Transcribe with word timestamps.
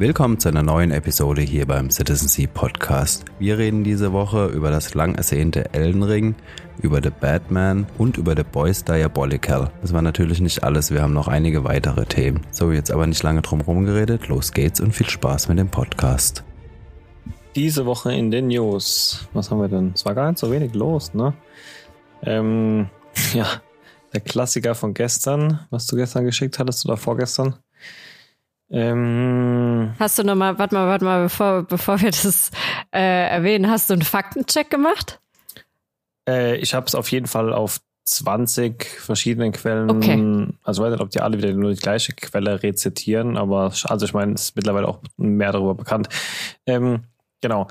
Willkommen 0.00 0.38
zu 0.38 0.48
einer 0.48 0.62
neuen 0.62 0.92
Episode 0.92 1.42
hier 1.42 1.66
beim 1.66 1.90
Citizen 1.90 2.26
Sea 2.26 2.48
Podcast. 2.48 3.26
Wir 3.38 3.58
reden 3.58 3.84
diese 3.84 4.14
Woche 4.14 4.46
über 4.46 4.70
das 4.70 4.94
lang 4.94 5.14
ersehnte 5.14 5.74
Elden 5.74 6.02
Ring, 6.02 6.34
über 6.80 7.02
The 7.02 7.10
Batman 7.10 7.86
und 7.98 8.16
über 8.16 8.34
The 8.34 8.42
Boys 8.42 8.82
Diabolical. 8.82 9.70
Das 9.82 9.92
war 9.92 10.00
natürlich 10.00 10.40
nicht 10.40 10.64
alles, 10.64 10.90
wir 10.90 11.02
haben 11.02 11.12
noch 11.12 11.28
einige 11.28 11.64
weitere 11.64 12.06
Themen. 12.06 12.46
So, 12.50 12.72
jetzt 12.72 12.90
aber 12.90 13.06
nicht 13.06 13.22
lange 13.22 13.42
drum 13.42 13.58
herum 13.58 13.84
geredet, 13.84 14.28
los 14.28 14.52
geht's 14.52 14.80
und 14.80 14.92
viel 14.92 15.10
Spaß 15.10 15.48
mit 15.48 15.58
dem 15.58 15.68
Podcast. 15.68 16.44
Diese 17.54 17.84
Woche 17.84 18.14
in 18.14 18.30
den 18.30 18.46
News. 18.46 19.28
Was 19.34 19.50
haben 19.50 19.60
wir 19.60 19.68
denn? 19.68 19.92
Es 19.94 20.06
war 20.06 20.14
gar 20.14 20.30
nicht 20.30 20.38
so 20.38 20.50
wenig 20.50 20.72
los, 20.72 21.12
ne? 21.12 21.34
Ähm, 22.22 22.88
ja, 23.34 23.44
der 24.14 24.22
Klassiker 24.22 24.74
von 24.74 24.94
gestern, 24.94 25.66
was 25.68 25.84
du 25.84 25.96
gestern 25.96 26.24
geschickt 26.24 26.58
hattest 26.58 26.86
oder 26.86 26.96
vorgestern. 26.96 27.56
Ähm, 28.70 29.94
hast 29.98 30.18
du 30.18 30.22
nochmal, 30.22 30.58
warte 30.58 30.74
mal, 30.74 30.86
warte 30.86 31.04
mal, 31.04 31.22
bevor, 31.24 31.62
bevor 31.64 32.00
wir 32.00 32.10
das 32.10 32.50
äh, 32.92 33.28
erwähnen, 33.28 33.68
hast 33.68 33.90
du 33.90 33.94
einen 33.94 34.02
Faktencheck 34.02 34.70
gemacht? 34.70 35.20
Äh, 36.28 36.56
ich 36.56 36.74
habe 36.74 36.86
es 36.86 36.94
auf 36.94 37.10
jeden 37.10 37.26
Fall 37.26 37.52
auf 37.52 37.80
20 38.04 38.84
verschiedenen 38.84 39.52
Quellen. 39.52 39.90
Okay. 39.90 40.54
Also 40.62 40.82
ich 40.82 40.86
weiß 40.86 40.92
nicht, 40.92 41.02
ob 41.02 41.10
die 41.10 41.20
alle 41.20 41.38
wieder 41.38 41.52
nur 41.52 41.72
die 41.72 41.80
gleiche 41.80 42.12
Quelle 42.12 42.62
rezitieren, 42.62 43.36
aber 43.36 43.72
also 43.84 44.04
ich 44.04 44.14
meine, 44.14 44.34
es 44.34 44.42
ist 44.42 44.56
mittlerweile 44.56 44.88
auch 44.88 45.00
mehr 45.16 45.52
darüber 45.52 45.74
bekannt. 45.74 46.08
Ähm, 46.66 47.04
genau. 47.40 47.68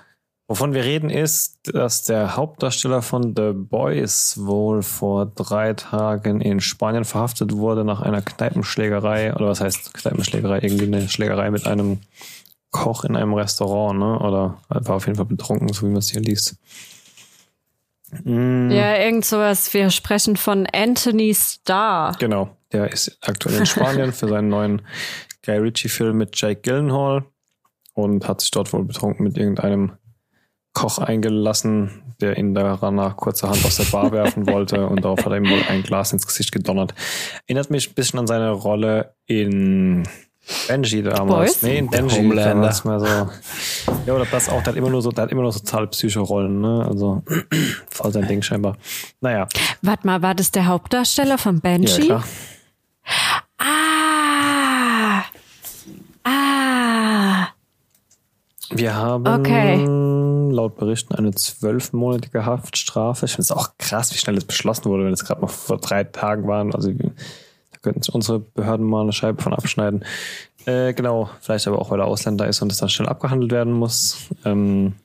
Wovon 0.50 0.74
wir 0.74 0.84
reden 0.84 1.12
ist, 1.12 1.60
dass 1.76 2.06
der 2.06 2.36
Hauptdarsteller 2.36 3.04
von 3.04 3.36
The 3.36 3.52
Boys 3.54 4.34
wohl 4.42 4.82
vor 4.82 5.28
drei 5.28 5.76
Tagen 5.76 6.42
in 6.42 6.60
Spanien 6.60 7.06
verhaftet 7.06 7.56
wurde 7.56 7.86
nach 7.86 8.02
einer 8.02 8.24
Kneipenschlägerei. 8.24 9.36
Oder 9.36 9.50
was 9.50 9.62
heißt 9.62 9.94
Kneipenschlägerei? 9.94 10.62
Irgendwie 10.64 10.86
eine 10.86 11.08
Schlägerei 11.08 11.52
mit 11.52 11.68
einem 11.68 12.00
Koch 12.72 13.04
in 13.04 13.16
einem 13.16 13.36
Restaurant, 13.36 14.00
ne? 14.00 14.18
Oder 14.18 14.60
war 14.70 14.96
auf 14.96 15.06
jeden 15.06 15.18
Fall 15.18 15.28
betrunken, 15.28 15.72
so 15.72 15.84
wie 15.84 15.92
man 15.92 16.00
es 16.00 16.10
hier 16.10 16.22
liest. 16.22 16.56
Mm. 18.24 18.72
Ja, 18.72 18.96
irgend 18.96 19.26
sowas. 19.26 19.72
Wir 19.76 19.92
sprechen 19.92 20.36
von 20.36 20.66
Anthony 20.74 21.36
Starr. 21.36 22.16
Genau. 22.18 22.50
Der 22.72 22.92
ist 22.92 23.20
aktuell 23.22 23.60
in 23.60 23.66
Spanien 23.68 24.14
für 24.14 24.28
seinen 24.28 24.50
neuen 24.50 24.82
Guy 25.46 25.58
Ritchie-Film 25.58 26.18
mit 26.18 26.42
Jake 26.42 26.62
Gyllenhaal 26.62 27.24
und 27.94 28.28
hat 28.28 28.42
sich 28.42 28.50
dort 28.50 28.74
wohl 28.74 28.84
betrunken 28.84 29.26
mit 29.26 29.38
irgendeinem 29.38 29.92
Koch 30.74 31.00
eingelassen, 31.00 32.02
der 32.22 32.38
ihn 32.38 32.54
danach 32.54 33.18
kurzerhand 33.18 33.66
aus 33.66 33.78
der 33.78 33.86
Bar 33.86 34.12
werfen 34.14 34.48
wollte 34.48 34.88
und 34.88 35.04
darauf 35.04 35.20
hat 35.26 35.32
er 35.32 35.38
ihm 35.38 35.50
wohl 35.50 35.62
ein 35.68 35.84
Glas 35.84 36.14
ins 36.14 36.28
Gesicht 36.28 36.52
gedonnert. 36.52 36.94
Erinnert 37.48 37.70
mich 37.72 37.90
ein 37.90 37.94
bisschen 37.96 38.20
an 38.20 38.28
seine 38.28 38.52
Rolle 38.52 39.14
in 39.26 40.04
Benji 40.68 41.04
damals. 41.04 41.54
Boys? 41.56 41.62
Nee, 41.64 41.78
in 41.78 41.90
Benji 41.90 42.18
Homelander. 42.18 42.54
damals 42.54 42.84
mal 42.84 43.00
so. 43.00 43.06
Ja, 44.06 44.14
oder 44.14 44.26
das 44.26 44.50
auch, 44.50 44.62
der 44.64 44.74
hat 44.74 44.76
immer 44.76 44.90
nur 44.90 45.02
so, 45.02 45.12
der 45.12 45.24
hat 45.24 45.32
immer 45.32 45.42
nur 45.42 45.52
so 45.52 45.60
total 45.60 45.88
Psycho-Rollen, 45.88 46.62
ne? 46.62 46.86
Also 46.88 47.24
voll 47.90 48.12
sein 48.12 48.28
Ding 48.28 48.42
scheinbar. 48.42 48.78
Naja. 49.22 49.48
Warte 49.82 50.08
mal, 50.08 50.22
war 50.22 50.36
das 50.36 50.52
der 50.52 50.66
Hauptdarsteller 50.68 51.38
von 51.38 51.60
Benji? 51.60 52.02
Ja, 52.02 52.06
klar. 52.06 52.24
Ah! 53.58 55.24
Ah! 56.24 57.48
Wir 58.72 58.96
haben 58.96 59.28
okay. 59.28 60.19
Laut 60.60 60.76
Berichten 60.76 61.16
eine 61.16 61.32
zwölfmonatige 61.32 62.46
Haftstrafe. 62.46 63.26
Ich 63.26 63.32
finde 63.32 63.44
es 63.44 63.52
auch 63.52 63.78
krass, 63.78 64.14
wie 64.14 64.18
schnell 64.18 64.36
das 64.36 64.46
beschlossen 64.46 64.86
wurde, 64.86 65.06
wenn 65.06 65.14
es 65.14 65.26
gerade 65.26 65.42
noch 65.42 65.50
vor 65.50 65.78
drei 65.78 66.04
Tagen 66.04 66.48
waren. 66.48 66.74
Also 66.74 66.92
da 66.92 67.78
könnten 67.82 68.12
unsere 68.12 68.40
Behörden 68.40 68.86
mal 68.86 69.02
eine 69.02 69.14
Scheibe 69.14 69.42
von 69.42 69.54
abschneiden. 69.54 70.06
Äh, 70.66 70.94
genau, 70.94 71.30
vielleicht 71.42 71.68
aber 71.68 71.80
auch, 71.80 71.92
weil 71.92 72.00
er 72.00 72.06
Ausländer 72.06 72.48
ist 72.48 72.62
und 72.62 72.72
es 72.72 72.78
dann 72.78 72.90
schnell 72.90 73.10
abgehandelt 73.10 73.52
werden 73.52 73.74
muss. 73.74 74.30
Ähm, 74.46 74.96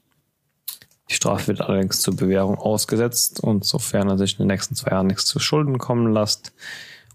die 1.08 1.14
Strafe 1.14 1.48
wird 1.48 1.60
allerdings 1.60 2.00
zur 2.00 2.16
Bewährung 2.16 2.56
ausgesetzt 2.58 3.40
und 3.40 3.64
sofern 3.64 4.08
er 4.08 4.18
sich 4.18 4.32
in 4.32 4.38
den 4.38 4.48
nächsten 4.48 4.74
zwei 4.74 4.90
Jahren 4.90 5.06
nichts 5.06 5.26
zu 5.26 5.38
Schulden 5.38 5.78
kommen 5.78 6.12
lässt 6.12 6.52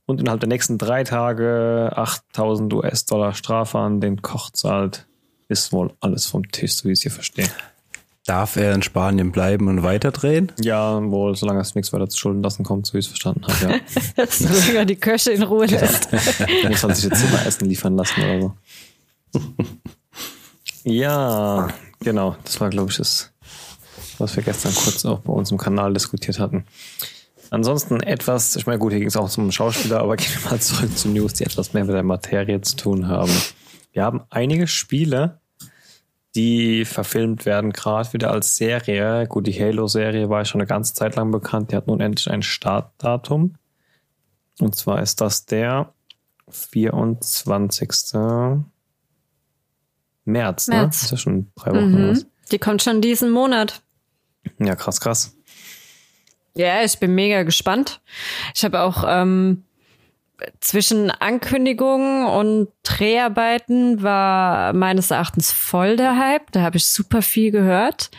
und 0.09 0.19
innerhalb 0.19 0.39
der 0.39 0.49
nächsten 0.49 0.79
drei 0.79 1.03
Tage 1.03 1.91
8000 1.95 2.73
US-Dollar 2.73 3.35
Strafe 3.35 3.77
an 3.77 4.01
den 4.01 4.23
Koch 4.23 4.49
zahlt, 4.49 5.05
ist 5.49 5.71
wohl 5.71 5.93
alles 5.99 6.25
vom 6.25 6.51
Tisch, 6.51 6.73
so 6.73 6.85
wie 6.85 6.93
ich 6.93 6.97
es 6.97 7.03
hier 7.03 7.11
verstehe. 7.11 7.47
Darf 8.29 8.57
er 8.57 8.75
in 8.75 8.83
Spanien 8.83 9.31
bleiben 9.31 9.67
und 9.69 9.81
weiterdrehen? 9.81 10.51
Ja, 10.61 11.01
wohl, 11.01 11.35
solange 11.35 11.61
es 11.61 11.73
nichts 11.73 11.91
weiter 11.91 12.07
zu 12.07 12.15
Schulden 12.15 12.43
lassen 12.43 12.63
kommt, 12.63 12.85
so 12.85 12.93
wie 12.93 12.99
ich 12.99 13.05
es 13.05 13.09
verstanden 13.09 13.41
habe, 13.47 13.81
ja. 14.17 14.27
solange 14.29 14.77
er 14.77 14.85
die 14.85 14.97
Köche 14.97 15.31
in 15.31 15.41
Ruhe 15.41 15.65
lässt. 15.65 16.09
Muss 16.69 16.83
man 16.83 16.93
sich 16.93 17.05
jetzt 17.05 17.23
immer 17.23 17.43
Essen 17.43 17.67
liefern 17.67 17.97
lassen 17.97 18.21
oder 18.21 18.53
so. 19.33 19.41
ja, 20.83 21.69
genau. 22.01 22.35
Das 22.43 22.61
war, 22.61 22.69
glaube 22.69 22.91
ich, 22.91 22.97
das, 22.97 23.31
was 24.19 24.35
wir 24.35 24.43
gestern 24.43 24.75
kurz 24.75 25.03
auch 25.05 25.21
bei 25.21 25.33
uns 25.33 25.49
im 25.49 25.57
Kanal 25.57 25.91
diskutiert 25.95 26.37
hatten. 26.37 26.65
Ansonsten 27.49 27.99
etwas, 27.99 28.55
ich 28.55 28.67
meine, 28.67 28.77
gut, 28.77 28.91
hier 28.91 28.99
ging 28.99 29.07
es 29.07 29.17
auch 29.17 29.31
zum 29.31 29.51
Schauspieler, 29.51 30.01
aber 30.01 30.17
gehen 30.17 30.31
wir 30.39 30.51
mal 30.51 30.59
zurück 30.59 30.95
zu 30.95 31.09
News, 31.09 31.33
die 31.33 31.45
etwas 31.45 31.73
mehr 31.73 31.83
mit 31.83 31.95
der 31.95 32.03
Materie 32.03 32.61
zu 32.61 32.75
tun 32.75 33.07
haben. 33.07 33.31
Wir 33.91 34.03
haben 34.03 34.21
einige 34.29 34.67
Spiele, 34.67 35.38
die 36.35 36.85
verfilmt 36.85 37.45
werden, 37.45 37.73
gerade 37.73 38.13
wieder 38.13 38.31
als 38.31 38.55
Serie. 38.55 39.25
Gut, 39.27 39.47
die 39.47 39.59
Halo-Serie 39.59 40.29
war 40.29 40.45
schon 40.45 40.61
eine 40.61 40.67
ganze 40.67 40.93
Zeit 40.93 41.15
lang 41.15 41.31
bekannt. 41.31 41.71
Die 41.71 41.75
hat 41.75 41.87
nun 41.87 41.99
endlich 41.99 42.29
ein 42.29 42.43
Startdatum. 42.43 43.55
Und 44.59 44.75
zwar 44.75 45.01
ist 45.01 45.21
das 45.21 45.45
der 45.45 45.93
24. 46.49 47.89
März, 50.25 50.67
ne? 50.67 50.75
März. 50.75 50.99
Das 50.99 51.03
ist 51.03 51.11
ja 51.11 51.17
schon 51.17 51.51
drei 51.55 51.71
Wochen. 51.71 52.09
Mhm. 52.11 52.25
Die 52.51 52.59
kommt 52.59 52.83
schon 52.83 53.01
diesen 53.01 53.31
Monat. 53.31 53.81
Ja, 54.59 54.75
krass, 54.75 54.99
krass. 54.99 55.35
Ja, 56.55 56.83
ich 56.83 56.99
bin 56.99 57.15
mega 57.15 57.43
gespannt. 57.43 58.01
Ich 58.55 58.63
habe 58.63 58.81
auch 58.81 59.03
ähm, 59.07 59.63
zwischen 60.59 61.11
Ankündigungen 61.11 62.25
und 62.25 62.69
Dreharbeiten 62.83 64.01
war 64.01 64.73
meines 64.73 65.11
Erachtens 65.11 65.51
voll 65.51 65.95
der 65.95 66.17
Hype. 66.17 66.51
Da 66.51 66.61
habe 66.61 66.77
ich 66.77 66.85
super 66.85 67.21
viel 67.21 67.51
gehört. 67.51 68.09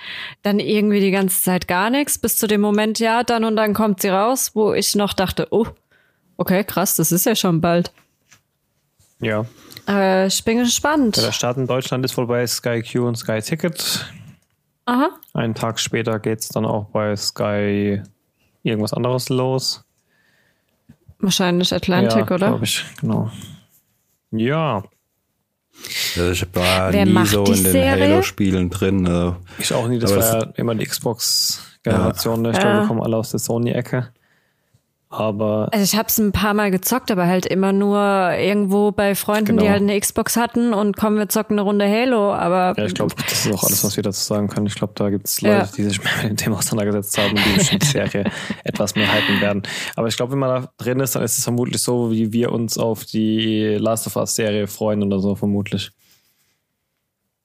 Dann 0.42 0.60
irgendwie 0.60 1.00
die 1.00 1.10
ganze 1.10 1.40
Zeit 1.42 1.68
gar 1.68 1.90
nichts, 1.90 2.18
bis 2.18 2.36
zu 2.36 2.46
dem 2.46 2.60
Moment, 2.60 2.98
ja, 2.98 3.22
dann 3.22 3.44
und 3.44 3.56
dann 3.56 3.74
kommt 3.74 4.00
sie 4.00 4.08
raus, 4.08 4.52
wo 4.54 4.72
ich 4.72 4.94
noch 4.94 5.12
dachte, 5.12 5.48
oh, 5.50 5.66
okay, 6.36 6.64
krass, 6.64 6.96
das 6.96 7.12
ist 7.12 7.26
ja 7.26 7.34
schon 7.34 7.60
bald. 7.60 7.92
Ja. 9.20 9.44
Äh, 9.88 10.26
ich 10.26 10.44
bin 10.44 10.58
gespannt. 10.58 11.16
Ja, 11.16 11.24
der 11.24 11.32
Start 11.32 11.56
in 11.56 11.66
Deutschland 11.66 12.04
ist 12.04 12.16
wohl 12.16 12.26
bei 12.26 12.46
Sky 12.46 12.82
Q 12.82 13.06
und 13.06 13.16
Sky 13.16 13.40
Ticket. 13.40 14.06
Aha. 14.86 15.10
Einen 15.34 15.54
Tag 15.54 15.78
später 15.78 16.18
geht's 16.18 16.48
dann 16.48 16.64
auch 16.64 16.86
bei 16.86 17.14
Sky 17.16 18.02
irgendwas 18.62 18.92
anderes 18.92 19.28
los. 19.28 19.84
Wahrscheinlich 21.20 21.72
Atlantic, 21.74 22.30
ja, 22.30 22.34
oder? 22.34 22.48
glaube 22.48 22.64
ich, 22.64 22.84
genau. 23.00 23.30
Ja. 24.30 24.82
Also 26.16 26.30
ich 26.32 26.46
war 26.54 26.92
Wer 26.92 27.06
nie 27.06 27.26
so 27.26 27.44
in 27.44 27.64
den 27.64 27.90
Halo-Spielen 27.90 28.70
drin. 28.70 29.06
Also. 29.06 29.36
Ich 29.58 29.72
auch 29.72 29.88
nie, 29.88 29.98
das 29.98 30.12
Aber 30.12 30.20
war 30.22 30.46
ja 30.46 30.52
immer 30.56 30.74
die 30.74 30.86
Xbox-Generation. 30.86 32.44
Ja. 32.44 32.50
Ich 32.50 32.58
glaube, 32.58 32.80
wir 32.80 32.86
kommen 32.86 33.02
alle 33.02 33.16
aus 33.16 33.30
der 33.30 33.40
Sony-Ecke. 33.40 34.12
Aber 35.12 35.68
also 35.72 35.82
ich 35.82 35.96
habe 35.96 36.06
es 36.08 36.18
ein 36.18 36.30
paar 36.30 36.54
Mal 36.54 36.70
gezockt, 36.70 37.10
aber 37.10 37.26
halt 37.26 37.44
immer 37.44 37.72
nur 37.72 37.98
irgendwo 37.98 38.92
bei 38.92 39.16
Freunden, 39.16 39.56
genau. 39.56 39.62
die 39.62 39.70
halt 39.70 39.82
eine 39.82 39.98
Xbox 39.98 40.36
hatten 40.36 40.72
und 40.72 40.96
kommen 40.96 41.18
wir 41.18 41.28
zocken 41.28 41.58
eine 41.58 41.62
Runde 41.62 41.84
Halo. 41.90 42.32
Aber 42.32 42.74
ja, 42.78 42.86
ich 42.86 42.94
glaube, 42.94 43.16
das 43.28 43.44
ist 43.44 43.52
auch 43.52 43.64
alles, 43.64 43.82
was 43.82 43.96
wir 43.96 44.04
dazu 44.04 44.22
sagen 44.22 44.46
können. 44.46 44.66
Ich 44.66 44.76
glaube, 44.76 44.92
da 44.94 45.10
gibt 45.10 45.26
es 45.26 45.40
Leute, 45.40 45.56
ja. 45.56 45.68
die 45.76 45.82
sich 45.82 46.04
mehr 46.04 46.12
mit 46.22 46.30
dem 46.30 46.36
Thema 46.36 46.58
auseinandergesetzt 46.58 47.18
haben 47.18 47.30
und 47.30 47.44
die 47.44 47.58
bestimmt 47.58 47.82
die 47.82 47.86
Serie 47.88 48.24
etwas 48.64 48.94
mehr 48.94 49.12
halten 49.12 49.40
werden. 49.40 49.62
Aber 49.96 50.06
ich 50.06 50.16
glaube, 50.16 50.30
wenn 50.30 50.38
man 50.38 50.62
da 50.62 50.70
drin 50.78 51.00
ist, 51.00 51.16
dann 51.16 51.24
ist 51.24 51.38
es 51.38 51.42
vermutlich 51.42 51.82
so, 51.82 52.12
wie 52.12 52.32
wir 52.32 52.52
uns 52.52 52.78
auf 52.78 53.04
die 53.04 53.78
Last 53.80 54.06
of 54.06 54.14
Us 54.14 54.36
Serie 54.36 54.68
freuen 54.68 55.02
oder 55.02 55.18
so 55.18 55.34
vermutlich. 55.34 55.90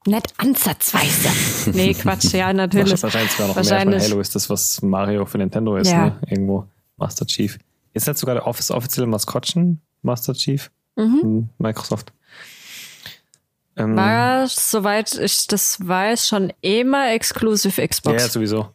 Nicht 0.06 0.36
ansatzweise. 0.38 1.30
nee, 1.74 1.96
Quatsch, 1.96 2.32
ja, 2.32 2.54
natürlich. 2.54 3.02
Wahrscheinlich 3.02 3.32
sogar 3.32 3.48
noch 3.48 3.56
wahrscheinlich. 3.56 3.88
mehr. 3.88 4.00
Von 4.02 4.12
Halo 4.12 4.22
ist 4.22 4.36
das, 4.36 4.52
was 4.52 4.84
Mario 4.84 5.26
für 5.26 5.40
Nintendo 5.40 5.78
ist, 5.78 5.90
ja. 5.90 6.06
ne? 6.06 6.20
Irgendwo. 6.30 6.68
Master 6.98 7.26
Chief. 7.26 7.58
Ist 7.94 8.08
jetzt 8.08 8.20
sogar 8.20 8.36
der 8.36 8.48
Office 8.48 8.72
offizielle 8.72 9.08
Maskottchen 9.08 9.82
Master 10.02 10.34
Chief? 10.34 10.72
Mhm. 10.96 11.50
Microsoft. 11.58 12.14
Ähm, 13.78 13.96
War, 13.98 14.48
soweit 14.48 15.18
ich 15.18 15.48
das 15.48 15.86
weiß, 15.86 16.28
schon 16.28 16.54
immer 16.62 17.12
Exclusive 17.12 17.86
Xbox. 17.86 18.24
Ja, 18.24 18.30
sowieso. 18.30 18.70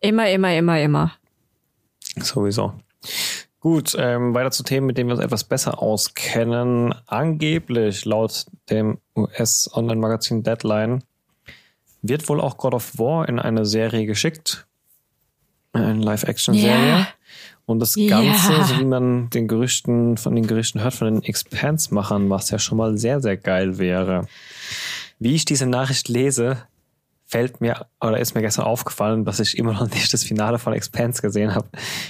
Immer, 0.00 0.30
immer, 0.30 0.54
immer, 0.54 0.80
immer. 0.80 1.12
Sowieso. 2.16 2.74
Gut, 3.60 3.96
ähm, 3.98 4.34
weiter 4.34 4.50
zu 4.50 4.62
Themen, 4.62 4.86
mit 4.86 4.96
denen 4.96 5.10
wir 5.10 5.16
uns 5.16 5.24
etwas 5.24 5.44
besser 5.44 5.82
auskennen. 5.82 6.94
Angeblich, 7.06 8.04
laut 8.04 8.46
dem 8.70 8.98
US-Online-Magazin 9.16 10.42
Deadline, 10.42 11.02
wird 12.02 12.28
wohl 12.28 12.40
auch 12.40 12.56
God 12.56 12.74
of 12.74 12.98
War 12.98 13.28
in 13.28 13.38
eine 13.38 13.66
Serie 13.66 14.06
geschickt. 14.06 14.66
Eine 15.72 16.00
Live-Action-Serie. 16.00 16.86
Yeah. 16.86 17.08
Und 17.68 17.80
das 17.80 17.96
Ganze, 17.96 18.52
ja. 18.54 18.64
so 18.64 18.80
wie 18.80 18.84
man 18.86 19.28
den 19.28 19.46
Gerüchten, 19.46 20.16
von 20.16 20.34
den 20.34 20.46
Gerüchten 20.46 20.80
hört, 20.80 20.94
von 20.94 21.12
den 21.12 21.22
Expanse-Machern, 21.22 22.30
was 22.30 22.48
ja 22.48 22.58
schon 22.58 22.78
mal 22.78 22.96
sehr, 22.96 23.20
sehr 23.20 23.36
geil 23.36 23.76
wäre. 23.76 24.26
Wie 25.18 25.34
ich 25.34 25.44
diese 25.44 25.66
Nachricht 25.66 26.08
lese, 26.08 26.62
fällt 27.26 27.60
mir 27.60 27.84
oder 28.00 28.18
ist 28.18 28.34
mir 28.34 28.40
gestern 28.40 28.64
aufgefallen, 28.64 29.26
dass 29.26 29.38
ich 29.38 29.58
immer 29.58 29.74
noch 29.74 29.90
nicht 29.94 30.10
das 30.14 30.24
Finale 30.24 30.58
von 30.58 30.72
Expanse 30.72 31.20
gesehen 31.20 31.54
habe. 31.54 31.68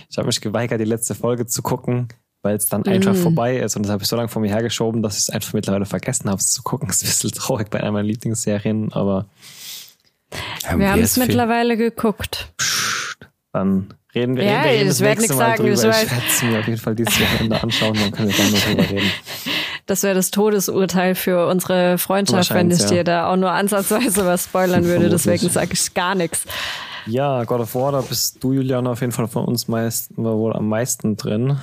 Ich 0.09 0.17
habe 0.17 0.29
mich 0.29 0.41
geweigert, 0.41 0.81
die 0.81 0.85
letzte 0.85 1.17
Folge 1.17 1.47
zu 1.47 1.61
gucken, 1.61 2.07
weil 2.43 2.55
es 2.55 2.67
dann 2.69 2.83
mm. 2.83 2.91
einfach 2.91 3.17
vorbei 3.17 3.59
ist. 3.59 3.75
Und 3.75 3.83
das 3.83 3.91
habe 3.91 4.05
ich 4.05 4.09
so 4.09 4.15
lange 4.15 4.29
vor 4.29 4.41
mir 4.41 4.51
hergeschoben, 4.51 5.03
dass 5.03 5.15
ich 5.15 5.23
es 5.23 5.31
einfach 5.31 5.55
mittlerweile 5.55 5.87
vergessen 5.87 6.31
habe, 6.31 6.39
es 6.39 6.53
zu 6.53 6.63
gucken. 6.63 6.87
Das 6.87 7.03
ist 7.03 7.25
ein 7.25 7.31
bisschen 7.31 7.33
traurig 7.33 7.69
bei 7.69 7.81
einer 7.81 7.91
meiner 7.91 8.07
Lieblingsserien, 8.07 8.93
aber. 8.93 9.27
Haben 10.65 10.79
wir 10.79 10.93
haben 10.93 11.03
es 11.03 11.17
mittlerweile 11.17 11.77
geguckt. 11.77 12.53
Psst, 12.59 12.78
dann 13.59 13.95
reden 14.15 14.37
wir 14.37 14.45
ja, 14.45 14.61
reden 14.63 14.89
das 14.89 15.01
nächste 15.01 15.35
Mal 15.35 15.57
sagen, 15.57 15.63
drüber. 15.63 15.73
Ich 15.73 15.83
werde 15.83 16.23
es 16.29 16.43
mir 16.43 16.59
auf 16.59 16.67
jeden 16.67 16.79
Fall 16.79 16.95
dieses 16.95 17.21
Wochenende 17.21 17.63
anschauen, 17.63 17.95
dann 17.95 18.13
können 18.13 18.29
wir 18.29 18.37
dann 18.37 18.53
noch 18.53 18.61
drüber 18.61 18.91
reden. 18.91 19.11
Das 19.87 20.03
wäre 20.03 20.15
das 20.15 20.31
Todesurteil 20.31 21.15
für 21.15 21.47
unsere 21.47 21.97
Freundschaft, 21.97 22.53
wenn 22.53 22.71
ich 22.71 22.81
ja. 22.81 22.89
dir 22.89 23.05
da 23.05 23.33
auch 23.33 23.37
nur 23.37 23.53
ansatzweise 23.53 24.27
was 24.27 24.45
spoilern 24.45 24.85
würde. 24.85 25.09
Deswegen 25.09 25.49
sage 25.49 25.71
ich 25.73 25.95
gar 25.95 26.15
nichts. 26.15 26.45
Ja, 27.07 27.43
God 27.45 27.61
of 27.61 27.75
War, 27.75 27.93
da 27.93 28.03
bist 28.03 28.45
du, 28.45 28.53
Julian, 28.53 28.87
auf 28.87 29.01
jeden 29.01 29.15
Fall 29.15 29.29
von 29.29 29.47
uns 29.47 29.67
meist, 29.67 30.11
wohl 30.15 30.53
am 30.53 30.69
meisten 30.69 31.17
drin. 31.17 31.59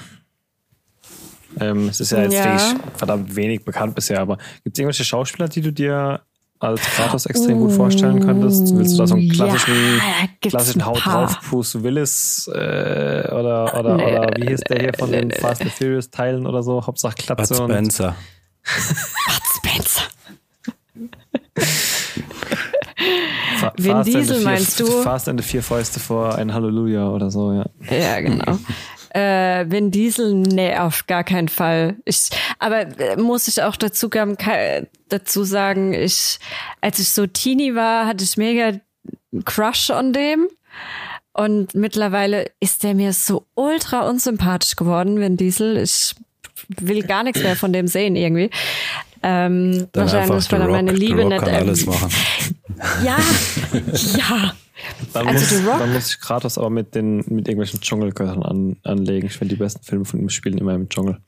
Ähm, 1.60 1.88
es 1.88 2.00
ist 2.00 2.14
ja 2.14 2.24
jetzt 2.24 2.34
ja. 2.34 2.76
verdammt 2.96 3.36
wenig 3.36 3.64
bekannt 3.64 3.94
bisher, 3.94 4.22
aber 4.22 4.38
gibt 4.64 4.76
es 4.76 4.80
irgendwelche 4.80 5.06
Schauspieler, 5.06 5.48
die 5.48 5.62
du 5.62 5.72
dir 5.72 6.22
als 6.66 6.82
Kratos 6.82 7.26
extrem 7.26 7.60
gut 7.60 7.72
vorstellen 7.72 8.20
könntest? 8.20 8.76
Willst 8.76 8.94
du 8.94 8.98
da 8.98 9.08
so 9.08 9.16
einen 9.16 9.30
klassischen, 9.30 9.74
ja, 9.74 10.50
klassischen 10.50 10.86
Haut 10.86 11.06
drauf 11.06 11.38
Bruce 11.50 11.84
Willis 11.84 12.50
äh, 12.54 13.28
oder, 13.32 13.78
oder, 13.78 13.96
nee, 13.96 14.04
oder 14.04 14.30
wie 14.38 14.48
hieß 14.48 14.62
der 14.62 14.80
hier 14.80 14.92
von 14.98 15.12
den 15.12 15.32
Fast 15.32 15.62
and 15.62 15.72
Furious 15.72 16.10
Teilen 16.10 16.46
oder 16.46 16.64
so? 16.64 16.86
Hauptsache 16.86 17.16
Klatze 17.16 17.56
Bud 17.56 17.66
Spencer. 17.66 18.16
Bud 18.64 19.44
Spencer. 19.58 20.04
Vin 23.78 24.04
Diesel 24.04 24.42
meinst 24.44 24.80
du? 24.80 24.86
Fast 24.86 25.30
and 25.30 25.42
the 25.42 25.46
Vier 25.48 25.64
Fäuste 25.64 26.00
vor 26.00 26.36
ein 26.36 26.54
Halleluja 26.54 27.10
oder 27.10 27.32
so, 27.32 27.52
ja. 27.54 27.66
Ja, 27.90 28.20
genau. 28.22 28.58
Äh, 29.16 29.72
Vin 29.72 29.92
Diesel, 29.92 30.34
nee, 30.34 30.76
auf 30.76 31.08
gar 31.08 31.24
keinen 31.24 31.48
Fall. 31.48 31.96
Ich, 32.04 32.30
aber 32.60 32.82
äh, 33.00 33.16
muss 33.16 33.48
ich 33.48 33.64
auch 33.64 33.78
dazu, 33.78 34.10
dazu 34.10 35.44
sagen, 35.46 35.94
ich, 35.94 36.40
als 36.82 37.00
ich 37.00 37.10
so 37.10 37.26
Teenie 37.26 37.76
war, 37.76 38.08
hatte 38.08 38.26
ich 38.26 38.36
mega 38.36 38.74
Crush 39.46 39.90
on 39.90 40.12
dem. 40.12 40.48
Und 41.32 41.76
mittlerweile 41.76 42.52
ist 42.60 42.84
der 42.84 42.94
mir 42.94 43.14
so 43.14 43.46
ultra 43.56 44.08
unsympathisch 44.08 44.76
geworden, 44.76 45.20
Vin 45.20 45.38
Diesel. 45.38 45.78
Ich 45.78 46.16
will 46.68 47.04
gar 47.04 47.24
nichts 47.24 47.42
mehr 47.42 47.56
von 47.56 47.72
dem 47.72 47.88
sehen 47.88 48.16
irgendwie. 48.16 48.50
Ähm, 49.24 49.88
Dann 49.94 50.12
wahrscheinlich, 50.12 50.52
weil 50.52 50.62
er 50.62 50.68
meine 50.68 50.92
Liebe 50.92 51.26
nicht. 51.26 51.44
Alles 51.44 51.86
machen. 51.86 52.10
Ja, 53.04 53.18
ja. 54.18 54.54
Dann, 55.14 55.28
also 55.28 55.56
muss, 55.56 55.80
dann 55.80 55.94
muss 55.94 56.10
ich 56.10 56.20
Kratos 56.20 56.58
aber 56.58 56.70
mit 56.70 56.96
den 56.96 57.18
mit 57.18 57.48
irgendwelchen 57.48 57.82
Dschungelgöttern 57.82 58.44
an, 58.44 58.78
anlegen. 58.84 59.28
Ich 59.28 59.38
finde 59.38 59.56
die 59.56 59.60
besten 59.60 59.84
Filme 59.84 60.06
von 60.06 60.20
ihm 60.20 60.30
spielen 60.30 60.58
immer 60.58 60.74
im 60.74 60.90
Dschungel. 60.90 61.20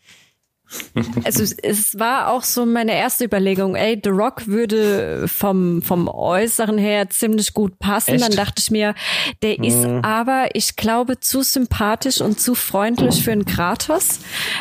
Also 1.23 1.43
es 1.43 1.97
war 1.97 2.31
auch 2.31 2.43
so 2.43 2.65
meine 2.65 2.93
erste 2.93 3.23
Überlegung, 3.23 3.75
ey, 3.75 3.99
The 4.03 4.09
Rock 4.09 4.47
würde 4.47 5.27
vom, 5.27 5.81
vom 5.81 6.09
Äußeren 6.09 6.77
her 6.77 7.09
ziemlich 7.09 7.53
gut 7.53 7.79
passen. 7.79 8.15
Echt? 8.15 8.23
Dann 8.23 8.35
dachte 8.35 8.61
ich 8.61 8.69
mir, 8.69 8.93
der 9.41 9.59
ist 9.59 9.77
mhm. 9.77 10.01
aber, 10.03 10.49
ich 10.53 10.75
glaube, 10.75 11.19
zu 11.19 11.41
sympathisch 11.41 12.19
und 12.19 12.39
zu 12.39 12.53
freundlich 12.53 13.23
für 13.23 13.31
einen 13.31 13.45
Kratos. 13.45 14.19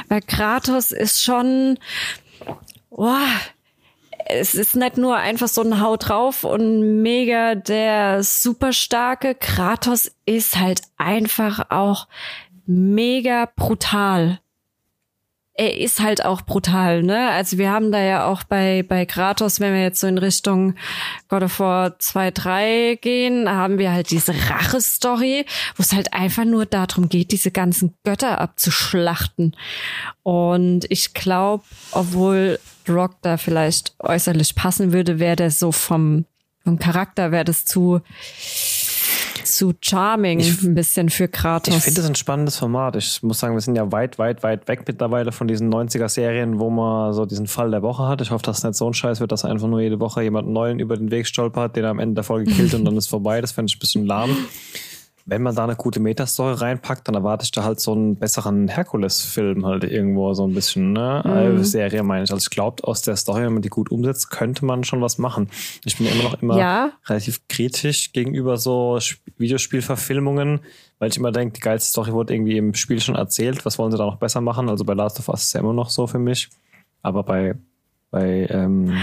Weil 0.09 0.23
Kratos 0.23 0.93
ist 0.93 1.25
schon, 1.25 1.79
boah, 2.91 3.27
es 4.29 4.55
ist 4.55 4.77
nicht 4.77 4.97
nur 4.97 5.17
einfach 5.17 5.49
so 5.49 5.63
ein 5.63 5.81
Haut 5.81 6.09
drauf 6.09 6.45
und 6.45 7.03
mega 7.03 7.55
der 7.55 8.23
super 8.23 8.73
starke. 8.73 9.35
Kratos 9.35 10.11
ist 10.25 10.59
halt 10.59 10.83
einfach 10.97 11.71
auch 11.71 12.09
mega 12.67 13.49
brutal. 13.57 14.41
Er 15.59 15.79
ist 15.79 16.01
halt 16.01 16.23
auch 16.23 16.43
brutal, 16.43 17.03
ne? 17.03 17.31
Also 17.31 17.57
wir 17.57 17.71
haben 17.71 17.91
da 17.91 17.99
ja 18.03 18.27
auch 18.27 18.43
bei, 18.43 18.85
bei 18.87 19.07
Kratos, 19.07 19.59
wenn 19.59 19.73
wir 19.73 19.81
jetzt 19.81 20.01
so 20.01 20.07
in 20.07 20.19
Richtung 20.19 20.75
God 21.29 21.45
of 21.45 21.61
War 21.61 21.99
2, 21.99 22.31
3 22.31 22.99
gehen, 23.01 23.49
haben 23.49 23.79
wir 23.79 23.91
halt 23.91 24.11
diese 24.11 24.35
Rache-Story, 24.35 25.47
wo 25.77 25.83
es 25.83 25.95
halt 25.95 26.13
einfach 26.13 26.45
nur 26.45 26.67
darum 26.67 27.09
geht, 27.09 27.33
diese 27.33 27.51
ganzen 27.51 27.95
Götter 28.05 28.39
abzuschlachten. 28.39 29.57
Und 30.23 30.85
ich 30.91 31.15
glaube, 31.15 31.65
obwohl 31.91 32.59
Rock 32.89 33.17
da 33.23 33.37
vielleicht 33.37 33.95
äußerlich 33.99 34.55
passen 34.55 34.93
würde, 34.93 35.19
wäre 35.19 35.37
der 35.37 35.51
so 35.51 35.73
vom, 35.73 36.25
vom 36.65 36.79
Charakter, 36.79 37.33
wäre 37.33 37.45
das 37.45 37.65
zu, 37.65 38.01
zu 39.45 39.75
charming 39.81 40.41
ich, 40.41 40.63
ein 40.63 40.75
bisschen 40.75 41.09
für 41.11 41.29
Kratos. 41.29 41.77
Ich 41.77 41.83
finde 41.83 42.01
das 42.01 42.11
ein 42.11 42.15
spannendes 42.15 42.57
Format. 42.57 42.97
Ich 42.97 43.23
muss 43.23 43.39
sagen, 43.39 43.55
wir 43.55 43.61
sind 43.61 43.77
ja 43.77 43.91
weit, 43.93 44.19
weit, 44.19 44.43
weit 44.43 44.69
weg 44.69 44.85
mittlerweile 44.87 45.33
von 45.33 45.49
diesen 45.49 45.73
90er-Serien, 45.73 46.59
wo 46.59 46.71
man 46.71 47.13
so 47.13 47.27
diesen 47.27 47.47
Fall 47.47 47.71
der 47.71 47.83
Woche 47.83 48.07
hat. 48.07 48.21
Ich 48.21 48.31
hoffe, 48.31 48.45
dass 48.45 48.59
es 48.59 48.65
nicht 48.65 48.75
so 48.75 48.87
ein 48.89 48.95
Scheiß 48.95 49.21
wird, 49.21 49.33
dass 49.33 49.45
einfach 49.45 49.69
nur 49.69 49.81
jede 49.81 50.01
Woche 50.01 50.23
jemand 50.23 50.49
Neuen 50.49 50.79
über 50.79 50.97
den 50.97 51.11
Weg 51.11 51.27
stolpert, 51.27 51.77
den 51.77 51.85
er 51.85 51.91
am 51.91 51.99
Ende 51.99 52.17
der 52.17 52.25
Folge 52.25 52.51
killt 52.51 52.75
und 52.75 52.85
dann 52.85 52.97
ist 52.97 53.09
vorbei. 53.09 53.41
Das 53.41 53.53
fände 53.53 53.71
ich 53.71 53.77
ein 53.77 53.81
bisschen 53.81 54.07
lahm 54.07 54.37
wenn 55.29 55.43
man 55.43 55.57
da 55.57 55.65
eine 55.65 55.75
gute 55.75 55.99
Metastory 55.99 56.55
reinpackt, 56.55 57.09
dann 57.09 57.17
erwarte 57.17 57.43
ich 57.43 57.51
da 57.51 57.65
halt 57.65 57.81
so 57.81 57.93
einen 57.93 58.15
besseren 58.15 58.69
Herkules-Film 58.69 59.67
halt 59.67 59.83
irgendwo 59.83 60.33
so 60.35 60.47
ein 60.47 60.55
bisschen, 60.55 60.93
ne? 60.93 61.53
Mhm. 61.53 61.65
Serie 61.65 62.05
meine 62.05 62.23
ich. 62.23 62.31
Also 62.31 62.45
ich 62.45 62.51
glaube, 62.51 62.85
aus 62.85 63.03
der 63.03 63.17
Story, 63.17 63.43
wenn 63.43 63.55
man 63.55 63.63
die 63.63 63.69
gut 63.69 63.91
umsetzt, 63.91 64.31
könnte 64.31 64.65
man 64.65 64.85
schon 64.85 65.03
was 65.03 65.19
machen. 65.19 65.49
Ich 65.85 65.99
bin 65.99 66.07
immer 66.07 66.23
noch 66.23 66.41
immer 66.41 66.57
ja. 66.57 66.93
relativ 67.07 67.41
kritisch 67.49 68.13
gegenüber 68.13 68.57
so 68.57 69.01
Videospielverfilmungen, 69.37 70.61
weil 71.01 71.11
ich 71.11 71.17
immer 71.17 71.33
denke, 71.33 71.55
die 71.55 71.61
geilste 71.61 71.91
Story 71.91 72.13
wurde 72.13 72.33
irgendwie 72.33 72.57
im 72.57 72.75
Spiel 72.75 73.01
schon 73.01 73.17
erzählt. 73.17 73.67
Was 73.67 73.81
wollen 73.81 73.91
sie 73.91 73.99
da 73.99 74.07
noch 74.07 74.19
besser 74.19 74.41
machen? 74.41 74.69
Also 74.69 74.85
bei 74.85 74.95
Last 74.95 75.19
of 75.19 75.29
Us 75.29 75.41
ist 75.41 75.47
es 75.49 75.53
ja 75.55 75.61
immer 75.61 75.73
noch 75.73 75.91
so 75.91 76.07
für 76.07 76.21
mich. 76.21 76.51
Aber 77.03 77.25
bei, 77.25 77.57
bei 78.13 78.47
ähm, 78.49 78.97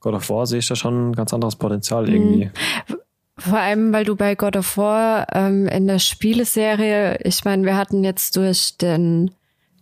God 0.00 0.14
of 0.14 0.28
War 0.28 0.44
sehe 0.46 0.58
ich 0.58 0.66
da 0.66 0.74
schon 0.74 1.10
ein 1.10 1.12
ganz 1.12 1.32
anderes 1.32 1.54
Potenzial 1.54 2.08
irgendwie. 2.08 2.46
Mhm. 2.46 2.96
Vor 3.38 3.58
allem, 3.58 3.92
weil 3.92 4.04
du 4.04 4.16
bei 4.16 4.34
God 4.34 4.56
of 4.56 4.76
War 4.78 5.26
ähm, 5.34 5.66
in 5.68 5.86
der 5.86 5.98
Spieleserie, 5.98 7.18
ich 7.22 7.44
meine, 7.44 7.64
wir 7.64 7.76
hatten 7.76 8.02
jetzt 8.02 8.36
durch 8.36 8.78
den, 8.78 9.30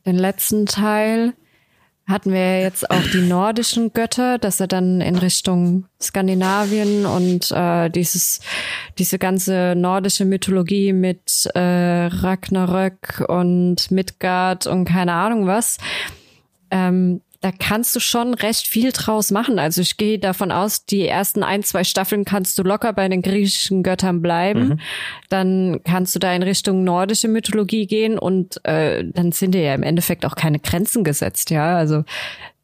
den 0.04 0.16
letzten 0.16 0.66
Teil, 0.66 1.34
hatten 2.06 2.32
wir 2.32 2.60
jetzt 2.60 2.90
auch 2.90 3.02
die 3.12 3.22
nordischen 3.22 3.92
Götter, 3.92 4.38
dass 4.38 4.60
er 4.60 4.66
dann 4.66 5.00
in 5.00 5.16
Richtung 5.16 5.86
Skandinavien 6.02 7.06
und 7.06 7.50
äh, 7.50 7.88
dieses 7.88 8.40
diese 8.98 9.18
ganze 9.18 9.74
nordische 9.74 10.24
Mythologie 10.26 10.92
mit 10.92 11.48
äh, 11.54 12.06
Ragnarök 12.06 13.24
und 13.28 13.90
Midgard 13.90 14.66
und 14.66 14.84
keine 14.84 15.14
Ahnung 15.14 15.46
was. 15.46 15.78
Ähm, 16.70 17.22
da 17.44 17.52
kannst 17.52 17.94
du 17.94 18.00
schon 18.00 18.32
recht 18.32 18.66
viel 18.68 18.90
draus 18.90 19.30
machen. 19.30 19.58
Also 19.58 19.82
ich 19.82 19.98
gehe 19.98 20.18
davon 20.18 20.50
aus, 20.50 20.86
die 20.86 21.06
ersten 21.06 21.42
ein, 21.42 21.62
zwei 21.62 21.84
Staffeln 21.84 22.24
kannst 22.24 22.58
du 22.58 22.62
locker 22.62 22.94
bei 22.94 23.06
den 23.06 23.20
griechischen 23.20 23.82
Göttern 23.82 24.22
bleiben. 24.22 24.68
Mhm. 24.68 24.80
Dann 25.28 25.80
kannst 25.84 26.14
du 26.14 26.18
da 26.18 26.34
in 26.34 26.42
Richtung 26.42 26.84
nordische 26.84 27.28
Mythologie 27.28 27.86
gehen 27.86 28.18
und 28.18 28.64
äh, 28.64 29.04
dann 29.04 29.32
sind 29.32 29.54
dir 29.54 29.60
ja 29.60 29.74
im 29.74 29.82
Endeffekt 29.82 30.24
auch 30.24 30.36
keine 30.36 30.58
Grenzen 30.58 31.04
gesetzt, 31.04 31.50
ja. 31.50 31.76
Also 31.76 32.04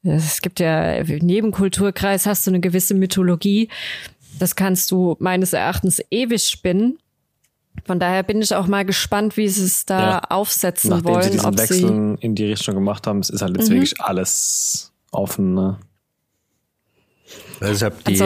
es 0.03 0.41
gibt 0.41 0.61
ja, 0.61 1.03
jedem 1.03 1.53
Kulturkreis 1.53 2.25
hast 2.25 2.47
du 2.47 2.51
eine 2.51 2.61
gewisse 2.61 2.95
Mythologie. 2.95 3.69
Das 4.39 4.57
kannst 4.57 4.91
du 4.91 5.15
meines 5.19 5.53
Erachtens 5.53 6.01
ewig 6.11 6.45
spinnen. 6.45 6.97
Von 7.85 7.99
daher 7.99 8.23
bin 8.23 8.41
ich 8.43 8.55
auch 8.55 8.67
mal 8.67 8.85
gespannt, 8.85 9.37
wie 9.37 9.49
sie 9.49 9.65
es 9.65 9.87
da 9.87 10.01
ja. 10.01 10.19
aufsetzen 10.29 10.91
Nachdem 10.91 11.05
wollen. 11.07 11.23
Sie 11.23 11.31
diesen 11.31 11.59
Wechsel 11.59 12.19
in 12.21 12.35
die 12.35 12.47
Richtung 12.47 12.75
gemacht 12.75 13.07
haben, 13.07 13.21
es 13.21 13.31
ist 13.31 13.43
halt 13.43 13.57
jetzt 13.57 13.69
mhm. 13.71 13.75
wirklich 13.75 14.01
alles 14.01 14.93
offen. 15.11 15.55
Ne? 15.55 15.79
Also 17.61 17.75
ich 17.75 17.83
habe 17.83 17.97
die 18.07 18.19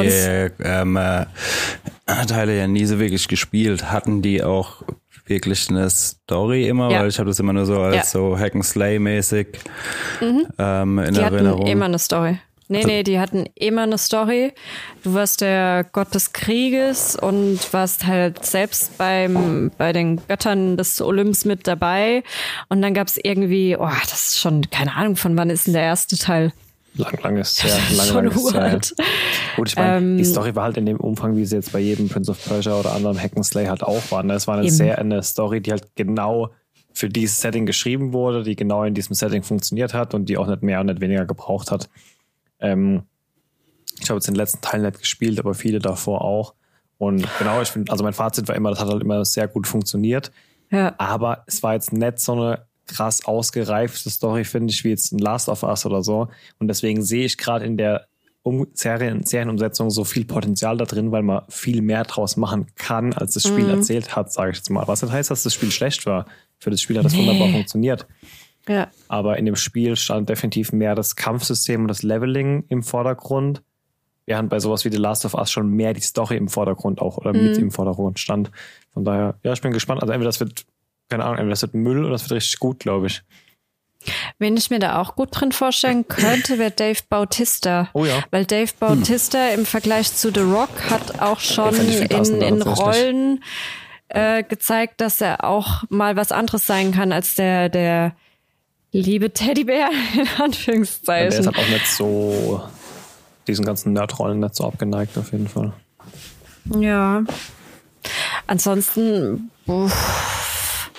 ähm, 0.62 0.96
äh, 0.96 1.26
Teile 2.26 2.56
ja 2.56 2.66
nie 2.66 2.84
so 2.84 2.98
wirklich 2.98 3.28
gespielt. 3.28 3.90
Hatten 3.90 4.22
die 4.22 4.42
auch 4.42 4.82
wirklich 5.26 5.68
eine 5.70 5.90
Story 5.90 6.68
immer? 6.68 6.90
Ja. 6.90 7.00
Weil 7.00 7.08
ich 7.08 7.18
habe 7.18 7.28
das 7.28 7.40
immer 7.40 7.52
nur 7.52 7.66
so 7.66 7.80
als 7.80 7.96
ja. 7.96 8.04
so 8.04 8.38
Hack 8.38 8.54
and 8.54 8.64
Slay 8.64 8.98
mäßig 8.98 9.48
mhm. 10.20 10.46
ähm, 10.58 10.98
in 11.00 11.14
die 11.14 11.20
Erinnerung. 11.20 11.60
Hatten 11.60 11.70
immer 11.70 11.86
eine 11.86 11.98
Story. 11.98 12.38
Nee, 12.74 12.80
also, 12.80 12.88
nee, 12.88 13.02
die 13.04 13.20
hatten 13.20 13.44
immer 13.54 13.82
eine 13.82 13.98
Story. 13.98 14.52
Du 15.04 15.14
warst 15.14 15.40
der 15.40 15.84
Gott 15.92 16.14
des 16.14 16.32
Krieges 16.32 17.16
und 17.16 17.72
warst 17.72 18.06
halt 18.06 18.44
selbst 18.44 18.98
beim, 18.98 19.70
bei 19.78 19.92
den 19.92 20.20
Göttern 20.26 20.76
des 20.76 21.00
Olymps 21.00 21.44
mit 21.44 21.66
dabei. 21.66 22.24
Und 22.68 22.82
dann 22.82 22.92
gab 22.92 23.06
es 23.06 23.16
irgendwie, 23.16 23.76
oh, 23.78 23.88
das 24.02 24.30
ist 24.30 24.40
schon, 24.40 24.62
keine 24.70 24.94
Ahnung, 24.96 25.16
von 25.16 25.36
wann 25.36 25.50
ist 25.50 25.66
denn 25.66 25.74
der 25.74 25.84
erste 25.84 26.18
Teil? 26.18 26.52
Lang, 26.96 27.18
lang 27.22 27.36
ist 27.36 27.62
ja, 27.62 27.76
lang, 27.96 28.14
lang 28.14 28.26
ist 28.30 28.52
ja. 28.52 29.04
Gut, 29.56 29.68
ich 29.68 29.76
meine, 29.76 29.96
ähm, 29.98 30.16
die 30.16 30.24
Story 30.24 30.54
war 30.56 30.64
halt 30.64 30.76
in 30.76 30.86
dem 30.86 30.98
Umfang, 30.98 31.36
wie 31.36 31.44
sie 31.44 31.56
jetzt 31.56 31.72
bei 31.72 31.80
jedem 31.80 32.08
Prince 32.08 32.30
of 32.30 32.44
Persia 32.44 32.78
oder 32.78 32.92
anderen 32.92 33.18
Hack'n'Slay 33.18 33.68
halt 33.68 33.82
auch 33.82 34.02
war. 34.10 34.22
Ne? 34.22 34.34
Es 34.34 34.46
war 34.46 34.56
eine 34.56 34.66
eben. 34.66 34.74
sehr 34.74 34.98
eine 34.98 35.22
Story, 35.22 35.60
die 35.60 35.70
halt 35.70 35.94
genau 35.94 36.50
für 36.92 37.08
dieses 37.08 37.40
Setting 37.40 37.66
geschrieben 37.66 38.12
wurde, 38.12 38.44
die 38.44 38.54
genau 38.54 38.84
in 38.84 38.94
diesem 38.94 39.14
Setting 39.14 39.42
funktioniert 39.42 39.94
hat 39.94 40.14
und 40.14 40.28
die 40.28 40.38
auch 40.38 40.46
nicht 40.46 40.62
mehr 40.62 40.80
und 40.80 40.86
nicht 40.86 41.00
weniger 41.00 41.24
gebraucht 41.24 41.70
hat. 41.72 41.88
Ähm, 42.60 43.02
Ich 44.00 44.10
habe 44.10 44.18
jetzt 44.18 44.26
den 44.26 44.34
letzten 44.34 44.60
Teil 44.60 44.80
nicht 44.80 44.98
gespielt, 44.98 45.38
aber 45.38 45.54
viele 45.54 45.78
davor 45.78 46.22
auch. 46.22 46.54
Und 46.98 47.26
genau, 47.38 47.60
ich 47.60 47.68
finde, 47.68 47.92
also 47.92 48.04
mein 48.04 48.12
Fazit 48.12 48.48
war 48.48 48.56
immer, 48.56 48.70
das 48.70 48.80
hat 48.80 48.88
halt 48.88 49.02
immer 49.02 49.24
sehr 49.24 49.48
gut 49.48 49.66
funktioniert. 49.66 50.30
Ja. 50.70 50.94
Aber 50.98 51.44
es 51.46 51.62
war 51.62 51.74
jetzt 51.74 51.92
nicht 51.92 52.18
so 52.18 52.32
eine 52.32 52.66
krass 52.86 53.24
ausgereifte 53.24 54.10
Story, 54.10 54.44
finde 54.44 54.72
ich, 54.72 54.84
wie 54.84 54.90
jetzt 54.90 55.12
ein 55.12 55.18
Last 55.18 55.48
of 55.48 55.62
Us 55.62 55.86
oder 55.86 56.02
so. 56.02 56.28
Und 56.58 56.68
deswegen 56.68 57.02
sehe 57.02 57.24
ich 57.24 57.38
gerade 57.38 57.64
in 57.64 57.76
der 57.76 58.06
um 58.42 58.66
Serien, 58.74 59.24
Serienumsetzung 59.24 59.90
so 59.90 60.04
viel 60.04 60.26
Potenzial 60.26 60.76
da 60.76 60.84
drin, 60.84 61.12
weil 61.12 61.22
man 61.22 61.44
viel 61.48 61.80
mehr 61.80 62.04
draus 62.04 62.36
machen 62.36 62.66
kann, 62.74 63.14
als 63.14 63.32
das 63.34 63.44
Spiel 63.44 63.64
mhm. 63.64 63.70
erzählt 63.70 64.14
hat, 64.14 64.32
sage 64.32 64.50
ich 64.50 64.58
jetzt 64.58 64.68
mal. 64.68 64.86
Was 64.86 65.02
nicht 65.02 65.12
heißt, 65.12 65.30
dass 65.30 65.44
das 65.44 65.54
Spiel 65.54 65.70
schlecht 65.70 66.04
war. 66.04 66.26
Für 66.58 66.70
das 66.70 66.82
Spiel 66.82 66.98
hat 66.98 67.06
das 67.06 67.14
nee. 67.14 67.20
wunderbar 67.20 67.48
funktioniert. 67.48 68.06
Ja. 68.68 68.88
Aber 69.08 69.38
in 69.38 69.44
dem 69.44 69.56
Spiel 69.56 69.96
stand 69.96 70.28
definitiv 70.28 70.72
mehr 70.72 70.94
das 70.94 71.16
Kampfsystem 71.16 71.82
und 71.82 71.88
das 71.88 72.02
Leveling 72.02 72.64
im 72.68 72.82
Vordergrund. 72.82 73.62
Während 74.26 74.48
bei 74.48 74.58
sowas 74.58 74.84
wie 74.86 74.90
The 74.90 74.96
Last 74.96 75.26
of 75.26 75.34
Us 75.34 75.50
schon 75.50 75.68
mehr 75.68 75.92
die 75.92 76.00
Story 76.00 76.36
im 76.36 76.48
Vordergrund 76.48 77.02
auch 77.02 77.18
oder 77.18 77.34
mhm. 77.34 77.48
mit 77.48 77.58
im 77.58 77.70
Vordergrund 77.70 78.18
stand. 78.18 78.50
Von 78.94 79.04
daher, 79.04 79.34
ja, 79.42 79.52
ich 79.52 79.60
bin 79.60 79.72
gespannt. 79.72 80.00
Also 80.00 80.12
entweder 80.12 80.28
das 80.28 80.40
wird, 80.40 80.64
keine 81.10 81.24
Ahnung, 81.24 81.36
entweder 81.36 81.50
das 81.50 81.62
wird 81.62 81.74
Müll 81.74 82.00
oder 82.00 82.12
das 82.12 82.22
wird 82.22 82.32
richtig 82.32 82.58
gut, 82.58 82.78
glaube 82.78 83.08
ich. 83.08 83.22
Wen 84.38 84.56
ich 84.56 84.70
mir 84.70 84.78
da 84.78 85.00
auch 85.00 85.14
gut 85.14 85.28
drin 85.32 85.52
vorstellen 85.52 86.08
könnte, 86.08 86.58
wäre 86.58 86.70
Dave 86.70 87.00
Bautista. 87.08 87.90
Oh 87.92 88.06
ja. 88.06 88.24
Weil 88.30 88.46
Dave 88.46 88.72
Bautista 88.78 89.38
hm. 89.48 89.60
im 89.60 89.66
Vergleich 89.66 90.14
zu 90.14 90.32
The 90.32 90.40
Rock 90.40 90.90
hat 90.90 91.20
auch 91.20 91.40
schon 91.40 91.74
in, 91.74 92.40
in 92.40 92.62
Rollen 92.62 93.44
äh, 94.08 94.42
gezeigt, 94.42 95.00
dass 95.00 95.20
er 95.20 95.44
auch 95.44 95.84
mal 95.90 96.16
was 96.16 96.32
anderes 96.32 96.66
sein 96.66 96.92
kann 96.92 97.12
als 97.12 97.34
der, 97.34 97.68
der 97.68 98.14
liebe 98.94 99.32
Teddybär, 99.32 99.90
in 100.14 100.28
Anführungszeichen. 100.42 101.30
der 101.30 101.40
ist 101.40 101.46
halt 101.46 101.58
auch 101.58 101.68
nicht 101.68 101.86
so 101.86 102.62
diesen 103.46 103.64
ganzen 103.64 103.92
Nerdrollen 103.92 104.40
nicht 104.40 104.54
so 104.54 104.64
abgeneigt, 104.64 105.18
auf 105.18 105.32
jeden 105.32 105.48
Fall. 105.48 105.72
Ja. 106.80 107.24
Ansonsten, 108.46 109.50
uff, 109.66 110.90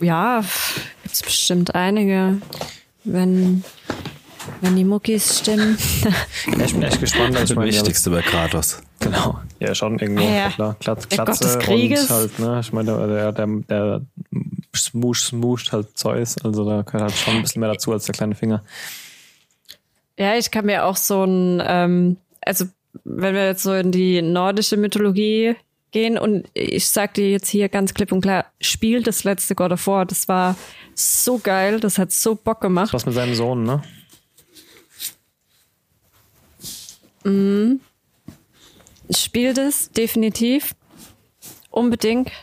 ja, 0.00 0.44
gibt's 1.02 1.22
bestimmt 1.22 1.74
einige, 1.74 2.38
wenn, 3.04 3.64
wenn 4.60 4.76
die 4.76 4.84
Muckis 4.84 5.40
stimmen. 5.40 5.78
ja, 6.46 6.64
ich 6.64 6.72
bin 6.72 6.82
echt 6.82 7.00
gespannt. 7.00 7.34
Das 7.34 7.50
ist 7.50 7.56
das 7.56 7.64
Wichtigste 7.64 8.10
bei 8.10 8.22
Kratos. 8.22 8.82
Genau. 9.00 9.38
Ja, 9.60 9.74
schon 9.74 9.98
irgendwo, 9.98 10.22
ja, 10.22 10.48
klar. 10.50 10.76
Klatz, 10.80 11.08
Klatze 11.08 11.58
und 11.58 12.10
halt, 12.10 12.38
ne, 12.38 12.60
ich 12.60 12.72
meine, 12.72 13.06
der, 13.06 13.32
der, 13.32 13.46
der 13.68 14.00
smush, 14.74 15.24
smusht 15.24 15.72
halt 15.72 15.96
Zeus, 15.96 16.36
also 16.42 16.64
da 16.64 16.82
gehört 16.82 17.02
halt 17.02 17.14
schon 17.14 17.36
ein 17.36 17.42
bisschen 17.42 17.60
mehr 17.60 17.72
dazu 17.72 17.92
als 17.92 18.06
der 18.06 18.14
kleine 18.14 18.34
Finger. 18.34 18.62
Ja, 20.18 20.34
ich 20.36 20.50
kann 20.50 20.66
mir 20.66 20.84
auch 20.84 20.96
so 20.96 21.24
ein, 21.24 21.62
ähm, 21.66 22.16
also 22.40 22.64
wenn 23.04 23.34
wir 23.34 23.46
jetzt 23.46 23.62
so 23.62 23.74
in 23.74 23.92
die 23.92 24.22
nordische 24.22 24.76
Mythologie 24.76 25.56
gehen 25.90 26.18
und 26.18 26.48
ich 26.54 26.88
sag 26.88 27.14
dir 27.14 27.30
jetzt 27.30 27.48
hier 27.48 27.68
ganz 27.68 27.94
klipp 27.94 28.12
und 28.12 28.20
klar, 28.20 28.46
spiel 28.60 29.02
das 29.02 29.24
letzte 29.24 29.54
God 29.54 29.72
of 29.72 29.86
War. 29.86 30.06
Das 30.06 30.28
war 30.28 30.56
so 30.94 31.38
geil, 31.38 31.80
das 31.80 31.98
hat 31.98 32.12
so 32.12 32.34
Bock 32.34 32.60
gemacht. 32.60 32.92
Was 32.92 33.06
mit 33.06 33.14
seinem 33.14 33.34
Sohn, 33.34 33.62
ne? 33.62 33.82
Mhm. 37.24 37.80
Spiel 39.10 39.54
das, 39.54 39.90
definitiv. 39.90 40.74
Unbedingt. 41.70 42.30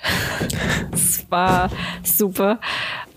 Es 0.92 1.26
war 1.32 1.72
super. 2.04 2.60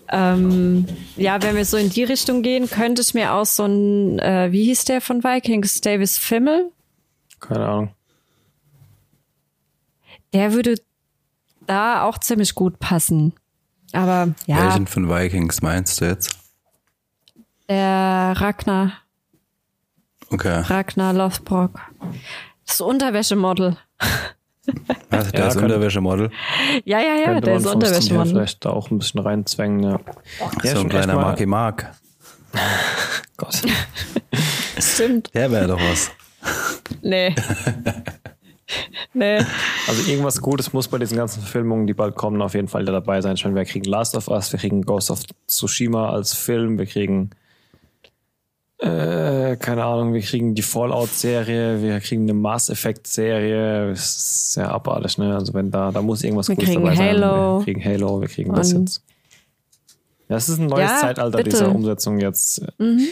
Ähm, 0.09 0.87
ja, 1.17 1.43
wenn 1.43 1.57
wir 1.57 1.67
so 1.67 1.77
in 1.77 1.91
die 1.91 2.05
Richtung 2.05 2.43
gehen, 2.43 2.71
könnte 2.71 3.03
ich 3.03 3.13
mir 3.13 3.35
auch 3.35 3.45
so 3.45 3.65
ein, 3.65 4.19
äh, 4.19 4.51
wie 4.51 4.65
hieß 4.65 4.87
der 4.87 5.03
von 5.03 5.23
Vikings? 5.23 5.81
Davis 5.83 6.17
Fimmel? 6.17 6.73
Keine 7.41 7.67
Ahnung. 7.67 7.95
Der 10.33 10.53
würde 10.53 10.77
da 11.67 12.03
auch 12.03 12.19
ziemlich 12.19 12.55
gut 12.55 12.79
passen. 12.79 13.35
Aber 13.93 14.35
ja. 14.47 14.65
Welchen 14.65 14.87
von 14.87 15.09
Vikings 15.09 15.63
meinst 15.63 16.01
du 16.01 16.07
jetzt? 16.07 16.39
Der 17.69 18.35
Ragnar. 18.37 18.93
Okay. 20.31 20.63
Ragnar 20.67 21.13
Lothbrok. 21.13 21.81
Das 22.67 22.81
Unterwäschemodel. 22.81 23.77
Also 25.11 25.31
der 25.31 25.41
ja, 25.41 25.47
ist 25.47 25.57
Unterwäschemodel. 25.57 26.31
Ja, 26.85 26.99
ja, 27.01 27.15
ja, 27.15 27.41
der 27.41 27.57
ist 27.59 27.67
Unterwäschemodel. 27.67 28.33
Vielleicht 28.33 28.65
da 28.65 28.71
auch 28.71 28.91
ein 28.91 28.99
bisschen 28.99 29.21
reinzwängen, 29.21 29.81
ja. 29.81 30.01
ja 30.65 30.75
so 30.75 30.81
ein 30.81 30.89
kleiner 30.89 31.15
Marky 31.15 31.47
Mark. 31.47 31.95
Gott. 33.37 33.63
Stimmt. 34.79 35.33
Der 35.35 35.51
wäre 35.53 35.69
doch 35.69 35.81
was. 35.81 36.11
Nee. 37.03 37.35
nee. 39.15 39.39
Also 39.87 40.11
irgendwas 40.11 40.41
Gutes 40.41 40.73
muss 40.73 40.89
bei 40.89 40.99
diesen 40.99 41.17
ganzen 41.17 41.43
Verfilmungen, 41.43 41.87
die 41.87 41.95
bald 41.95 42.17
kommen, 42.17 42.43
auf 42.43 42.55
jeden 42.55 42.69
Fall 42.69 42.85
dabei 42.85 43.21
sein. 43.21 43.35
Ich 43.35 43.45
meine, 43.45 43.57
wir 43.57 43.65
kriegen 43.65 43.85
Last 43.85 44.17
of 44.17 44.29
Us, 44.29 44.53
wir 44.53 44.59
kriegen 44.59 44.83
Ghost 44.83 45.11
of 45.11 45.21
Tsushima 45.47 46.11
als 46.11 46.35
Film, 46.35 46.79
wir 46.79 46.87
kriegen 46.87 47.31
äh, 48.79 49.57
keine 49.57 49.85
Ahnung, 49.85 50.13
wir 50.13 50.21
kriegen 50.21 50.55
die 50.55 50.63
Fallout-Serie, 50.63 51.83
wir 51.83 52.01
kriegen 52.01 52.23
eine 52.23 52.35
Mass 52.35 52.69
Effect-Serie. 52.69 53.91
ist 53.93 54.53
sehr 54.53 54.71
abartig, 54.71 55.17
ne? 55.19 55.35
Also 55.35 55.55
wenn 55.55 55.71
da, 55.71 55.91
da 55.91 56.03
muss 56.03 56.23
irgendwas 56.23 56.49
wir 56.49 56.57
Gutes 56.57 56.75
dabei 56.75 56.95
Halo. 56.97 57.59
sein. 57.59 57.67
Wir 57.67 57.75
kriegen 57.75 57.85
Halo, 57.85 58.21
wir 58.21 58.29
kriegen 58.29 58.55
das 58.55 58.73
jetzt. 58.73 59.03
Ja, 60.29 60.37
es 60.37 60.49
ist 60.49 60.59
ein 60.59 60.67
neues 60.67 60.91
ja, 60.91 60.99
Zeitalter 60.99 61.39
bitte. 61.39 61.51
dieser 61.51 61.75
Umsetzung 61.75 62.19
jetzt. 62.19 62.67
Mhm. 62.79 63.07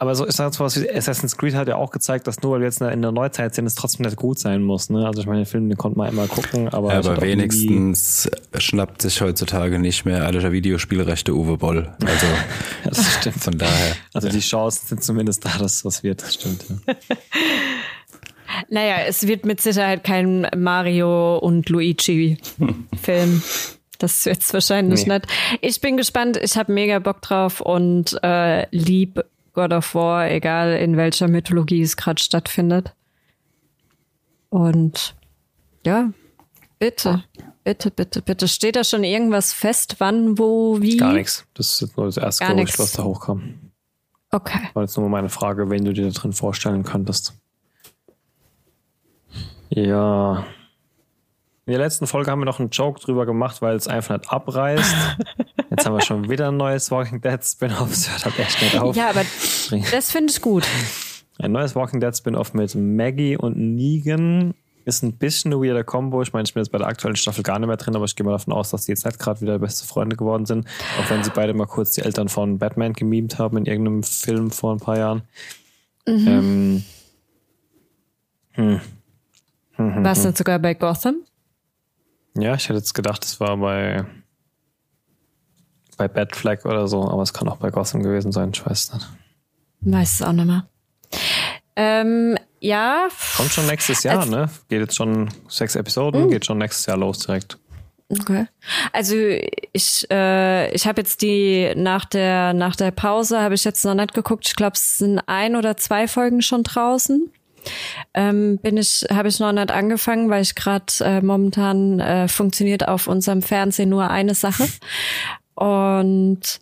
Aber 0.00 0.14
so, 0.14 0.28
ich 0.28 0.34
sag 0.34 0.46
jetzt 0.46 0.60
was 0.60 0.80
wie 0.80 0.88
Assassin's 0.88 1.36
Creed 1.36 1.54
hat 1.54 1.66
ja 1.66 1.74
auch 1.74 1.90
gezeigt, 1.90 2.28
dass 2.28 2.40
nur 2.40 2.52
weil 2.52 2.60
wir 2.60 2.66
jetzt 2.66 2.80
in 2.80 3.02
der 3.02 3.10
Neuzeit 3.10 3.54
sind, 3.54 3.66
es 3.66 3.74
trotzdem 3.74 4.06
nicht 4.06 4.16
gut 4.16 4.38
sein 4.38 4.62
muss. 4.62 4.90
Ne? 4.90 5.04
Also 5.04 5.20
ich 5.20 5.26
meine, 5.26 5.40
den 5.40 5.46
Film, 5.46 5.68
den 5.68 5.76
konnte 5.76 5.98
man 5.98 6.08
immer 6.08 6.28
gucken, 6.28 6.68
aber. 6.68 6.92
Ja, 6.92 6.98
aber 6.98 7.20
wenigstens 7.20 8.30
schnappt 8.56 9.02
sich 9.02 9.20
heutzutage 9.20 9.80
nicht 9.80 10.04
mehr 10.04 10.24
alle 10.24 10.52
Videospielrechte 10.52 11.34
Uwe 11.34 11.56
Boll. 11.56 11.92
Also 12.04 12.26
das 12.84 13.14
stimmt. 13.14 13.42
von 13.42 13.58
daher. 13.58 13.96
Also 14.14 14.28
die 14.28 14.38
Chancen 14.38 14.86
sind 14.86 15.02
zumindest 15.02 15.44
da, 15.44 15.58
dass 15.58 15.82
das 15.82 16.04
wird. 16.04 16.22
Das 16.22 16.34
stimmt. 16.34 16.64
Ja. 16.68 16.94
naja, 18.70 18.96
es 19.08 19.26
wird 19.26 19.44
mit 19.46 19.60
Sicherheit 19.60 20.04
kein 20.04 20.46
Mario 20.56 21.38
und 21.38 21.68
Luigi-Film. 21.68 23.42
Das 24.00 24.26
wird 24.26 24.42
es 24.42 24.54
wahrscheinlich 24.54 25.06
nee. 25.08 25.14
nicht. 25.14 25.26
Ich 25.60 25.80
bin 25.80 25.96
gespannt. 25.96 26.36
Ich 26.36 26.56
habe 26.56 26.72
mega 26.72 27.00
Bock 27.00 27.20
drauf 27.20 27.60
und 27.60 28.16
äh, 28.22 28.64
lieb 28.70 29.24
God 29.58 29.72
of 29.72 29.92
War, 29.96 30.30
egal 30.30 30.74
in 30.74 30.96
welcher 30.96 31.26
Mythologie 31.26 31.82
es 31.82 31.96
gerade 31.96 32.22
stattfindet. 32.22 32.94
Und 34.50 35.16
ja, 35.84 36.12
bitte, 36.78 37.24
bitte, 37.64 37.90
bitte, 37.90 38.22
bitte. 38.22 38.46
Steht 38.46 38.76
da 38.76 38.84
schon 38.84 39.02
irgendwas 39.02 39.52
fest, 39.52 39.96
wann, 39.98 40.38
wo, 40.38 40.80
wie? 40.80 40.96
Gar 40.96 41.14
nichts. 41.14 41.44
Das 41.54 41.82
ist 41.82 41.96
nur 41.96 42.06
das 42.06 42.18
erste 42.18 42.46
Gerücht, 42.46 42.78
was 42.78 42.92
da 42.92 43.02
hochkam. 43.02 43.72
Okay. 44.30 44.68
War 44.74 44.84
jetzt 44.84 44.96
nur 44.96 45.08
meine 45.08 45.28
Frage, 45.28 45.68
wen 45.70 45.84
du 45.84 45.92
dir 45.92 46.06
da 46.06 46.12
drin 46.12 46.32
vorstellen 46.32 46.84
könntest. 46.84 47.34
Ja, 49.70 50.44
in 51.66 51.72
der 51.72 51.80
letzten 51.80 52.06
Folge 52.06 52.30
haben 52.30 52.38
wir 52.38 52.46
noch 52.46 52.60
einen 52.60 52.70
Joke 52.70 53.00
drüber 53.00 53.26
gemacht, 53.26 53.60
weil 53.60 53.74
es 53.74 53.88
einfach 53.88 54.18
nicht 54.18 54.30
abreißt. 54.30 54.94
Jetzt 55.78 55.86
haben 55.86 55.94
wir 55.94 56.02
schon 56.02 56.28
wieder 56.28 56.48
ein 56.48 56.56
neues 56.56 56.90
Walking 56.90 57.20
Dead 57.20 57.38
Spin-off. 57.44 57.88
Das 57.90 58.10
hört 58.10 58.24
halt 58.24 58.38
echt 58.40 58.60
nicht 58.62 58.78
auf. 58.78 58.96
Ja, 58.96 59.10
aber 59.10 59.24
das 59.92 60.10
finde 60.10 60.32
ich 60.32 60.40
gut. 60.40 60.66
Ein 61.38 61.52
neues 61.52 61.76
Walking 61.76 62.00
Dead 62.00 62.16
Spin-off 62.16 62.52
mit 62.52 62.74
Maggie 62.74 63.36
und 63.36 63.56
Negan 63.56 64.54
ist 64.84 65.04
ein 65.04 65.12
bisschen 65.12 65.52
eine 65.52 65.62
weirder 65.62 65.84
Combo. 65.84 66.20
Ich 66.22 66.32
meine, 66.32 66.44
ich 66.44 66.54
bin 66.54 66.62
jetzt 66.62 66.72
bei 66.72 66.78
der 66.78 66.88
aktuellen 66.88 67.14
Staffel 67.14 67.44
gar 67.44 67.60
nicht 67.60 67.68
mehr 67.68 67.76
drin, 67.76 67.94
aber 67.94 68.06
ich 68.06 68.16
gehe 68.16 68.26
mal 68.26 68.32
davon 68.32 68.52
aus, 68.52 68.70
dass 68.70 68.86
die 68.86 68.92
jetzt 68.92 69.06
nicht 69.06 69.20
gerade 69.20 69.40
wieder 69.40 69.58
beste 69.60 69.86
Freunde 69.86 70.16
geworden 70.16 70.46
sind. 70.46 70.66
Auch 70.98 71.10
wenn 71.10 71.22
sie 71.22 71.30
beide 71.30 71.54
mal 71.54 71.66
kurz 71.66 71.92
die 71.92 72.00
Eltern 72.00 72.28
von 72.28 72.58
Batman 72.58 72.92
gemimt 72.94 73.38
haben 73.38 73.56
in 73.56 73.66
irgendeinem 73.66 74.02
Film 74.02 74.50
vor 74.50 74.72
ein 74.72 74.80
paar 74.80 74.98
Jahren. 74.98 75.22
Mhm. 76.08 76.26
Ähm, 76.26 76.84
hm. 78.52 78.80
Hm, 79.74 80.04
War 80.04 80.12
es 80.12 80.24
nicht 80.24 80.38
sogar 80.38 80.58
bei 80.58 80.74
Gotham? 80.74 81.18
Ja, 82.36 82.54
ich 82.54 82.64
hätte 82.64 82.78
jetzt 82.78 82.94
gedacht, 82.94 83.24
es 83.24 83.38
war 83.38 83.56
bei, 83.58 84.04
bei 85.98 86.08
Bad 86.08 86.34
Flag 86.34 86.64
oder 86.64 86.88
so, 86.88 87.06
aber 87.06 87.22
es 87.22 87.34
kann 87.34 87.48
auch 87.48 87.58
bei 87.58 87.70
Gotham 87.70 88.02
gewesen 88.02 88.32
sein, 88.32 88.52
ich 88.54 88.64
weiß 88.64 88.94
nicht. 88.94 89.08
Weiß 89.82 90.14
es 90.14 90.22
auch 90.22 90.32
nicht 90.32 90.46
mehr. 90.46 90.66
Ähm, 91.76 92.36
ja. 92.60 93.08
Kommt 93.36 93.50
schon 93.50 93.66
nächstes 93.66 94.02
Jahr, 94.02 94.20
also, 94.20 94.30
ne? 94.30 94.48
Geht 94.68 94.80
jetzt 94.80 94.96
schon 94.96 95.28
sechs 95.48 95.76
Episoden, 95.76 96.22
mh. 96.22 96.28
geht 96.28 96.46
schon 96.46 96.58
nächstes 96.58 96.86
Jahr 96.86 96.96
los 96.96 97.18
direkt. 97.18 97.58
Okay. 98.10 98.46
Also 98.92 99.14
ich 99.16 100.06
äh, 100.10 100.70
ich 100.72 100.86
habe 100.86 101.02
jetzt 101.02 101.20
die 101.20 101.72
nach 101.76 102.06
der 102.06 102.54
nach 102.54 102.74
der 102.74 102.90
Pause 102.90 103.38
habe 103.38 103.54
ich 103.54 103.64
jetzt 103.64 103.84
noch 103.84 103.92
nicht 103.92 104.14
geguckt. 104.14 104.46
Ich 104.48 104.56
glaube, 104.56 104.76
es 104.76 104.96
sind 104.96 105.20
ein 105.26 105.56
oder 105.56 105.76
zwei 105.76 106.08
Folgen 106.08 106.40
schon 106.40 106.62
draußen. 106.62 107.30
Ähm, 108.14 108.58
bin 108.62 108.76
ich, 108.76 109.04
habe 109.10 109.28
ich 109.28 109.40
noch 109.40 109.52
nicht 109.52 109.70
angefangen, 109.70 110.30
weil 110.30 110.42
ich 110.42 110.54
gerade 110.54 110.86
äh, 111.00 111.20
momentan 111.20 112.00
äh, 112.00 112.28
funktioniert 112.28 112.88
auf 112.88 113.06
unserem 113.06 113.42
Fernsehen 113.42 113.90
nur 113.90 114.08
eine 114.10 114.34
Sache. 114.34 114.66
Und 115.58 116.60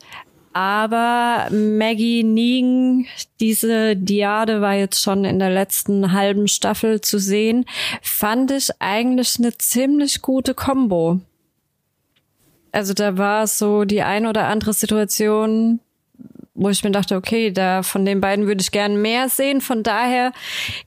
Aber 0.57 1.49
Maggie 1.51 2.25
Negan, 2.25 3.05
diese 3.41 3.95
Diade 3.95 4.63
war 4.63 4.73
jetzt 4.73 5.03
schon 5.03 5.27
in 5.27 5.39
der 5.39 5.51
letzten 5.51 6.13
halben 6.13 6.49
Staffel 6.49 7.03
zu 7.03 7.19
sehen, 7.19 7.67
fand 8.01 8.51
ich 8.53 8.71
eigentlich 8.79 9.37
eine 9.39 9.59
ziemlich 9.59 10.23
gute 10.23 10.55
Combo. 10.55 11.21
Also 12.73 12.95
da 12.95 13.19
war 13.19 13.47
so 13.47 13.85
die 13.85 14.01
ein 14.01 14.25
oder 14.25 14.47
andere 14.47 14.73
Situation, 14.73 15.81
wo 16.55 16.71
ich 16.71 16.83
mir 16.83 16.91
dachte, 16.91 17.17
okay, 17.17 17.51
da 17.51 17.83
von 17.83 18.07
den 18.07 18.23
beiden 18.23 18.47
würde 18.47 18.63
ich 18.63 18.71
gerne 18.71 18.97
mehr 18.97 19.29
sehen. 19.29 19.61
Von 19.61 19.83
daher 19.83 20.33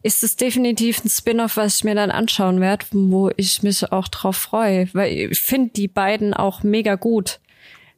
ist 0.01 0.23
es 0.23 0.35
definitiv 0.35 1.05
ein 1.05 1.09
Spin-off, 1.09 1.57
was 1.57 1.75
ich 1.75 1.83
mir 1.83 1.93
dann 1.93 2.09
anschauen 2.09 2.59
werde, 2.59 2.87
wo 2.91 3.29
ich 3.37 3.61
mich 3.61 3.91
auch 3.91 4.07
drauf 4.07 4.35
freue, 4.35 4.89
weil 4.93 5.13
ich 5.31 5.39
finde 5.39 5.73
die 5.75 5.87
beiden 5.87 6.33
auch 6.33 6.63
mega 6.63 6.95
gut. 6.95 7.39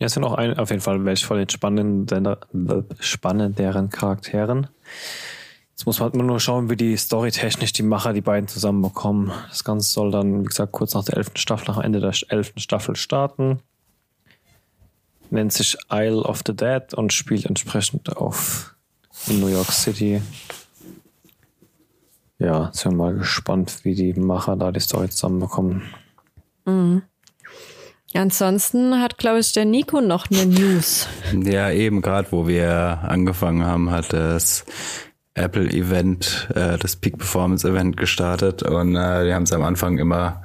Ja, 0.01 0.08
es 0.08 0.13
sind 0.13 0.24
auch 0.24 0.34
ein, 0.34 0.58
auf 0.58 0.72
jeden 0.72 0.81
Fall 0.81 1.05
welche 1.05 1.27
von 1.27 1.38
den 1.38 1.48
spannenden, 1.48 2.08
spannenderen 3.00 3.91
Charakteren. 3.91 4.65
Jetzt 5.70 5.86
muss 5.86 6.00
man 6.00 6.12
halt 6.12 6.15
nur 6.15 6.39
schauen, 6.39 6.72
wie 6.72 6.75
die 6.75 6.98
storytechnisch 6.98 7.72
die 7.72 7.84
Macher 7.84 8.12
die 8.12 8.22
beiden 8.22 8.48
zusammenbekommen. 8.48 9.31
Das 9.50 9.63
Ganze 9.63 9.93
soll 9.93 10.10
dann, 10.10 10.41
wie 10.41 10.48
gesagt, 10.48 10.72
kurz 10.72 10.96
nach 10.96 11.05
der 11.05 11.17
elften 11.17 11.38
Staffel, 11.38 11.67
nach 11.67 11.77
Ende 11.77 12.00
der 12.00 12.15
elften 12.29 12.60
Staffel 12.60 12.96
starten. 12.96 13.60
Nennt 15.29 15.53
sich 15.53 15.77
Isle 15.91 16.24
of 16.24 16.41
the 16.48 16.55
Dead 16.55 16.96
und 16.96 17.13
spielt 17.13 17.46
entsprechend 17.46 18.17
auf 18.17 18.74
in 19.27 19.39
New 19.39 19.50
York 19.50 19.72
City. 19.72 20.20
Ja, 22.39 22.72
sind 22.74 22.93
wir 22.93 22.98
mal 22.98 23.13
gespannt, 23.13 23.81
wie 23.84 23.93
die 23.93 24.13
Macher 24.13 24.55
da 24.55 24.72
die 24.72 24.79
Story 24.79 25.10
zusammenbekommen. 25.10 25.84
Mhm. 26.65 27.03
Ansonsten 28.13 29.00
hat, 29.01 29.18
glaube 29.18 29.39
ich, 29.39 29.53
der 29.53 29.65
Nico 29.65 30.01
noch 30.01 30.30
eine 30.30 30.46
News. 30.46 31.08
Ja, 31.34 31.72
eben 31.72 32.01
gerade, 32.01 32.32
wo 32.32 32.48
wir 32.48 33.00
angefangen 33.03 33.65
haben, 33.65 33.89
hat 33.89 34.12
das 34.12 34.65
Apple-Event, 35.34 36.50
äh, 36.56 36.77
das 36.77 36.98
Peak 36.98 37.18
Performance 37.18 37.68
Event 37.68 37.96
gestartet 37.96 38.63
und 38.63 38.96
äh, 38.96 39.25
die 39.25 39.34
haben 39.34 39.44
es 39.44 39.53
am 39.53 39.63
Anfang 39.63 39.98
immer 39.98 40.44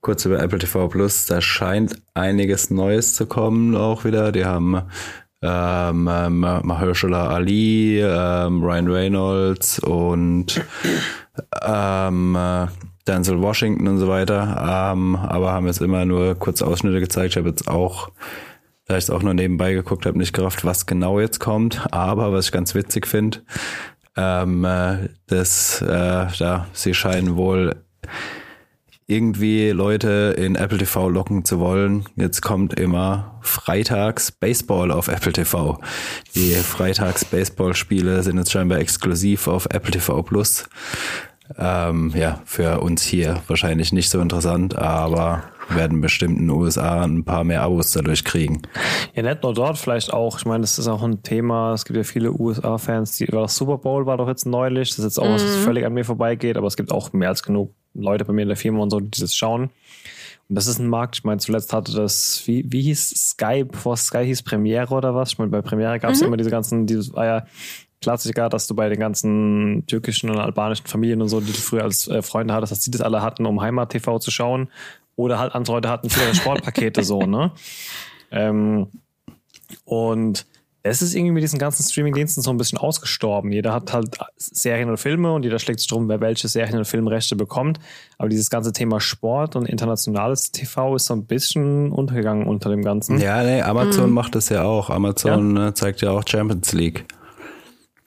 kurz 0.00 0.24
über 0.24 0.42
Apple 0.42 0.58
TV 0.58 0.88
Plus. 0.88 1.26
Da 1.26 1.40
scheint 1.40 1.96
einiges 2.14 2.70
Neues 2.70 3.14
zu 3.14 3.26
kommen 3.26 3.76
auch 3.76 4.04
wieder. 4.04 4.32
Die 4.32 4.44
haben 4.44 4.82
ähm, 5.42 6.08
ähm, 6.10 6.40
Mahershala 6.40 7.28
Ali, 7.28 8.00
ähm, 8.00 8.62
Ryan 8.62 8.88
Reynolds 8.88 9.78
und 9.80 10.64
ähm, 11.62 12.36
äh, 12.36 12.66
Denzel 13.06 13.40
Washington 13.40 13.88
und 13.88 13.98
so 13.98 14.08
weiter, 14.08 14.92
ähm, 14.92 15.16
aber 15.16 15.52
haben 15.52 15.66
jetzt 15.66 15.80
immer 15.80 16.04
nur 16.04 16.34
kurz 16.34 16.62
Ausschnitte 16.62 17.00
gezeigt. 17.00 17.32
Ich 17.32 17.36
habe 17.36 17.48
jetzt 17.48 17.68
auch, 17.68 18.10
da 18.86 18.96
ich 18.96 19.04
es 19.04 19.10
auch 19.10 19.22
nur 19.22 19.34
nebenbei 19.34 19.72
geguckt 19.72 20.06
habe, 20.06 20.18
nicht 20.18 20.32
gerafft, 20.32 20.64
was 20.64 20.86
genau 20.86 21.18
jetzt 21.20 21.40
kommt. 21.40 21.86
Aber 21.92 22.32
was 22.32 22.46
ich 22.46 22.52
ganz 22.52 22.74
witzig 22.74 23.06
finde, 23.06 23.42
ähm, 24.16 24.64
äh, 24.64 25.08
dass 25.26 25.82
äh, 25.82 26.26
da 26.38 26.66
sie 26.72 26.94
scheinen 26.94 27.36
wohl 27.36 27.74
irgendwie 29.06 29.70
Leute 29.70 30.34
in 30.38 30.54
Apple 30.54 30.78
TV 30.78 31.08
locken 31.08 31.44
zu 31.44 31.60
wollen. 31.60 32.04
Jetzt 32.16 32.40
kommt 32.40 32.78
immer 32.78 33.38
freitags 33.42 34.32
Baseball 34.32 34.90
auf 34.90 35.08
Apple 35.08 35.32
TV. 35.32 35.78
Die 36.34 36.54
freitags 36.54 37.24
Baseball-Spiele 37.24 38.22
sind 38.22 38.38
jetzt 38.38 38.52
scheinbar 38.52 38.78
exklusiv 38.78 39.48
auf 39.48 39.66
Apple 39.66 39.90
TV 39.90 40.22
Plus. 40.22 40.68
Ähm, 41.58 42.12
ja, 42.14 42.40
für 42.44 42.80
uns 42.80 43.02
hier 43.02 43.42
wahrscheinlich 43.46 43.92
nicht 43.92 44.10
so 44.10 44.20
interessant, 44.20 44.76
aber 44.76 45.44
werden 45.68 46.00
bestimmt 46.00 46.38
in 46.38 46.48
den 46.48 46.50
USA 46.50 47.02
ein 47.04 47.24
paar 47.24 47.44
mehr 47.44 47.62
Abos 47.62 47.92
dadurch 47.92 48.24
kriegen. 48.24 48.62
Ja, 49.14 49.22
nicht 49.22 49.42
nur 49.42 49.54
dort, 49.54 49.78
vielleicht 49.78 50.12
auch. 50.12 50.38
Ich 50.38 50.44
meine, 50.44 50.62
das 50.62 50.78
ist 50.78 50.88
auch 50.88 51.02
ein 51.02 51.22
Thema. 51.22 51.72
Es 51.72 51.84
gibt 51.84 51.96
ja 51.96 52.04
viele 52.04 52.32
USA-Fans, 52.32 53.16
die 53.16 53.26
das 53.26 53.56
Super 53.56 53.78
Bowl 53.78 54.06
war 54.06 54.16
doch 54.16 54.28
jetzt 54.28 54.46
neulich. 54.46 54.90
Das 54.90 54.98
ist 54.98 55.04
jetzt 55.04 55.18
auch 55.18 55.28
mhm. 55.28 55.34
was, 55.34 55.44
was 55.44 55.56
völlig 55.56 55.84
an 55.84 55.94
mir 55.94 56.04
vorbeigeht, 56.04 56.56
aber 56.56 56.66
es 56.66 56.76
gibt 56.76 56.92
auch 56.92 57.12
mehr 57.12 57.28
als 57.28 57.42
genug 57.42 57.74
Leute 57.94 58.24
bei 58.24 58.32
mir 58.32 58.42
in 58.42 58.48
der 58.48 58.56
Firma 58.56 58.82
und 58.82 58.90
so, 58.90 59.00
die 59.00 59.20
das 59.20 59.34
schauen. 59.34 59.70
Und 60.48 60.56
das 60.56 60.66
ist 60.66 60.78
ein 60.78 60.88
Markt. 60.88 61.16
Ich 61.16 61.24
meine, 61.24 61.38
zuletzt 61.38 61.72
hatte 61.72 61.92
das, 61.92 62.42
wie, 62.46 62.64
wie 62.70 62.82
hieß 62.82 63.30
Sky, 63.30 63.64
bevor 63.64 63.96
Sky 63.96 64.24
hieß 64.24 64.42
Premiere 64.42 64.94
oder 64.94 65.14
was? 65.14 65.32
Ich 65.32 65.38
meine, 65.38 65.50
bei 65.50 65.62
Premiere 65.62 65.98
gab 65.98 66.10
es 66.10 66.20
mhm. 66.20 66.28
immer 66.28 66.36
diese 66.36 66.50
ganzen, 66.50 66.86
dieses 66.86 67.12
war 67.14 67.26
ja 67.26 67.46
Klassiker, 68.02 68.48
dass 68.48 68.66
du 68.66 68.74
bei 68.74 68.88
den 68.88 68.98
ganzen 68.98 69.84
türkischen 69.86 70.28
und 70.28 70.38
albanischen 70.38 70.86
Familien 70.86 71.22
und 71.22 71.28
so, 71.28 71.40
die 71.40 71.52
du 71.52 71.58
früher 71.58 71.84
als 71.84 72.08
äh, 72.08 72.20
Freunde 72.20 72.52
hattest, 72.52 72.72
dass 72.72 72.80
die 72.80 72.90
das 72.90 73.00
alle 73.00 73.22
hatten, 73.22 73.46
um 73.46 73.60
Heimat-TV 73.60 74.18
zu 74.18 74.30
schauen. 74.30 74.68
Oder 75.16 75.38
halt 75.38 75.54
andere 75.54 75.76
Leute 75.76 75.88
hatten 75.88 76.10
viele 76.10 76.34
Sportpakete 76.34 77.02
so, 77.02 77.22
ne? 77.22 77.52
Ähm, 78.34 78.86
und 79.84 80.46
es 80.84 81.00
ist 81.00 81.14
irgendwie 81.14 81.32
mit 81.32 81.42
diesen 81.42 81.58
ganzen 81.58 81.84
Streaming-Diensten 81.84 82.42
so 82.42 82.50
ein 82.50 82.56
bisschen 82.56 82.78
ausgestorben. 82.78 83.52
Jeder 83.52 83.72
hat 83.72 83.92
halt 83.92 84.16
Serien 84.36 84.90
und 84.90 84.96
Filme 84.96 85.32
und 85.32 85.44
jeder 85.44 85.58
schlägt 85.60 85.78
sich 85.78 85.88
drum, 85.88 86.08
wer 86.08 86.20
welche 86.20 86.48
Serien 86.48 86.78
und 86.78 86.86
Filmrechte 86.86 87.36
bekommt. 87.36 87.78
Aber 88.18 88.28
dieses 88.28 88.50
ganze 88.50 88.72
Thema 88.72 89.00
Sport 89.00 89.54
und 89.54 89.68
internationales 89.68 90.50
TV 90.50 90.96
ist 90.96 91.06
so 91.06 91.14
ein 91.14 91.26
bisschen 91.26 91.92
untergegangen 91.92 92.46
unter 92.46 92.70
dem 92.70 92.82
Ganzen. 92.82 93.20
Ja, 93.20 93.44
nee, 93.44 93.62
Amazon 93.62 94.08
mhm. 94.08 94.14
macht 94.14 94.34
das 94.34 94.48
ja 94.48 94.64
auch. 94.64 94.90
Amazon 94.90 95.56
ja? 95.56 95.68
Äh, 95.68 95.74
zeigt 95.74 96.00
ja 96.00 96.10
auch 96.10 96.24
Champions 96.26 96.72
League. 96.72 97.04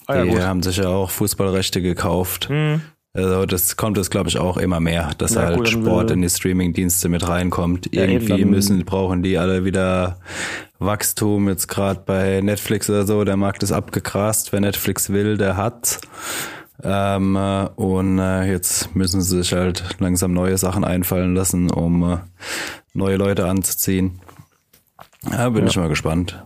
Ah, 0.08 0.16
ja, 0.18 0.24
die 0.24 0.30
gut. 0.32 0.42
haben 0.42 0.64
sich 0.64 0.78
ja 0.78 0.88
auch 0.88 1.10
Fußballrechte 1.10 1.82
gekauft. 1.82 2.50
Mhm. 2.50 2.82
Also 3.16 3.46
das 3.46 3.78
kommt 3.78 3.98
es, 3.98 4.10
glaube 4.10 4.28
ich, 4.28 4.38
auch 4.38 4.58
immer 4.58 4.82
mehr, 4.82 5.12
dass 5.18 5.36
ja, 5.36 5.44
halt 5.44 5.58
gut, 5.58 5.70
Sport 5.70 6.12
in 6.12 6.22
die 6.22 6.30
Streaming-Dienste 6.30 7.08
mit 7.08 7.26
reinkommt. 7.26 7.96
Ja, 7.96 8.04
Irgendwie 8.04 8.44
müssen, 8.44 8.84
brauchen 8.84 9.24
die 9.24 9.38
alle 9.38 9.64
wieder 9.64 10.20
Wachstum. 10.80 11.48
Jetzt 11.48 11.68
gerade 11.70 12.02
bei 12.06 12.42
Netflix 12.42 12.90
oder 12.90 13.06
so, 13.08 13.24
der 13.24 13.38
Markt 13.38 13.64
ist 13.64 13.72
abgegrast. 13.72 14.52
Wer 14.52 14.60
Netflix 14.60 15.12
will, 15.12 15.38
der 15.38 15.56
hat. 15.56 16.02
Ähm, 16.84 17.38
äh, 17.38 17.68
und 17.78 18.20
äh, 18.20 18.52
jetzt 18.52 18.94
müssen 18.98 19.22
sie 19.22 19.38
sich 19.38 19.54
halt 19.54 19.96
langsam 20.00 20.34
neue 20.34 20.58
Sachen 20.58 20.84
einfallen 20.84 21.36
lassen, 21.36 21.72
um 21.72 22.04
äh, 22.04 22.18
neue 22.94 23.16
Leute 23.16 23.48
anzuziehen. 23.48 24.20
Ja, 25.32 25.50
bin 25.50 25.64
ja. 25.64 25.70
ich 25.70 25.78
mal 25.78 25.88
gespannt. 25.88 26.44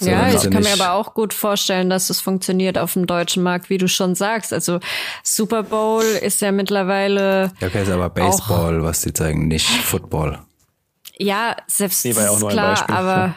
So, 0.00 0.08
ja, 0.08 0.28
ich 0.28 0.50
kann 0.50 0.62
mir 0.62 0.72
aber 0.72 0.92
auch 0.92 1.14
gut 1.14 1.34
vorstellen, 1.34 1.90
dass 1.90 2.10
es 2.10 2.20
funktioniert 2.20 2.78
auf 2.78 2.94
dem 2.94 3.06
deutschen 3.06 3.42
Markt, 3.42 3.70
wie 3.70 3.78
du 3.78 3.88
schon 3.88 4.14
sagst. 4.14 4.52
Also 4.52 4.80
Super 5.22 5.62
Bowl 5.62 6.04
ist 6.04 6.40
ja 6.40 6.52
mittlerweile. 6.52 7.52
Ja, 7.60 7.68
okay, 7.68 7.82
ist 7.82 7.90
aber 7.90 8.10
Baseball, 8.10 8.82
was 8.82 9.02
sie 9.02 9.12
zeigen, 9.12 9.48
nicht 9.48 9.66
Football. 9.66 10.38
Ja, 11.18 11.56
selbst 11.66 12.04
nee, 12.04 12.14
war 12.14 12.30
auch 12.30 12.38
nur 12.38 12.50
klar, 12.50 12.88
ein 12.88 12.94
aber 12.94 13.34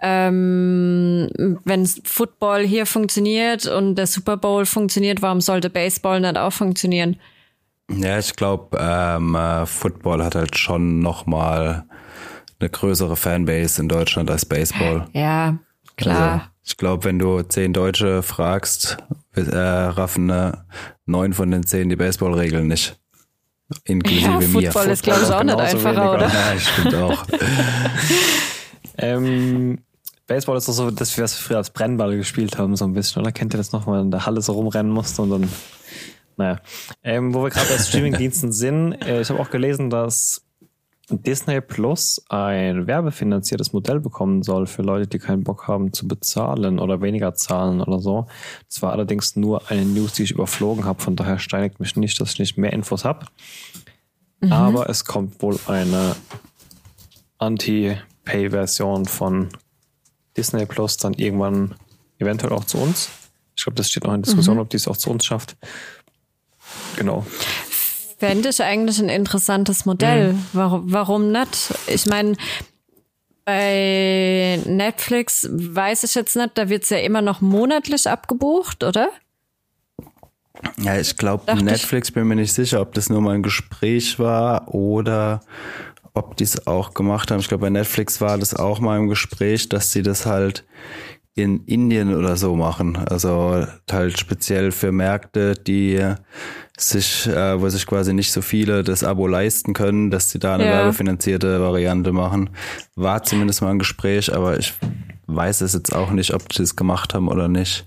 ähm, 0.00 1.28
wenn 1.64 1.86
Football 1.86 2.64
hier 2.64 2.86
funktioniert 2.86 3.66
und 3.66 3.96
der 3.96 4.06
Super 4.06 4.36
Bowl 4.36 4.64
funktioniert, 4.64 5.22
warum 5.22 5.40
sollte 5.40 5.70
Baseball 5.70 6.20
nicht 6.20 6.36
auch 6.38 6.52
funktionieren? 6.52 7.16
Ja, 7.90 8.18
ich 8.18 8.36
glaube, 8.36 8.78
ähm, 8.80 9.34
äh, 9.34 9.66
Football 9.66 10.22
hat 10.22 10.34
halt 10.34 10.56
schon 10.56 11.00
noch 11.00 11.26
mal 11.26 11.84
eine 12.60 12.70
größere 12.70 13.16
Fanbase 13.16 13.80
in 13.80 13.88
Deutschland 13.88 14.30
als 14.30 14.44
Baseball. 14.44 15.08
Ja, 15.12 15.58
klar. 15.96 16.32
Also, 16.32 16.44
ich 16.64 16.76
glaube, 16.76 17.04
wenn 17.04 17.18
du 17.18 17.42
zehn 17.42 17.72
Deutsche 17.72 18.22
fragst, 18.22 18.98
äh, 19.34 19.56
raffen 19.56 20.28
äh, 20.30 20.52
neun 21.06 21.32
von 21.32 21.50
den 21.50 21.64
zehn 21.64 21.88
die 21.88 21.96
Baseballregeln 21.96 22.66
nicht. 22.66 22.98
Inklusive 23.84 24.30
ja, 24.30 24.38
mir. 24.38 24.48
Football 24.48 24.86
ist, 24.88 25.02
glaube 25.02 25.22
ich, 25.22 25.30
auch 25.30 25.42
nicht 25.42 25.58
einfacher, 25.58 26.12
oder? 26.14 26.28
Ja, 26.28 26.58
stimmt 26.58 26.94
auch. 26.94 27.26
ähm, 28.98 29.78
Baseball 30.26 30.56
ist 30.56 30.68
doch 30.68 30.72
so, 30.72 30.90
dass 30.90 31.16
wir 31.16 31.28
früher 31.28 31.58
als 31.58 31.70
Brennball 31.70 32.16
gespielt 32.16 32.58
haben, 32.58 32.76
so 32.76 32.84
ein 32.84 32.94
bisschen, 32.94 33.22
oder? 33.22 33.32
Kennt 33.32 33.54
ihr 33.54 33.58
das 33.58 33.72
noch, 33.72 33.86
wenn 33.86 33.94
man 33.94 34.04
in 34.06 34.10
der 34.10 34.26
Halle 34.26 34.40
so 34.40 34.52
rumrennen 34.52 34.92
musste 34.92 35.22
und 35.22 35.30
dann, 35.30 35.48
naja. 36.36 36.60
Ähm, 37.02 37.34
wo 37.34 37.42
wir 37.42 37.50
gerade 37.50 37.68
bei 37.68 37.78
Streamingdiensten 37.78 38.52
sind, 38.52 38.92
äh, 38.92 39.20
ich 39.20 39.30
habe 39.30 39.40
auch 39.40 39.50
gelesen, 39.50 39.90
dass 39.90 40.42
Disney 41.10 41.60
Plus 41.60 42.22
ein 42.28 42.86
werbefinanziertes 42.86 43.72
Modell 43.72 44.00
bekommen 44.00 44.42
soll 44.42 44.66
für 44.66 44.82
Leute, 44.82 45.06
die 45.06 45.18
keinen 45.18 45.42
Bock 45.42 45.66
haben 45.66 45.92
zu 45.92 46.06
bezahlen 46.06 46.78
oder 46.78 47.00
weniger 47.00 47.34
zahlen 47.34 47.80
oder 47.80 47.98
so. 47.98 48.26
Das 48.68 48.82
war 48.82 48.92
allerdings 48.92 49.34
nur 49.36 49.70
eine 49.70 49.84
News, 49.84 50.12
die 50.12 50.24
ich 50.24 50.32
überflogen 50.32 50.84
habe. 50.84 51.02
Von 51.02 51.16
daher 51.16 51.38
steinigt 51.38 51.80
mich 51.80 51.96
nicht, 51.96 52.20
dass 52.20 52.32
ich 52.32 52.38
nicht 52.38 52.58
mehr 52.58 52.72
Infos 52.72 53.04
habe. 53.04 53.26
Mhm. 54.40 54.52
Aber 54.52 54.88
es 54.90 55.04
kommt 55.04 55.40
wohl 55.42 55.58
eine 55.66 56.14
Anti-Pay-Version 57.38 59.06
von 59.06 59.48
Disney 60.36 60.66
Plus 60.66 60.98
dann 60.98 61.14
irgendwann 61.14 61.74
eventuell 62.18 62.52
auch 62.52 62.64
zu 62.64 62.78
uns. 62.78 63.08
Ich 63.56 63.64
glaube, 63.64 63.76
das 63.76 63.88
steht 63.90 64.04
noch 64.04 64.14
in 64.14 64.22
Diskussion, 64.22 64.56
mhm. 64.56 64.62
ob 64.62 64.70
die 64.70 64.76
es 64.76 64.86
auch 64.86 64.96
zu 64.96 65.10
uns 65.10 65.24
schafft. 65.24 65.56
Genau. 66.96 67.24
Fände 68.18 68.48
ich 68.48 68.62
eigentlich 68.62 68.98
ein 68.98 69.08
interessantes 69.08 69.84
Modell. 69.84 70.32
Mhm. 70.32 70.46
Warum, 70.52 70.92
warum 70.92 71.32
nicht? 71.32 71.72
Ich 71.86 72.06
meine, 72.06 72.34
bei 73.44 74.60
Netflix 74.66 75.48
weiß 75.50 76.04
ich 76.04 76.14
jetzt 76.14 76.36
nicht, 76.36 76.50
da 76.58 76.68
wird 76.68 76.82
es 76.82 76.90
ja 76.90 76.98
immer 76.98 77.22
noch 77.22 77.40
monatlich 77.40 78.08
abgebucht, 78.08 78.84
oder? 78.84 79.08
Ja, 80.80 80.98
ich 80.98 81.16
glaube, 81.16 81.54
Netflix 81.54 82.08
ich. 82.08 82.14
bin 82.14 82.26
mir 82.26 82.34
nicht 82.34 82.52
sicher, 82.52 82.80
ob 82.80 82.92
das 82.94 83.08
nur 83.08 83.20
mal 83.20 83.36
ein 83.36 83.42
Gespräch 83.42 84.18
war 84.18 84.74
oder 84.74 85.40
ob 86.12 86.36
die 86.36 86.44
es 86.44 86.66
auch 86.66 86.94
gemacht 86.94 87.30
haben. 87.30 87.38
Ich 87.40 87.48
glaube, 87.48 87.62
bei 87.62 87.70
Netflix 87.70 88.20
war 88.20 88.36
das 88.36 88.54
auch 88.54 88.80
mal 88.80 88.98
im 88.98 89.08
Gespräch, 89.08 89.68
dass 89.68 89.92
sie 89.92 90.02
das 90.02 90.26
halt 90.26 90.64
in 91.34 91.64
Indien 91.66 92.14
oder 92.14 92.36
so 92.36 92.56
machen. 92.56 92.96
Also 92.96 93.64
halt 93.90 94.18
speziell 94.18 94.72
für 94.72 94.90
Märkte, 94.90 95.54
die 95.54 96.02
sich, 96.80 97.26
äh, 97.26 97.60
wo 97.60 97.68
sich 97.68 97.86
quasi 97.86 98.12
nicht 98.12 98.32
so 98.32 98.42
viele 98.42 98.82
das 98.82 99.04
Abo 99.04 99.26
leisten 99.26 99.74
können, 99.74 100.10
dass 100.10 100.30
sie 100.30 100.38
da 100.38 100.54
eine 100.54 100.66
ja. 100.66 100.72
werbefinanzierte 100.72 101.60
Variante 101.60 102.12
machen. 102.12 102.50
War 102.94 103.22
zumindest 103.22 103.62
mal 103.62 103.70
ein 103.70 103.78
Gespräch, 103.78 104.34
aber 104.34 104.58
ich 104.58 104.74
weiß 105.26 105.60
es 105.60 105.74
jetzt 105.74 105.94
auch 105.94 106.10
nicht, 106.10 106.34
ob 106.34 106.48
die 106.48 106.58
das 106.58 106.76
gemacht 106.76 107.14
haben 107.14 107.28
oder 107.28 107.48
nicht. 107.48 107.86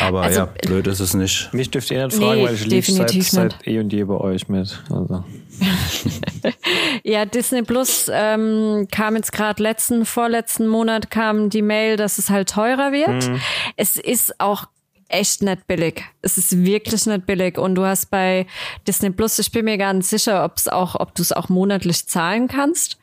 Aber 0.00 0.22
also, 0.22 0.40
ja, 0.40 0.48
blöd 0.62 0.86
ist 0.86 1.00
es 1.00 1.14
nicht. 1.14 1.52
Mich 1.52 1.70
dürft 1.70 1.90
ihr 1.90 2.04
nicht 2.04 2.16
fragen, 2.16 2.40
nee, 2.40 2.46
weil 2.46 2.54
ich 2.54 2.66
lief 2.66 2.88
seit, 2.88 3.10
seit 3.10 3.66
eh 3.66 3.78
und 3.78 3.92
je 3.92 4.04
bei 4.04 4.14
euch 4.14 4.48
mit. 4.48 4.82
Also. 4.90 5.24
ja, 7.04 7.24
Disney 7.24 7.62
Plus 7.62 8.10
ähm, 8.12 8.88
kam 8.90 9.16
jetzt 9.16 9.32
gerade 9.32 9.62
letzten, 9.62 10.04
vorletzten 10.04 10.66
Monat 10.66 11.10
kam 11.10 11.48
die 11.48 11.62
Mail, 11.62 11.96
dass 11.96 12.18
es 12.18 12.28
halt 12.28 12.50
teurer 12.50 12.92
wird. 12.92 13.28
Mhm. 13.28 13.40
Es 13.76 13.96
ist 13.96 14.40
auch 14.40 14.66
echt 15.08 15.42
nicht 15.42 15.66
billig. 15.66 16.04
Es 16.22 16.38
ist 16.38 16.64
wirklich 16.64 17.06
nicht 17.06 17.26
billig. 17.26 17.58
Und 17.58 17.74
du 17.74 17.84
hast 17.84 18.10
bei 18.10 18.46
Disney 18.86 19.10
Plus, 19.10 19.38
ich 19.38 19.50
bin 19.50 19.64
mir 19.64 19.78
gar 19.78 19.92
nicht 19.92 20.08
sicher, 20.08 20.44
ob 20.44 20.56
es 20.56 20.68
auch, 20.68 20.94
ob 20.94 21.14
du 21.14 21.22
es 21.22 21.32
auch 21.32 21.48
monatlich 21.48 22.06
zahlen 22.06 22.48
kannst 22.48 22.98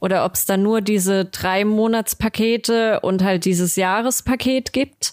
oder 0.00 0.24
ob 0.24 0.34
es 0.34 0.46
da 0.46 0.56
nur 0.56 0.80
diese 0.80 1.24
drei 1.24 1.64
Monatspakete 1.64 3.00
und 3.00 3.22
halt 3.22 3.44
dieses 3.44 3.76
Jahrespaket 3.76 4.72
gibt. 4.72 5.12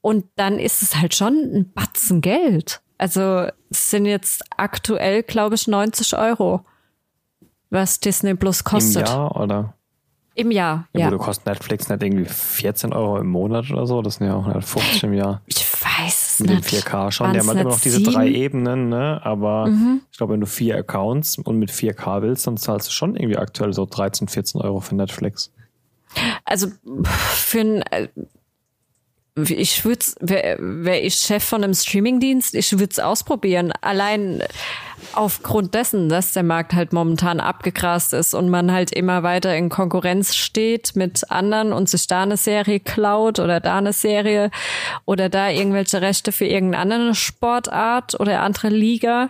Und 0.00 0.26
dann 0.36 0.58
ist 0.58 0.82
es 0.82 0.96
halt 0.96 1.14
schon 1.14 1.34
ein 1.34 1.72
Batzen 1.72 2.20
Geld. 2.20 2.80
Also 2.98 3.48
es 3.70 3.90
sind 3.90 4.06
jetzt 4.06 4.42
aktuell, 4.56 5.22
glaube 5.22 5.54
ich, 5.54 5.68
90 5.68 6.16
Euro, 6.16 6.64
was 7.70 8.00
Disney 8.00 8.34
Plus 8.34 8.64
kostet. 8.64 9.08
Im 9.08 9.14
Jahr 9.14 9.36
oder? 9.36 9.74
Im 10.34 10.50
Jahr, 10.50 10.86
ja. 10.92 11.00
ja. 11.00 11.10
Gut, 11.10 11.20
kostet 11.20 11.46
Netflix 11.46 11.88
nicht 11.88 12.02
irgendwie 12.02 12.26
14 12.26 12.92
Euro 12.92 13.18
im 13.18 13.28
Monat 13.28 13.70
oder 13.70 13.86
so? 13.86 14.02
Das 14.02 14.16
sind 14.16 14.26
ja 14.26 14.34
auch 14.34 14.62
50 14.62 15.04
im 15.04 15.14
Jahr. 15.14 15.40
Ich 15.46 15.64
Mit 16.38 16.50
dem 16.50 16.60
4K 16.60 17.10
schon. 17.10 17.26
Haben 17.28 17.34
halt 17.34 17.44
immer 17.44 17.64
noch 17.64 17.80
diese 17.80 17.98
sieben? 17.98 18.12
drei 18.12 18.28
Ebenen, 18.28 18.88
ne? 18.88 19.20
Aber 19.24 19.66
mhm. 19.66 20.02
ich 20.10 20.18
glaube, 20.18 20.34
wenn 20.34 20.40
du 20.40 20.46
vier 20.46 20.76
Accounts 20.76 21.38
und 21.38 21.58
mit 21.58 21.70
4K 21.70 22.22
willst, 22.22 22.46
dann 22.46 22.56
zahlst 22.56 22.88
du 22.88 22.92
schon 22.92 23.16
irgendwie 23.16 23.36
aktuell 23.36 23.72
so 23.72 23.86
13, 23.86 24.28
14 24.28 24.60
Euro 24.60 24.80
für 24.80 24.94
Netflix. 24.94 25.52
Also 26.44 26.68
für 27.04 27.60
ein 27.60 27.82
äh, 27.82 28.08
ich 29.36 29.84
würde 29.84 30.04
wäre 30.20 30.56
wär 30.58 31.04
ich 31.04 31.14
Chef 31.14 31.44
von 31.44 31.62
einem 31.62 31.74
Streamingdienst, 31.74 32.54
ich 32.54 32.72
würde 32.72 32.90
es 32.90 32.98
ausprobieren. 32.98 33.72
Allein 33.82 34.42
aufgrund 35.12 35.74
dessen, 35.74 36.08
dass 36.08 36.32
der 36.32 36.42
Markt 36.42 36.72
halt 36.72 36.94
momentan 36.94 37.40
abgegrast 37.40 38.14
ist 38.14 38.32
und 38.32 38.48
man 38.48 38.72
halt 38.72 38.92
immer 38.92 39.22
weiter 39.22 39.54
in 39.54 39.68
Konkurrenz 39.68 40.34
steht 40.34 40.96
mit 40.96 41.30
anderen 41.30 41.74
und 41.74 41.88
sich 41.88 42.06
da 42.06 42.22
eine 42.22 42.38
Serie 42.38 42.80
klaut 42.80 43.38
oder 43.38 43.60
da 43.60 43.76
eine 43.76 43.92
Serie 43.92 44.50
oder 45.04 45.28
da 45.28 45.50
irgendwelche 45.50 46.00
Rechte 46.00 46.32
für 46.32 46.46
irgendeine 46.46 46.94
andere 46.94 47.14
Sportart 47.14 48.18
oder 48.18 48.40
andere 48.40 48.70
Liga. 48.70 49.28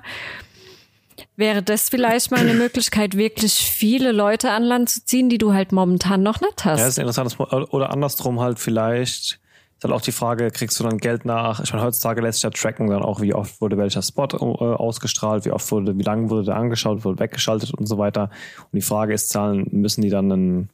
Wäre 1.35 1.63
das 1.63 1.89
vielleicht 1.89 2.31
mal 2.31 2.41
eine 2.41 2.55
Möglichkeit, 2.55 3.17
wirklich 3.17 3.55
viele 3.55 4.13
Leute 4.13 4.53
an 4.53 4.63
Land 4.63 4.89
zu 4.89 5.05
ziehen, 5.05 5.29
die 5.29 5.39
du 5.39 5.53
halt 5.53 5.73
momentan 5.73 6.23
noch 6.23 6.41
nicht 6.41 6.65
hast? 6.65 6.81
Ja, 6.81 6.87
ist 6.87 6.99
interessant. 6.99 7.37
Oder 7.73 7.91
andersrum 7.91 8.41
halt 8.41 8.59
vielleicht 8.59 9.41
ist 9.77 9.85
halt 9.85 9.93
auch 9.93 10.01
die 10.01 10.13
Frage, 10.13 10.51
kriegst 10.51 10.81
du 10.81 10.85
dann 10.85 10.97
Geld 10.97 11.27
nach? 11.27 11.61
Ich 11.61 11.73
meine, 11.73 11.85
heutzutage 11.85 12.23
lässt 12.23 12.39
sich 12.39 12.45
ja 12.45 12.51
tracken 12.51 12.89
dann 12.89 13.03
auch, 13.03 13.21
wie 13.21 13.35
oft 13.35 13.61
wurde 13.61 13.77
welcher 13.77 14.01
Spot 14.01 14.27
äh, 14.33 14.37
ausgestrahlt, 14.37 15.45
wie 15.45 15.51
oft 15.51 15.71
wurde, 15.71 15.99
wie 15.99 16.03
lange 16.03 16.31
wurde 16.31 16.45
der 16.45 16.57
angeschaut, 16.57 17.05
wurde 17.05 17.19
weggeschaltet 17.19 17.75
und 17.75 17.87
so 17.87 17.99
weiter. 17.99 18.31
Und 18.73 18.77
die 18.77 18.81
Frage 18.81 19.13
ist, 19.13 19.29
zahlen, 19.29 19.67
müssen 19.73 20.01
die 20.01 20.09
dann 20.09 20.33
einen, 20.33 20.71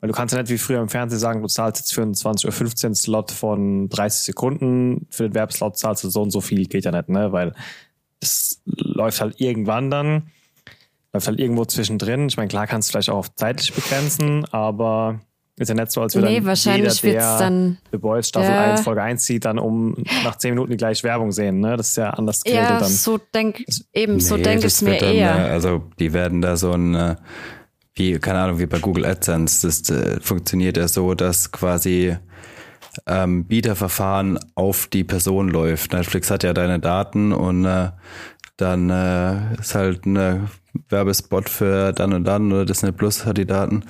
weil 0.00 0.08
du 0.08 0.14
kannst 0.14 0.34
ja 0.34 0.40
nicht 0.40 0.50
wie 0.50 0.56
früher 0.56 0.80
im 0.80 0.88
Fernsehen 0.88 1.18
sagen, 1.18 1.42
du 1.42 1.48
zahlst 1.48 1.82
jetzt 1.82 1.92
für 1.92 2.00
einen 2.00 2.14
20.15 2.14 2.88
Uhr 2.88 2.94
Slot 2.94 3.32
von 3.32 3.90
30 3.90 4.22
Sekunden, 4.22 5.06
für 5.10 5.24
den 5.24 5.34
Werbslot 5.34 5.76
zahlst 5.76 6.04
du 6.04 6.08
so 6.08 6.22
und 6.22 6.30
so 6.30 6.40
viel, 6.40 6.64
geht 6.66 6.86
ja 6.86 6.90
nicht, 6.90 7.10
ne? 7.10 7.32
Weil 7.32 7.52
es 8.20 8.62
läuft 8.64 9.20
halt 9.20 9.42
irgendwann 9.42 9.90
dann, 9.90 10.30
läuft 11.12 11.26
halt 11.26 11.38
irgendwo 11.38 11.66
zwischendrin. 11.66 12.28
Ich 12.28 12.38
meine, 12.38 12.48
klar 12.48 12.66
kannst 12.66 12.88
du 12.88 12.92
vielleicht 12.92 13.10
auch 13.10 13.18
auf 13.18 13.34
zeitlich 13.34 13.74
begrenzen, 13.74 14.46
aber 14.46 15.20
ist 15.58 15.68
ja 15.68 15.74
nicht 15.74 15.90
so, 15.90 16.02
als 16.02 16.14
würde 16.14 16.28
nee, 16.28 16.36
dann 16.36 16.46
wahrscheinlich 16.46 17.02
jeder, 17.02 17.18
der 17.18 17.38
dann, 17.38 17.78
The 17.90 17.98
Boys 17.98 18.28
Staffel 18.28 18.50
ja. 18.50 18.72
1, 18.72 18.82
Folge 18.82 19.02
1 19.02 19.24
sieht, 19.24 19.44
dann 19.44 19.58
um 19.58 19.96
nach 20.24 20.36
10 20.36 20.50
Minuten 20.50 20.70
die 20.70 20.76
gleiche 20.76 21.02
Werbung 21.02 21.32
sehen. 21.32 21.60
Ne? 21.60 21.76
Das 21.76 21.88
ist 21.88 21.96
ja 21.96 22.10
anders 22.10 22.42
geregelt 22.42 22.68
ja, 22.68 22.78
dann. 22.78 22.88
so 22.88 23.18
denk, 23.34 23.64
eben, 23.92 24.14
nee, 24.14 24.20
so 24.20 24.36
denke 24.36 24.66
ich 24.66 24.82
mir 24.82 24.98
dann, 24.98 25.14
eher. 25.14 25.34
Also 25.34 25.82
die 25.98 26.12
werden 26.12 26.42
da 26.42 26.56
so 26.56 26.72
ein, 26.72 26.94
äh, 26.94 27.16
wie, 27.94 28.18
keine 28.18 28.38
Ahnung, 28.40 28.58
wie 28.58 28.66
bei 28.66 28.78
Google 28.78 29.04
AdSense, 29.04 29.66
das 29.66 29.90
äh, 29.90 30.20
funktioniert 30.20 30.76
ja 30.76 30.86
so, 30.86 31.14
dass 31.14 31.50
quasi 31.50 32.16
ähm, 33.06 33.44
Bieterverfahren 33.44 34.38
auf 34.54 34.86
die 34.86 35.04
Person 35.04 35.48
läuft. 35.48 35.92
Netflix 35.92 36.30
hat 36.30 36.44
ja 36.44 36.52
deine 36.52 36.78
Daten 36.78 37.32
und 37.32 37.64
äh, 37.64 37.90
dann 38.56 38.90
äh, 38.90 39.54
ist 39.60 39.74
halt 39.74 40.06
ein 40.06 40.48
Werbespot 40.88 41.48
für 41.48 41.92
dann 41.92 42.12
und 42.12 42.24
dann 42.24 42.52
oder 42.52 42.64
Disney 42.64 42.92
Plus 42.92 43.24
hat 43.24 43.38
die 43.38 43.46
Daten 43.46 43.84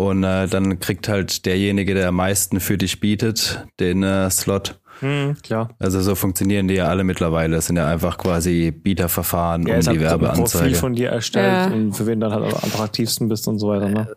und 0.00 0.24
äh, 0.24 0.46
dann 0.46 0.80
kriegt 0.80 1.08
halt 1.08 1.44
derjenige, 1.44 1.92
der 1.92 2.08
am 2.08 2.16
meisten 2.16 2.58
für 2.58 2.78
dich 2.78 3.00
bietet, 3.00 3.66
den 3.80 4.02
äh, 4.02 4.30
Slot. 4.30 4.80
Hm, 5.00 5.36
klar. 5.42 5.68
Also 5.78 6.00
so 6.00 6.14
funktionieren 6.14 6.68
die 6.68 6.74
ja 6.74 6.86
alle 6.86 7.04
mittlerweile. 7.04 7.56
Das 7.56 7.66
sind 7.66 7.76
ja 7.76 7.86
einfach 7.86 8.16
quasi 8.16 8.70
Bieterverfahren 8.70 9.66
ja, 9.66 9.74
um 9.74 9.80
die 9.80 10.00
Werbeanzeige. 10.00 10.64
Ein 10.64 10.70
Profil 10.70 10.74
von 10.74 10.94
dir 10.94 11.10
erstellt 11.10 11.52
ja. 11.52 11.66
und 11.66 11.92
für 11.92 12.06
wen 12.06 12.18
dann 12.18 12.32
halt 12.32 12.44
am 12.44 12.54
attraktivsten 12.54 13.28
bist 13.28 13.46
und 13.46 13.58
so 13.58 13.68
weiter. 13.68 13.90
Ne? 13.90 14.08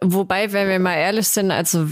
Wobei, 0.00 0.50
wenn 0.54 0.68
wir 0.68 0.78
mal 0.78 0.94
ehrlich 0.94 1.28
sind, 1.28 1.50
also 1.50 1.86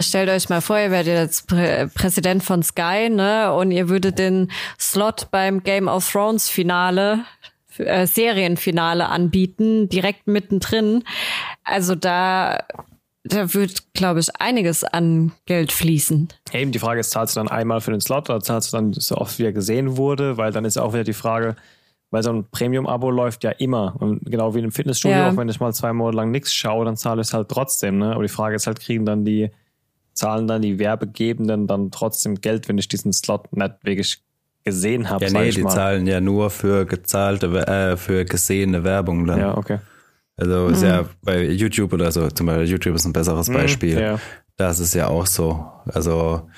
stellt 0.00 0.28
euch 0.28 0.48
mal 0.48 0.60
vor, 0.60 0.80
ihr 0.80 0.90
werdet 0.90 1.14
jetzt 1.14 1.46
Prä 1.46 1.86
Präsident 1.94 2.42
von 2.42 2.64
Sky, 2.64 3.08
ne? 3.08 3.52
Und 3.52 3.70
ihr 3.70 3.88
würdet 3.88 4.18
den 4.18 4.50
Slot 4.80 5.28
beim 5.30 5.62
Game 5.62 5.86
of 5.86 6.10
Thrones 6.10 6.48
Finale 6.48 7.20
äh, 7.78 8.06
Serienfinale 8.06 9.08
anbieten, 9.08 9.88
direkt 9.88 10.26
mittendrin. 10.26 11.04
Also 11.64 11.94
da, 11.94 12.64
da 13.24 13.54
wird, 13.54 13.92
glaube 13.94 14.20
ich, 14.20 14.28
einiges 14.38 14.84
an 14.84 15.32
Geld 15.46 15.72
fließen. 15.72 16.28
Eben, 16.52 16.72
die 16.72 16.78
Frage 16.78 17.00
ist, 17.00 17.10
zahlst 17.10 17.36
du 17.36 17.40
dann 17.40 17.48
einmal 17.48 17.80
für 17.80 17.90
den 17.90 18.00
Slot 18.00 18.30
oder 18.30 18.40
zahlst 18.40 18.72
du 18.72 18.76
dann 18.76 18.92
so 18.92 19.16
oft, 19.16 19.38
wie 19.38 19.44
er 19.44 19.52
gesehen 19.52 19.96
wurde? 19.96 20.36
Weil 20.36 20.52
dann 20.52 20.64
ist 20.64 20.76
auch 20.76 20.92
wieder 20.92 21.04
die 21.04 21.12
Frage, 21.12 21.56
weil 22.10 22.22
so 22.22 22.32
ein 22.32 22.44
Premium-Abo 22.50 23.10
läuft 23.10 23.44
ja 23.44 23.50
immer. 23.50 23.96
Und 23.98 24.24
genau 24.24 24.54
wie 24.54 24.58
in 24.58 24.64
einem 24.64 24.72
Fitnessstudio, 24.72 25.16
ja. 25.16 25.30
auch 25.30 25.36
wenn 25.36 25.48
ich 25.48 25.60
mal 25.60 25.72
zwei 25.72 25.92
Monate 25.92 26.16
lang 26.16 26.30
nichts 26.30 26.52
schaue, 26.52 26.84
dann 26.84 26.96
zahle 26.96 27.20
ich 27.20 27.28
es 27.28 27.34
halt 27.34 27.48
trotzdem. 27.48 27.98
Ne? 27.98 28.12
Aber 28.12 28.22
die 28.22 28.28
Frage 28.28 28.56
ist 28.56 28.66
halt, 28.66 28.80
kriegen 28.80 29.04
dann 29.04 29.24
die, 29.24 29.50
zahlen 30.12 30.46
dann 30.46 30.62
die 30.62 30.78
Werbegebenden 30.78 31.66
dann 31.66 31.90
trotzdem 31.90 32.36
Geld, 32.40 32.68
wenn 32.68 32.78
ich 32.78 32.88
diesen 32.88 33.12
Slot 33.12 33.54
nicht 33.56 33.74
wirklich 33.82 34.22
gesehen 34.66 35.08
habe. 35.08 35.24
Ja, 35.24 35.30
nee, 35.30 35.50
die 35.50 35.62
mal. 35.62 35.70
zahlen 35.70 36.06
ja 36.06 36.20
nur 36.20 36.50
für 36.50 36.84
gezahlte, 36.84 37.46
äh, 37.66 37.96
für 37.96 38.24
gesehene 38.24 38.84
Werbung 38.84 39.26
dann. 39.26 39.38
Ja, 39.38 39.56
okay. 39.56 39.78
Also 40.36 40.66
ist 40.66 40.82
ja 40.82 41.02
mhm. 41.02 41.08
bei 41.22 41.44
YouTube 41.44 41.92
oder 41.94 42.12
so, 42.12 42.28
zum 42.28 42.46
Beispiel 42.46 42.68
YouTube 42.68 42.96
ist 42.96 43.06
ein 43.06 43.12
besseres 43.12 43.48
mhm, 43.48 43.54
Beispiel. 43.54 43.98
Ja. 43.98 44.20
Da 44.56 44.70
ist 44.70 44.80
es 44.80 44.92
ja 44.92 45.06
auch 45.06 45.26
so. 45.26 45.66
Also 45.86 46.50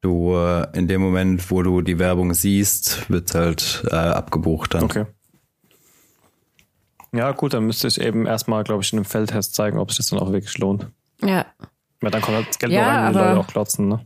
du 0.00 0.34
äh, 0.34 0.66
in 0.76 0.88
dem 0.88 1.02
Moment, 1.02 1.50
wo 1.50 1.62
du 1.62 1.82
die 1.82 1.98
Werbung 1.98 2.32
siehst, 2.32 3.08
wird 3.10 3.34
halt 3.34 3.84
äh, 3.90 3.94
abgebucht 3.94 4.74
dann. 4.74 4.84
Okay. 4.84 5.04
Ja, 7.12 7.30
gut, 7.30 7.54
dann 7.54 7.64
müsste 7.64 7.86
ich 7.86 8.00
eben 8.00 8.26
erstmal, 8.26 8.64
glaube 8.64 8.82
ich, 8.82 8.92
in 8.92 8.98
einem 8.98 9.04
Feldtest 9.04 9.54
zeigen, 9.54 9.78
ob 9.78 9.90
sich 9.90 9.98
das 9.98 10.08
dann 10.08 10.18
auch 10.18 10.32
wirklich 10.32 10.58
lohnt. 10.58 10.88
Ja. 11.22 11.46
Weil 12.00 12.10
dann 12.10 12.22
kommt 12.22 12.38
halt 12.38 12.48
das 12.48 12.58
Geld 12.58 12.72
ja, 12.72 12.80
nur 12.80 12.90
rein, 12.90 13.04
wenn 13.04 13.12
die 13.12 13.18
Leute 13.18 13.40
auch 13.40 13.46
klotzen, 13.46 13.88
ne? 13.88 14.00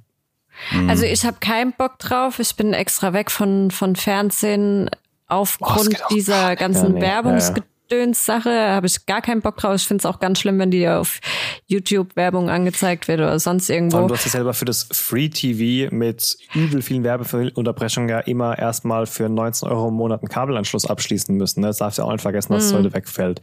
Mhm. 0.73 0.91
Also 0.91 1.05
ich 1.05 1.25
habe 1.25 1.39
keinen 1.41 1.73
Bock 1.73 1.99
drauf. 1.99 2.39
Ich 2.39 2.55
bin 2.57 2.73
extra 2.73 3.13
weg 3.13 3.31
von, 3.31 3.71
von 3.71 3.97
Fernsehen 3.97 4.91
aufgrund 5.27 6.01
oh, 6.01 6.15
dieser 6.15 6.57
ganzen 6.57 6.97
ja. 6.97 7.03
Werbungsgedöns-Sache. 7.03 8.51
Habe 8.51 8.87
ich 8.87 9.07
gar 9.07 9.23
keinen 9.23 9.43
Bock 9.43 9.57
drauf. 9.59 9.77
Ich 9.77 9.87
finde 9.87 10.03
es 10.03 10.07
auch 10.07 10.21
ganz 10.21 10.41
schlimm, 10.41 10.59
wenn 10.59 10.71
die 10.71 10.89
auf 10.89 11.21
YouTube 11.67 12.17
Werbung 12.17 12.51
angezeigt 12.51 13.09
wird 13.09 13.21
oder 13.21 13.39
sonst 13.39 13.69
irgendwo. 13.69 14.07
du 14.07 14.15
hast 14.15 14.25
ja 14.25 14.31
selber 14.31 14.55
für 14.55 14.65
das 14.65 14.89
Free 14.91 15.29
TV 15.29 15.95
mit 15.95 16.39
übel 16.55 16.83
vielen 16.83 17.05
Werbeunterbrechungen 17.05 18.09
ja 18.09 18.21
immer 18.21 18.59
erstmal 18.59 19.07
für 19.07 19.29
19 19.29 19.69
Euro 19.69 19.89
im 19.89 19.95
Monat 19.95 20.23
einen 20.23 20.29
Kabelanschluss 20.29 20.87
abschließen 20.87 21.37
müssen. 21.37 21.61
Ne? 21.61 21.69
Das 21.69 21.79
darfst 21.79 21.99
du 21.99 22.03
auch 22.03 22.13
nicht 22.13 22.23
vergessen, 22.23 22.53
dass 22.53 22.65
es 22.65 22.73
mhm. 22.73 22.79
heute 22.79 22.95
wegfällt. 22.95 23.41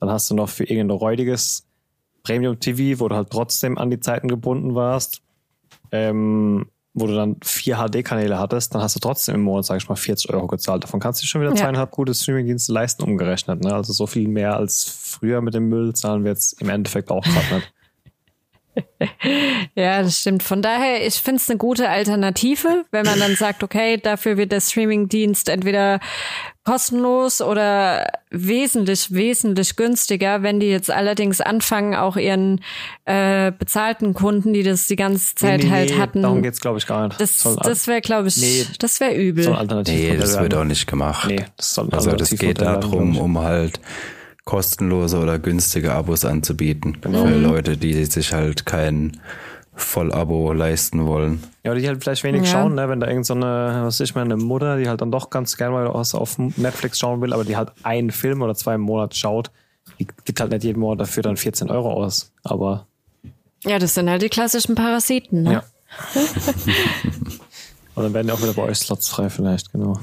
Dann 0.00 0.10
hast 0.10 0.30
du 0.30 0.34
noch 0.34 0.48
für 0.48 0.64
irgendein 0.64 0.98
räudiges 0.98 1.66
Premium 2.22 2.58
TV, 2.58 3.00
wo 3.00 3.08
du 3.08 3.16
halt 3.16 3.30
trotzdem 3.30 3.78
an 3.78 3.90
die 3.90 4.00
Zeiten 4.00 4.28
gebunden 4.28 4.74
warst 4.74 5.22
ähm, 5.92 6.66
wo 6.92 7.06
du 7.06 7.14
dann 7.14 7.36
vier 7.42 7.76
HD-Kanäle 7.76 8.38
hattest, 8.38 8.74
dann 8.74 8.82
hast 8.82 8.96
du 8.96 9.00
trotzdem 9.00 9.36
im 9.36 9.42
Monat, 9.42 9.64
sag 9.64 9.76
ich 9.76 9.88
mal, 9.88 9.94
40 9.94 10.32
Euro 10.32 10.46
gezahlt. 10.48 10.82
Davon 10.82 10.98
kannst 10.98 11.22
du 11.22 11.26
schon 11.26 11.40
wieder 11.40 11.50
ja. 11.50 11.56
zweieinhalb 11.56 11.90
gute 11.92 12.14
Streamingdienste 12.14 12.72
leisten, 12.72 13.04
umgerechnet. 13.04 13.62
Ne? 13.62 13.72
Also 13.72 13.92
so 13.92 14.06
viel 14.06 14.28
mehr 14.28 14.56
als 14.56 14.84
früher 14.84 15.40
mit 15.40 15.54
dem 15.54 15.68
Müll 15.68 15.94
zahlen 15.94 16.24
wir 16.24 16.32
jetzt 16.32 16.60
im 16.60 16.68
Endeffekt 16.68 17.10
auch 17.10 17.24
gerade 17.24 17.54
nicht. 17.56 17.72
ja, 19.74 20.02
das 20.02 20.20
stimmt. 20.20 20.42
Von 20.42 20.62
daher, 20.62 21.06
ich 21.06 21.14
finde 21.16 21.40
es 21.40 21.48
eine 21.48 21.58
gute 21.58 21.88
Alternative, 21.88 22.84
wenn 22.90 23.06
man 23.06 23.18
dann 23.18 23.36
sagt, 23.36 23.62
okay, 23.62 23.96
dafür 23.96 24.36
wird 24.36 24.52
der 24.52 24.60
Streamingdienst 24.60 25.48
entweder 25.48 26.00
kostenlos 26.70 27.40
oder 27.40 28.06
wesentlich, 28.30 29.12
wesentlich 29.12 29.74
günstiger. 29.74 30.44
Wenn 30.44 30.60
die 30.60 30.68
jetzt 30.68 30.88
allerdings 30.88 31.40
anfangen, 31.40 31.96
auch 31.96 32.16
ihren 32.16 32.60
äh, 33.06 33.50
bezahlten 33.50 34.14
Kunden, 34.14 34.52
die 34.52 34.62
das 34.62 34.86
die 34.86 34.94
ganze 34.94 35.34
Zeit 35.34 35.60
nee, 35.60 35.64
nee, 35.64 35.70
halt 35.70 35.90
nee, 35.90 35.98
hatten. 35.98 36.22
Darum 36.22 36.42
geht's, 36.42 36.60
glaube 36.60 36.78
ich, 36.78 36.86
gar 36.86 37.08
nicht. 37.08 37.20
Das, 37.20 37.42
das 37.60 37.88
wäre, 37.88 38.00
glaube 38.00 38.28
ich, 38.28 38.36
Nee. 38.36 38.66
das 38.78 39.00
wäre 39.00 39.14
übel. 39.14 39.42
so 39.42 39.50
ein 39.50 39.56
Alternativ 39.58 39.94
Nee, 39.94 40.16
das 40.16 40.38
wird 40.38 40.54
auch 40.54 40.64
nicht 40.64 40.86
gemacht. 40.86 41.26
Nee, 41.28 41.44
das 41.56 41.74
soll 41.74 41.88
Also 41.90 42.12
das 42.12 42.30
geht 42.30 42.60
darum, 42.60 43.18
um 43.18 43.38
halt 43.38 43.80
kostenlose 44.44 45.18
oder 45.18 45.40
günstige 45.40 45.92
Abos 45.92 46.24
anzubieten. 46.24 46.98
Genau. 47.00 47.26
Für 47.26 47.34
Leute, 47.34 47.76
die 47.76 48.04
sich 48.04 48.32
halt 48.32 48.64
kein 48.64 49.18
Vollabo 49.80 50.52
leisten 50.52 51.06
wollen. 51.06 51.42
Ja, 51.64 51.74
die 51.74 51.86
halt 51.86 52.02
vielleicht 52.02 52.24
wenig 52.24 52.42
Ja. 52.42 52.48
schauen, 52.52 52.74
ne? 52.74 52.88
wenn 52.88 53.00
da 53.00 53.06
irgend 53.08 53.26
so 53.26 53.34
eine, 53.34 53.82
was 53.84 54.00
weiß 54.00 54.08
ich 54.08 54.14
meine, 54.14 54.36
Mutter, 54.36 54.76
die 54.76 54.88
halt 54.88 55.00
dann 55.00 55.10
doch 55.10 55.30
ganz 55.30 55.56
gerne 55.56 55.72
mal 55.74 55.94
was 55.94 56.14
auf 56.14 56.38
Netflix 56.38 56.98
schauen 56.98 57.20
will, 57.20 57.32
aber 57.32 57.44
die 57.44 57.56
halt 57.56 57.72
einen 57.82 58.10
Film 58.10 58.42
oder 58.42 58.54
zwei 58.54 58.74
im 58.74 58.80
Monat 58.82 59.14
schaut, 59.16 59.50
die 59.98 60.06
gibt 60.24 60.40
halt 60.40 60.50
nicht 60.52 60.64
jeden 60.64 60.80
Monat 60.80 61.00
dafür 61.00 61.22
dann 61.22 61.36
14 61.36 61.70
Euro 61.70 61.92
aus. 61.92 62.32
Aber 62.44 62.86
ja, 63.64 63.78
das 63.78 63.94
sind 63.94 64.08
halt 64.08 64.22
die 64.22 64.28
klassischen 64.28 64.74
Parasiten. 64.74 65.42
Ne? 65.42 65.52
ja. 65.52 65.62
Und 67.94 68.04
dann 68.04 68.14
werden 68.14 68.28
ja 68.28 68.34
auch 68.34 68.42
wieder 68.42 68.54
bei 68.54 68.62
euch 68.62 68.78
Slots 68.78 69.08
frei 69.08 69.28
vielleicht, 69.28 69.72
genau. 69.72 69.98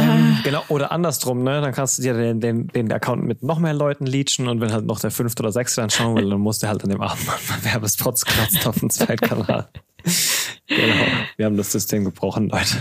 Ähm, 0.00 0.38
genau, 0.44 0.62
oder 0.68 0.92
andersrum, 0.92 1.42
ne? 1.42 1.60
Dann 1.60 1.72
kannst 1.72 1.98
du 1.98 2.02
dir 2.02 2.14
den, 2.14 2.40
den, 2.40 2.68
den 2.68 2.92
Account 2.92 3.24
mit 3.24 3.42
noch 3.42 3.58
mehr 3.58 3.74
Leuten 3.74 4.06
leechen 4.06 4.48
und 4.48 4.60
wenn 4.60 4.72
halt 4.72 4.86
noch 4.86 5.00
der 5.00 5.10
fünfte 5.10 5.42
oder 5.42 5.52
sechste 5.52 5.80
dann 5.80 5.90
schauen 5.90 6.16
will, 6.16 6.30
dann 6.30 6.40
musst 6.40 6.62
du 6.62 6.68
halt 6.68 6.82
an 6.84 6.90
dem 6.90 7.00
Abend 7.00 7.26
mal 7.26 7.36
Werbespots 7.62 8.24
kratzen 8.24 8.66
auf 8.66 8.78
dem 8.78 8.90
Zweitkanal. 8.90 9.68
genau. 10.66 11.04
Wir 11.36 11.46
haben 11.46 11.56
das 11.56 11.72
System 11.72 12.04
gebrochen, 12.04 12.48
Leute. 12.48 12.76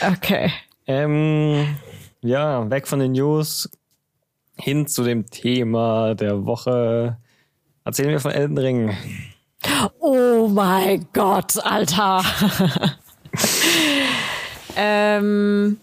Okay. 0.00 0.52
Ähm, 0.86 1.76
ja, 2.20 2.68
weg 2.70 2.86
von 2.86 2.98
den 2.98 3.12
News 3.12 3.70
hin 4.56 4.86
zu 4.86 5.02
dem 5.02 5.30
Thema 5.30 6.14
der 6.14 6.46
Woche. 6.46 7.18
Erzählen 7.84 8.10
wir 8.10 8.20
von 8.20 8.30
Elden 8.30 8.58
Ring. 8.58 8.96
Oh 9.98 10.48
mein 10.48 11.06
Gott, 11.12 11.58
Alter. 11.64 12.22
ähm, 14.76 15.78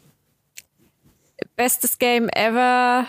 bestes 1.55 1.99
Game 1.99 2.29
ever. 2.29 3.05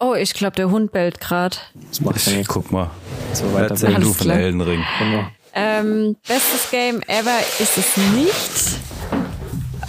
Oh, 0.00 0.14
ich 0.14 0.34
glaube, 0.34 0.56
der 0.56 0.70
Hund 0.70 0.92
bellt 0.92 1.20
gerade. 1.20 1.56
Das 1.88 2.00
macht 2.00 2.26
nichts. 2.26 2.48
Guck 2.48 2.70
mal. 2.70 2.90
So 3.32 3.52
weiter. 3.54 3.70
Erzähl 3.70 3.94
du 3.94 4.12
von. 4.12 4.30
Elden 4.30 4.60
Ring. 4.60 4.84
Genau. 4.98 5.24
Ähm, 5.54 6.16
bestes 6.26 6.70
Game 6.70 7.00
ever 7.06 7.38
ist 7.60 7.78
es 7.78 7.96
nicht. 7.96 8.80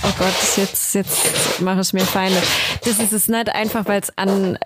Oh 0.03 0.13
Gott, 0.19 0.57
jetzt, 0.57 0.93
jetzt 0.93 1.61
mache 1.61 1.81
ich 1.81 1.93
mir 1.93 2.05
Feinde. 2.05 2.37
Das 2.83 2.99
ist 2.99 3.11
es 3.11 3.27
nicht 3.27 3.49
einfach, 3.49 3.87
weil 3.87 4.01
es 4.01 4.15
an 4.17 4.57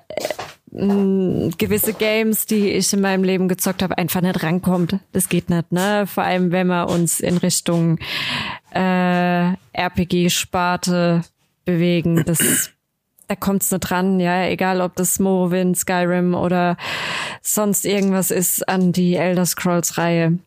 äh, 0.80 0.84
m, 0.84 1.52
gewisse 1.58 1.94
Games, 1.94 2.46
die 2.46 2.72
ich 2.72 2.94
in 2.94 3.02
meinem 3.02 3.24
Leben 3.24 3.48
gezockt 3.48 3.84
habe, 3.84 3.98
einfach 3.98 4.22
nicht 4.22 4.44
rankommt. 4.44 5.00
Das 5.12 5.30
geht 5.30 5.50
nicht, 5.50 5.72
ne? 5.72 6.06
Vor 6.08 6.24
allem, 6.24 6.52
wenn 6.52 6.68
wir 6.68 6.90
uns 6.90 7.20
in 7.20 7.38
Richtung 7.38 8.00
äh, 8.74 9.54
RPG-Sparte 9.74 11.22
bewegen. 11.66 12.24
Das, 12.26 12.72
da 13.28 13.36
kommt's 13.36 13.72
nicht 13.72 13.82
dran, 13.82 14.20
ja, 14.20 14.46
egal 14.46 14.82
ob 14.82 14.96
das 14.96 15.20
Morrowind, 15.20 15.78
Skyrim 15.78 16.34
oder 16.34 16.78
sonst 17.42 17.86
irgendwas 17.86 18.32
ist 18.32 18.68
an 18.68 18.92
die 18.92 19.16
Elder 19.16 19.46
Scrolls-Reihe 19.46 20.40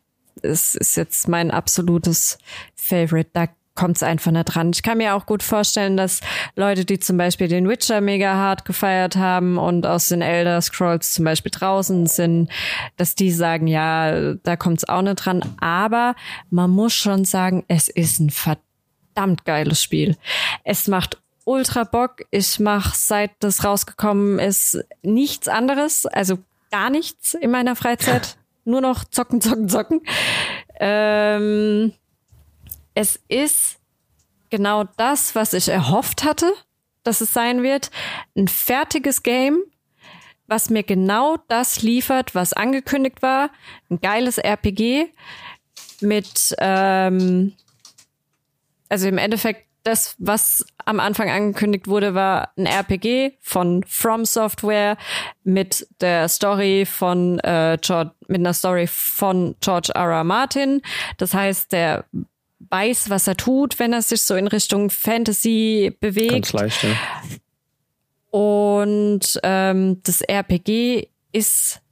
es 0.42 0.74
ist 0.74 0.96
jetzt 0.96 1.28
mein 1.28 1.50
absolutes 1.50 2.38
Favorite. 2.74 3.30
Da 3.32 3.48
kommt's 3.74 4.02
einfach 4.02 4.30
nicht 4.30 4.44
dran. 4.44 4.70
Ich 4.74 4.82
kann 4.82 4.98
mir 4.98 5.14
auch 5.14 5.26
gut 5.26 5.42
vorstellen, 5.42 5.96
dass 5.96 6.20
Leute, 6.56 6.84
die 6.84 6.98
zum 6.98 7.16
Beispiel 7.16 7.48
den 7.48 7.68
Witcher 7.68 8.00
mega 8.00 8.34
hart 8.34 8.64
gefeiert 8.64 9.16
haben 9.16 9.58
und 9.58 9.86
aus 9.86 10.08
den 10.08 10.22
Elder 10.22 10.60
Scrolls 10.60 11.14
zum 11.14 11.24
Beispiel 11.24 11.50
draußen 11.50 12.06
sind, 12.06 12.50
dass 12.96 13.14
die 13.14 13.30
sagen, 13.30 13.66
ja, 13.66 14.34
da 14.34 14.56
kommt's 14.56 14.88
auch 14.88 15.02
nicht 15.02 15.16
dran. 15.16 15.42
Aber 15.60 16.14
man 16.50 16.70
muss 16.70 16.92
schon 16.92 17.24
sagen, 17.24 17.64
es 17.68 17.88
ist 17.88 18.20
ein 18.20 18.30
verdammt 18.30 19.44
geiles 19.44 19.82
Spiel. 19.82 20.16
Es 20.64 20.88
macht 20.88 21.22
ultra 21.44 21.84
Bock. 21.84 22.22
Ich 22.30 22.60
mache, 22.60 22.92
seit 22.96 23.30
das 23.40 23.64
rausgekommen 23.64 24.38
ist, 24.38 24.84
nichts 25.02 25.48
anderes, 25.48 26.06
also 26.06 26.38
gar 26.70 26.90
nichts 26.90 27.34
in 27.34 27.50
meiner 27.50 27.76
Freizeit. 27.76 28.36
Nur 28.64 28.80
noch 28.80 29.04
zocken, 29.04 29.40
zocken, 29.40 29.68
zocken. 29.68 30.02
Ähm, 30.78 31.92
es 32.94 33.20
ist 33.28 33.78
genau 34.50 34.84
das, 34.96 35.34
was 35.34 35.52
ich 35.54 35.68
erhofft 35.68 36.24
hatte, 36.24 36.52
dass 37.02 37.20
es 37.20 37.32
sein 37.32 37.62
wird. 37.62 37.90
Ein 38.36 38.48
fertiges 38.48 39.22
Game, 39.22 39.62
was 40.46 40.70
mir 40.70 40.82
genau 40.82 41.38
das 41.48 41.82
liefert, 41.82 42.34
was 42.34 42.52
angekündigt 42.52 43.22
war. 43.22 43.50
Ein 43.90 44.00
geiles 44.00 44.38
RPG 44.38 45.06
mit, 46.00 46.54
ähm, 46.58 47.54
also 48.88 49.08
im 49.08 49.18
Endeffekt 49.18 49.66
das, 49.84 50.14
was 50.18 50.64
am 50.84 51.00
Anfang 51.00 51.28
angekündigt 51.28 51.88
wurde, 51.88 52.14
war 52.14 52.52
ein 52.56 52.66
RPG 52.66 53.32
von 53.40 53.82
From 53.84 54.24
Software 54.24 54.96
mit 55.42 55.86
der 56.00 56.28
Story 56.28 56.86
von 56.86 57.40
äh, 57.40 57.78
George, 57.80 58.12
mit 58.28 58.40
einer 58.40 58.54
Story 58.54 58.86
von 58.86 59.56
George 59.60 59.90
R. 59.94 60.10
R. 60.10 60.24
Martin. 60.24 60.82
Das 61.16 61.34
heißt, 61.34 61.72
der 61.72 62.04
weiß, 62.72 63.10
was 63.10 63.28
er 63.28 63.36
tut, 63.36 63.78
wenn 63.78 63.92
er 63.92 64.02
sich 64.02 64.22
so 64.22 64.34
in 64.34 64.48
Richtung 64.48 64.90
Fantasy 64.90 65.94
bewegt. 66.00 66.32
Ganz 66.32 66.52
leicht, 66.54 66.82
ja. 66.82 66.96
Und 68.30 69.38
ähm, 69.42 70.00
das 70.04 70.22
RPG 70.22 71.08
ist 71.32 71.82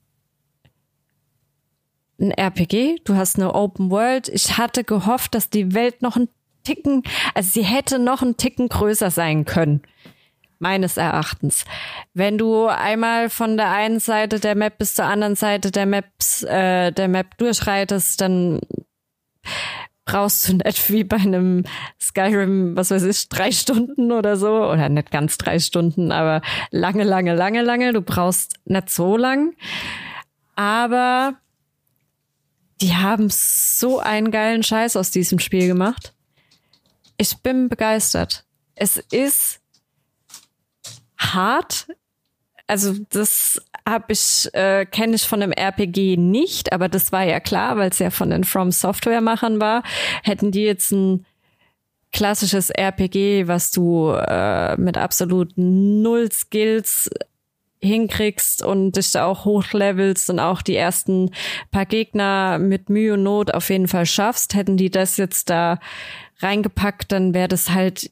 ein 2.18 2.30
RPG. 2.30 3.00
Du 3.04 3.14
hast 3.14 3.36
eine 3.36 3.54
Open 3.54 3.90
World. 3.90 4.28
Ich 4.28 4.56
hatte 4.56 4.82
gehofft, 4.82 5.34
dass 5.34 5.50
die 5.50 5.74
Welt 5.74 6.00
noch 6.00 6.16
ein 6.16 6.28
Ticken, 6.64 7.02
also 7.34 7.50
sie 7.50 7.64
hätte 7.64 7.98
noch 7.98 8.22
ein 8.22 8.36
Ticken 8.36 8.68
größer 8.68 9.10
sein 9.10 9.44
können. 9.44 9.82
Meines 10.58 10.98
Erachtens. 10.98 11.64
Wenn 12.12 12.36
du 12.36 12.66
einmal 12.66 13.30
von 13.30 13.56
der 13.56 13.70
einen 13.70 13.98
Seite 13.98 14.40
der 14.40 14.54
Map 14.54 14.76
bis 14.76 14.94
zur 14.94 15.06
anderen 15.06 15.36
Seite 15.36 15.70
der 15.70 15.86
Maps, 15.86 16.42
äh, 16.42 16.92
der 16.92 17.08
Map 17.08 17.38
durchreitest, 17.38 18.20
dann 18.20 18.60
brauchst 20.10 20.48
du 20.48 20.54
nicht 20.54 20.90
wie 20.90 21.04
bei 21.04 21.18
einem 21.18 21.62
Skyrim, 22.00 22.76
was 22.76 22.90
weiß 22.90 23.04
ich, 23.04 23.28
drei 23.28 23.52
Stunden 23.52 24.10
oder 24.10 24.36
so, 24.36 24.64
oder 24.64 24.88
nicht 24.88 25.12
ganz 25.12 25.38
drei 25.38 25.60
Stunden, 25.60 26.10
aber 26.10 26.42
lange, 26.70 27.04
lange, 27.04 27.34
lange, 27.34 27.62
lange. 27.62 27.92
Du 27.92 28.02
brauchst 28.02 28.54
nicht 28.64 28.90
so 28.90 29.16
lang. 29.16 29.54
Aber 30.56 31.34
die 32.80 32.96
haben 32.96 33.28
so 33.30 34.00
einen 34.00 34.32
geilen 34.32 34.64
Scheiß 34.64 34.96
aus 34.96 35.12
diesem 35.12 35.38
Spiel 35.38 35.68
gemacht. 35.68 36.12
Ich 37.16 37.36
bin 37.38 37.68
begeistert. 37.68 38.44
Es 38.74 38.96
ist 38.96 39.60
hart. 41.18 41.86
Also 42.66 42.94
das 43.10 43.62
habe 43.88 44.12
ich 44.12 44.48
äh, 44.52 44.86
kenne 44.86 45.16
ich 45.16 45.22
von 45.22 45.42
einem 45.42 45.52
RPG 45.52 46.16
nicht, 46.16 46.72
aber 46.72 46.88
das 46.88 47.12
war 47.12 47.24
ja 47.24 47.40
klar, 47.40 47.76
weil 47.76 47.90
es 47.90 47.98
ja 47.98 48.10
von 48.10 48.30
den 48.30 48.44
From 48.44 48.70
Software 48.70 49.20
Machern 49.20 49.60
war. 49.60 49.82
Hätten 50.22 50.52
die 50.52 50.62
jetzt 50.62 50.92
ein 50.92 51.26
klassisches 52.12 52.70
RPG, 52.70 53.46
was 53.46 53.70
du 53.70 54.10
äh, 54.10 54.76
mit 54.76 54.98
absolut 54.98 55.52
null 55.56 56.30
Skills 56.32 57.10
hinkriegst 57.82 58.62
und 58.62 58.92
dich 58.92 59.12
da 59.12 59.24
auch 59.26 59.44
hochlevelst 59.44 60.28
und 60.30 60.38
auch 60.38 60.60
die 60.62 60.76
ersten 60.76 61.30
paar 61.70 61.86
Gegner 61.86 62.58
mit 62.58 62.90
Mühe 62.90 63.14
und 63.14 63.22
Not 63.22 63.54
auf 63.54 63.70
jeden 63.70 63.88
Fall 63.88 64.06
schaffst, 64.06 64.54
hätten 64.54 64.76
die 64.76 64.90
das 64.90 65.16
jetzt 65.16 65.48
da 65.50 65.78
reingepackt, 66.40 67.12
dann 67.12 67.34
wäre 67.34 67.48
das 67.48 67.70
halt, 67.70 68.10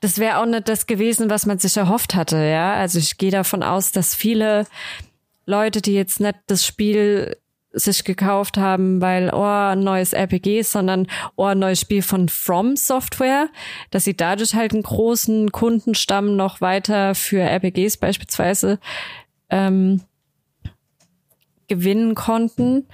das 0.00 0.18
wäre 0.18 0.38
auch 0.38 0.46
nicht 0.46 0.68
das 0.68 0.86
gewesen, 0.86 1.30
was 1.30 1.46
man 1.46 1.58
sich 1.58 1.76
erhofft 1.76 2.14
hatte, 2.14 2.36
ja. 2.36 2.74
Also 2.74 2.98
ich 2.98 3.18
gehe 3.18 3.30
davon 3.30 3.62
aus, 3.62 3.92
dass 3.92 4.14
viele 4.14 4.66
Leute, 5.46 5.80
die 5.80 5.94
jetzt 5.94 6.20
nicht 6.20 6.36
das 6.46 6.64
Spiel 6.66 7.36
sich 7.72 8.04
gekauft 8.04 8.56
haben, 8.56 9.00
weil, 9.00 9.30
oh, 9.32 9.42
ein 9.44 9.80
neues 9.80 10.12
RPG 10.12 10.62
sondern, 10.62 11.06
oh, 11.36 11.44
ein 11.44 11.58
neues 11.58 11.80
Spiel 11.80 12.02
von 12.02 12.28
From 12.28 12.76
Software, 12.76 13.48
dass 13.90 14.04
sie 14.04 14.16
dadurch 14.16 14.54
halt 14.54 14.72
einen 14.72 14.82
großen 14.82 15.52
Kundenstamm 15.52 16.36
noch 16.36 16.60
weiter 16.60 17.14
für 17.14 17.40
RPGs 17.40 17.98
beispielsweise 17.98 18.78
ähm, 19.50 20.02
gewinnen 21.68 22.14
konnten. 22.14 22.86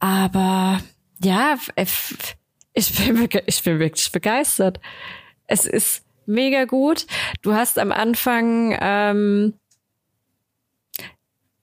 Aber 0.00 0.80
ja, 1.22 1.56
ich 2.78 2.94
bin, 2.94 3.28
ich 3.46 3.62
bin 3.62 3.78
wirklich 3.78 4.12
begeistert. 4.12 4.80
Es 5.46 5.66
ist 5.66 6.04
mega 6.26 6.64
gut. 6.64 7.06
Du 7.42 7.54
hast 7.54 7.78
am 7.78 7.92
Anfang 7.92 8.76
ähm, 8.80 9.54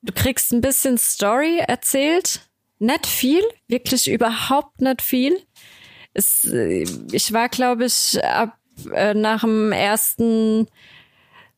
du 0.06 0.13
kriegst 0.13 0.54
ein 0.54 0.62
bisschen 0.62 0.97
Story 0.97 1.60
erzählt. 1.60 2.41
Nicht 2.80 3.08
viel, 3.08 3.41
wirklich 3.67 4.10
überhaupt 4.10 4.82
nicht 4.82 5.01
viel. 5.01 5.41
Es, 6.13 6.45
äh, 6.45 6.86
ich 7.12 7.34
war, 7.34 7.49
glaube 7.49 7.86
ich, 7.86 8.23
ab 8.23 8.58
äh, 8.93 9.13
nach 9.13 9.41
dem 9.41 9.71
ersten 9.71 10.67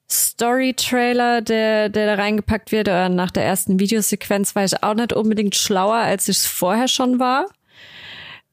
Story-Trailer, 0.10 1.42
der, 1.42 1.90
der 1.90 2.16
da 2.16 2.22
reingepackt 2.22 2.72
wird, 2.72 2.88
oder 2.88 3.10
nach 3.10 3.32
der 3.32 3.44
ersten 3.44 3.80
Videosequenz 3.80 4.56
war 4.56 4.64
ich 4.64 4.82
auch 4.84 4.94
nicht 4.94 5.12
unbedingt 5.12 5.56
schlauer, 5.56 5.98
als 5.98 6.28
ich 6.30 6.38
es 6.38 6.46
vorher 6.46 6.88
schon 6.88 7.20
war. 7.20 7.48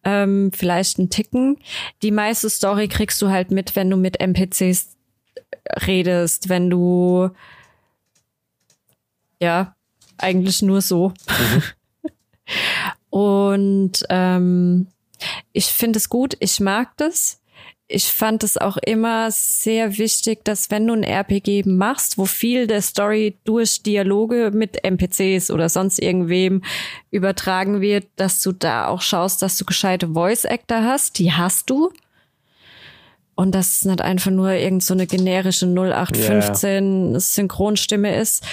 Ähm, 0.04 0.50
vielleicht 0.52 0.98
ein 0.98 1.10
Ticken. 1.10 1.58
Die 2.02 2.10
meiste 2.10 2.50
Story 2.50 2.88
kriegst 2.88 3.20
du 3.22 3.30
halt 3.30 3.50
mit, 3.50 3.74
wenn 3.76 3.90
du 3.90 3.96
mit 3.96 4.20
NPCs 4.20 4.96
redest, 5.86 6.48
wenn 6.48 6.70
du 6.70 7.30
ja, 9.40 9.76
eigentlich 10.18 10.62
nur 10.62 10.80
so. 10.80 11.12
Mhm. 11.28 11.62
Und 13.10 14.04
ähm, 14.08 14.88
ich 15.52 15.66
finde 15.66 15.98
es 15.98 16.08
gut, 16.08 16.36
ich 16.40 16.60
mag 16.60 16.96
das 16.96 17.40
ich 17.94 18.12
fand 18.12 18.42
es 18.42 18.56
auch 18.56 18.76
immer 18.76 19.30
sehr 19.30 19.98
wichtig, 19.98 20.44
dass 20.44 20.70
wenn 20.70 20.86
du 20.86 20.94
ein 20.94 21.04
RPG 21.04 21.62
machst, 21.64 22.18
wo 22.18 22.24
viel 22.26 22.66
der 22.66 22.82
Story 22.82 23.38
durch 23.44 23.82
Dialoge 23.82 24.50
mit 24.52 24.82
NPCs 24.82 25.50
oder 25.50 25.68
sonst 25.68 26.00
irgendwem 26.00 26.62
übertragen 27.12 27.80
wird, 27.80 28.06
dass 28.16 28.40
du 28.42 28.50
da 28.50 28.88
auch 28.88 29.00
schaust, 29.00 29.42
dass 29.42 29.56
du 29.56 29.64
gescheite 29.64 30.08
Voice 30.08 30.44
Actor 30.44 30.82
hast. 30.82 31.18
Die 31.20 31.32
hast 31.32 31.70
du. 31.70 31.92
Und 33.36 33.54
dass 33.54 33.78
es 33.78 33.84
nicht 33.84 34.00
einfach 34.00 34.30
nur 34.30 34.50
irgend 34.50 34.82
so 34.82 34.94
eine 34.94 35.06
generische 35.06 35.66
0815 35.66 37.10
yeah. 37.10 37.20
Synchronstimme 37.20 38.16
ist. 38.16 38.44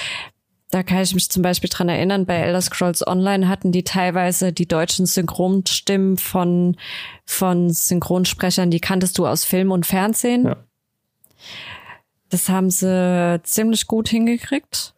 Da 0.72 0.84
kann 0.84 1.02
ich 1.02 1.14
mich 1.14 1.30
zum 1.30 1.44
Beispiel 1.44 1.70
dran 1.70 1.90
erinnern, 1.90 2.26
bei 2.26 2.36
Elder 2.36 2.62
Scrolls 2.62 3.06
Online 3.06 3.50
hatten 3.50 3.74
die 3.74 3.84
teilweise 3.84 4.54
die 4.54 4.68
deutschen 4.68 5.06
Synchronstimmen 5.06 6.18
von, 6.18 6.78
von 7.26 7.70
Synchronsprechern, 7.70 8.72
die 8.72 8.80
kanntest 8.80 9.18
du 9.18 9.28
aus 9.28 9.44
Film 9.44 9.72
und 9.72 9.86
Fernsehen. 9.86 10.46
Ja. 10.46 10.56
Das 12.30 12.48
haben 12.48 12.70
sie 12.70 13.42
ziemlich 13.44 13.88
gut 13.88 14.08
hingekriegt. 14.08 14.94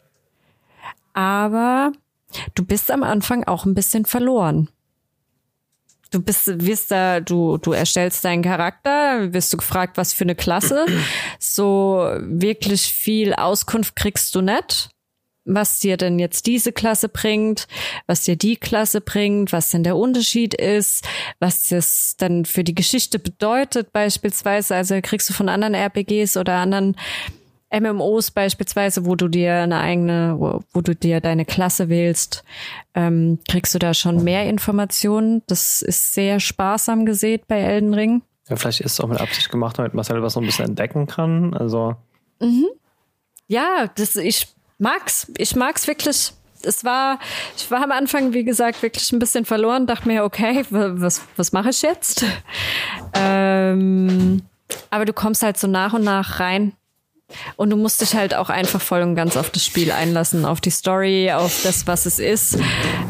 Aber 1.13 1.91
du 2.53 2.63
bist 2.63 2.91
am 2.91 3.01
Anfang 3.01 3.43
auch 3.45 3.65
ein 3.65 3.73
bisschen 3.73 4.05
verloren. 4.05 4.69
Du 6.11 6.21
bist, 6.21 6.63
wirst 6.63 6.91
da, 6.91 7.19
du, 7.19 7.57
du 7.57 7.71
erstellst 7.71 8.23
deinen 8.23 8.43
Charakter, 8.43 9.33
wirst 9.33 9.51
du 9.51 9.57
gefragt, 9.57 9.97
was 9.97 10.13
für 10.13 10.25
eine 10.25 10.35
Klasse. 10.35 10.85
So 11.39 12.07
wirklich 12.19 12.93
viel 12.93 13.33
Auskunft 13.33 13.95
kriegst 13.95 14.35
du 14.35 14.41
nicht 14.41 14.92
was 15.45 15.79
dir 15.79 15.97
denn 15.97 16.19
jetzt 16.19 16.45
diese 16.45 16.71
Klasse 16.71 17.09
bringt, 17.09 17.67
was 18.07 18.23
dir 18.23 18.35
die 18.35 18.55
Klasse 18.55 19.01
bringt, 19.01 19.51
was 19.51 19.71
denn 19.71 19.83
der 19.83 19.97
Unterschied 19.97 20.53
ist, 20.53 21.05
was 21.39 21.67
das 21.67 22.15
dann 22.17 22.45
für 22.45 22.63
die 22.63 22.75
Geschichte 22.75 23.19
bedeutet 23.19 23.91
beispielsweise. 23.91 24.75
Also 24.75 24.99
kriegst 25.01 25.29
du 25.29 25.33
von 25.33 25.49
anderen 25.49 25.73
RPGs 25.73 26.37
oder 26.37 26.55
anderen 26.55 26.95
MMOs 27.73 28.31
beispielsweise, 28.31 29.05
wo 29.05 29.15
du 29.15 29.27
dir 29.27 29.55
eine 29.55 29.79
eigene, 29.79 30.35
wo, 30.37 30.63
wo 30.73 30.81
du 30.81 30.95
dir 30.95 31.21
deine 31.21 31.43
Klasse 31.43 31.89
wählst, 31.89 32.43
ähm, 32.93 33.39
kriegst 33.49 33.73
du 33.73 33.79
da 33.79 33.93
schon 33.93 34.23
mehr 34.23 34.47
Informationen. 34.47 35.41
Das 35.47 35.81
ist 35.81 36.13
sehr 36.13 36.39
sparsam 36.39 37.05
gesät 37.05 37.47
bei 37.47 37.59
Elden 37.59 37.93
Ring. 37.93 38.21
Ja, 38.47 38.57
vielleicht 38.57 38.81
ist 38.81 38.93
es 38.93 38.99
auch 38.99 39.07
mit 39.07 39.19
Absicht 39.19 39.49
gemacht, 39.49 39.79
damit 39.79 39.93
man 39.93 40.03
selber 40.03 40.29
so 40.29 40.39
ein 40.39 40.45
bisschen 40.45 40.65
entdecken 40.65 41.07
kann. 41.07 41.53
Also. 41.55 41.95
Mhm. 42.39 42.67
Ja, 43.47 43.89
das, 43.95 44.15
ich 44.15 44.52
mag's. 44.83 45.31
Ich 45.37 45.55
mag's 45.55 45.87
wirklich. 45.87 46.33
Es 46.65 46.85
war, 46.85 47.19
ich 47.57 47.69
war 47.71 47.83
am 47.83 47.91
Anfang, 47.91 48.31
wie 48.33 48.45
gesagt, 48.45 48.81
wirklich 48.83 49.11
ein 49.11 49.19
bisschen 49.19 49.43
verloren, 49.43 49.85
dachte 49.85 50.07
mir, 50.07 50.23
okay, 50.23 50.63
was, 50.69 51.21
was 51.35 51.51
mache 51.51 51.71
ich 51.71 51.81
jetzt? 51.81 52.23
Ähm, 53.13 54.41
aber 54.89 55.03
du 55.03 55.11
kommst 55.11 55.43
halt 55.43 55.57
so 55.57 55.67
nach 55.67 55.91
und 55.91 56.05
nach 56.05 56.39
rein. 56.39 56.73
Und 57.57 57.69
du 57.71 57.75
musst 57.75 57.99
dich 57.99 58.15
halt 58.15 58.33
auch 58.33 58.49
einfach 58.49 58.81
voll 58.81 59.01
und 59.01 59.15
ganz 59.15 59.35
auf 59.35 59.49
das 59.49 59.65
Spiel 59.65 59.91
einlassen, 59.91 60.45
auf 60.45 60.61
die 60.61 60.69
Story, 60.69 61.31
auf 61.31 61.63
das, 61.63 61.87
was 61.87 62.05
es 62.05 62.19
ist, 62.19 62.57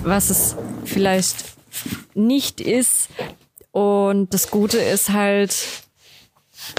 was 0.04 0.30
es 0.30 0.56
vielleicht 0.86 1.44
nicht 2.14 2.62
ist. 2.62 3.10
Und 3.72 4.34
das 4.34 4.50
Gute 4.50 4.78
ist 4.78 5.10
halt, 5.10 5.56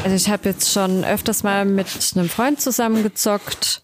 also 0.03 0.17
ich 0.17 0.29
habe 0.29 0.49
jetzt 0.49 0.73
schon 0.73 1.05
öfters 1.05 1.43
mal 1.43 1.65
mit 1.65 1.87
einem 2.15 2.29
Freund 2.29 2.61
zusammengezockt 2.61 3.83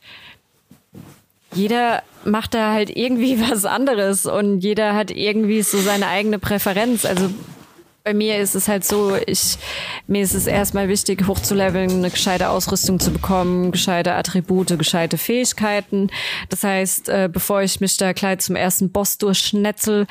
jeder 1.52 2.02
macht 2.24 2.54
da 2.54 2.72
halt 2.72 2.94
irgendwie 2.94 3.40
was 3.50 3.64
anderes 3.64 4.26
und 4.26 4.60
jeder 4.60 4.94
hat 4.94 5.10
irgendwie 5.10 5.62
so 5.62 5.78
seine 5.78 6.06
eigene 6.08 6.38
Präferenz. 6.38 7.04
Also 7.04 7.30
bei 8.02 8.14
mir 8.14 8.38
ist 8.38 8.54
es 8.54 8.66
halt 8.66 8.84
so, 8.84 9.14
ich, 9.26 9.58
mir 10.06 10.22
ist 10.22 10.34
es 10.34 10.46
erstmal 10.46 10.88
wichtig, 10.88 11.26
hochzuleveln, 11.26 11.90
eine 11.90 12.10
gescheite 12.10 12.48
Ausrüstung 12.48 12.98
zu 12.98 13.10
bekommen, 13.10 13.72
gescheite 13.72 14.14
Attribute, 14.14 14.78
gescheite 14.78 15.18
Fähigkeiten. 15.18 16.08
Das 16.48 16.64
heißt, 16.64 17.10
äh, 17.10 17.28
bevor 17.30 17.62
ich 17.62 17.80
mich 17.80 17.98
da 17.98 18.12
gleich 18.12 18.38
zum 18.38 18.56
ersten 18.56 18.90
Boss 18.90 19.18
durchschnetzel, 19.18 20.06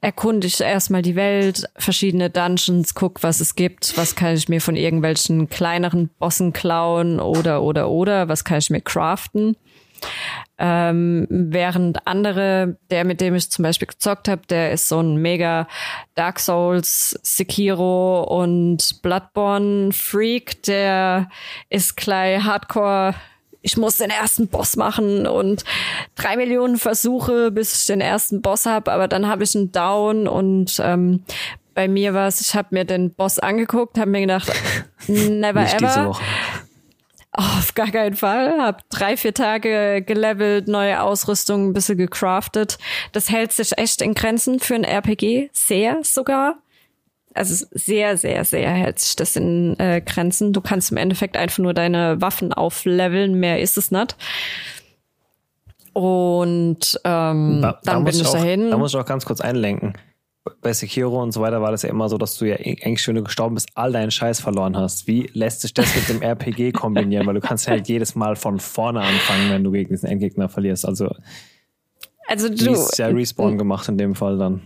erkunde 0.00 0.46
ich 0.46 0.60
erstmal 0.60 1.02
die 1.02 1.16
Welt, 1.16 1.68
verschiedene 1.76 2.30
Dungeons, 2.30 2.94
guck, 2.94 3.22
was 3.24 3.40
es 3.40 3.56
gibt, 3.56 3.96
was 3.96 4.14
kann 4.14 4.34
ich 4.34 4.48
mir 4.48 4.60
von 4.60 4.76
irgendwelchen 4.76 5.48
kleineren 5.48 6.10
Bossen 6.20 6.52
klauen 6.52 7.18
oder, 7.18 7.62
oder, 7.62 7.90
oder, 7.90 8.28
was 8.28 8.44
kann 8.44 8.58
ich 8.58 8.70
mir 8.70 8.80
craften. 8.80 9.56
Ähm, 10.64 11.26
während 11.28 12.06
andere, 12.06 12.76
der 12.92 13.04
mit 13.04 13.20
dem 13.20 13.34
ich 13.34 13.50
zum 13.50 13.64
Beispiel 13.64 13.88
gezockt 13.88 14.28
habe, 14.28 14.42
der 14.48 14.70
ist 14.70 14.88
so 14.88 15.00
ein 15.00 15.16
mega 15.16 15.66
Dark 16.14 16.38
Souls, 16.38 17.18
Sekiro 17.22 18.22
und 18.22 19.02
Bloodborne 19.02 19.90
Freak, 19.92 20.62
der 20.62 21.28
ist 21.68 21.96
gleich 21.96 22.44
Hardcore 22.44 23.14
ich 23.64 23.76
muss 23.76 23.96
den 23.96 24.10
ersten 24.10 24.48
Boss 24.48 24.76
machen 24.76 25.26
und 25.26 25.64
drei 26.16 26.36
Millionen 26.36 26.78
Versuche, 26.78 27.52
bis 27.52 27.80
ich 27.80 27.86
den 27.86 28.00
ersten 28.00 28.42
Boss 28.42 28.66
habe, 28.66 28.92
aber 28.92 29.06
dann 29.08 29.28
habe 29.28 29.44
ich 29.44 29.54
einen 29.54 29.70
Down 29.70 30.26
und 30.26 30.80
ähm, 30.82 31.22
bei 31.74 31.88
mir 31.88 32.12
war 32.12 32.26
es, 32.26 32.40
ich 32.40 32.54
habe 32.54 32.68
mir 32.72 32.84
den 32.84 33.14
Boss 33.14 33.38
angeguckt, 33.38 33.98
habe 33.98 34.10
mir 34.10 34.20
gedacht, 34.22 34.52
never 35.06 35.62
ever. 35.62 36.16
Auf 37.32 37.74
gar 37.74 37.90
keinen 37.90 38.14
Fall. 38.14 38.60
Hab 38.60 38.88
drei, 38.90 39.16
vier 39.16 39.32
Tage 39.32 40.02
gelevelt, 40.02 40.68
neue 40.68 41.02
Ausrüstung, 41.02 41.68
ein 41.68 41.72
bisschen 41.72 41.96
gecraftet. 41.96 42.78
Das 43.12 43.30
hält 43.30 43.52
sich 43.52 43.76
echt 43.78 44.02
in 44.02 44.12
Grenzen 44.12 44.60
für 44.60 44.74
ein 44.74 44.84
RPG. 44.84 45.48
Sehr 45.52 46.00
sogar. 46.02 46.56
Also 47.34 47.64
sehr, 47.70 48.18
sehr, 48.18 48.44
sehr 48.44 48.70
hält 48.70 48.98
sich 48.98 49.16
das 49.16 49.36
in 49.36 49.78
äh, 49.80 50.02
Grenzen. 50.02 50.52
Du 50.52 50.60
kannst 50.60 50.90
im 50.90 50.98
Endeffekt 50.98 51.38
einfach 51.38 51.58
nur 51.58 51.72
deine 51.72 52.20
Waffen 52.20 52.52
aufleveln, 52.52 53.40
mehr 53.40 53.60
ist 53.60 53.78
es 53.78 53.90
nicht. 53.90 54.14
Und 55.94 57.00
ähm, 57.04 57.60
da, 57.62 57.80
dann 57.82 57.82
da 57.82 57.98
bin 58.00 58.14
ich 58.14 58.30
dahin. 58.30 58.70
Da 58.70 58.76
muss 58.76 58.92
ich 58.92 59.00
auch 59.00 59.06
ganz 59.06 59.24
kurz 59.24 59.40
einlenken 59.40 59.94
bei 60.60 60.72
Sekiro 60.72 61.22
und 61.22 61.32
so 61.32 61.40
weiter 61.40 61.62
war 61.62 61.70
das 61.70 61.82
ja 61.82 61.90
immer 61.90 62.08
so, 62.08 62.18
dass 62.18 62.36
du 62.36 62.46
ja 62.46 62.56
eigentlich, 62.56 63.06
wenn 63.06 63.14
du 63.14 63.22
gestorben 63.22 63.54
bist, 63.54 63.68
all 63.74 63.92
deinen 63.92 64.10
Scheiß 64.10 64.40
verloren 64.40 64.76
hast. 64.76 65.06
Wie 65.06 65.30
lässt 65.32 65.60
sich 65.60 65.72
das 65.72 65.94
mit 65.94 66.08
dem 66.08 66.22
RPG 66.22 66.72
kombinieren? 66.72 67.26
Weil 67.26 67.34
du 67.34 67.40
kannst 67.40 67.68
halt 67.68 67.88
jedes 67.88 68.14
Mal 68.14 68.34
von 68.34 68.58
vorne 68.58 69.00
anfangen, 69.00 69.50
wenn 69.50 69.62
du 69.62 69.70
gegen 69.70 69.90
diesen 69.90 70.08
Endgegner 70.08 70.48
verlierst. 70.48 70.84
Also, 70.84 71.14
also 72.26 72.48
du, 72.48 72.72
ist 72.72 72.98
ja 72.98 73.06
Respawn 73.06 73.56
gemacht 73.56 73.88
in 73.88 73.98
dem 73.98 74.14
Fall 74.14 74.38
dann. 74.38 74.62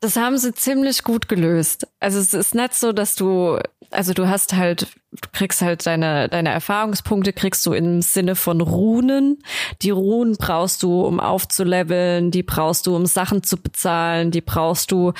Das 0.00 0.16
haben 0.16 0.36
sie 0.38 0.52
ziemlich 0.52 1.02
gut 1.02 1.28
gelöst. 1.28 1.88
Also 2.00 2.18
es 2.18 2.34
ist 2.34 2.54
nicht 2.54 2.74
so, 2.74 2.92
dass 2.92 3.14
du, 3.14 3.58
also 3.90 4.12
du 4.12 4.28
hast 4.28 4.54
halt, 4.54 4.88
du 5.12 5.28
kriegst 5.32 5.60
halt 5.60 5.86
deine, 5.86 6.28
deine 6.28 6.50
Erfahrungspunkte 6.50 7.32
kriegst 7.32 7.64
du 7.66 7.72
im 7.72 8.00
Sinne 8.00 8.34
von 8.34 8.60
Runen. 8.60 9.38
Die 9.82 9.90
Runen 9.90 10.36
brauchst 10.36 10.82
du, 10.82 11.02
um 11.02 11.20
aufzuleveln, 11.20 12.30
die 12.30 12.42
brauchst 12.42 12.86
du, 12.86 12.96
um 12.96 13.06
Sachen 13.06 13.42
zu 13.42 13.58
bezahlen, 13.58 14.30
die 14.30 14.40
brauchst 14.40 14.90
du, 14.90 15.12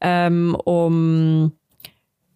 ähm, 0.00 0.56
um 0.64 1.52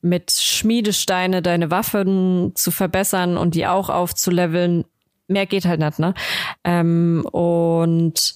mit 0.02 0.30
Schmiedesteine 0.30 1.42
deine 1.42 1.70
Waffen 1.70 2.52
zu 2.54 2.70
verbessern 2.70 3.36
und 3.36 3.54
die 3.54 3.66
auch 3.66 3.90
aufzuleveln. 3.90 4.84
Mehr 5.26 5.46
geht 5.46 5.64
halt 5.64 5.80
nicht, 5.80 5.98
ne? 5.98 6.14
Ähm, 6.64 7.26
und 7.30 8.34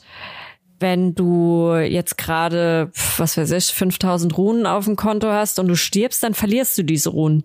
wenn 0.80 1.14
du 1.14 1.74
jetzt 1.76 2.18
gerade, 2.18 2.90
was 3.16 3.38
weiß 3.38 3.52
ich, 3.52 3.66
5000 3.66 4.36
Runen 4.36 4.66
auf 4.66 4.84
dem 4.84 4.96
Konto 4.96 5.28
hast 5.28 5.58
und 5.58 5.68
du 5.68 5.76
stirbst, 5.76 6.22
dann 6.22 6.34
verlierst 6.34 6.76
du 6.76 6.82
diese 6.82 7.10
Runen. 7.10 7.44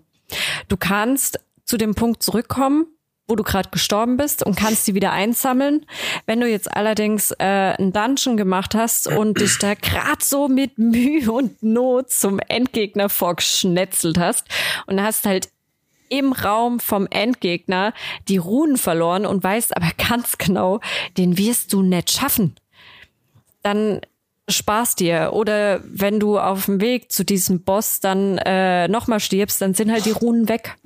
Du 0.68 0.76
kannst 0.76 1.40
zu 1.64 1.76
dem 1.76 1.94
Punkt 1.94 2.22
zurückkommen, 2.22 2.86
wo 3.30 3.36
du 3.36 3.44
gerade 3.44 3.70
gestorben 3.70 4.16
bist 4.16 4.44
und 4.44 4.56
kannst 4.56 4.86
die 4.88 4.94
wieder 4.94 5.12
einsammeln. 5.12 5.86
Wenn 6.26 6.40
du 6.40 6.48
jetzt 6.48 6.70
allerdings 6.74 7.30
äh, 7.38 7.74
einen 7.78 7.92
Dungeon 7.92 8.36
gemacht 8.36 8.74
hast 8.74 9.06
und 9.06 9.40
dich 9.40 9.56
da 9.58 9.74
gerade 9.74 10.22
so 10.22 10.48
mit 10.48 10.78
Mühe 10.78 11.30
und 11.30 11.62
Not 11.62 12.10
zum 12.10 12.40
Endgegner 12.40 13.08
vorgeschnetzelt 13.08 14.18
hast 14.18 14.46
und 14.86 15.00
hast 15.00 15.26
halt 15.26 15.48
im 16.08 16.32
Raum 16.32 16.80
vom 16.80 17.06
Endgegner 17.06 17.94
die 18.28 18.38
Runen 18.38 18.76
verloren 18.76 19.24
und 19.24 19.42
weißt 19.42 19.76
aber 19.76 19.90
ganz 20.08 20.36
genau, 20.36 20.80
den 21.16 21.38
wirst 21.38 21.72
du 21.72 21.82
nicht 21.82 22.10
schaffen. 22.10 22.56
Dann 23.62 24.00
sparst 24.50 25.00
dir. 25.00 25.30
Oder 25.32 25.80
wenn 25.84 26.20
du 26.20 26.38
auf 26.38 26.66
dem 26.66 26.80
Weg 26.80 27.12
zu 27.12 27.24
diesem 27.24 27.62
Boss 27.62 28.00
dann 28.00 28.38
äh, 28.38 28.88
nochmal 28.88 29.20
stirbst, 29.20 29.60
dann 29.60 29.74
sind 29.74 29.90
halt 29.90 30.04
die 30.04 30.10
Runen 30.10 30.48
weg. 30.48 30.76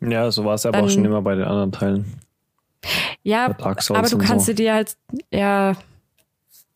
Ja, 0.00 0.30
so 0.30 0.44
war 0.44 0.54
es 0.54 0.64
aber 0.64 0.82
auch 0.82 0.90
schon 0.90 1.04
immer 1.04 1.22
bei 1.22 1.34
den 1.34 1.44
anderen 1.44 1.72
Teilen. 1.72 2.20
Ja, 3.22 3.46
aber 3.46 4.08
du 4.08 4.18
kannst 4.18 4.46
so. 4.46 4.52
dir 4.52 4.74
halt, 4.74 4.96
ja, 5.32 5.74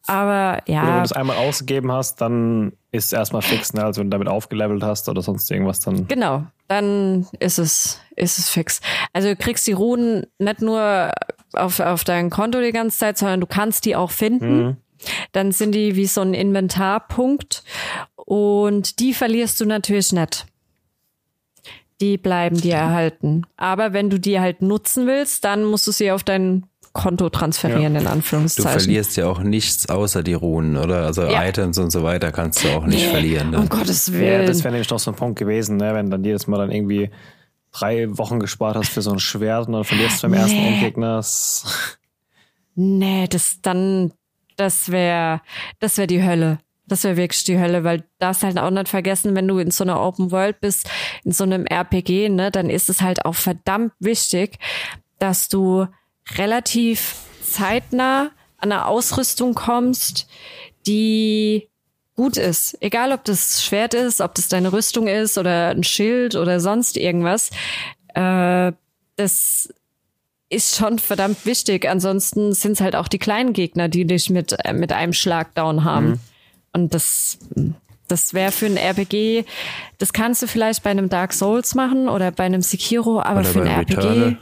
aber 0.07 0.59
ja. 0.67 0.83
Oder 0.83 0.93
wenn 0.93 0.99
du 0.99 1.05
es 1.05 1.13
einmal 1.13 1.37
ausgegeben 1.37 1.93
hast, 1.93 2.21
dann 2.21 2.73
ist 2.91 3.07
es 3.07 3.13
erstmal 3.13 3.43
fix, 3.43 3.73
ne? 3.73 3.85
Also 3.85 4.01
wenn 4.01 4.11
du 4.11 4.17
damit 4.17 4.29
aufgelevelt 4.29 4.83
hast 4.83 5.09
oder 5.09 5.23
sonst 5.23 5.51
irgendwas, 5.51 5.81
dann. 5.81 6.09
Genau, 6.09 6.45
dann 6.69 7.27
ist 7.39 7.59
es, 7.59 8.01
ist 8.17 8.39
es 8.39 8.51
fix. 8.51 8.81
Also 9.13 9.29
du 9.29 9.37
kriegst 9.37 9.67
die 9.67 9.73
Runen 9.73 10.27
nicht 10.39 10.61
nur 10.61 11.13
auf, 11.53 11.81
auf 11.81 12.05
dein 12.05 12.31
Konto 12.31 12.61
die 12.61 12.73
ganze 12.73 12.99
Zeit, 12.99 13.19
sondern 13.19 13.41
du 13.41 13.47
kannst 13.47 13.85
die 13.85 13.95
auch 13.95 14.11
finden. 14.11 14.63
Mhm. 14.63 14.77
Dann 15.33 15.53
sind 15.53 15.73
die 15.73 15.97
wie 15.97 16.07
so 16.07 16.21
ein 16.21 16.35
Inventarpunkt 16.35 17.65
und 18.17 18.99
die 19.01 19.15
verlierst 19.15 19.61
du 19.61 19.67
natürlich 19.67 20.13
nicht 20.13 20.47
die 22.03 22.19
bleiben 22.19 22.61
dir 22.61 22.75
erhalten. 22.75 23.45
Aber 23.57 23.93
wenn 23.93 24.11
du 24.11 24.19
die 24.19 24.41
halt 24.41 24.61
nutzen 24.61 25.07
willst, 25.07 25.45
dann 25.45 25.65
musst 25.65 25.87
du 25.87 25.93
sie 25.93 26.11
auf 26.11 26.25
dein 26.25 26.67
Konto 26.93 27.31
transferieren, 27.31 27.95
ja. 27.95 28.01
in 28.01 28.07
Anführungszeichen. 28.07 28.73
Du 28.73 28.85
verlierst 28.85 29.17
ja 29.17 29.27
auch 29.27 29.39
nichts 29.39 29.89
außer 29.89 30.23
die 30.23 30.35
Runen, 30.35 30.77
oder? 30.77 31.07
Also 31.07 31.23
ja. 31.23 31.47
Items 31.47 31.79
und 31.79 31.91
so 31.91 32.03
weiter 32.03 32.33
kannst 32.33 32.65
du 32.65 32.69
auch 32.71 32.85
nicht 32.85 33.07
nee. 33.07 33.11
verlieren. 33.11 33.51
Ne? 33.51 33.59
Um 33.59 33.69
Gottes 33.69 34.13
Willen. 34.13 34.41
Ja, 34.41 34.47
das 34.47 34.65
wäre 34.65 34.73
nämlich 34.73 34.91
noch 34.91 34.99
so 34.99 35.13
ein 35.13 35.17
Punkt 35.17 35.39
gewesen, 35.39 35.77
ne? 35.77 35.95
wenn 35.95 36.11
dann 36.11 36.23
jedes 36.23 36.47
Mal 36.49 36.59
dann 36.59 36.71
irgendwie 36.71 37.11
drei 37.71 38.07
Wochen 38.19 38.41
gespart 38.41 38.77
hast 38.77 38.91
für 38.91 39.01
so 39.01 39.13
ein 39.13 39.21
Schwert 39.21 39.69
und 39.69 39.73
dann 39.73 39.85
verlierst 39.85 40.23
du 40.23 40.29
beim 40.29 40.33
nee. 40.33 40.39
ersten 40.39 40.59
Endgegner. 40.59 41.25
Nee, 42.75 43.27
das 43.29 43.59
dann, 43.63 44.13
das 44.57 44.91
wäre, 44.91 45.41
das 45.81 45.99
wäre 45.99 46.07
die 46.07 46.23
Hölle. 46.23 46.59
Das 46.87 47.05
wäre 47.05 47.17
wirklich 47.17 47.45
die 47.45 47.59
Hölle, 47.59 47.85
weil 47.85 48.05
darfst 48.19 48.43
halt 48.43 48.59
auch 48.59 48.71
nicht 48.71 48.89
vergessen, 48.89 49.35
wenn 49.35 49.49
du 49.49 49.59
in 49.59 49.71
so 49.71 49.85
einer 49.85 50.01
Open 50.01 50.31
World 50.31 50.61
bist, 50.61 50.91
in 51.25 51.33
so 51.33 51.45
einem 51.45 51.65
RPG, 51.65 52.29
ne, 52.29 52.51
dann 52.51 52.69
ist 52.69 52.91
es 52.91 53.01
halt 53.01 53.25
auch 53.25 53.37
verdammt 53.37 53.93
wichtig, 54.01 54.59
dass 55.19 55.49
du 55.49 55.87
relativ 56.37 57.17
zeitnah 57.41 58.31
an 58.59 58.73
eine 58.73 58.87
Ausrüstung 58.87 59.55
kommst, 59.55 60.27
die 60.87 61.69
gut 62.15 62.37
ist. 62.37 62.77
Egal, 62.81 63.13
ob 63.13 63.25
das 63.25 63.65
Schwert 63.65 63.95
ist, 63.95 64.21
ob 64.21 64.35
das 64.35 64.49
deine 64.49 64.73
Rüstung 64.73 65.07
ist 65.07 65.39
oder 65.39 65.69
ein 65.71 65.85
Schild 65.85 66.35
oder 66.35 66.61
sonst 66.61 66.97
irgendwas. 66.97 67.51
Äh, 68.15 68.73
das 69.17 69.73
ist 70.53 70.77
schon 70.77 70.99
verdammt 70.99 71.47
wichtig. 71.47 71.89
Ansonsten 71.89 72.53
sind 72.53 72.73
es 72.73 72.81
halt 72.81 72.95
auch 72.95 73.09
die 73.09 73.19
kleinen 73.19 73.53
Gegner, 73.53 73.89
die 73.89 74.05
dich 74.05 74.31
mit, 74.31 74.55
äh, 74.65 74.73
mit 74.73 74.93
einem 74.93 75.13
Schlag 75.13 75.55
down 75.55 75.85
haben. 75.85 76.09
Mhm. 76.09 76.21
Und 76.75 76.95
das, 76.95 77.39
das 78.09 78.35
wäre 78.35 78.53
für 78.53 78.67
ein 78.67 78.77
RPG, 78.77 79.45
das 79.99 80.13
kannst 80.13 80.43
du 80.43 80.47
vielleicht 80.47 80.83
bei 80.83 80.91
einem 80.91 81.09
Dark 81.09 81.33
Souls 81.33 81.75
machen 81.75 82.09
oder 82.09 82.31
bei 82.31 82.45
einem 82.45 82.63
Sekiro, 82.63 83.21
aber 83.21 83.41
oder 83.41 83.49
für 83.49 83.63
ein 83.63 83.67
RPG. 83.67 83.97
Returnal. 83.97 84.39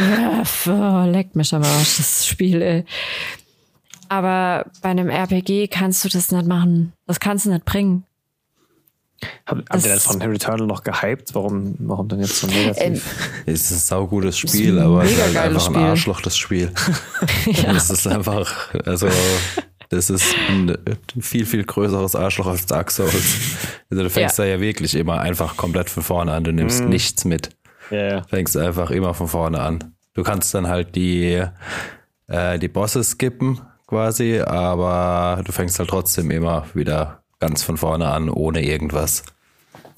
Ja, 0.00 0.42
oh, 0.66 1.10
leckt 1.10 1.36
mich 1.36 1.54
am 1.54 1.62
Arsch, 1.62 1.98
das 1.98 2.26
Spiel, 2.26 2.60
ey. 2.60 2.84
Aber 4.08 4.66
bei 4.82 4.88
einem 4.88 5.08
RPG 5.08 5.68
kannst 5.68 6.04
du 6.04 6.08
das 6.08 6.32
nicht 6.32 6.46
machen. 6.46 6.92
Das 7.06 7.20
kannst 7.20 7.46
du 7.46 7.50
nicht 7.50 7.64
bringen. 7.64 8.04
Hab, 9.46 9.58
habt 9.68 9.84
ihr 9.84 9.94
das 9.94 10.04
von 10.04 10.22
Returnal 10.22 10.66
noch 10.66 10.82
gehypt? 10.82 11.34
Warum, 11.34 11.74
warum 11.78 12.08
denn 12.08 12.20
jetzt 12.20 12.36
so 12.36 12.46
negativ? 12.46 12.80
Ähm, 12.80 13.00
es 13.46 13.70
ist 13.70 13.72
ein 13.72 13.78
saugutes 13.78 14.38
Spiel, 14.38 14.78
ein 14.78 14.84
aber 14.84 15.04
es 15.04 15.12
ist 15.12 15.22
halt 15.22 15.36
einfach 15.36 15.60
Spiel. 15.60 15.76
ein 15.76 15.82
Arschloch, 15.82 16.20
das 16.20 16.36
Spiel. 16.36 16.72
ja. 17.46 17.72
Es 17.72 17.90
ist 17.90 18.06
einfach, 18.06 18.74
also 18.86 19.08
das 19.90 20.08
ist 20.08 20.34
ein 20.48 20.76
viel, 21.20 21.44
viel 21.44 21.64
größeres 21.64 22.14
Arschloch 22.14 22.46
als 22.46 22.66
Dark 22.66 22.90
Souls. 22.90 23.38
Also 23.90 24.04
du 24.04 24.10
fängst 24.10 24.38
ja. 24.38 24.44
da 24.44 24.50
ja 24.50 24.60
wirklich 24.60 24.94
immer 24.94 25.20
einfach 25.20 25.56
komplett 25.56 25.90
von 25.90 26.02
vorne 26.02 26.32
an. 26.32 26.44
Du 26.44 26.52
nimmst 26.52 26.84
mm. 26.84 26.88
nichts 26.88 27.24
mit. 27.24 27.50
Yeah. 27.90 28.22
Fängst 28.28 28.56
einfach 28.56 28.90
immer 28.90 29.14
von 29.14 29.26
vorne 29.26 29.60
an. 29.60 29.94
Du 30.14 30.22
kannst 30.22 30.54
dann 30.54 30.68
halt 30.68 30.94
die, 30.94 31.42
äh, 32.28 32.58
die 32.58 32.68
Bosse 32.68 33.02
skippen 33.02 33.60
quasi, 33.86 34.40
aber 34.40 35.42
du 35.44 35.50
fängst 35.50 35.78
halt 35.80 35.90
trotzdem 35.90 36.30
immer 36.30 36.66
wieder 36.74 37.22
ganz 37.40 37.62
von 37.62 37.76
vorne 37.76 38.08
an, 38.08 38.28
ohne 38.28 38.62
irgendwas. 38.62 39.24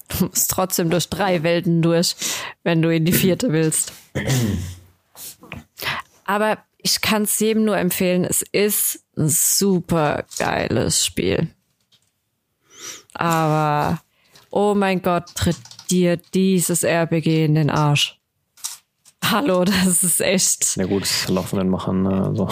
Du 0.07 0.25
musst 0.25 0.49
trotzdem 0.51 0.89
durch 0.89 1.09
drei 1.09 1.43
Welten 1.43 1.81
durch, 1.81 2.15
wenn 2.63 2.81
du 2.81 2.89
in 2.89 3.05
die 3.05 3.13
vierte 3.13 3.51
willst. 3.51 3.93
Aber 6.25 6.57
ich 6.77 7.01
kann 7.01 7.23
es 7.23 7.39
jedem 7.39 7.65
nur 7.65 7.77
empfehlen. 7.77 8.25
Es 8.25 8.41
ist 8.41 9.03
ein 9.17 9.29
super 9.29 10.25
geiles 10.37 11.05
Spiel. 11.05 11.49
Aber, 13.13 14.01
oh 14.49 14.73
mein 14.73 15.01
Gott, 15.01 15.35
tritt 15.35 15.57
dir 15.89 16.17
dieses 16.17 16.83
RPG 16.83 17.45
in 17.45 17.55
den 17.55 17.69
Arsch. 17.69 18.19
Hallo, 19.23 19.63
das 19.63 20.03
ist 20.03 20.19
echt. 20.21 20.75
Ja 20.75 20.85
gut, 20.85 21.07
laufenden 21.27 21.69
machen, 21.69 22.03
ne, 22.03 22.25
also. 22.25 22.49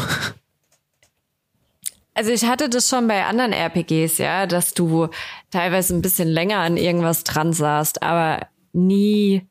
Also 2.14 2.32
ich 2.32 2.46
hatte 2.46 2.70
das 2.70 2.90
schon 2.90 3.08
bei 3.08 3.26
anderen 3.26 3.54
RPGs, 3.54 4.18
ja, 4.18 4.46
dass 4.46 4.74
du 4.74 5.08
teilweise 5.50 5.96
ein 5.96 6.02
bisschen 6.02 6.28
länger 6.28 6.58
an 6.58 6.78
irgendwas 6.78 7.24
dran 7.24 7.54
saßt, 7.54 8.04
aber 8.04 8.48
nie 8.74 9.48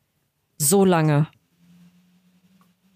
so 0.57 0.85
lange 0.85 1.27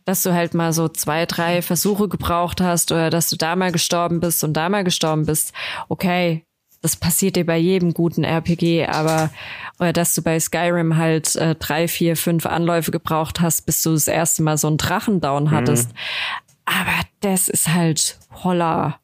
dass 0.05 0.21
du 0.21 0.33
halt 0.33 0.53
mal 0.53 0.71
so 0.71 0.87
zwei, 0.87 1.25
drei 1.25 1.61
Versuche 1.61 2.07
gebraucht 2.07 2.61
hast 2.61 2.91
oder 2.91 3.09
dass 3.09 3.29
du 3.29 3.35
da 3.35 3.55
mal 3.55 3.71
gestorben 3.71 4.19
bist 4.19 4.43
und 4.43 4.53
da 4.53 4.69
mal 4.69 4.83
gestorben 4.83 5.25
bist. 5.25 5.51
Okay, 5.89 6.45
das 6.81 6.95
passiert 6.95 7.35
dir 7.35 7.45
bei 7.45 7.57
jedem 7.57 7.93
guten 7.93 8.23
RPG, 8.23 8.85
aber 8.85 9.31
oder 9.79 9.91
dass 9.91 10.13
du 10.13 10.21
bei 10.21 10.39
Skyrim 10.39 10.95
halt 10.95 11.35
äh, 11.35 11.55
drei, 11.55 11.87
vier, 11.87 12.15
fünf 12.15 12.45
Anläufe 12.45 12.91
gebraucht 12.91 13.41
hast, 13.41 13.65
bis 13.65 13.81
du 13.81 13.93
das 13.93 14.07
erste 14.07 14.43
Mal 14.43 14.57
so 14.57 14.67
einen 14.67 14.77
Drachendown 14.77 15.45
mhm. 15.45 15.51
hattest. 15.51 15.89
Mhm. 15.89 15.97
Aber 16.65 17.01
das 17.21 17.47
ist 17.47 17.73
halt 17.73 18.19
holla. 18.43 18.99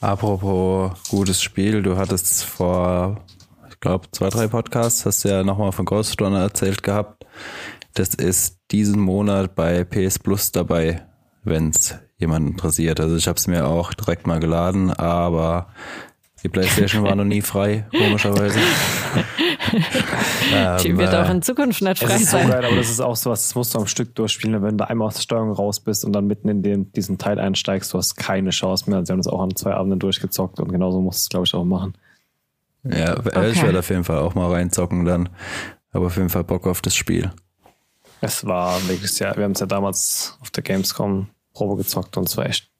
Apropos 0.00 0.92
gutes 1.08 1.42
Spiel, 1.42 1.82
du 1.82 1.96
hattest 1.96 2.44
vor, 2.44 3.24
ich 3.70 3.80
glaube, 3.80 4.10
zwei, 4.12 4.28
drei 4.28 4.48
Podcasts, 4.48 5.06
hast 5.06 5.24
du 5.24 5.28
ja 5.30 5.42
nochmal 5.42 5.72
von 5.72 5.86
Ghost 5.86 6.20
erzählt 6.20 6.82
gehabt. 6.82 7.24
Das 7.94 8.14
ist 8.14 8.58
diesen 8.70 9.00
Monat 9.00 9.54
bei 9.54 9.84
PS 9.84 10.18
Plus 10.18 10.52
dabei, 10.52 11.06
wenn 11.42 11.70
es 11.70 11.94
jemand 12.18 12.50
interessiert. 12.50 13.00
Also 13.00 13.16
ich 13.16 13.28
habe 13.28 13.38
es 13.38 13.46
mir 13.46 13.66
auch 13.66 13.94
direkt 13.94 14.26
mal 14.26 14.40
geladen, 14.40 14.90
aber 14.90 15.68
die 16.44 16.48
PlayStation 16.50 17.02
war 17.02 17.16
noch 17.16 17.24
nie 17.24 17.40
frei, 17.42 17.86
komischerweise. 17.90 18.58
Die 20.84 20.96
wird 20.96 21.14
auch 21.14 21.28
in 21.30 21.42
Zukunft 21.42 21.82
nicht 21.82 21.98
frei 21.98 22.16
ist 22.16 22.30
sein. 22.30 22.46
So 22.46 22.52
geil, 22.52 22.64
aber 22.64 22.76
das 22.76 22.90
ist 22.90 23.00
auch 23.00 23.16
so 23.16 23.30
was, 23.30 23.48
das 23.48 23.54
musst 23.54 23.74
du 23.74 23.78
am 23.80 23.86
Stück 23.86 24.14
durchspielen. 24.14 24.62
Wenn 24.62 24.78
du 24.78 24.88
einmal 24.88 25.08
aus 25.08 25.14
der 25.14 25.22
Steuerung 25.22 25.50
raus 25.50 25.80
bist 25.80 26.04
und 26.04 26.12
dann 26.12 26.26
mitten 26.26 26.48
in 26.48 26.62
den, 26.62 26.92
diesen 26.92 27.18
Teil 27.18 27.40
einsteigst, 27.40 27.92
du 27.92 27.98
hast 27.98 28.14
keine 28.16 28.50
Chance 28.50 28.88
mehr. 28.88 29.04
Sie 29.04 29.10
haben 29.10 29.18
das 29.18 29.26
auch 29.26 29.40
an 29.40 29.56
zwei 29.56 29.72
Abenden 29.72 29.98
durchgezockt 29.98 30.60
und 30.60 30.70
genauso 30.70 31.00
musst 31.00 31.20
du 31.20 31.24
es, 31.24 31.28
glaube 31.30 31.46
ich, 31.46 31.54
auch 31.54 31.64
machen. 31.64 31.94
Ja, 32.84 33.18
okay. 33.18 33.50
ich 33.50 33.62
werde 33.62 33.78
auf 33.78 33.88
jeden 33.88 34.04
Fall 34.04 34.18
auch 34.18 34.34
mal 34.34 34.52
reinzocken 34.52 35.04
dann. 35.04 35.30
Aber 35.92 36.06
auf 36.06 36.16
jeden 36.16 36.28
Fall 36.28 36.44
Bock 36.44 36.66
auf 36.66 36.82
das 36.82 36.94
Spiel. 36.94 37.32
Es 38.20 38.46
war 38.46 38.86
wirklich 38.88 39.18
ja, 39.18 39.36
wir 39.36 39.44
haben 39.44 39.52
es 39.52 39.60
ja 39.60 39.66
damals 39.66 40.38
auf 40.40 40.50
der 40.50 40.62
Gamescom 40.62 41.28
Probe 41.54 41.76
gezockt 41.76 42.16
und 42.16 42.28
es 42.28 42.36
war 42.36 42.46
echt 42.46 42.70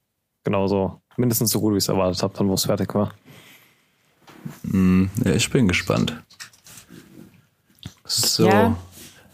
genauso, 0.42 1.00
mindestens 1.16 1.50
so 1.50 1.60
gut, 1.60 1.72
wie 1.72 1.78
ich 1.78 1.84
es 1.84 1.88
erwartet 1.88 2.22
habe, 2.22 2.34
dann 2.36 2.48
wo 2.48 2.54
es 2.54 2.66
fertig 2.66 2.94
war. 2.94 3.12
Mm, 4.62 5.04
ja, 5.24 5.32
ich 5.32 5.50
bin 5.50 5.68
gespannt. 5.68 6.22
So. 8.04 8.48
Ja. 8.48 8.76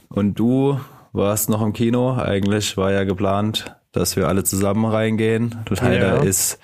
Und 0.09 0.39
du 0.39 0.81
warst 1.13 1.49
noch 1.49 1.63
im 1.63 1.73
Kino. 1.73 2.17
Eigentlich 2.17 2.77
war 2.77 2.93
ja 2.93 3.05
geplant, 3.05 3.77
dass 3.93 4.17
wir 4.17 4.29
alle 4.29 4.45
zusammen 4.45 4.85
reingehen. 4.85 5.57
Leider 5.69 6.17
ja. 6.17 6.23
ist 6.23 6.59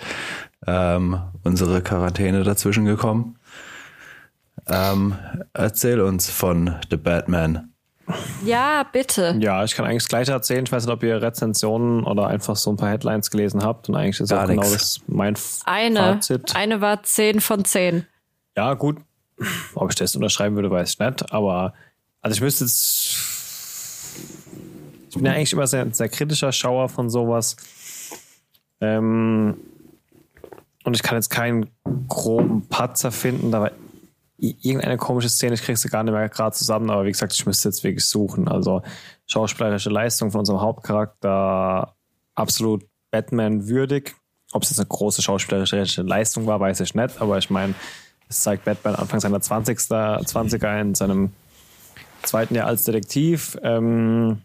ähm, 0.67 1.21
unsere 1.45 1.83
Quarantäne 1.83 2.43
dazwischen 2.43 2.85
gekommen. 2.85 3.39
Ähm, 4.69 5.15
erzähl 5.53 6.01
uns 6.01 6.31
von 6.31 6.77
The 6.91 6.97
Batman. 6.97 7.73
Ja, 8.45 8.85
bitte. 8.91 9.37
Ja, 9.41 9.65
ich 9.65 9.75
kann 9.75 9.85
eigentlich 9.85 10.05
das 10.05 10.09
Gleiche 10.09 10.33
erzählen. 10.33 10.65
Ich 10.65 10.71
weiß 10.71 10.87
nicht, 10.87 10.93
ob 10.93 11.03
ihr 11.03 11.21
Rezensionen 11.21 12.05
oder 12.05 12.29
einfach 12.29 12.55
so 12.55 12.71
ein 12.71 12.77
paar 12.77 12.91
Headlines 12.91 13.31
gelesen 13.31 13.65
habt. 13.65 13.89
Und 13.89 13.97
eigentlich 13.97 14.21
ist 14.21 14.31
Gar 14.31 14.45
auch 14.45 14.49
genau 14.49 14.63
das 14.63 15.01
mein 15.09 15.37
eine, 15.65 15.99
Fazit. 15.99 16.55
Eine 16.55 16.81
war 16.81 17.03
10 17.03 17.41
von 17.41 17.65
10. 17.65 18.07
Ja, 18.57 18.75
gut. 18.75 18.99
Ob 19.75 19.91
ich 19.91 19.97
das 19.97 20.17
unterschreiben 20.17 20.57
würde, 20.57 20.71
weiß 20.71 20.95
ich 20.95 20.99
nicht. 20.99 21.33
Aber 21.33 21.75
also 22.23 22.35
ich 22.35 22.41
müsste 22.41 22.65
jetzt. 22.65 23.17
Ich 25.11 25.15
bin 25.15 25.27
ja 25.27 25.33
eigentlich 25.33 25.53
immer 25.53 25.67
sehr, 25.67 25.87
sehr 25.95 26.09
kritischer 26.09 26.53
Schauer 26.53 26.89
von 26.89 27.11
sowas. 27.11 27.57
Ähm, 28.81 29.57
und 30.85 30.95
ich 30.95 31.03
kann 31.03 31.17
jetzt 31.17 31.31
keinen 31.31 31.71
groben 32.09 32.67
Patzer 32.69 33.11
finden. 33.13 33.51
Da 33.51 33.61
war 33.63 33.71
irgendeine 34.39 34.99
komische 34.99 35.29
Szene, 35.29 35.55
ich 35.55 35.63
kriege 35.63 35.79
sie 35.79 35.89
gar 35.89 36.03
nicht 36.03 36.13
mehr 36.13 36.29
gerade 36.29 36.55
zusammen, 36.55 36.91
aber 36.91 37.05
wie 37.05 37.13
gesagt, 37.13 37.33
ich 37.33 37.47
müsste 37.47 37.69
jetzt 37.69 37.83
wirklich 37.85 38.05
suchen. 38.05 38.49
Also 38.49 38.83
schauspielerische 39.27 39.91
Leistung 39.91 40.31
von 40.31 40.41
unserem 40.41 40.61
Hauptcharakter 40.61 41.95
absolut 42.35 42.85
Batman 43.11 43.69
würdig. 43.69 44.15
Ob 44.53 44.63
es 44.63 44.71
jetzt 44.71 44.79
eine 44.79 44.89
große 44.89 45.23
schauspielerische 45.23 46.03
Leistung 46.03 46.47
war, 46.47 46.61
weiß 46.61 46.81
ich 46.81 46.95
nicht, 46.95 47.21
aber 47.21 47.39
ich 47.39 47.51
meine, 47.51 47.75
es 48.29 48.43
zeigt 48.43 48.65
Batman 48.65 48.95
Anfang 48.97 49.21
seiner 49.21 49.41
20. 49.41 49.79
20er 49.79 50.81
in 50.81 50.95
seinem 50.95 51.33
zweiten 52.23 52.55
Jahr 52.55 52.67
als 52.67 52.85
Detektiv. 52.85 53.57
Ähm, 53.63 54.43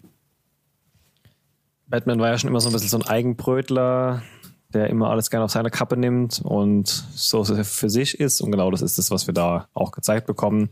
Batman 1.87 2.19
war 2.19 2.29
ja 2.29 2.37
schon 2.37 2.49
immer 2.49 2.61
so 2.61 2.69
ein 2.69 2.73
bisschen 2.73 2.89
so 2.89 2.99
ein 2.99 3.07
Eigenbrötler, 3.07 4.21
der 4.69 4.89
immer 4.89 5.09
alles 5.09 5.29
gerne 5.29 5.45
auf 5.45 5.51
seine 5.51 5.71
Kappe 5.71 5.97
nimmt 5.97 6.41
und 6.43 6.87
so 6.87 7.43
für 7.43 7.89
sich 7.89 8.19
ist. 8.19 8.39
Und 8.41 8.51
genau 8.51 8.71
das 8.71 8.81
ist 8.81 8.97
das, 8.97 9.11
was 9.11 9.27
wir 9.27 9.33
da 9.33 9.67
auch 9.73 9.91
gezeigt 9.91 10.27
bekommen. 10.27 10.69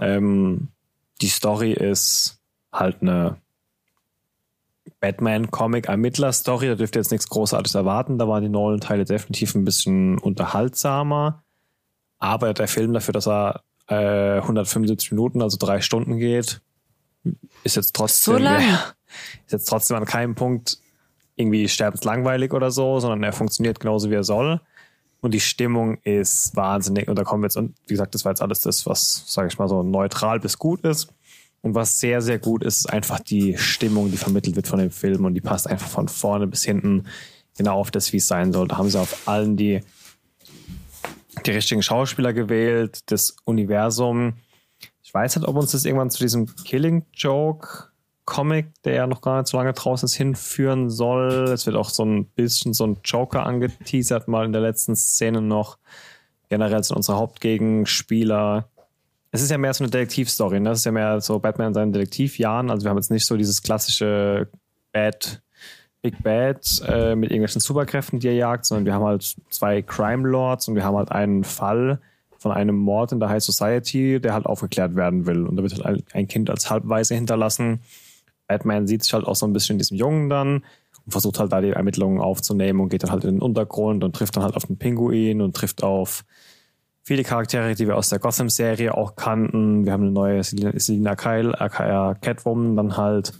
Ähm, 0.00 0.68
die 1.20 1.28
Story 1.28 1.72
ist 1.72 2.40
halt 2.72 3.02
eine 3.02 3.36
Batman-Comic-Ermittler-Story. 5.00 6.66
Da 6.66 6.74
dürft 6.74 6.96
ihr 6.96 7.00
jetzt 7.00 7.12
nichts 7.12 7.28
Großartiges 7.28 7.74
erwarten. 7.74 8.18
Da 8.18 8.26
waren 8.26 8.42
die 8.42 8.48
neuen 8.48 8.80
Teile 8.80 9.04
definitiv 9.04 9.54
ein 9.54 9.64
bisschen 9.64 10.18
unterhaltsamer. 10.18 11.43
Aber 12.24 12.54
der 12.54 12.68
Film 12.68 12.94
dafür, 12.94 13.12
dass 13.12 13.28
er 13.28 13.60
äh, 13.86 14.38
175 14.38 15.12
Minuten, 15.12 15.42
also 15.42 15.58
drei 15.58 15.82
Stunden 15.82 16.16
geht, 16.16 16.62
ist 17.64 17.76
jetzt 17.76 17.94
trotzdem, 17.94 18.38
so 18.38 18.44
ist 19.44 19.52
jetzt 19.52 19.66
trotzdem 19.66 19.98
an 19.98 20.06
keinem 20.06 20.34
Punkt 20.34 20.78
irgendwie 21.36 21.68
sterbenslangweilig 21.68 22.54
oder 22.54 22.70
so, 22.70 22.98
sondern 22.98 23.22
er 23.24 23.34
funktioniert 23.34 23.78
genauso 23.78 24.08
wie 24.08 24.14
er 24.14 24.24
soll. 24.24 24.62
Und 25.20 25.34
die 25.34 25.40
Stimmung 25.40 25.98
ist 26.02 26.56
wahnsinnig. 26.56 27.08
Und 27.08 27.18
da 27.18 27.24
kommen 27.24 27.42
wir 27.42 27.48
jetzt, 27.48 27.58
und 27.58 27.74
wie 27.88 27.92
gesagt, 27.92 28.14
das 28.14 28.24
war 28.24 28.32
jetzt 28.32 28.40
alles 28.40 28.62
das, 28.62 28.86
was, 28.86 29.24
sage 29.26 29.48
ich 29.48 29.58
mal, 29.58 29.68
so 29.68 29.82
neutral 29.82 30.40
bis 30.40 30.56
gut 30.56 30.80
ist. 30.80 31.12
Und 31.60 31.74
was 31.74 32.00
sehr, 32.00 32.22
sehr 32.22 32.38
gut 32.38 32.64
ist, 32.64 32.86
ist 32.86 32.90
einfach 32.90 33.20
die 33.20 33.58
Stimmung, 33.58 34.10
die 34.10 34.16
vermittelt 34.16 34.56
wird 34.56 34.66
von 34.66 34.78
dem 34.78 34.90
Film. 34.90 35.26
Und 35.26 35.34
die 35.34 35.42
passt 35.42 35.68
einfach 35.68 35.88
von 35.88 36.08
vorne 36.08 36.46
bis 36.46 36.64
hinten 36.64 37.04
genau 37.58 37.80
auf 37.80 37.90
das, 37.90 38.14
wie 38.14 38.16
es 38.16 38.26
sein 38.26 38.50
soll. 38.54 38.66
Da 38.68 38.78
haben 38.78 38.88
sie 38.88 38.98
auf 38.98 39.28
allen 39.28 39.58
die, 39.58 39.82
die 41.46 41.50
richtigen 41.50 41.82
Schauspieler 41.82 42.32
gewählt, 42.32 43.10
das 43.10 43.36
Universum. 43.44 44.34
Ich 45.02 45.12
weiß 45.12 45.36
nicht, 45.36 45.48
ob 45.48 45.56
uns 45.56 45.72
das 45.72 45.84
irgendwann 45.84 46.10
zu 46.10 46.18
diesem 46.18 46.46
Killing 46.64 47.04
Joke 47.12 47.88
Comic, 48.24 48.72
der 48.84 48.94
ja 48.94 49.06
noch 49.06 49.20
gar 49.20 49.38
nicht 49.38 49.48
so 49.48 49.56
lange 49.56 49.72
draußen 49.72 50.06
ist, 50.06 50.14
hinführen 50.14 50.88
soll. 50.88 51.50
Es 51.52 51.66
wird 51.66 51.76
auch 51.76 51.90
so 51.90 52.04
ein 52.04 52.26
bisschen 52.26 52.72
so 52.72 52.86
ein 52.86 52.98
Joker 53.04 53.44
angeteasert, 53.44 54.28
mal 54.28 54.46
in 54.46 54.52
der 54.52 54.62
letzten 54.62 54.96
Szene 54.96 55.42
noch. 55.42 55.78
Generell 56.48 56.82
sind 56.82 56.96
unsere 56.96 57.18
Hauptgegenspieler. 57.18 58.68
Es 59.30 59.42
ist 59.42 59.50
ja 59.50 59.58
mehr 59.58 59.74
so 59.74 59.84
eine 59.84 59.90
Detektivstory, 59.90 60.60
ne? 60.60 60.70
Es 60.70 60.78
ist 60.78 60.84
ja 60.84 60.92
mehr 60.92 61.20
so 61.20 61.38
Batman 61.38 61.68
in 61.68 61.74
seinen 61.74 61.92
Detektivjahren. 61.92 62.70
Also 62.70 62.84
wir 62.84 62.90
haben 62.90 62.98
jetzt 62.98 63.10
nicht 63.10 63.26
so 63.26 63.36
dieses 63.36 63.62
klassische 63.62 64.48
Bad, 64.92 65.42
Big 66.04 66.22
Bad 66.22 66.82
äh, 66.86 67.16
mit 67.16 67.30
irgendwelchen 67.30 67.60
Superkräften, 67.60 68.20
die 68.20 68.28
er 68.28 68.34
jagt, 68.34 68.66
sondern 68.66 68.84
wir 68.86 68.94
haben 68.94 69.04
halt 69.04 69.34
zwei 69.50 69.82
Crime 69.82 70.28
Lords 70.28 70.68
und 70.68 70.76
wir 70.76 70.84
haben 70.84 70.96
halt 70.96 71.10
einen 71.10 71.42
Fall 71.42 71.98
von 72.38 72.52
einem 72.52 72.76
Mord 72.76 73.10
in 73.10 73.20
der 73.20 73.30
High 73.30 73.42
Society, 73.42 74.20
der 74.20 74.34
halt 74.34 74.46
aufgeklärt 74.46 74.94
werden 74.94 75.26
will. 75.26 75.46
Und 75.46 75.56
da 75.56 75.62
wird 75.62 75.82
halt 75.82 76.04
ein 76.12 76.28
Kind 76.28 76.50
als 76.50 76.70
Halbweise 76.70 77.14
hinterlassen 77.14 77.80
Batman 78.46 78.86
sieht 78.86 79.02
sich 79.02 79.12
halt 79.12 79.26
auch 79.26 79.36
so 79.36 79.46
ein 79.46 79.52
bisschen 79.52 79.74
in 79.74 79.78
diesem 79.78 79.96
Jungen 79.96 80.28
dann 80.28 80.64
und 81.04 81.10
versucht 81.10 81.38
halt 81.38 81.52
da 81.52 81.60
die 81.60 81.70
Ermittlungen 81.70 82.20
aufzunehmen 82.20 82.80
und 82.80 82.88
geht 82.88 83.02
dann 83.02 83.10
halt 83.10 83.24
in 83.24 83.36
den 83.36 83.42
Untergrund 83.42 84.04
und 84.04 84.14
trifft 84.14 84.36
dann 84.36 84.42
halt 84.42 84.56
auf 84.56 84.66
den 84.66 84.78
Pinguin 84.78 85.40
und 85.40 85.56
trifft 85.56 85.82
auf 85.82 86.24
viele 87.02 87.22
Charaktere, 87.22 87.74
die 87.74 87.86
wir 87.86 87.96
aus 87.96 88.08
der 88.08 88.18
Gotham-Serie 88.18 88.94
auch 88.94 89.16
kannten. 89.16 89.84
Wir 89.84 89.92
haben 89.92 90.02
eine 90.02 90.12
neue 90.12 90.42
Selina 90.42 91.16
Kyle, 91.16 91.58
aka 91.60 92.14
Catwoman, 92.14 92.76
dann 92.76 92.96
halt. 92.96 93.32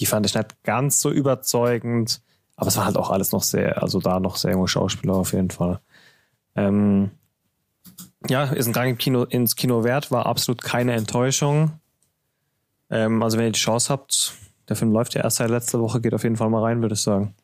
Die 0.00 0.06
fand 0.06 0.26
ich 0.26 0.34
nicht 0.34 0.62
ganz 0.64 1.00
so 1.00 1.10
überzeugend, 1.10 2.20
aber 2.56 2.68
es 2.68 2.76
war 2.76 2.86
halt 2.86 2.96
auch 2.96 3.10
alles 3.10 3.32
noch 3.32 3.42
sehr, 3.42 3.82
also 3.82 4.00
da 4.00 4.18
noch 4.18 4.36
sehr 4.36 4.52
junge 4.52 4.68
Schauspieler 4.68 5.14
auf 5.14 5.32
jeden 5.32 5.50
Fall. 5.50 5.80
Ähm, 6.56 7.10
ja, 8.28 8.44
ist 8.44 8.66
ein 8.66 8.72
Gang 8.72 8.98
Kino, 8.98 9.24
ins 9.24 9.56
Kino 9.56 9.84
wert, 9.84 10.10
war 10.10 10.26
absolut 10.26 10.62
keine 10.62 10.94
Enttäuschung. 10.94 11.72
Ähm, 12.90 13.22
also 13.22 13.38
wenn 13.38 13.46
ihr 13.46 13.52
die 13.52 13.60
Chance 13.60 13.92
habt, 13.92 14.34
der 14.68 14.76
Film 14.76 14.92
läuft 14.92 15.14
ja 15.14 15.22
erst 15.22 15.38
seit 15.38 15.50
letzter 15.50 15.80
Woche, 15.80 16.00
geht 16.00 16.14
auf 16.14 16.22
jeden 16.22 16.36
Fall 16.36 16.50
mal 16.50 16.62
rein, 16.62 16.82
würde 16.82 16.94
ich 16.94 17.02
sagen. 17.02 17.34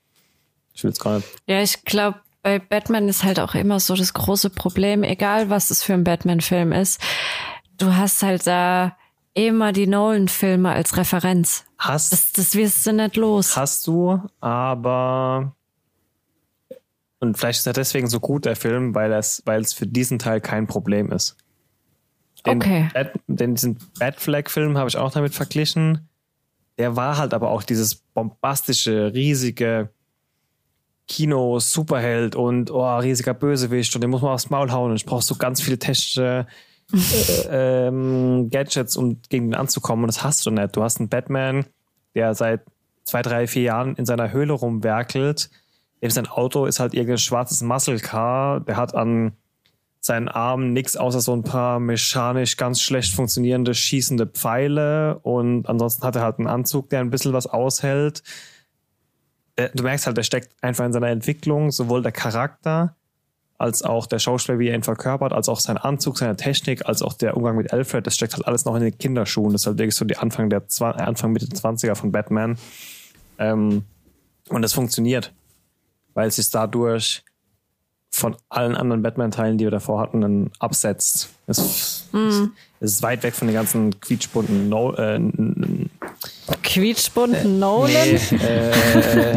Ich 0.75 0.83
will 0.85 0.91
jetzt 0.91 1.01
gar 1.01 1.17
nicht. 1.17 1.29
Ja, 1.47 1.63
ich 1.63 1.85
glaube, 1.85 2.21
bei 2.43 2.59
Batman 2.59 3.09
ist 3.09 3.25
halt 3.25 3.41
auch 3.41 3.55
immer 3.55 3.81
so 3.81 3.95
das 3.95 4.13
große 4.13 4.51
Problem, 4.51 5.03
egal 5.03 5.51
was 5.51 5.71
es 5.71 5.83
für 5.83 5.95
ein 5.95 6.05
Batman-Film 6.05 6.73
ist, 6.73 7.01
du 7.79 7.95
hast 7.95 8.23
halt 8.23 8.47
da 8.47 8.97
immer 9.37 9.73
die 9.73 9.87
Nolan-Filme 9.87 10.71
als 10.71 10.97
Referenz. 10.97 11.65
Hast, 11.79 12.13
das, 12.13 12.33
das 12.33 12.55
wirst 12.55 12.87
du 12.87 12.93
nicht 12.93 13.17
los. 13.17 13.57
Hast 13.57 13.87
du, 13.87 14.21
aber 14.41 15.55
und 17.19 17.37
vielleicht 17.39 17.61
ist 17.61 17.67
er 17.67 17.73
deswegen 17.73 18.09
so 18.09 18.21
gut, 18.21 18.45
der 18.45 18.57
Film, 18.57 18.95
weil 18.95 19.13
es, 19.13 19.43
weil 19.47 19.61
es 19.61 19.73
für 19.73 19.87
diesen 19.87 20.19
Teil 20.19 20.41
kein 20.41 20.67
Problem 20.67 21.11
ist. 21.13 21.37
Den, 22.45 22.59
okay. 22.59 22.89
Bad, 22.93 23.13
den, 23.27 23.55
diesen 23.55 23.79
Bad 23.99 24.21
Flag-Film 24.21 24.77
habe 24.79 24.89
ich 24.89 24.97
auch 24.97 25.13
damit 25.13 25.35
verglichen. 25.35 26.09
Der 26.79 26.95
war 26.97 27.17
halt 27.17 27.33
aber 27.33 27.51
auch 27.51 27.63
dieses 27.63 27.95
bombastische, 27.95 29.13
riesige 29.15 29.91
Kino, 31.09 31.59
Superheld 31.59 32.37
und 32.37 32.71
oh, 32.71 32.97
riesiger 32.99 33.35
Bösewicht 33.35 33.95
und 33.95 34.01
den 34.03 34.11
muss 34.11 34.23
man 34.23 34.33
aufs 34.33 34.51
Maul 34.51 34.73
hauen 34.73 34.91
und 34.91 34.97
ich 34.97 35.07
brauche 35.07 35.23
so 35.23 35.37
ganz 35.37 35.63
viele 35.63 35.79
technische 35.79 36.47
ähm, 37.51 38.49
Gadgets, 38.51 38.97
um 38.97 39.21
gegen 39.29 39.51
den 39.51 39.55
anzukommen 39.55 40.05
und 40.05 40.09
das 40.09 40.23
hast 40.23 40.47
du 40.47 40.51
nicht. 40.51 40.77
Du 40.77 40.83
hast 40.83 40.99
einen 40.99 41.09
Batman, 41.09 41.67
der 42.15 42.35
seit 42.35 42.63
zwei, 43.05 43.23
drei, 43.23 43.47
vier 43.47 43.63
Jahren 43.63 43.97
in 43.97 44.07
seiner 44.07 44.33
Höhle 44.33 44.53
rumwerkelt. 44.53 45.51
Eben 46.01 46.13
sein 46.13 46.27
Auto 46.27 46.67
ist 46.67 46.81
halt 46.81 46.95
irgendein 46.95 47.19
schwarzes 47.19 47.63
Muscle 47.63 47.99
Car. 47.99 48.61
Der 48.61 48.77
hat 48.77 48.95
an 48.95 49.33
seinen 50.01 50.29
Armen 50.29 50.73
nichts 50.73 50.97
außer 50.97 51.21
so 51.21 51.35
ein 51.35 51.43
paar 51.43 51.81
mechanisch 51.81 52.57
ganz 52.57 52.81
schlecht 52.81 53.15
funktionierende 53.15 53.75
schießende 53.75 54.27
Pfeile 54.27 55.19
und 55.19 55.69
ansonsten 55.69 56.07
hat 56.07 56.15
er 56.17 56.23
halt 56.23 56.39
einen 56.39 56.47
Anzug, 56.47 56.91
der 56.91 57.01
ein 57.01 57.11
bisschen 57.11 57.33
was 57.33 57.47
aushält. 57.47 58.23
Äh, 59.57 59.71
du 59.75 59.83
merkst 59.83 60.07
halt, 60.07 60.17
der 60.17 60.23
steckt 60.23 60.53
einfach 60.63 60.85
in 60.85 60.93
seiner 60.93 61.09
Entwicklung, 61.09 61.73
sowohl 61.73 62.03
der 62.03 62.13
Charakter 62.13 62.95
als 63.59 63.83
auch 63.83 64.07
der 64.07 64.19
Schauspieler, 64.19 64.59
wie 64.59 64.69
er 64.69 64.75
ihn 64.75 64.83
verkörpert, 64.83 65.33
als 65.33 65.49
auch 65.49 65.61
sein 65.61 65.79
Anzug, 65.79 66.19
seine 66.19 66.37
Technik, 66.37 66.87
als 66.87 67.03
auch 67.03 67.15
der 67.15 67.37
Umgang 67.37 67.57
mit 67.57 67.73
Alfred, 67.73 68.07
das 68.07 68.15
steckt 68.15 68.35
halt 68.35 68.47
alles 68.47 68.65
noch 68.65 68.75
in 68.77 68.83
den 68.83 68.99
Kinderschuhen. 68.99 69.53
Das 69.53 69.63
ist 69.63 69.67
halt 69.67 69.79
wirklich 69.79 69.95
so 69.95 70.05
die 70.05 70.17
Anfang 70.17 70.51
der 70.51 70.63
Anfang 70.81 71.33
Mitte 71.33 71.47
20er 71.47 71.95
von 71.95 72.13
Batman. 72.13 72.59
Ähm, 73.39 73.85
und 74.49 74.63
das 74.63 74.73
funktioniert, 74.73 75.33
weil 76.15 76.29
es 76.29 76.37
sich 76.37 76.51
dadurch 76.51 77.25
von 78.11 78.37
allen 78.49 78.75
anderen 78.75 79.03
Batman-Teilen, 79.03 79.59
die 79.59 79.65
wir 79.65 79.71
davor 79.71 80.01
hatten, 80.01 80.21
dann 80.23 80.51
absetzt. 80.59 81.31
Es, 81.47 82.09
mm. 82.13 82.49
es, 82.81 82.93
ist 82.93 83.03
weit 83.03 83.23
weg 83.23 83.35
von 83.35 83.47
den 83.47 83.55
ganzen 83.55 84.01
quietschbunten 84.01 84.69
no 84.69 84.95
äh, 84.95 85.21
Quietschbunten 86.63 87.57
äh, 87.57 87.59
Nolan? 87.59 87.91
Nee, 87.91 88.37
äh, 88.37 88.73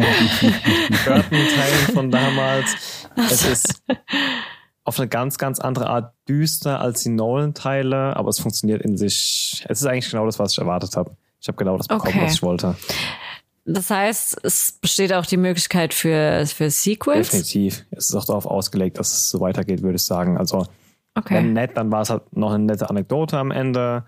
Burton-Teilen 1.04 1.94
von 1.94 2.10
damals. 2.10 2.99
Es 3.16 3.46
ist 3.46 3.82
auf 4.84 4.98
eine 4.98 5.08
ganz, 5.08 5.38
ganz 5.38 5.60
andere 5.60 5.88
Art 5.88 6.14
düster 6.28 6.80
als 6.80 7.02
die 7.02 7.10
Nolan-Teile, 7.10 8.16
aber 8.16 8.28
es 8.28 8.38
funktioniert 8.38 8.82
in 8.82 8.96
sich. 8.96 9.64
Es 9.68 9.80
ist 9.80 9.86
eigentlich 9.86 10.10
genau 10.10 10.26
das, 10.26 10.38
was 10.38 10.52
ich 10.52 10.58
erwartet 10.58 10.96
habe. 10.96 11.16
Ich 11.40 11.48
habe 11.48 11.56
genau 11.56 11.76
das 11.76 11.88
bekommen, 11.88 12.14
okay. 12.14 12.24
was 12.24 12.34
ich 12.34 12.42
wollte. 12.42 12.76
Das 13.64 13.90
heißt, 13.90 14.40
es 14.42 14.72
besteht 14.72 15.12
auch 15.12 15.26
die 15.26 15.36
Möglichkeit 15.36 15.94
für, 15.94 16.44
für 16.46 16.70
Sequels? 16.70 17.28
Definitiv. 17.30 17.84
Es 17.90 18.08
ist 18.08 18.14
auch 18.14 18.24
darauf 18.24 18.46
ausgelegt, 18.46 18.98
dass 18.98 19.12
es 19.12 19.30
so 19.30 19.40
weitergeht, 19.40 19.82
würde 19.82 19.96
ich 19.96 20.02
sagen. 20.02 20.38
Also, 20.38 20.66
okay. 21.14 21.34
wenn 21.34 21.52
nett, 21.52 21.76
dann 21.76 21.92
war 21.92 22.02
es 22.02 22.10
halt 22.10 22.36
noch 22.36 22.52
eine 22.52 22.64
nette 22.64 22.90
Anekdote 22.90 23.38
am 23.38 23.50
Ende. 23.50 24.04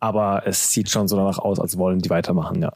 Aber 0.00 0.42
es 0.46 0.72
sieht 0.72 0.90
schon 0.90 1.08
so 1.08 1.16
danach 1.16 1.38
aus, 1.38 1.60
als 1.60 1.78
wollen 1.78 2.00
die 2.00 2.10
weitermachen, 2.10 2.60
ja. 2.60 2.72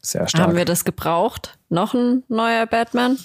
Sehr 0.00 0.28
stark. 0.28 0.44
Haben 0.44 0.56
wir 0.56 0.64
das 0.64 0.84
gebraucht? 0.84 1.58
Noch 1.68 1.94
ein 1.94 2.22
neuer 2.28 2.66
Batman? 2.66 3.18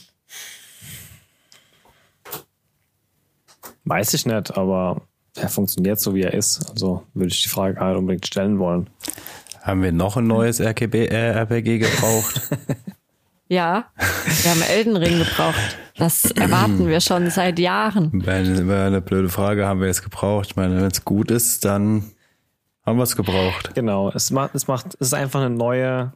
Weiß 3.89 4.13
ich 4.13 4.27
nicht, 4.27 4.55
aber 4.55 5.01
er 5.35 5.49
funktioniert 5.49 5.99
so, 5.99 6.13
wie 6.13 6.21
er 6.21 6.33
ist. 6.33 6.69
Also 6.69 7.03
würde 7.15 7.31
ich 7.31 7.41
die 7.41 7.49
Frage 7.49 7.73
gar 7.73 7.89
nicht 7.89 7.97
unbedingt 7.97 8.27
stellen 8.27 8.59
wollen. 8.59 8.87
Haben 9.63 9.81
wir 9.81 9.91
noch 9.91 10.15
ein 10.15 10.27
neues 10.27 10.61
RKB, 10.61 10.93
äh, 10.93 11.31
RPG 11.31 11.79
gebraucht? 11.79 12.39
ja, 13.47 13.85
wir 14.43 14.51
haben 14.51 14.61
Elden 14.61 14.95
Ring 14.95 15.17
gebraucht. 15.17 15.77
Das 15.97 16.25
erwarten 16.25 16.87
wir 16.87 17.01
schon 17.01 17.31
seit 17.31 17.57
Jahren. 17.57 18.23
Eine, 18.27 18.85
eine 18.85 19.01
blöde 19.01 19.29
Frage, 19.29 19.65
haben 19.65 19.81
wir 19.81 19.87
es 19.89 20.03
gebraucht? 20.03 20.51
Ich 20.51 20.55
meine, 20.55 20.77
wenn 20.77 20.85
es 20.85 21.03
gut 21.03 21.31
ist, 21.31 21.65
dann 21.65 22.11
haben 22.85 22.97
wir 22.97 23.03
es 23.03 23.15
gebraucht. 23.15 23.73
Genau, 23.73 24.11
es 24.11 24.29
macht, 24.29 24.53
es 24.53 24.67
macht, 24.67 24.95
es 24.99 25.07
ist 25.07 25.13
einfach 25.15 25.41
eine 25.41 25.55
neue 25.55 26.13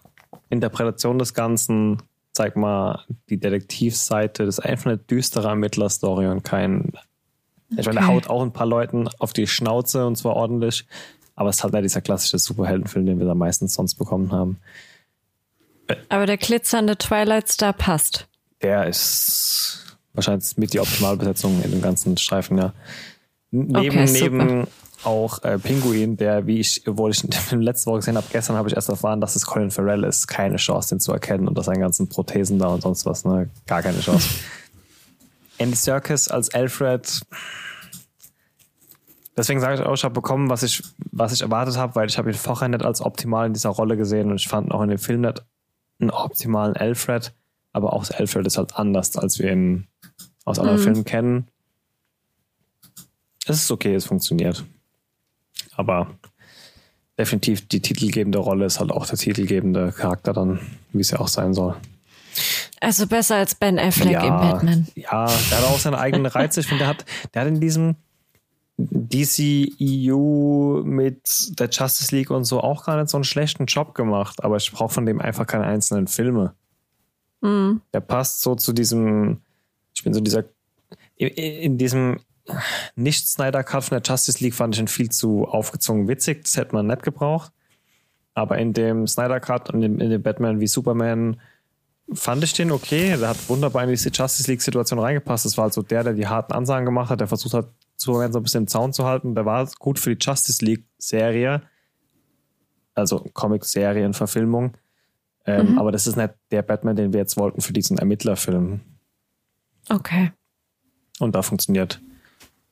Interpretation 0.52 1.18
des 1.18 1.34
Ganzen. 1.34 2.04
Zeig 2.34 2.56
mal 2.56 3.04
die 3.30 3.40
Detektivseite. 3.40 4.46
Das 4.46 4.60
ist 4.60 4.64
einfach 4.64 4.92
eine 4.92 4.98
düstere 5.00 5.48
Ermittlerstory 5.48 6.28
und 6.28 6.44
kein 6.44 6.94
Ich 7.78 7.86
meine, 7.86 8.00
der 8.00 8.08
haut 8.08 8.30
auch 8.30 8.42
ein 8.42 8.54
paar 8.54 8.68
Leuten 8.68 9.08
auf 9.20 9.34
die 9.34 9.48
Schnauze 9.48 10.06
und 10.06 10.18
zwar 10.18 10.36
ordentlich. 10.36 10.86
Aber 11.36 11.50
es 11.50 11.58
ist 11.58 11.64
halt 11.64 11.74
dieser 11.84 12.02
klassische 12.02 12.38
Superheldenfilm, 12.38 13.06
den 13.06 13.20
wir 13.20 13.26
da 13.26 13.36
meistens 13.36 13.74
sonst 13.74 13.96
bekommen 13.96 14.32
haben. 14.32 14.60
Aber 16.10 16.26
der 16.26 16.38
glitzernde 16.38 16.98
Twilight 16.98 17.50
Star 17.50 17.74
passt. 17.74 18.28
Der 18.62 18.88
ist 18.88 19.98
wahrscheinlich 20.14 20.58
mit 20.58 20.74
die 20.74 20.80
Optimalbesetzung 20.80 21.62
in 21.64 21.72
dem 21.72 21.82
ganzen 21.82 22.18
Streifen, 22.18 22.58
ja. 22.58 22.74
Neben, 23.52 23.76
okay, 23.76 24.12
neben 24.12 24.68
auch 25.04 25.44
äh, 25.44 25.60
Pinguin, 25.60 26.18
der, 26.18 26.48
wie 26.48 26.60
ich, 26.60 26.88
obwohl 26.88 27.12
ich 27.12 27.24
ihn 27.52 27.62
letzte 27.62 27.88
Woche 27.88 28.00
gesehen 28.00 28.18
habe, 28.18 28.28
gestern 28.32 28.56
habe 28.56 28.70
ich 28.70 28.76
erst 28.76 28.90
erfahren, 28.90 29.22
dass 29.22 29.36
es 29.36 29.46
Colin 29.46 29.72
Farrell 29.72 30.04
ist. 30.04 30.28
Keine 30.28 30.58
Chance, 30.58 30.96
den 30.96 31.00
zu 31.00 31.12
erkennen 31.12 31.48
und 31.48 31.58
dass 31.58 31.66
seine 31.66 31.80
ganzen 31.80 32.08
Prothesen 32.10 32.60
da 32.60 32.68
und 32.68 32.82
sonst 32.82 33.06
was, 33.06 33.26
ne? 33.26 33.50
Gar 33.68 33.82
keine 33.82 34.00
Chance. 34.00 34.30
Andy 35.58 35.76
Serkis 35.76 36.28
als 36.30 36.54
Alfred. 36.54 37.22
Deswegen 39.36 39.60
sage 39.60 39.76
ich 39.76 39.82
auch, 39.82 39.94
ich 39.94 40.04
habe 40.04 40.14
bekommen, 40.14 40.50
was 40.50 40.64
ich, 40.64 40.84
was 41.12 41.34
ich 41.34 41.42
erwartet 41.42 41.78
habe, 41.78 41.96
weil 41.96 42.08
ich 42.08 42.18
habe 42.18 42.30
ihn 42.30 42.36
vorher 42.36 42.68
nicht 42.68 42.84
als 42.84 43.02
optimal 43.02 43.48
in 43.48 43.54
dieser 43.54 43.70
Rolle 43.70 43.98
gesehen 43.98 44.30
und 44.30 44.36
ich 44.36 44.48
fand 44.48 44.72
auch 44.72 44.82
in 44.82 44.90
dem 44.90 45.00
Film 45.00 45.22
nicht 45.22 45.44
einen 46.00 46.12
optimalen 46.12 46.76
Alfred, 46.76 47.34
aber 47.72 47.94
auch 47.94 48.10
Alfred 48.12 48.46
ist 48.46 48.58
halt 48.58 48.76
anders, 48.76 49.18
als 49.18 49.40
wir 49.40 49.52
ihn 49.52 49.88
aus 50.46 50.60
anderen 50.60 50.80
mhm. 50.80 50.84
Filmen 50.84 51.06
kennen. 51.06 51.48
Es 53.46 53.58
ist 53.58 53.72
okay, 53.72 53.96
es 53.96 54.06
funktioniert. 54.06 54.64
Aber 55.76 56.08
definitiv 57.18 57.68
die 57.68 57.82
titelgebende 57.82 58.38
Rolle 58.38 58.66
ist 58.66 58.80
halt 58.80 58.92
auch 58.92 59.06
der 59.06 59.18
titelgebende 59.18 59.92
Charakter 59.92 60.34
dann, 60.34 60.60
wie 60.92 61.02
es 61.02 61.12
ja 61.12 61.20
auch 61.20 61.28
sein 61.28 61.54
soll. 61.54 61.76
Also 62.80 63.08
besser 63.08 63.36
als 63.36 63.56
Ben 63.56 63.80
Affleck 63.80 64.14
ja, 64.14 64.24
im 64.24 64.38
Batman. 64.38 64.88
Ja, 64.96 65.26
der 65.26 65.58
hat 65.58 65.66
auch 65.66 65.80
seine 65.80 66.00
eigenen 66.00 66.26
Reize. 66.26 66.60
Ich 66.60 66.68
finde, 66.68 66.84
der 66.84 66.88
hat, 66.90 67.06
der 67.34 67.42
hat 67.44 67.48
in 67.48 67.62
diesem 67.62 67.96
DCEU 68.92 70.84
mit 70.84 71.60
der 71.60 71.70
Justice 71.70 72.16
League 72.16 72.30
und 72.30 72.46
so 72.46 72.62
auch 72.62 72.86
gar 72.86 72.98
nicht 72.98 73.10
so 73.10 73.18
einen 73.18 73.24
schlechten 73.24 73.66
Job 73.66 73.96
gemacht. 73.96 74.44
Aber 74.44 74.58
ich 74.58 74.72
brauche 74.72 74.94
von 74.94 75.06
dem 75.06 75.22
einfach 75.22 75.48
keine 75.48 75.66
einzelnen 75.66 76.08
Filme. 76.08 76.54
Mhm. 77.42 77.82
Der 77.94 78.00
passt 78.00 78.42
so 78.42 78.56
zu 78.56 78.74
diesem, 78.74 79.42
ich 79.94 80.04
bin 80.04 80.14
so 80.14 80.22
dieser, 80.22 80.46
in, 81.16 81.28
in 81.28 81.78
diesem 81.78 82.20
nicht-Snyder-Cut 82.96 83.84
von 83.86 84.02
der 84.02 84.04
Justice 84.06 84.44
League 84.44 84.54
fand 84.54 84.76
ich 84.76 84.82
ihn 84.82 84.88
viel 84.88 85.10
zu 85.10 85.46
aufgezogen 85.46 86.08
witzig. 86.08 86.44
Das 86.44 86.58
hätte 86.58 86.76
man 86.76 86.88
nicht 86.88 87.04
gebraucht. 87.04 87.52
Aber 88.34 88.58
in 88.58 88.74
dem 88.74 89.08
Snyder-Cut 89.08 89.74
und 89.74 89.84
in, 89.84 90.00
in 90.00 90.10
dem 90.10 90.22
Batman 90.22 90.60
wie 90.60 90.68
Superman 90.68 91.40
fand 92.12 92.44
ich 92.44 92.54
den 92.54 92.72
okay. 92.72 93.16
Der 93.18 93.30
hat 93.30 93.50
wunderbar 93.50 93.84
in 93.84 93.90
diese 93.90 94.10
Justice 94.10 94.50
League-Situation 94.50 95.00
reingepasst. 95.00 95.46
Das 95.46 95.58
war 95.58 95.66
also 95.66 95.82
der, 95.82 96.04
der 96.04 96.14
die 96.14 96.28
harten 96.28 96.54
Ansagen 96.54 96.86
gemacht 96.86 97.10
hat, 97.10 97.20
der 97.20 97.28
versucht 97.28 97.54
hat, 97.54 97.70
so 98.04 98.40
ein 98.40 98.44
bisschen 98.44 98.64
im 98.64 98.68
Zaun 98.68 98.94
zu 98.94 99.06
halten. 99.06 99.36
Der 99.36 99.46
war 99.46 99.68
gut 99.80 100.00
für 100.00 100.16
die 100.16 100.24
Justice 100.24 100.64
League-Serie. 100.64 101.62
Also 102.96 103.26
Comic-Serien-Verfilmung. 103.34 104.78
Ähm, 105.46 105.72
mhm. 105.72 105.78
Aber 105.80 105.92
das 105.92 106.08
ist 106.08 106.16
nicht 106.16 106.34
der 106.52 106.62
Batman, 106.62 106.96
den 106.96 107.14
wir 107.14 107.20
jetzt 107.20 107.38
wollten 107.38 107.62
für 107.62 107.74
diesen 107.74 107.98
Ermittlerfilm. 107.98 108.82
Okay. 109.90 110.32
Und 111.20 111.36
da 111.36 111.42
funktioniert 111.42 112.02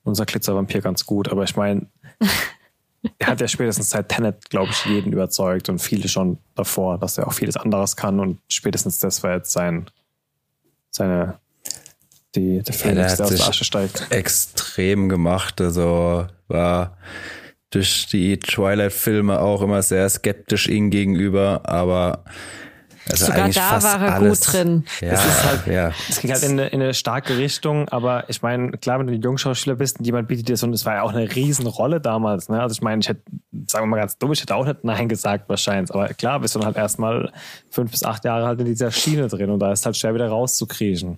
unser 0.04 0.26
Glitzervampir 0.26 0.82
ganz 0.82 1.06
gut. 1.06 1.30
Aber 1.30 1.44
ich 1.44 1.56
meine, 1.56 1.88
er 3.18 3.28
hat 3.28 3.42
ja 3.42 3.48
spätestens 3.48 3.90
seit 3.90 4.10
Tenet, 4.10 4.50
glaube 4.50 4.72
ich, 4.72 4.86
jeden 4.86 5.12
überzeugt 5.12 5.70
und 5.70 5.80
viele 5.80 6.08
schon 6.08 6.38
davor, 6.56 6.98
dass 6.98 7.18
er 7.18 7.28
auch 7.28 7.34
vieles 7.34 7.58
anderes 7.58 7.96
kann. 7.96 8.20
Und 8.20 8.40
spätestens 8.48 9.00
das 9.00 9.22
war 9.24 9.34
jetzt 9.34 9.52
sein, 9.52 9.90
seine, 10.90 11.40
die, 12.36 12.62
der 12.62 12.74
Film, 12.74 12.98
ja, 12.98 13.08
der, 13.08 13.16
der 13.16 13.26
aus 13.26 13.36
der 13.36 13.48
Asche 13.48 13.64
steigt. 13.66 14.08
Extrem 14.10 15.10
gemacht. 15.10 15.60
Also 15.62 16.28
war 16.48 16.98
durch 17.72 18.08
die 18.08 18.38
Twilight-Filme 18.38 19.40
auch 19.40 19.62
immer 19.62 19.82
sehr 19.82 20.08
skeptisch 20.10 20.68
ihm 20.68 20.90
gegenüber, 20.90 21.62
aber 21.64 22.24
also 23.10 23.26
Sogar 23.26 23.50
da 23.50 23.84
war 23.84 24.02
er 24.02 24.14
alles, 24.16 24.46
gut 24.46 24.54
drin. 24.54 24.86
Ja, 25.02 25.14
es, 25.14 25.26
ist 25.26 25.44
halt, 25.44 25.68
ja. 25.68 25.92
es 26.08 26.20
ging 26.20 26.32
halt 26.32 26.44
in 26.44 26.52
eine, 26.52 26.68
in 26.68 26.82
eine 26.82 26.94
starke 26.94 27.38
Richtung, 27.38 27.90
aber 27.90 28.30
ich 28.30 28.42
meine, 28.42 28.72
klar, 28.74 29.00
wenn 29.00 29.08
du 29.08 29.14
ein 29.14 29.22
Jungschauspieler 29.22 29.76
bist 29.76 30.00
und 30.00 30.06
jemand 30.06 30.28
bietet 30.28 30.50
dir 30.50 30.58
so, 30.58 30.68
und 30.68 30.74
es 30.74 30.86
war 30.86 30.96
ja 30.96 31.02
auch 31.02 31.14
eine 31.14 31.34
Riesenrolle 31.34 32.00
damals, 32.00 32.48
ne? 32.48 32.62
Also 32.62 32.74
ich 32.74 32.82
meine, 32.82 33.02
ich 33.02 33.10
hätte, 33.10 33.22
sagen 33.68 33.86
wir 33.86 33.88
mal 33.88 34.00
ganz 34.00 34.18
dumm, 34.18 34.32
ich 34.32 34.42
hätte 34.42 34.56
auch 34.56 34.66
nicht 34.66 34.84
Nein 34.84 35.10
gesagt 35.10 35.50
wahrscheinlich, 35.50 35.94
aber 35.94 36.10
klar, 36.10 36.40
bist 36.40 36.54
du 36.54 36.60
dann 36.60 36.68
halt 36.68 36.78
erstmal 36.78 37.32
fünf 37.72 37.92
bis 37.92 38.04
acht 38.04 38.24
Jahre 38.24 38.46
halt 38.46 38.60
in 38.60 38.68
dieser 38.68 38.92
Schiene 38.92 39.28
drin 39.28 39.50
und 39.50 39.60
da 39.60 39.72
ist 39.72 39.86
halt 39.86 39.98
schwer 39.98 40.14
wieder 40.14 40.28
rauszukriechen. 40.28 41.18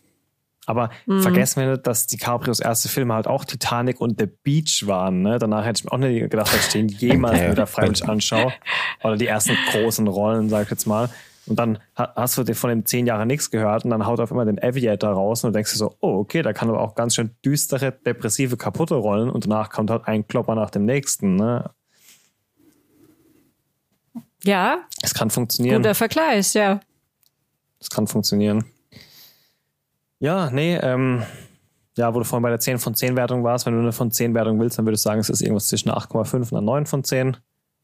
Aber 0.66 0.90
mhm. 1.06 1.22
vergessen 1.22 1.62
wir 1.62 1.72
nicht, 1.72 1.88
dass 1.88 2.08
DiCaprios 2.08 2.60
erste 2.60 2.90
Filme 2.90 3.14
halt 3.14 3.28
auch 3.28 3.46
Titanic 3.46 4.00
und 4.00 4.20
The 4.20 4.28
Beach 4.28 4.84
waren. 4.86 5.22
Ne? 5.22 5.40
Danach 5.40 5.66
hätte 5.66 5.80
ich 5.80 5.84
mir 5.86 5.92
auch 5.92 5.98
nicht 5.98 6.30
gedacht, 6.30 6.54
dass 6.54 6.68
ich 6.68 6.72
den 6.72 6.88
jemals 6.88 7.52
wieder 7.52 7.68
freiwillig 7.68 8.08
anschaue. 8.08 8.54
Oder 9.04 9.18
die 9.18 9.28
ersten 9.28 9.58
großen 9.72 10.08
Rollen, 10.08 10.50
sag 10.50 10.64
ich 10.64 10.70
jetzt 10.70 10.86
mal. 10.86 11.10
Und 11.46 11.60
dann 11.60 11.80
hast 11.96 12.38
du 12.38 12.56
von 12.56 12.70
dem 12.70 12.86
zehn 12.86 13.06
Jahre 13.06 13.26
nichts 13.26 13.52
gehört 13.52 13.84
und 13.84 13.92
dann 13.92 14.06
haut 14.06 14.22
auf 14.22 14.32
immer 14.32 14.46
den 14.46 14.64
Aviator 14.64 15.12
raus 15.12 15.44
und 15.44 15.50
du 15.50 15.58
denkst 15.58 15.74
dir 15.74 15.78
so, 15.78 15.96
oh, 16.00 16.20
okay, 16.20 16.42
da 16.42 16.54
kann 16.54 16.70
aber 16.70 16.80
auch 16.80 16.96
ganz 16.96 17.16
schön 17.16 17.32
düstere, 17.44 17.92
depressive, 17.92 18.56
kaputte 18.56 18.96
rollen 18.96 19.30
und 19.30 19.46
danach 19.46 19.70
kommt 19.70 19.90
halt 19.90 20.08
ein 20.08 20.26
Klopper 20.26 20.56
nach 20.56 20.70
dem 20.70 20.86
nächsten. 20.86 21.36
Ne? 21.36 21.70
Ja. 24.44 24.84
Es 25.02 25.14
kann 25.14 25.30
funktionieren. 25.30 25.82
Guter 25.82 25.96
Vergleich, 25.96 26.54
ja. 26.54 26.80
Es 27.82 27.90
kann 27.90 28.08
funktionieren. 28.08 28.64
Ja, 30.24 30.50
nee, 30.52 30.78
ähm, 30.78 31.22
ja, 31.98 32.16
wo 32.16 32.20
du 32.20 32.24
vorhin 32.24 32.44
bei 32.44 32.50
der 32.50 32.62
10 32.62 32.80
von 32.80 32.96
10 32.96 33.18
Wertung 33.18 33.44
warst, 33.44 33.66
wenn 33.66 33.74
du 33.74 33.82
eine 33.82 33.92
von 33.92 34.10
10 34.10 34.34
Wertung 34.34 34.58
willst, 34.58 34.78
dann 34.78 34.86
würdest 34.86 35.04
du 35.04 35.10
sagen, 35.10 35.20
es 35.20 35.30
ist 35.30 35.42
irgendwas 35.42 35.68
zwischen 35.68 35.92
8,5 35.92 36.34
und 36.34 36.54
einer 36.54 36.62
9 36.62 36.86
von 36.86 37.04
10, 37.04 37.36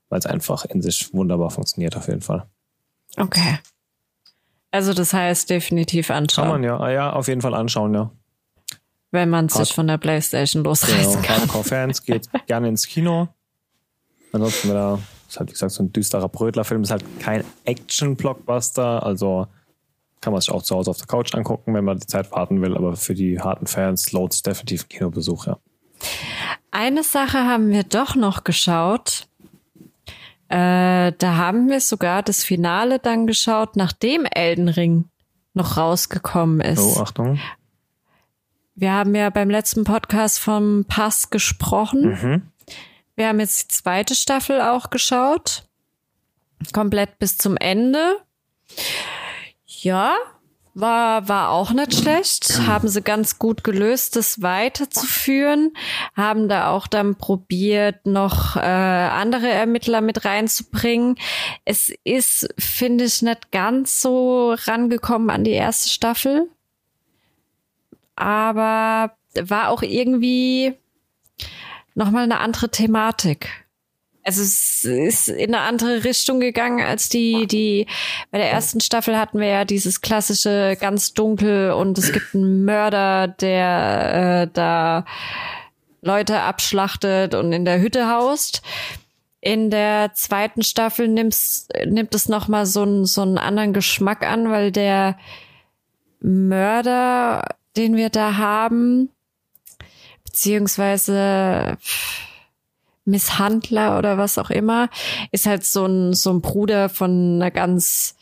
weil 0.08 0.20
es 0.20 0.26
einfach 0.26 0.64
in 0.64 0.82
sich 0.82 1.14
wunderbar 1.14 1.50
funktioniert 1.50 1.98
auf 1.98 2.08
jeden 2.08 2.22
Fall. 2.22 2.46
Okay. 3.18 3.60
Also 4.72 4.94
das 4.94 5.12
heißt 5.12 5.50
definitiv 5.50 6.12
anschauen. 6.12 6.46
Kann 6.46 6.54
man 6.54 6.64
ja, 6.64 6.80
ah, 6.80 6.90
ja, 6.90 7.12
auf 7.12 7.28
jeden 7.28 7.42
Fall 7.42 7.54
anschauen, 7.54 7.94
ja. 7.94 8.10
Wenn 9.12 9.30
man 9.30 9.50
sich 9.50 9.74
von 9.74 9.88
der 9.88 9.98
Playstation 9.98 10.64
losreißen 10.64 11.22
genau, 11.22 11.28
kann. 11.28 11.42
Hardcore-Fans 11.42 12.04
geht 12.06 12.30
gerne 12.48 12.70
ins 12.70 12.88
Kino. 12.88 13.28
Ansonsten, 14.32 14.70
wenn 14.70 14.78
er, 14.78 15.00
ist 15.28 15.38
halt 15.38 15.50
wie 15.50 15.54
gesagt 15.54 15.74
so 15.74 15.84
ein 15.84 15.92
düsterer 15.92 16.30
Brötlerfilm, 16.30 16.84
ist 16.84 16.92
halt 16.92 17.04
kein 17.20 17.44
Action-Blockbuster, 17.66 19.04
also 19.04 19.48
kann 20.22 20.34
man 20.34 20.42
sich 20.42 20.52
auch 20.52 20.64
zu 20.64 20.76
Hause 20.76 20.92
auf 20.92 20.98
der 20.98 21.08
Couch 21.08 21.34
angucken, 21.34 21.74
wenn 21.74 21.86
man 21.86 22.00
die 22.00 22.08
Zeit 22.08 22.32
warten 22.32 22.62
will, 22.62 22.76
aber 22.76 22.96
für 22.96 23.14
die 23.14 23.40
harten 23.40 23.68
Fans 23.68 24.12
lohnt 24.12 24.34
es 24.34 24.42
definitiv 24.42 24.84
ein 24.84 24.90
Kinobesuch, 24.90 25.48
ja. 25.48 25.58
Eine 26.72 27.04
Sache 27.04 27.40
haben 27.40 27.70
wir 27.70 27.84
doch 27.84 28.16
noch 28.16 28.44
geschaut. 28.44 29.28
Äh, 30.50 31.14
da 31.18 31.38
haben 31.38 31.70
wir 31.70 31.80
sogar 31.80 32.24
das 32.24 32.44
Finale 32.44 33.00
dann 33.00 33.28
geschaut, 33.28 33.76
nachdem 33.76 34.26
Elden 34.26 34.70
Ring 34.70 35.06
noch 35.54 35.78
rausgekommen 35.78 36.62
ist. 36.62 36.80
Oh, 36.80 37.02
Achtung. 37.02 37.40
Wir 38.76 38.94
haben 38.94 39.14
ja 39.14 39.30
beim 39.30 39.50
letzten 39.50 39.84
Podcast 39.84 40.40
vom 40.40 40.86
Pass 40.88 41.30
gesprochen. 41.30 42.02
Mhm. 42.02 42.42
Wir 43.16 43.28
haben 43.28 43.40
jetzt 43.40 43.64
die 43.64 43.76
zweite 43.76 44.16
Staffel 44.16 44.62
auch 44.62 44.90
geschaut. 44.90 45.64
Komplett 46.72 47.20
bis 47.20 47.38
zum 47.38 47.58
Ende. 47.58 48.18
Ja, 49.82 50.16
war, 50.74 51.28
war 51.28 51.50
auch 51.50 51.72
nicht 51.72 51.94
schlecht. 51.94 52.60
Haben 52.66 52.88
sie 52.88 53.02
ganz 53.02 53.40
gut 53.40 53.64
gelöst, 53.64 54.16
das 54.16 54.42
weiterzuführen. 54.42 55.74
Haben 56.16 56.48
da 56.48 56.70
auch 56.70 56.88
dann 56.88 57.16
probiert, 57.16 58.06
noch 58.06 58.56
äh, 58.56 58.60
andere 58.60 59.50
Ermittler 59.50 60.02
mit 60.02 60.26
reinzubringen. 60.26 61.16
Es 61.66 61.92
ist, 62.04 62.54
finde 62.58 63.06
ich, 63.06 63.22
nicht 63.22 63.52
ganz 63.52 64.02
so 64.02 64.54
rangekommen 64.54 65.30
an 65.30 65.44
die 65.44 65.52
erste 65.52 65.90
Staffel. 65.90 66.50
Aber 68.16 69.16
war 69.42 69.70
auch 69.70 69.82
irgendwie 69.82 70.76
nochmal 71.96 72.24
eine 72.24 72.40
andere 72.40 72.70
Thematik 72.70 73.50
also 74.24 74.42
es 74.42 74.86
ist 74.86 75.30
in 75.30 75.56
eine 75.56 75.64
andere 75.64 76.04
Richtung 76.04 76.40
gegangen 76.40 76.86
als 76.86 77.10
die, 77.10 77.48
die 77.48 77.88
bei 78.32 78.38
der 78.38 78.52
ersten 78.52 78.82
Staffel 78.82 79.18
hatten 79.18 79.40
wir 79.40 79.48
ja 79.48 79.66
dieses 79.66 80.02
klassische 80.02 80.78
ganz 80.80 81.14
dunkel 81.14 81.72
und 81.72 81.98
es 81.98 82.12
gibt 82.12 82.36
einen 82.36 82.66
Mörder, 82.66 83.28
der 83.28 84.44
äh, 84.44 84.54
da 84.54 85.06
Leute 86.02 86.42
abschlachtet 86.42 87.34
und 87.34 87.52
in 87.54 87.66
der 87.66 87.82
Hütte 87.82 88.10
haust. 88.10 88.62
In 89.42 89.70
der 89.70 90.12
zweiten 90.16 90.64
Staffel 90.64 91.08
nimmt's, 91.08 91.68
nimmt 91.86 92.14
es 92.14 92.28
nochmal 92.28 92.66
so, 92.66 92.84
einen 92.84 93.06
so 93.06 93.22
einen 93.22 93.38
anderen 93.38 93.74
Geschmack 93.74 94.26
an, 94.26 94.52
weil 94.52 94.72
der 94.72 95.18
Mörder, 96.20 97.56
den 97.78 97.96
wir 97.96 98.10
da 98.10 98.36
haben, 98.36 99.10
beziehungsweise 100.26 101.78
Misshandler 103.10 103.98
oder 103.98 104.18
was 104.18 104.38
auch 104.38 104.50
immer, 104.50 104.90
ist 105.32 105.46
halt 105.46 105.64
so 105.64 105.86
ein, 105.86 106.14
so 106.14 106.32
ein 106.32 106.42
Bruder 106.42 106.90
von 106.90 107.36
einer 107.36 107.52
ganz 107.52 108.16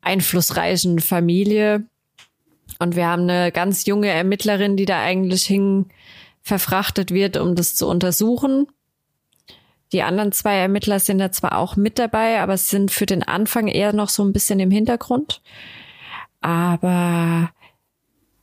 einflussreichen 0.00 1.00
Familie. 1.00 1.84
Und 2.78 2.96
wir 2.96 3.06
haben 3.06 3.22
eine 3.22 3.52
ganz 3.52 3.86
junge 3.86 4.08
Ermittlerin, 4.08 4.76
die 4.76 4.84
da 4.84 5.00
eigentlich 5.00 5.52
verfrachtet 6.42 7.10
wird, 7.10 7.36
um 7.36 7.54
das 7.54 7.74
zu 7.74 7.88
untersuchen. 7.88 8.66
Die 9.92 10.02
anderen 10.02 10.32
zwei 10.32 10.56
Ermittler 10.56 11.00
sind 11.00 11.18
da 11.18 11.30
zwar 11.30 11.56
auch 11.58 11.76
mit 11.76 11.98
dabei, 11.98 12.40
aber 12.40 12.56
sind 12.56 12.90
für 12.90 13.06
den 13.06 13.22
Anfang 13.22 13.68
eher 13.68 13.92
noch 13.92 14.08
so 14.08 14.24
ein 14.24 14.32
bisschen 14.32 14.60
im 14.60 14.70
Hintergrund. 14.70 15.42
Aber 16.40 17.50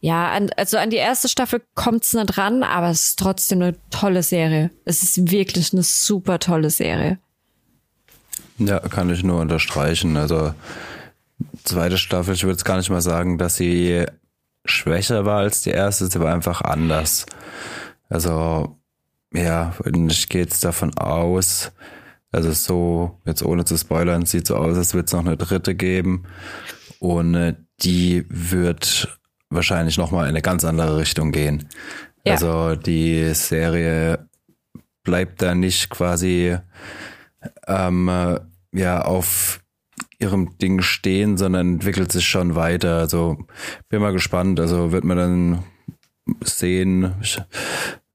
ja, 0.03 0.31
an, 0.31 0.49
also 0.57 0.75
an 0.77 0.89
die 0.89 0.97
erste 0.97 1.29
Staffel 1.29 1.61
kommt's 1.75 2.13
nicht 2.13 2.37
ran, 2.37 2.61
aber 2.61 2.89
es 2.89 3.07
ist 3.07 3.19
trotzdem 3.19 3.61
eine 3.61 3.75
tolle 3.89 4.21
Serie. 4.21 4.69
Es 4.83 5.01
ist 5.01 5.31
wirklich 5.31 5.71
eine 5.71 5.81
super 5.81 6.39
tolle 6.39 6.71
Serie. 6.71 7.19
Ja, 8.57 8.79
kann 8.79 9.09
ich 9.09 9.23
nur 9.23 9.39
unterstreichen. 9.39 10.17
Also 10.17 10.53
zweite 11.63 11.97
Staffel, 11.97 12.33
ich 12.33 12.43
würde 12.43 12.51
jetzt 12.51 12.65
gar 12.65 12.75
nicht 12.75 12.89
mal 12.89 12.99
sagen, 12.99 13.37
dass 13.37 13.55
sie 13.55 14.05
schwächer 14.65 15.23
war 15.23 15.39
als 15.39 15.61
die 15.61 15.69
erste, 15.69 16.07
sie 16.07 16.19
war 16.19 16.33
einfach 16.33 16.59
anders. 16.59 17.25
Also 18.09 18.77
ja, 19.33 19.73
ich 19.85 20.27
gehe 20.27 20.41
jetzt 20.41 20.65
davon 20.65 20.97
aus, 20.97 21.71
also 22.29 22.51
so, 22.51 23.21
jetzt 23.25 23.41
ohne 23.41 23.63
zu 23.63 23.77
spoilern, 23.77 24.25
sieht 24.25 24.47
so 24.47 24.57
aus, 24.57 24.75
als 24.75 24.93
wird 24.93 25.07
es 25.07 25.13
noch 25.13 25.25
eine 25.25 25.37
dritte 25.37 25.75
geben. 25.75 26.25
Und 26.99 27.55
die 27.79 28.25
wird 28.27 29.07
wahrscheinlich 29.53 29.97
nochmal 29.97 30.25
in 30.25 30.29
eine 30.29 30.41
ganz 30.41 30.65
andere 30.65 30.97
Richtung 30.97 31.31
gehen. 31.31 31.69
Ja. 32.25 32.33
Also 32.33 32.75
die 32.75 33.33
Serie 33.33 34.27
bleibt 35.03 35.41
da 35.41 35.55
nicht 35.55 35.89
quasi 35.89 36.57
ähm, 37.67 38.07
äh, 38.07 38.39
ja 38.71 39.01
auf 39.03 39.59
ihrem 40.19 40.57
Ding 40.57 40.81
stehen, 40.81 41.37
sondern 41.37 41.73
entwickelt 41.73 42.11
sich 42.11 42.25
schon 42.25 42.55
weiter. 42.55 42.97
Also 42.97 43.37
bin 43.89 44.01
mal 44.01 44.13
gespannt. 44.13 44.59
Also 44.59 44.91
wird 44.91 45.03
man 45.03 45.17
dann 45.17 45.63
sehen, 46.43 47.13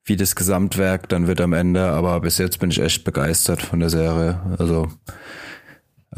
wie 0.05 0.17
das 0.17 0.35
Gesamtwerk 0.35 1.09
dann 1.09 1.27
wird 1.27 1.41
am 1.41 1.53
Ende. 1.53 1.91
Aber 1.91 2.21
bis 2.21 2.39
jetzt 2.39 2.59
bin 2.59 2.71
ich 2.71 2.81
echt 2.81 3.05
begeistert 3.05 3.63
von 3.63 3.81
der 3.81 3.91
Serie. 3.91 4.41
Also 4.59 4.89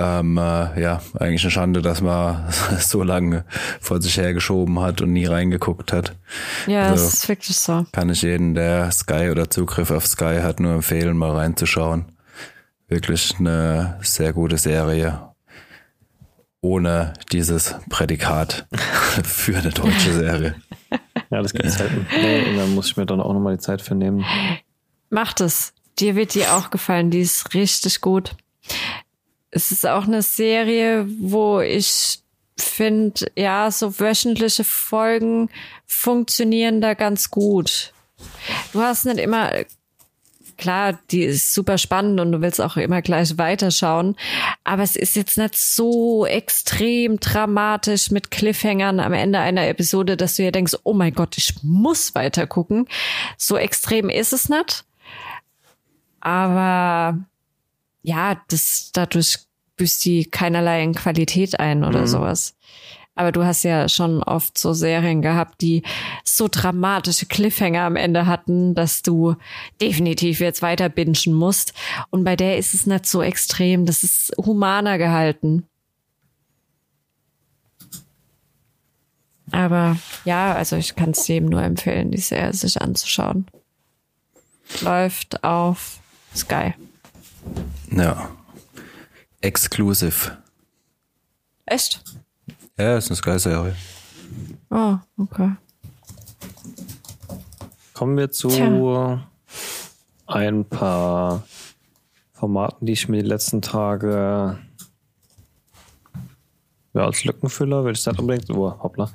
ähm, 0.01 0.39
äh, 0.39 0.81
ja, 0.81 1.03
eigentlich 1.19 1.43
eine 1.43 1.51
Schande, 1.51 1.83
dass 1.83 2.01
man 2.01 2.51
so 2.79 3.03
lange 3.03 3.45
vor 3.81 4.01
sich 4.01 4.17
hergeschoben 4.17 4.81
hat 4.81 5.03
und 5.03 5.13
nie 5.13 5.27
reingeguckt 5.27 5.93
hat. 5.93 6.17
Ja, 6.67 6.85
also, 6.85 7.05
das 7.05 7.15
ist 7.15 7.29
wirklich 7.29 7.59
so. 7.59 7.85
Kann 7.93 8.09
ich 8.09 8.23
jeden, 8.23 8.55
der 8.55 8.91
Sky 8.93 9.29
oder 9.31 9.51
Zugriff 9.51 9.91
auf 9.91 10.07
Sky 10.07 10.41
hat, 10.43 10.59
nur 10.59 10.73
empfehlen, 10.73 11.19
mal 11.19 11.33
reinzuschauen. 11.33 12.13
Wirklich 12.89 13.35
eine 13.39 13.99
sehr 14.03 14.33
gute 14.33 14.57
Serie. 14.57 15.21
Ohne 16.63 17.15
dieses 17.33 17.75
Prädikat 17.89 18.67
für 19.25 19.59
eine 19.59 19.71
deutsche 19.71 20.13
Serie. 20.13 20.55
Ja, 21.31 21.43
das 21.43 21.53
gibt's 21.53 21.79
halt. 21.79 21.91
Nee, 22.11 22.57
dann 22.57 22.75
muss 22.75 22.89
ich 22.89 22.97
mir 22.97 23.07
dann 23.07 23.21
auch 23.21 23.33
nochmal 23.33 23.57
die 23.57 23.63
Zeit 23.63 23.83
für 23.83 23.95
nehmen. 23.95 24.25
Macht 25.11 25.41
es. 25.41 25.73
Dir 25.99 26.17
wird 26.17 26.35
die 26.35 26.47
auch 26.47 26.71
gefallen. 26.71 27.11
Die 27.11 27.21
ist 27.21 27.55
richtig 27.55 28.01
gut. 28.01 28.35
Es 29.51 29.71
ist 29.73 29.87
auch 29.87 30.05
eine 30.05 30.23
Serie, 30.23 31.07
wo 31.21 31.61
ich 31.61 32.21
finde, 32.57 33.27
ja, 33.37 33.71
so 33.71 33.99
wöchentliche 33.99 34.65
Folgen 34.65 35.51
funktionieren 35.87 36.81
da 36.81 36.95
ganz 36.95 37.31
gut. 37.31 37.93
Du 38.73 38.81
hast 38.81 39.07
nicht 39.07 39.19
immer 39.19 39.51
klar, 40.61 40.99
die 41.11 41.23
ist 41.23 41.55
super 41.55 41.79
spannend 41.79 42.21
und 42.21 42.33
du 42.33 42.41
willst 42.43 42.61
auch 42.61 42.77
immer 42.77 43.03
gleich 43.03 43.39
weiterschauen. 43.39 44.15
Aber 44.63 44.83
es 44.83 44.95
ist 44.95 45.17
jetzt 45.17 45.39
nicht 45.39 45.57
so 45.57 46.27
extrem 46.27 47.19
dramatisch 47.19 48.11
mit 48.11 48.31
Cliffhangern 48.31 49.01
am 49.01 49.15
Ende 49.15 49.41
einer 49.41 49.67
Episode, 49.67 50.17
dass 50.17 50.37
du 50.37 50.43
dir 50.43 50.53
denkst, 50.53 50.77
oh 50.85 50.93
mein 50.93 51.15
Gott, 51.15 51.39
ich 51.39 51.55
muss 51.63 52.15
weiter 52.15 52.47
gucken. 52.47 52.87
So 53.39 53.57
extrem 53.57 54.11
ist 54.11 54.33
es 54.33 54.49
nicht. 54.49 54.85
Aber 56.21 57.19
ja, 58.03 58.41
das, 58.49 58.91
dadurch 58.93 59.39
büßt 59.77 60.05
die 60.05 60.25
keinerlei 60.25 60.83
in 60.83 60.95
Qualität 60.95 61.59
ein 61.59 61.85
oder 61.85 62.03
mhm. 62.03 62.07
sowas. 62.07 62.55
Aber 63.15 63.33
du 63.33 63.45
hast 63.45 63.65
ja 63.65 63.89
schon 63.89 64.23
oft 64.23 64.57
so 64.57 64.73
Serien 64.73 65.21
gehabt, 65.21 65.61
die 65.61 65.83
so 66.25 66.49
dramatische 66.51 67.27
Cliffhanger 67.27 67.83
am 67.83 67.97
Ende 67.97 68.27
hatten, 68.27 68.75
dass 68.75 69.03
du 69.03 69.37
definitiv 69.81 70.41
jetzt 70.41 70.63
weiter 70.63 70.89
bingen 70.89 71.35
musst. 71.35 71.75
Und 72.11 72.25
bei 72.25 72.37
der 72.37 72.57
ist 72.57 72.73
es 72.73 72.87
nicht 72.87 73.07
so 73.07 73.21
extrem. 73.21 73.85
Das 73.85 74.05
ist 74.05 74.33
humaner 74.39 74.97
gehalten. 74.97 75.67
Aber 79.51 79.97
ja, 80.25 80.55
also 80.55 80.77
ich 80.77 80.95
kann 80.95 81.11
es 81.11 81.27
jedem 81.27 81.49
nur 81.49 81.63
empfehlen, 81.63 82.11
die 82.11 82.21
Serie 82.21 82.53
sich 82.53 82.81
anzuschauen. 82.81 83.47
Läuft 84.83 85.43
auf 85.43 85.99
Sky. 86.35 86.75
Ja. 87.91 88.31
Exclusive. 89.41 90.39
Echt? 91.67 92.03
Ja, 92.79 92.97
ist 92.97 93.09
eine 93.09 93.17
Sky-Serie. 93.17 93.77
Ah, 94.71 95.01
oh, 95.17 95.23
okay. 95.25 95.53
Kommen 97.95 98.17
wir 98.17 98.31
zu 98.31 98.49
Tja. 98.49 99.27
ein 100.27 100.65
paar 100.65 101.43
Formaten, 102.33 102.87
die 102.87 102.93
ich 102.93 103.09
mir 103.09 103.23
die 103.23 103.29
letzten 103.29 103.61
Tage 103.61 104.59
ja, 106.93 107.05
als 107.05 107.25
Lückenfüller, 107.25 107.85
würde 107.85 107.97
ich 107.99 108.03
das 108.03 108.19
unbedingt, 108.19 108.51
oh, 108.51 108.75
hoppla, 108.83 109.11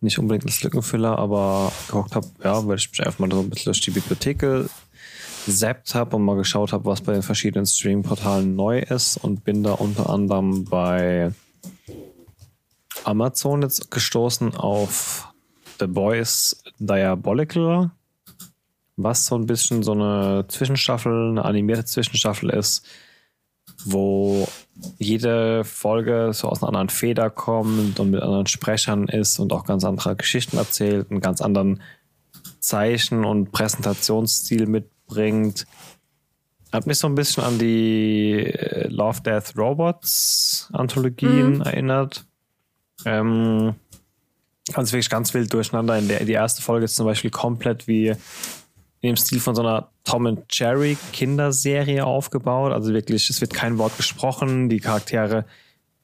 nicht 0.00 0.18
unbedingt 0.18 0.46
als 0.46 0.62
Lückenfüller, 0.62 1.18
aber 1.18 1.72
geguckt 1.86 2.14
habe, 2.14 2.26
ja, 2.42 2.66
weil 2.66 2.76
ich 2.76 2.90
mich 2.90 3.04
einfach 3.04 3.18
mal 3.18 3.30
so 3.30 3.40
ein 3.40 3.50
bisschen 3.50 3.72
durch 3.72 3.80
die 3.80 3.90
Bibliothek 3.90 4.68
gesappt 5.48 5.94
habe 5.94 6.16
und 6.16 6.26
mal 6.26 6.36
geschaut 6.36 6.74
habe, 6.74 6.84
was 6.84 7.00
bei 7.00 7.14
den 7.14 7.22
verschiedenen 7.22 7.64
Streaming-Portalen 7.64 8.54
neu 8.54 8.80
ist 8.80 9.16
und 9.16 9.44
bin 9.44 9.62
da 9.62 9.72
unter 9.72 10.10
anderem 10.10 10.66
bei 10.66 11.32
Amazon 13.04 13.62
jetzt 13.62 13.90
gestoßen 13.90 14.54
auf 14.54 15.32
The 15.80 15.86
Boys 15.86 16.62
Diabolical, 16.78 17.92
was 18.98 19.24
so 19.24 19.36
ein 19.36 19.46
bisschen 19.46 19.82
so 19.82 19.92
eine 19.92 20.44
Zwischenstaffel, 20.48 21.30
eine 21.30 21.46
animierte 21.46 21.86
Zwischenstaffel 21.86 22.50
ist, 22.50 22.84
wo 23.86 24.46
jede 24.98 25.64
Folge 25.64 26.32
so 26.34 26.50
aus 26.50 26.62
einer 26.62 26.68
anderen 26.68 26.90
Feder 26.90 27.30
kommt 27.30 27.98
und 27.98 28.10
mit 28.10 28.22
anderen 28.22 28.48
Sprechern 28.48 29.08
ist 29.08 29.38
und 29.38 29.50
auch 29.54 29.64
ganz 29.64 29.82
andere 29.82 30.14
Geschichten 30.14 30.58
erzählt, 30.58 31.10
einen 31.10 31.22
ganz 31.22 31.40
anderen 31.40 31.80
Zeichen- 32.60 33.24
und 33.24 33.50
Präsentationsstil 33.50 34.66
mitbringt. 35.08 35.66
Hat 36.72 36.86
mich 36.86 36.98
so 36.98 37.06
ein 37.06 37.14
bisschen 37.14 37.44
an 37.44 37.58
die 37.58 38.44
äh, 38.44 38.88
Love, 38.88 39.22
Death, 39.22 39.56
Robots 39.56 40.68
Anthologien 40.72 41.56
mhm. 41.56 41.62
erinnert. 41.62 42.26
Ähm, 43.06 43.74
also 44.74 44.92
wirklich 44.92 45.08
ganz 45.08 45.32
wild 45.32 45.52
durcheinander. 45.52 45.98
In 45.98 46.08
der, 46.08 46.24
die 46.24 46.32
erste 46.32 46.60
Folge 46.60 46.84
ist 46.84 46.96
zum 46.96 47.06
Beispiel 47.06 47.30
komplett 47.30 47.86
wie 47.86 48.08
in 49.00 49.10
dem 49.10 49.16
Stil 49.16 49.40
von 49.40 49.54
so 49.54 49.62
einer 49.62 49.88
Tom 50.04 50.26
and 50.26 50.44
Jerry 50.50 50.98
Kinderserie 51.12 52.04
aufgebaut. 52.04 52.72
Also 52.72 52.92
wirklich, 52.92 53.30
es 53.30 53.40
wird 53.40 53.54
kein 53.54 53.78
Wort 53.78 53.96
gesprochen. 53.96 54.68
Die 54.68 54.80
Charaktere 54.80 55.46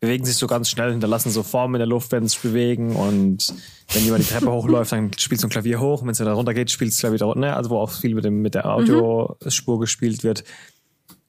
bewegen 0.04 0.24
sich 0.24 0.36
so 0.36 0.46
ganz 0.46 0.68
schnell, 0.68 0.92
hinterlassen 0.92 1.30
so 1.30 1.42
Formen 1.42 1.76
in 1.76 1.78
der 1.80 1.86
Luft, 1.86 2.12
wenn 2.12 2.24
sie 2.24 2.34
sich 2.34 2.40
bewegen. 2.40 2.94
Und 2.94 3.54
wenn 3.92 4.04
jemand 4.04 4.24
die 4.24 4.28
Treppe 4.28 4.52
hochläuft, 4.52 4.92
dann 4.92 5.10
spielt 5.18 5.40
so 5.40 5.46
ein 5.46 5.50
Klavier 5.50 5.80
hoch. 5.80 6.02
Und 6.02 6.08
wenn 6.08 6.12
es 6.12 6.20
wieder 6.20 6.32
runter 6.32 6.54
geht, 6.54 6.70
spielt 6.70 6.92
es 6.92 6.98
Klavier. 6.98 7.34
Ne? 7.36 7.56
Also 7.56 7.70
wo 7.70 7.78
auch 7.78 7.90
viel 7.90 8.14
mit, 8.14 8.24
dem, 8.24 8.42
mit 8.42 8.54
der 8.54 8.66
Audiospur 8.66 9.76
mhm. 9.76 9.80
gespielt 9.80 10.22
wird. 10.22 10.44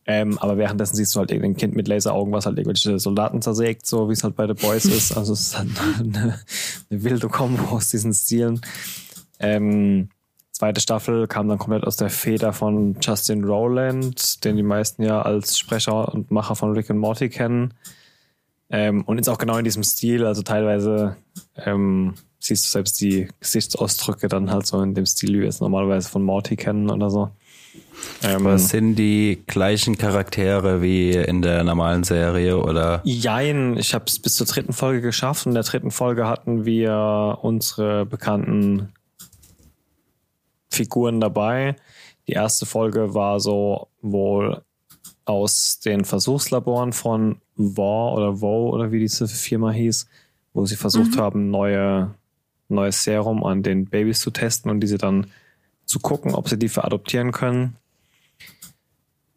Ähm, 0.08 0.38
aber 0.38 0.58
währenddessen 0.58 0.96
siehst 0.96 1.16
du 1.16 1.20
halt 1.20 1.32
irgendein 1.32 1.58
Kind 1.58 1.76
mit 1.76 1.88
Laseraugen, 1.88 2.32
was 2.32 2.46
halt 2.46 2.58
irgendwelche 2.58 3.00
Soldaten 3.00 3.42
zersägt, 3.42 3.88
so 3.88 4.08
wie 4.08 4.14
es 4.14 4.24
halt 4.24 4.36
bei 4.36 4.46
The 4.46 4.54
Boys 4.54 4.86
ist. 4.86 5.18
Also 5.18 5.34
es 5.34 5.42
ist 5.42 5.58
halt 5.58 5.70
eine, 6.00 6.40
eine 6.90 7.04
wilde 7.04 7.28
Kombo 7.30 7.76
aus 7.76 7.90
diesen 7.90 8.14
Stilen. 8.14 8.62
Ähm, 9.40 10.10
zweite 10.52 10.80
Staffel 10.80 11.28
kam 11.28 11.48
dann 11.48 11.58
komplett 11.58 11.86
aus 11.86 11.96
der 11.96 12.10
Feder 12.10 12.54
von 12.54 12.98
Justin 13.02 13.44
Rowland, 13.44 14.44
den 14.44 14.58
die 14.58 14.64
meisten 14.64 15.02
ja 15.02 15.22
als 15.22 15.58
Sprecher 15.58 16.14
und 16.14 16.30
Macher 16.30 16.56
von 16.56 16.74
Rick 16.74 16.92
and 16.92 17.00
Morty 17.00 17.30
kennen. 17.30 17.74
Ähm, 18.70 19.04
und 19.04 19.20
ist 19.20 19.30
auch 19.30 19.38
genau 19.38 19.58
in 19.58 19.64
diesem 19.64 19.84
Stil, 19.84 20.26
also 20.26 20.42
teilweise 20.42 21.16
ähm, 21.56 22.16
siehst 22.40 22.66
du 22.66 22.70
selbst 22.70 23.00
die 23.00 23.28
Gesichtsausdrücke 23.40 24.28
dann 24.28 24.52
halt 24.52 24.66
so 24.66 24.82
in 24.82 24.96
dem 24.96 25.06
Stil, 25.06 25.34
wie 25.34 25.42
wir 25.42 25.50
es 25.50 25.62
normalerweise 25.62 26.10
von 26.10 26.24
Morty 26.24 26.56
kennen 26.56 26.90
oder 26.90 27.10
so. 27.10 27.30
Ähm, 28.24 28.46
Aber 28.48 28.58
sind 28.58 28.96
die 28.96 29.44
gleichen 29.48 29.98
Charaktere 29.98 30.82
wie 30.82 31.12
in 31.12 31.42
der 31.42 31.64
normalen 31.64 32.04
Serie 32.04 32.58
oder? 32.58 33.02
Jein, 33.04 33.78
ich 33.78 33.94
habe 33.94 34.06
es 34.08 34.20
bis 34.20 34.36
zur 34.36 34.48
dritten 34.48 34.74
Folge 34.74 35.02
geschafft. 35.02 35.46
In 35.46 35.54
der 35.54 35.64
dritten 35.64 35.92
Folge 35.92 36.28
hatten 36.28 36.66
wir 36.66 37.40
unsere 37.42 38.06
bekannten 38.06 38.94
Figuren 40.70 41.22
dabei. 41.22 41.76
Die 42.28 42.34
erste 42.34 42.66
Folge 42.66 43.14
war 43.14 43.40
so 43.40 43.88
wohl 44.02 44.64
aus 45.26 45.80
den 45.80 46.06
Versuchslaboren 46.06 46.94
von 46.94 47.42
War 47.56 48.14
oder 48.14 48.42
Wo 48.42 48.70
oder 48.70 48.92
wie 48.92 49.00
diese 49.00 49.28
Firma 49.28 49.72
hieß, 49.72 50.08
wo 50.54 50.66
sie 50.66 50.76
versucht 50.76 51.16
mhm. 51.16 51.20
haben, 51.20 51.52
neue, 51.52 52.14
neues 52.70 53.04
Serum 53.04 53.44
an 53.44 53.64
den 53.64 53.86
Babys 53.86 54.20
zu 54.20 54.32
testen 54.32 54.72
und 54.72 54.80
diese 54.80 54.98
dann 54.98 55.28
zu 55.86 56.00
gucken, 56.00 56.34
ob 56.34 56.48
sie 56.48 56.58
die 56.58 56.70
veradoptieren 56.70 57.32
können. 57.32 57.76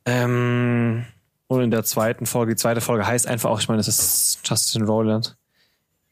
Ähm, 0.05 1.05
und 1.47 1.63
in 1.63 1.71
der 1.71 1.85
zweiten 1.85 2.27
Folge, 2.27 2.53
die 2.53 2.61
zweite 2.61 2.81
Folge 2.81 3.07
heißt 3.07 3.27
einfach 3.27 3.51
auch, 3.51 3.61
ich 3.61 3.69
meine, 3.69 3.79
das 3.79 3.89
ist 3.89 4.41
Justin 4.45 4.83
Rowland. 4.83 5.37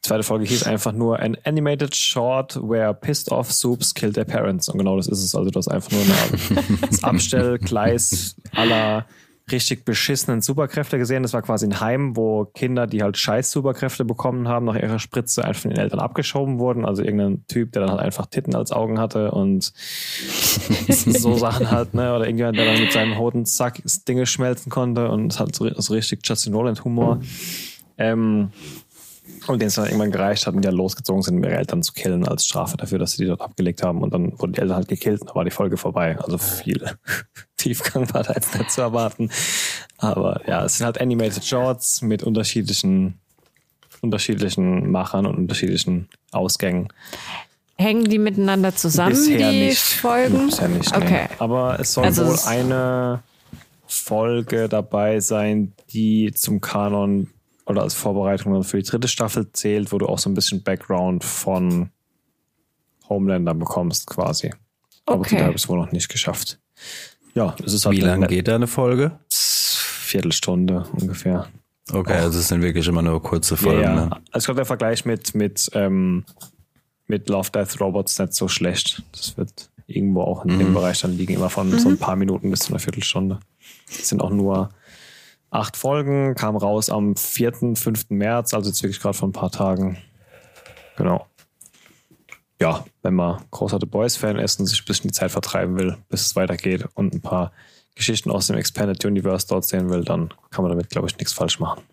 Die 0.03 0.07
zweite 0.07 0.23
Folge 0.23 0.45
hieß 0.45 0.63
einfach 0.63 0.91
nur 0.91 1.19
An 1.19 1.37
Animated 1.43 1.95
Short 1.95 2.55
where 2.61 2.93
Pissed 2.93 3.31
Off 3.31 3.51
Soups 3.51 3.93
Killed 3.93 4.15
Their 4.15 4.25
Parents. 4.25 4.69
Und 4.69 4.77
genau 4.77 4.97
das 4.97 5.07
ist 5.07 5.23
es. 5.23 5.35
Also 5.35 5.49
das 5.49 5.67
ist 5.67 5.73
einfach 5.73 5.91
nur 5.91 6.01
eine, 6.01 6.79
das 6.87 7.03
Abstellgleis 7.03 8.35
aller 8.53 9.05
richtig 9.51 9.85
beschissenen 9.85 10.41
Superkräfte 10.41 10.97
gesehen. 10.97 11.23
Das 11.23 11.33
war 11.33 11.41
quasi 11.41 11.65
ein 11.65 11.79
Heim, 11.79 12.17
wo 12.17 12.45
Kinder, 12.45 12.85
die 12.85 13.01
halt 13.01 13.17
scheiß 13.17 13.51
Superkräfte 13.51 14.03
bekommen 14.03 14.47
haben, 14.47 14.65
nach 14.65 14.75
ihrer 14.75 14.99
Spritze 14.99 15.43
einfach 15.45 15.61
von 15.61 15.71
den 15.71 15.79
Eltern 15.79 15.99
abgeschoben 15.99 16.59
wurden. 16.59 16.85
Also 16.85 17.03
irgendein 17.03 17.45
Typ, 17.47 17.71
der 17.71 17.83
dann 17.83 17.91
halt 17.91 18.01
einfach 18.01 18.25
Titten 18.25 18.55
als 18.55 18.71
Augen 18.71 18.99
hatte 18.99 19.31
und 19.31 19.63
so 20.89 21.35
Sachen 21.35 21.71
halt, 21.71 21.93
ne? 21.93 22.13
Oder 22.13 22.25
irgendjemand, 22.25 22.57
der 22.57 22.65
dann 22.65 22.81
mit 22.81 22.91
seinem 22.91 23.17
Hodensack 23.17 23.81
Dinge 24.07 24.25
schmelzen 24.25 24.69
konnte 24.69 25.09
und 25.09 25.39
hat 25.39 25.55
so, 25.55 25.69
so 25.75 25.93
richtig 25.93 26.27
Justin 26.27 26.53
Roland 26.53 26.83
Humor. 26.83 27.19
Ähm, 27.97 28.51
und 29.47 29.59
denen 29.61 29.67
es 29.67 29.75
dann 29.75 29.85
irgendwann 29.85 30.11
gereicht 30.11 30.45
hat 30.45 30.53
und 30.55 30.61
die 30.61 30.67
dann 30.67 30.75
losgezogen 30.75 31.21
sind, 31.21 31.37
um 31.37 31.43
ihre 31.43 31.55
Eltern 31.57 31.81
zu 31.83 31.93
killen 31.93 32.27
als 32.27 32.45
Strafe 32.45 32.77
dafür, 32.77 32.99
dass 32.99 33.13
sie 33.13 33.23
die 33.23 33.27
dort 33.29 33.41
abgelegt 33.41 33.83
haben. 33.83 34.01
Und 34.01 34.13
dann 34.13 34.37
wurden 34.39 34.53
die 34.53 34.61
Eltern 34.61 34.75
halt 34.75 34.87
gekillt 34.87 35.21
und 35.21 35.29
dann 35.29 35.35
war 35.35 35.45
die 35.45 35.51
Folge 35.51 35.77
vorbei. 35.77 36.17
Also 36.19 36.37
viel 36.37 36.83
Tiefgang 37.57 38.13
war 38.13 38.23
da 38.23 38.33
jetzt 38.33 38.57
nicht 38.57 38.71
zu 38.71 38.81
erwarten. 38.81 39.29
Aber 39.97 40.41
ja, 40.47 40.65
es 40.65 40.77
sind 40.77 40.85
halt 40.85 40.99
Animated 40.99 41.45
Shorts 41.45 42.01
mit 42.01 42.23
unterschiedlichen, 42.23 43.19
unterschiedlichen 44.01 44.91
Machern 44.91 45.25
und 45.25 45.37
unterschiedlichen 45.37 46.09
Ausgängen. 46.31 46.89
Hängen 47.77 48.05
die 48.05 48.17
miteinander 48.17 48.75
zusammen, 48.75 49.11
Bisher 49.11 49.51
die 49.51 49.65
nicht. 49.67 49.79
Folgen? 49.79 50.47
Bisher 50.47 50.67
nicht, 50.67 50.91
nee. 50.91 51.05
Okay. 51.05 51.27
Aber 51.37 51.79
es 51.79 51.93
soll 51.93 52.05
Also 52.05 52.25
wohl 52.25 52.39
eine 52.47 53.21
Folge 53.87 54.67
dabei 54.67 55.19
sein, 55.19 55.73
die 55.91 56.33
zum 56.33 56.59
Kanon 56.59 57.29
oder 57.67 57.81
als 57.83 57.93
Vorbereitung 57.93 58.53
dann 58.53 58.63
für 58.63 58.77
die 58.81 58.89
dritte 58.89 59.07
Staffel 59.07 59.51
zählt, 59.51 59.91
wo 59.91 59.97
du 59.97 60.07
auch 60.07 60.19
so 60.19 60.29
ein 60.29 60.33
bisschen 60.33 60.63
Background 60.63 61.23
von 61.23 61.91
Homelander 63.09 63.53
bekommst, 63.53 64.07
quasi. 64.07 64.53
Aber 65.05 65.19
Okay. 65.21 65.35
die 65.37 65.41
habe 65.43 65.51
ich 65.51 65.63
es 65.63 65.69
wohl 65.69 65.77
noch 65.77 65.91
nicht 65.91 66.09
geschafft. 66.09 66.59
Ja, 67.33 67.55
es 67.63 67.73
ist 67.73 67.85
halt 67.85 67.95
Wie 67.95 68.01
lange 68.01 68.27
geht 68.27 68.47
da 68.47 68.55
eine 68.55 68.67
Folge? 68.67 69.19
Viertelstunde 69.29 70.85
ungefähr. 70.93 71.47
Okay, 71.91 72.13
also 72.13 72.39
es 72.39 72.47
sind 72.49 72.61
wirklich 72.61 72.87
immer 72.87 73.01
nur 73.01 73.21
kurze 73.21 73.55
Ja, 73.55 73.61
Folgen. 73.61 73.81
ja. 73.81 73.95
Ne? 73.95 74.09
Also 74.31 74.37
ich 74.39 74.45
glaube, 74.45 74.57
der 74.57 74.65
Vergleich 74.65 75.05
mit, 75.05 75.35
mit, 75.35 75.69
ähm, 75.73 76.25
mit 77.07 77.29
Love, 77.29 77.49
Death, 77.51 77.79
Robots 77.79 78.19
nicht 78.19 78.33
so 78.33 78.47
schlecht. 78.47 79.03
Das 79.13 79.37
wird 79.37 79.69
irgendwo 79.85 80.21
auch 80.21 80.43
in 80.43 80.59
dem 80.59 80.73
Bereich 80.73 80.99
dann 81.01 81.15
liegen, 81.17 81.33
immer 81.35 81.49
von 81.49 81.77
so 81.79 81.87
ein 81.87 81.97
paar 81.97 82.17
Minuten 82.17 82.49
bis 82.51 82.61
zu 82.61 82.69
einer 82.73 82.79
Viertelstunde. 82.79 83.39
Es 83.89 84.09
sind 84.09 84.21
auch 84.21 84.31
nur 84.31 84.69
acht 85.49 85.77
Folgen, 85.77 86.35
kam 86.35 86.55
raus 86.55 86.89
am 86.89 87.15
4., 87.15 87.75
5. 87.75 88.09
März, 88.09 88.53
also 88.53 88.69
jetzt 88.69 88.83
wirklich 88.83 88.99
gerade 88.99 89.17
vor 89.17 89.27
ein 89.29 89.33
paar 89.33 89.51
Tagen. 89.51 89.97
Genau. 90.97 91.25
Ja, 92.59 92.85
wenn 93.03 93.13
man 93.13 93.43
großer 93.51 93.77
The 93.79 93.85
Boys-Fan 93.85 94.39
ist 94.39 94.59
und 94.59 94.65
sich 94.65 94.81
ein 94.81 94.85
bisschen 94.85 95.09
die 95.09 95.13
Zeit 95.13 95.31
vertreiben 95.31 95.77
will, 95.77 95.97
bis 96.09 96.25
es 96.25 96.35
weitergeht 96.35 96.85
und 96.95 97.13
ein 97.13 97.21
paar 97.21 97.51
Geschichten 97.95 98.31
aus 98.31 98.47
dem 98.47 98.57
Expanded 98.57 99.03
Universe 99.05 99.47
dort 99.47 99.65
sehen 99.65 99.89
will, 99.89 100.03
dann 100.03 100.33
kann 100.49 100.63
man 100.63 100.71
damit, 100.71 100.89
glaube 100.89 101.07
ich, 101.07 101.17
nichts 101.17 101.33
falsch 101.33 101.59
machen. 101.59 101.83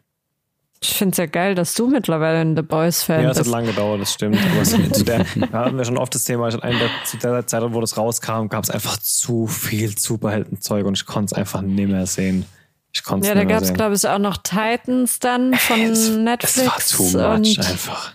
Ich 0.80 0.94
finde 0.94 1.12
es 1.12 1.18
ja 1.18 1.26
geil, 1.26 1.54
dass 1.54 1.72
du 1.74 1.86
mittlerweile 1.88 2.40
ein 2.40 2.56
The 2.56 2.62
Boys-Fan 2.62 3.22
Ja, 3.22 3.30
es 3.30 3.38
hat 3.38 3.44
bist. 3.44 3.52
lange 3.52 3.68
gedauert, 3.68 4.02
das 4.02 4.12
stimmt. 4.12 4.38
Aber 4.52 4.64
zu 4.64 5.04
der, 5.04 5.24
da 5.52 5.64
hatten 5.64 5.78
wir 5.78 5.84
schon 5.84 5.96
oft 5.96 6.14
das 6.14 6.24
Thema, 6.24 6.48
ich 6.48 6.54
hatte 6.54 6.64
einen, 6.64 6.78
der, 6.78 6.90
zu 7.04 7.16
der 7.16 7.46
Zeit, 7.46 7.62
wo 7.72 7.80
das 7.80 7.96
rauskam, 7.96 8.48
gab 8.48 8.64
es 8.64 8.70
einfach 8.70 8.98
zu 8.98 9.46
viel 9.46 9.96
Superheldenzeug 9.96 10.84
und 10.84 10.98
ich 10.98 11.06
konnte 11.06 11.26
es 11.26 11.32
einfach 11.32 11.62
nicht 11.62 11.88
mehr 11.88 12.06
sehen. 12.06 12.44
Ich 12.94 13.02
konnte 13.02 13.26
Ja, 13.26 13.34
da 13.34 13.44
gab 13.44 13.62
es, 13.62 13.74
glaube 13.74 13.94
ich, 13.96 14.06
auch 14.06 14.18
noch 14.18 14.36
Titans 14.38 15.18
dann 15.18 15.52
von 15.54 15.80
es, 15.80 16.10
Netflix. 16.10 16.92
es 16.92 17.14
war 17.14 17.36
too 17.36 17.38
much 17.38 17.58
und 17.58 17.58
einfach. 17.58 18.12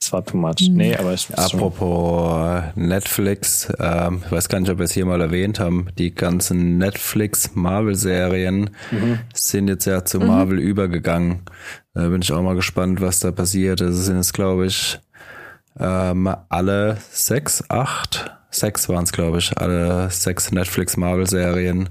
Es 0.00 0.12
war 0.12 0.24
too 0.24 0.36
much. 0.36 0.68
Nee, 0.70 0.94
aber 0.94 1.12
ich 1.14 1.26
Apropos 1.36 2.62
Netflix, 2.76 3.72
ähm, 3.80 4.22
ich 4.24 4.30
weiß 4.30 4.48
gar 4.48 4.60
nicht, 4.60 4.70
ob 4.70 4.78
wir 4.78 4.84
es 4.84 4.92
hier 4.92 5.06
mal 5.06 5.20
erwähnt 5.20 5.58
haben, 5.58 5.88
die 5.98 6.14
ganzen 6.14 6.78
Netflix-Marvel-Serien 6.78 8.70
sind 9.34 9.68
jetzt 9.68 9.86
ja 9.86 10.04
zu 10.04 10.20
Marvel 10.20 10.60
übergegangen. 10.60 11.40
Da 11.94 12.08
bin 12.08 12.22
ich 12.22 12.30
auch 12.32 12.42
mal 12.42 12.54
gespannt, 12.54 13.00
was 13.00 13.18
da 13.20 13.32
passiert. 13.32 13.80
Es 13.80 14.04
sind 14.04 14.16
jetzt, 14.16 14.34
glaube 14.34 14.66
ich, 14.66 15.00
ähm, 15.80 16.32
alle 16.48 16.98
sechs, 17.10 17.64
acht, 17.68 18.30
sechs 18.50 18.88
waren 18.88 19.04
es, 19.04 19.12
glaube 19.12 19.38
ich, 19.38 19.58
alle 19.58 20.10
sechs 20.10 20.52
Netflix-Marvel-Serien. 20.52 21.88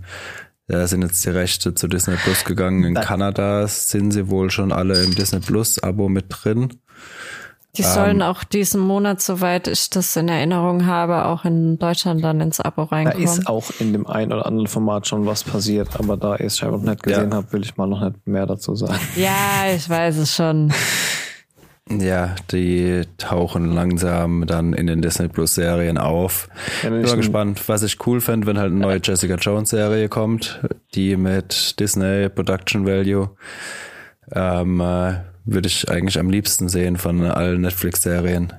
Da 0.69 0.85
sind 0.85 1.01
jetzt 1.01 1.23
die 1.25 1.29
Rechte 1.29 1.73
zu 1.75 1.87
Disney 1.87 2.15
Plus 2.17 2.43
gegangen. 2.43 2.83
In 2.83 2.93
Da- 2.95 3.01
Kanada 3.01 3.65
sind 3.67 4.11
sie 4.11 4.29
wohl 4.29 4.49
schon 4.51 4.71
alle 4.73 5.01
im 5.03 5.15
Disney 5.15 5.39
Plus-Abo 5.39 6.09
mit 6.09 6.25
drin. 6.29 6.73
die 7.77 7.83
sollen 7.83 8.23
auch 8.23 8.43
diesen 8.43 8.81
Monat, 8.81 9.21
soweit 9.21 9.67
ich 9.67 9.89
das 9.91 10.15
in 10.15 10.27
Erinnerung 10.29 10.87
habe, 10.87 11.25
auch 11.25 11.45
in 11.45 11.77
Deutschland 11.77 12.23
dann 12.23 12.41
ins 12.41 12.59
Abo 12.59 12.85
da 12.85 12.95
reinkommen. 12.95 13.23
ist 13.23 13.45
auch 13.47 13.65
in 13.79 13.93
dem 13.93 14.07
einen 14.07 14.33
oder 14.33 14.47
anderen 14.47 14.65
Format 14.67 15.07
schon 15.07 15.27
was 15.27 15.43
passiert, 15.43 15.89
aber 15.99 16.17
da 16.17 16.35
ich 16.35 16.41
es 16.47 16.57
scheinbar 16.57 16.79
noch 16.79 16.89
nicht 16.89 17.03
gesehen 17.03 17.29
Ja. 17.29 17.35
habe, 17.37 17.53
will 17.53 17.61
ich 17.61 17.77
mal 17.77 17.85
noch 17.87 18.01
nicht 18.01 18.25
mehr 18.25 18.47
dazu 18.47 18.75
sagen. 18.75 18.99
ja, 19.15 19.71
ich 19.75 19.87
weiß 19.87 20.17
es 20.17 20.35
schon. 20.35 20.73
Ja, 21.89 22.35
die 22.51 23.03
tauchen 23.17 23.73
langsam 23.73 24.45
dann 24.45 24.73
in 24.73 24.87
den 24.87 25.01
Disney 25.01 25.27
Plus 25.29 25.55
Serien 25.55 25.97
auf. 25.97 26.49
Ja, 26.83 26.89
Bin 26.89 27.01
mal 27.01 27.15
gespannt, 27.15 27.67
was 27.67 27.83
ich 27.83 28.05
cool 28.05 28.19
fände, 28.19 28.45
wenn 28.47 28.57
halt 28.57 28.71
eine 28.71 28.81
neue 28.81 28.99
Jessica 29.01 29.35
Jones 29.35 29.69
Serie 29.69 30.09
kommt, 30.09 30.61
die 30.95 31.15
mit 31.15 31.79
Disney 31.79 32.29
Production 32.29 32.85
Value 32.85 33.29
ähm, 34.33 34.81
äh, 34.81 35.13
würde 35.45 35.67
ich 35.67 35.89
eigentlich 35.89 36.19
am 36.19 36.29
liebsten 36.29 36.67
sehen 36.67 36.97
von 36.97 37.23
allen 37.23 37.61
Netflix 37.61 38.01
Serien. 38.01 38.51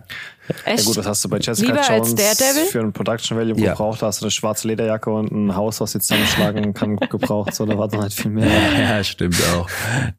Echt? 0.64 0.78
Ja 0.80 0.84
gut, 0.84 0.96
was 0.96 1.06
hast 1.06 1.24
du 1.24 1.28
bei 1.28 1.38
Jessica 1.38 1.72
Lieber 1.72 1.96
Jones 1.96 2.68
für 2.70 2.80
ein 2.80 2.92
Production 2.92 3.36
Value 3.38 3.58
Ja. 3.58 3.70
gebraucht? 3.72 4.02
Hast 4.02 4.20
du 4.20 4.24
eine 4.26 4.30
schwarze 4.30 4.68
Lederjacke 4.68 5.10
und 5.10 5.30
ein 5.30 5.54
Haus, 5.56 5.80
was 5.80 5.92
sie 5.92 6.00
zusammenschlagen 6.00 6.74
kann, 6.74 6.96
gebraucht? 6.96 7.54
So, 7.54 7.66
da 7.66 7.76
war 7.78 7.88
dann 7.88 8.00
halt 8.00 8.12
viel 8.14 8.30
mehr. 8.30 8.46
Ja, 8.78 9.02
stimmt 9.04 9.36
auch. 9.54 9.68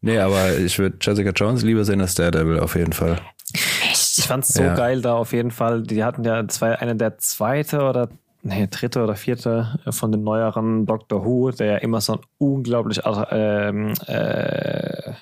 Nee, 0.01 0.19
aber 0.19 0.57
ich 0.57 0.77
würde 0.79 0.97
Jessica 1.01 1.31
Jones 1.31 1.63
lieber 1.63 1.83
sehen 1.85 2.01
als 2.01 2.15
Daredevil 2.15 2.59
auf 2.59 2.75
jeden 2.75 2.93
Fall. 2.93 3.17
Ich 3.53 4.25
fand's 4.25 4.53
so 4.53 4.61
Ja. 4.63 4.75
geil 4.75 5.01
da 5.01 5.15
auf 5.15 5.33
jeden 5.33 5.51
Fall. 5.51 5.81
Die 5.83 6.03
hatten 6.03 6.23
ja 6.23 6.47
zwei, 6.47 6.77
eine 6.77 6.95
der 6.95 7.17
zweite 7.17 7.81
oder 7.83 8.09
nee, 8.43 8.67
dritte 8.69 9.03
oder 9.03 9.15
vierte 9.15 9.79
von 9.89 10.11
den 10.11 10.23
neueren 10.23 10.85
Doctor 10.85 11.25
Who, 11.25 11.51
der 11.51 11.65
ja 11.67 11.77
immer 11.77 12.01
so 12.01 12.13
ein 12.13 12.19
unglaublich 12.37 13.01
ähm, 13.31 13.93
äh, 14.07 15.13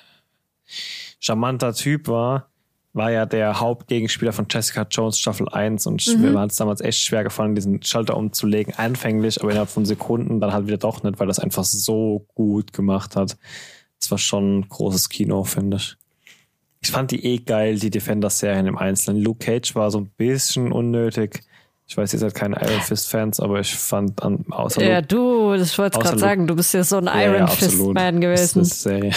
charmanter 1.20 1.72
Typ 1.74 2.08
war, 2.08 2.48
war 2.92 3.10
ja 3.10 3.26
der 3.26 3.60
Hauptgegenspieler 3.60 4.32
von 4.32 4.46
Jessica 4.50 4.86
Jones 4.90 5.18
Staffel 5.18 5.48
1 5.48 5.86
und 5.86 6.04
mir 6.18 6.38
hat 6.38 6.50
es 6.50 6.56
damals 6.56 6.80
echt 6.80 7.00
schwer 7.00 7.22
gefallen, 7.22 7.54
diesen 7.54 7.82
Schalter 7.82 8.16
umzulegen, 8.16 8.74
anfänglich, 8.74 9.40
aber 9.40 9.50
innerhalb 9.50 9.70
von 9.70 9.84
Sekunden 9.84 10.40
dann 10.40 10.52
halt 10.52 10.66
wieder 10.66 10.78
doch 10.78 11.02
nicht, 11.02 11.20
weil 11.20 11.26
das 11.26 11.38
einfach 11.38 11.64
so 11.64 12.26
gut 12.34 12.72
gemacht 12.72 13.14
hat. 13.16 13.36
Das 14.00 14.10
war 14.10 14.18
schon 14.18 14.60
ein 14.60 14.68
großes 14.68 15.08
Kino, 15.08 15.44
finde 15.44 15.76
ich. 15.76 15.96
Ich 16.80 16.90
fand 16.90 17.10
die 17.10 17.24
eh 17.24 17.38
geil, 17.38 17.78
die 17.78 17.90
Defenders-Serien 17.90 18.66
im 18.66 18.78
Einzelnen. 18.78 19.22
Luke 19.22 19.44
Cage 19.44 19.74
war 19.74 19.90
so 19.90 19.98
ein 19.98 20.10
bisschen 20.16 20.72
unnötig. 20.72 21.42
Ich 21.86 21.96
weiß, 21.96 22.12
ihr 22.12 22.18
seid 22.18 22.34
keine 22.34 22.56
Iron 22.62 22.80
Fist-Fans, 22.82 23.40
aber 23.40 23.60
ich 23.60 23.74
fand 23.74 24.22
an, 24.22 24.44
außer 24.50 24.82
Ja, 24.82 24.98
Luke, 24.98 25.06
du, 25.08 25.54
ich 25.54 25.78
wollte 25.78 25.98
Außer 25.98 26.08
gerade 26.08 26.20
sagen, 26.20 26.46
du 26.46 26.54
bist 26.54 26.74
ja 26.74 26.84
so 26.84 26.98
ein 26.98 27.06
Ja, 27.06 27.22
Iron 27.22 27.40
ja, 27.40 27.46
Fist 27.48 27.72
absolut. 27.72 27.94
Man 27.94 28.20
gewesen. 28.20 28.60
Das 28.60 28.68
ist 28.68 28.82
Serie. 28.82 29.12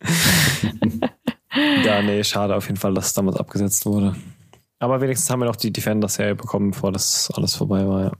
ja, 1.84 2.02
nee, 2.02 2.22
schade 2.24 2.54
auf 2.56 2.66
jeden 2.66 2.78
Fall, 2.78 2.94
dass 2.94 3.06
es 3.06 3.14
damals 3.14 3.36
abgesetzt 3.36 3.86
wurde. 3.86 4.16
Aber 4.78 5.00
wenigstens 5.00 5.30
haben 5.30 5.40
wir 5.40 5.46
noch 5.46 5.56
die 5.56 5.72
Defender-Serie 5.72 6.34
bekommen, 6.34 6.72
bevor 6.72 6.90
das 6.92 7.30
alles 7.34 7.54
vorbei 7.54 7.86
war, 7.86 8.02
ja. 8.04 8.12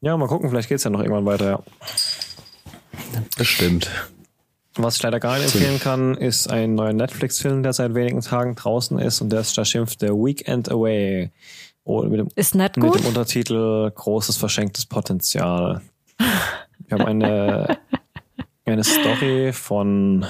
Ja, 0.00 0.16
mal 0.16 0.28
gucken, 0.28 0.50
vielleicht 0.50 0.68
geht's 0.68 0.84
ja 0.84 0.90
noch 0.90 1.00
irgendwann 1.00 1.24
weiter, 1.26 1.46
ja. 1.46 1.62
Bestimmt. 3.36 3.90
Was 4.76 4.96
ich 4.96 5.02
leider 5.02 5.20
gar 5.20 5.38
nicht 5.38 5.54
empfehlen 5.54 5.80
kann, 5.80 6.14
ist 6.16 6.50
ein 6.50 6.74
neuer 6.74 6.92
Netflix-Film, 6.92 7.62
der 7.62 7.72
seit 7.72 7.94
wenigen 7.94 8.20
Tagen 8.20 8.54
draußen 8.54 8.98
ist 8.98 9.20
und 9.20 9.30
der 9.30 9.40
ist 9.40 9.56
da 9.56 9.64
schimpft 9.64 10.02
der 10.02 10.10
Weekend 10.10 10.70
Away. 10.70 11.30
Oder 11.84 12.08
mit 12.08 12.18
dem, 12.20 12.28
Ist 12.34 12.54
nicht 12.54 12.76
mit 12.76 12.90
gut? 12.90 13.00
dem 13.00 13.06
Untertitel 13.06 13.90
Großes 13.90 14.36
verschenktes 14.36 14.86
Potenzial. 14.86 15.80
Wir 16.86 16.98
haben 16.98 17.06
eine, 17.06 17.78
eine 18.64 18.84
Story 18.84 19.52
von 19.52 20.26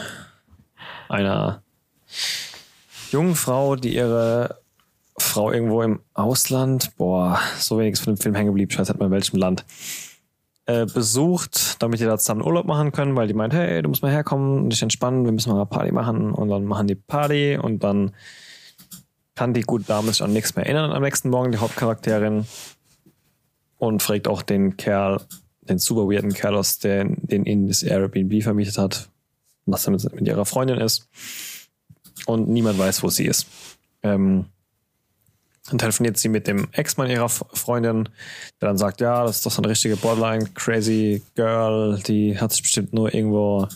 einer 1.08 1.63
jungen 3.10 3.34
Frau, 3.34 3.76
die 3.76 3.94
ihre 3.94 4.58
Frau 5.16 5.52
irgendwo 5.52 5.82
im 5.82 6.00
Ausland, 6.12 6.96
boah, 6.96 7.38
so 7.58 7.78
wenig 7.78 7.94
ist 7.94 8.04
von 8.04 8.14
dem 8.14 8.20
Film 8.20 8.34
hängen 8.34 8.48
geblieben, 8.48 8.70
ich 8.70 8.78
weiß 8.78 8.88
nicht 8.88 8.98
mal 8.98 9.06
in 9.06 9.12
welchem 9.12 9.38
Land, 9.38 9.64
äh, 10.66 10.86
besucht, 10.86 11.82
damit 11.82 12.00
die 12.00 12.04
da 12.04 12.18
zusammen 12.18 12.42
Urlaub 12.42 12.66
machen 12.66 12.90
können, 12.90 13.14
weil 13.16 13.28
die 13.28 13.34
meint, 13.34 13.52
hey, 13.52 13.82
du 13.82 13.88
musst 13.88 14.02
mal 14.02 14.10
herkommen 14.10 14.64
und 14.64 14.70
dich 14.70 14.82
entspannen, 14.82 15.24
wir 15.24 15.32
müssen 15.32 15.50
mal 15.50 15.56
eine 15.56 15.66
Party 15.66 15.92
machen 15.92 16.32
und 16.32 16.48
dann 16.48 16.64
machen 16.64 16.86
die 16.86 16.94
Party 16.94 17.56
und 17.56 17.84
dann 17.84 18.12
kann 19.34 19.52
die 19.52 19.62
gute 19.62 19.84
Dame 19.84 20.08
sich 20.12 20.22
an 20.22 20.32
nichts 20.32 20.56
mehr 20.56 20.64
erinnern 20.64 20.92
am 20.92 21.02
nächsten 21.02 21.28
Morgen, 21.28 21.52
die 21.52 21.58
Hauptcharakterin. 21.58 22.46
und 23.76 24.02
fragt 24.02 24.28
auch 24.28 24.42
den 24.42 24.76
Kerl, 24.76 25.20
den 25.62 25.78
super 25.78 26.08
weirden 26.08 26.32
Kerl 26.32 26.56
aus, 26.56 26.78
den, 26.78 27.18
den 27.20 27.44
ihnen 27.44 27.68
das 27.68 27.82
Airbnb 27.82 28.42
vermietet 28.42 28.78
hat, 28.78 29.10
was 29.66 29.82
damit 29.82 30.10
mit 30.14 30.26
ihrer 30.26 30.46
Freundin 30.46 30.78
ist. 30.78 31.08
Und 32.26 32.48
niemand 32.48 32.78
weiß, 32.78 33.02
wo 33.02 33.08
sie 33.08 33.26
ist. 33.26 33.46
Ähm, 34.02 34.46
dann 35.68 35.78
telefoniert 35.78 36.18
sie 36.18 36.28
mit 36.28 36.46
dem 36.46 36.68
Ex-Mann 36.72 37.10
ihrer 37.10 37.28
Freundin, 37.28 38.08
der 38.60 38.68
dann 38.68 38.76
sagt, 38.76 39.00
ja, 39.00 39.24
das 39.24 39.36
ist 39.36 39.46
doch 39.46 39.50
so 39.50 39.62
eine 39.62 39.70
richtige 39.70 39.96
Borderline 39.96 40.46
crazy 40.54 41.22
Girl, 41.34 41.98
die 42.06 42.38
hat 42.38 42.52
sich 42.52 42.62
bestimmt 42.62 42.92
nur 42.92 43.14
irgendwo 43.14 43.66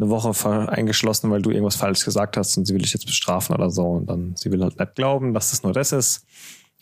eine 0.00 0.10
Woche 0.10 0.68
eingeschlossen, 0.70 1.30
weil 1.30 1.42
du 1.42 1.50
irgendwas 1.50 1.76
falsch 1.76 2.04
gesagt 2.04 2.36
hast 2.36 2.56
und 2.56 2.66
sie 2.66 2.74
will 2.74 2.82
dich 2.82 2.92
jetzt 2.92 3.06
bestrafen 3.06 3.54
oder 3.54 3.70
so. 3.70 3.86
Und 3.86 4.06
dann, 4.06 4.34
sie 4.36 4.50
will 4.50 4.62
halt 4.62 4.78
nicht 4.78 4.94
glauben, 4.96 5.34
dass 5.34 5.50
das 5.50 5.62
nur 5.62 5.72
das 5.72 5.92
ist. 5.92 6.24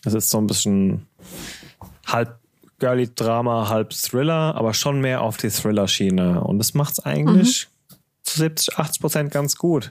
Es 0.05 0.15
ist 0.15 0.31
so 0.31 0.39
ein 0.39 0.47
bisschen 0.47 1.07
halb 2.07 2.39
girly 2.79 3.13
Drama, 3.13 3.69
halb 3.69 3.91
Thriller, 3.91 4.55
aber 4.55 4.73
schon 4.73 5.01
mehr 5.01 5.21
auf 5.23 5.37
die 5.37 5.51
Thriller-Schiene. 5.51 6.43
Und 6.43 6.59
das 6.59 6.75
macht 6.75 6.93
es 6.93 7.01
eigentlich 7.01 7.69
mhm. 7.91 7.95
zu 8.23 8.39
70, 8.39 8.79
80 8.79 9.01
Prozent 9.01 9.33
ganz 9.33 9.57
gut. 9.57 9.91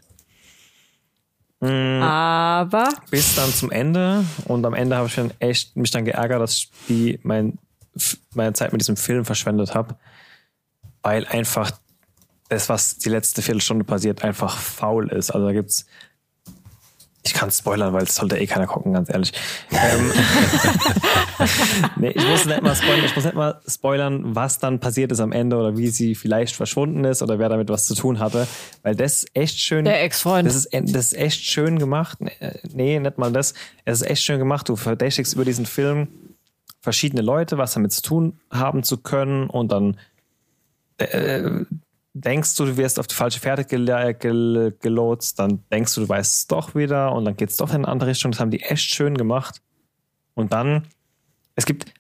Mhm. 1.60 2.02
Aber. 2.02 2.90
Bis 3.10 3.36
dann 3.36 3.52
zum 3.52 3.72
Ende. 3.72 4.24
Und 4.46 4.66
am 4.66 4.74
Ende 4.74 4.96
habe 4.96 5.08
ich 5.08 5.16
dann 5.16 5.32
echt 5.40 5.76
mich 5.76 5.92
dann 5.92 6.06
geärgert, 6.06 6.42
dass 6.42 6.54
ich 6.54 6.72
die, 6.88 7.20
mein, 7.24 7.58
meine 8.34 8.54
Zeit 8.54 8.72
mit 8.72 8.82
diesem 8.82 8.98
Film 8.98 9.26
verschwendet 9.26 9.74
habe. 9.74 9.96
Weil 11.02 11.26
einfach 11.26 11.72
das, 12.50 12.70
was 12.70 12.98
die 12.98 13.10
letzte 13.10 13.42
Viertelstunde 13.42 13.84
passiert, 13.84 14.24
einfach 14.24 14.58
faul 14.58 15.10
ist. 15.10 15.32
Also 15.32 15.48
da 15.48 15.54
gibt's 15.54 15.86
ich 17.24 17.34
kann 17.34 17.52
spoilern, 17.52 17.94
weil 17.94 18.04
es 18.04 18.16
sollte 18.16 18.38
eh 18.38 18.48
keiner 18.48 18.68
gucken, 18.68 18.94
ganz 18.94 19.10
ehrlich. 19.10 19.34
ähm, 19.72 20.12
nee, 21.98 22.10
ich 22.10 22.26
muss 22.26 22.46
nicht 22.46 22.62
mal 22.62 22.76
spoilern, 22.76 23.06
ich 23.06 23.16
muss 23.16 23.26
nicht 23.26 23.36
mal 23.36 23.60
spoilern, 23.68 24.36
was 24.36 24.60
dann 24.60 24.80
passiert 24.80 25.12
ist 25.12 25.20
am 25.20 25.32
Ende 25.32 25.58
oder 25.58 25.78
wie 25.78 25.90
sie 25.90 26.16
vielleicht 26.16 26.56
verschwunden 26.56 27.04
ist 27.04 27.22
oder 27.22 27.38
wer 27.38 27.50
damit 27.50 27.70
was 27.70 27.86
zu 27.86 27.96
tun 27.96 28.20
hatte. 28.20 28.48
Weil 28.82 28.96
das 28.96 29.24
ist 29.24 29.36
echt 29.36 29.60
schön. 29.60 29.86
Der 29.86 30.02
Ex-Freund. 30.04 30.48
Das 30.48 30.56
ist, 30.56 30.70
das 30.74 31.12
ist 31.12 31.14
echt 31.18 31.44
schön 31.44 31.80
gemacht. 31.80 32.20
Nee, 32.74 33.00
nicht 33.00 33.18
mal 33.18 33.32
das. 33.32 33.54
Es 33.84 34.02
ist 34.02 34.10
echt 34.10 34.24
schön 34.24 34.40
gemacht. 34.40 34.70
Du 34.70 34.76
verdächtigst 34.76 35.34
über 35.34 35.44
diesen 35.44 35.66
Film 35.66 36.08
verschiedene 36.82 37.22
Leute, 37.22 37.58
was 37.58 37.74
damit 37.74 37.92
zu 37.92 38.02
tun 38.02 38.40
haben 38.50 38.84
zu 38.84 38.98
können 38.98 39.50
und 39.50 39.72
dann 39.72 39.98
äh, 40.98 41.66
denkst 42.22 42.56
du, 42.56 42.66
du 42.66 42.78
wirst 42.78 43.00
auf 43.00 43.08
die 43.08 43.16
falsche 43.16 43.40
Fährte 43.40 43.66
gel 43.66 44.14
gel 44.16 44.76
gelotst, 44.80 45.40
dann 45.40 45.64
denkst 45.72 45.96
du, 45.96 46.02
du 46.02 46.10
weißt 46.10 46.36
es 46.36 46.48
doch 46.48 46.76
wieder 46.76 47.12
und 47.14 47.26
dann 47.26 47.36
geht 47.36 47.50
es 47.50 47.58
doch 47.58 47.70
in 47.70 47.78
eine 47.78 47.88
andere 47.88 48.10
Richtung. 48.12 48.32
Das 48.32 48.40
haben 48.40 48.52
die 48.52 48.62
echt 48.62 48.90
schön 48.90 49.18
gemacht. 49.18 49.62
Und 50.34 50.54
dann, 50.54 50.88
es 51.56 51.66
gibt 51.66 51.94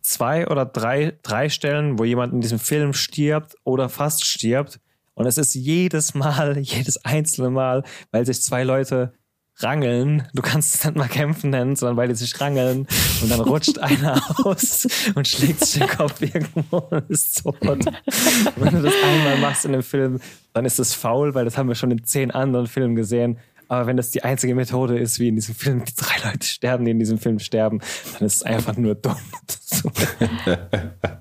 zwei 0.00 0.46
oder 0.48 0.64
drei, 0.64 1.16
drei 1.22 1.48
Stellen, 1.48 1.98
wo 1.98 2.04
jemand 2.04 2.32
in 2.32 2.40
diesem 2.40 2.58
Film 2.58 2.92
stirbt 2.92 3.56
oder 3.64 3.88
fast 3.88 4.24
stirbt. 4.24 4.80
Und 5.14 5.26
es 5.26 5.38
ist 5.38 5.54
jedes 5.54 6.14
Mal, 6.14 6.58
jedes 6.62 7.04
einzelne 7.04 7.50
Mal, 7.50 7.84
weil 8.10 8.26
sich 8.26 8.42
zwei 8.42 8.64
Leute 8.64 9.12
rangeln. 9.60 10.28
Du 10.34 10.42
kannst 10.42 10.74
es 10.74 10.84
nicht 10.84 10.96
mal 10.96 11.08
kämpfen 11.08 11.50
nennen, 11.50 11.76
sondern 11.76 11.96
weil 11.96 12.08
die 12.08 12.14
sich 12.14 12.40
rangeln 12.40 12.86
und 13.22 13.30
dann 13.30 13.40
rutscht 13.40 13.78
einer 13.78 14.22
aus 14.44 14.86
und 15.14 15.26
schlägt 15.26 15.64
sich 15.64 15.80
den 15.80 15.88
Kopf 15.88 16.20
irgendwo 16.20 16.78
und 16.78 17.10
ist 17.10 17.42
tot. 17.42 17.56
wenn 17.60 18.74
du 18.74 18.82
das 18.82 18.94
einmal 19.02 19.38
machst 19.38 19.64
in 19.64 19.72
einem 19.72 19.82
Film, 19.82 20.20
dann 20.52 20.64
ist 20.64 20.78
das 20.78 20.94
faul, 20.94 21.34
weil 21.34 21.44
das 21.44 21.58
haben 21.58 21.68
wir 21.68 21.74
schon 21.74 21.90
in 21.90 22.04
zehn 22.04 22.30
anderen 22.30 22.66
Filmen 22.66 22.94
gesehen. 22.94 23.38
Aber 23.70 23.86
wenn 23.86 23.98
das 23.98 24.10
die 24.10 24.24
einzige 24.24 24.54
Methode 24.54 24.98
ist, 24.98 25.18
wie 25.18 25.28
in 25.28 25.34
diesem 25.34 25.54
Film 25.54 25.84
die 25.84 25.94
drei 25.94 26.16
Leute 26.26 26.46
sterben, 26.46 26.86
die 26.86 26.90
in 26.90 26.98
diesem 26.98 27.18
Film 27.18 27.38
sterben, 27.38 27.80
dann 28.14 28.26
ist 28.26 28.36
es 28.36 28.42
einfach 28.42 28.76
nur 28.76 28.94
dumm. 28.94 29.16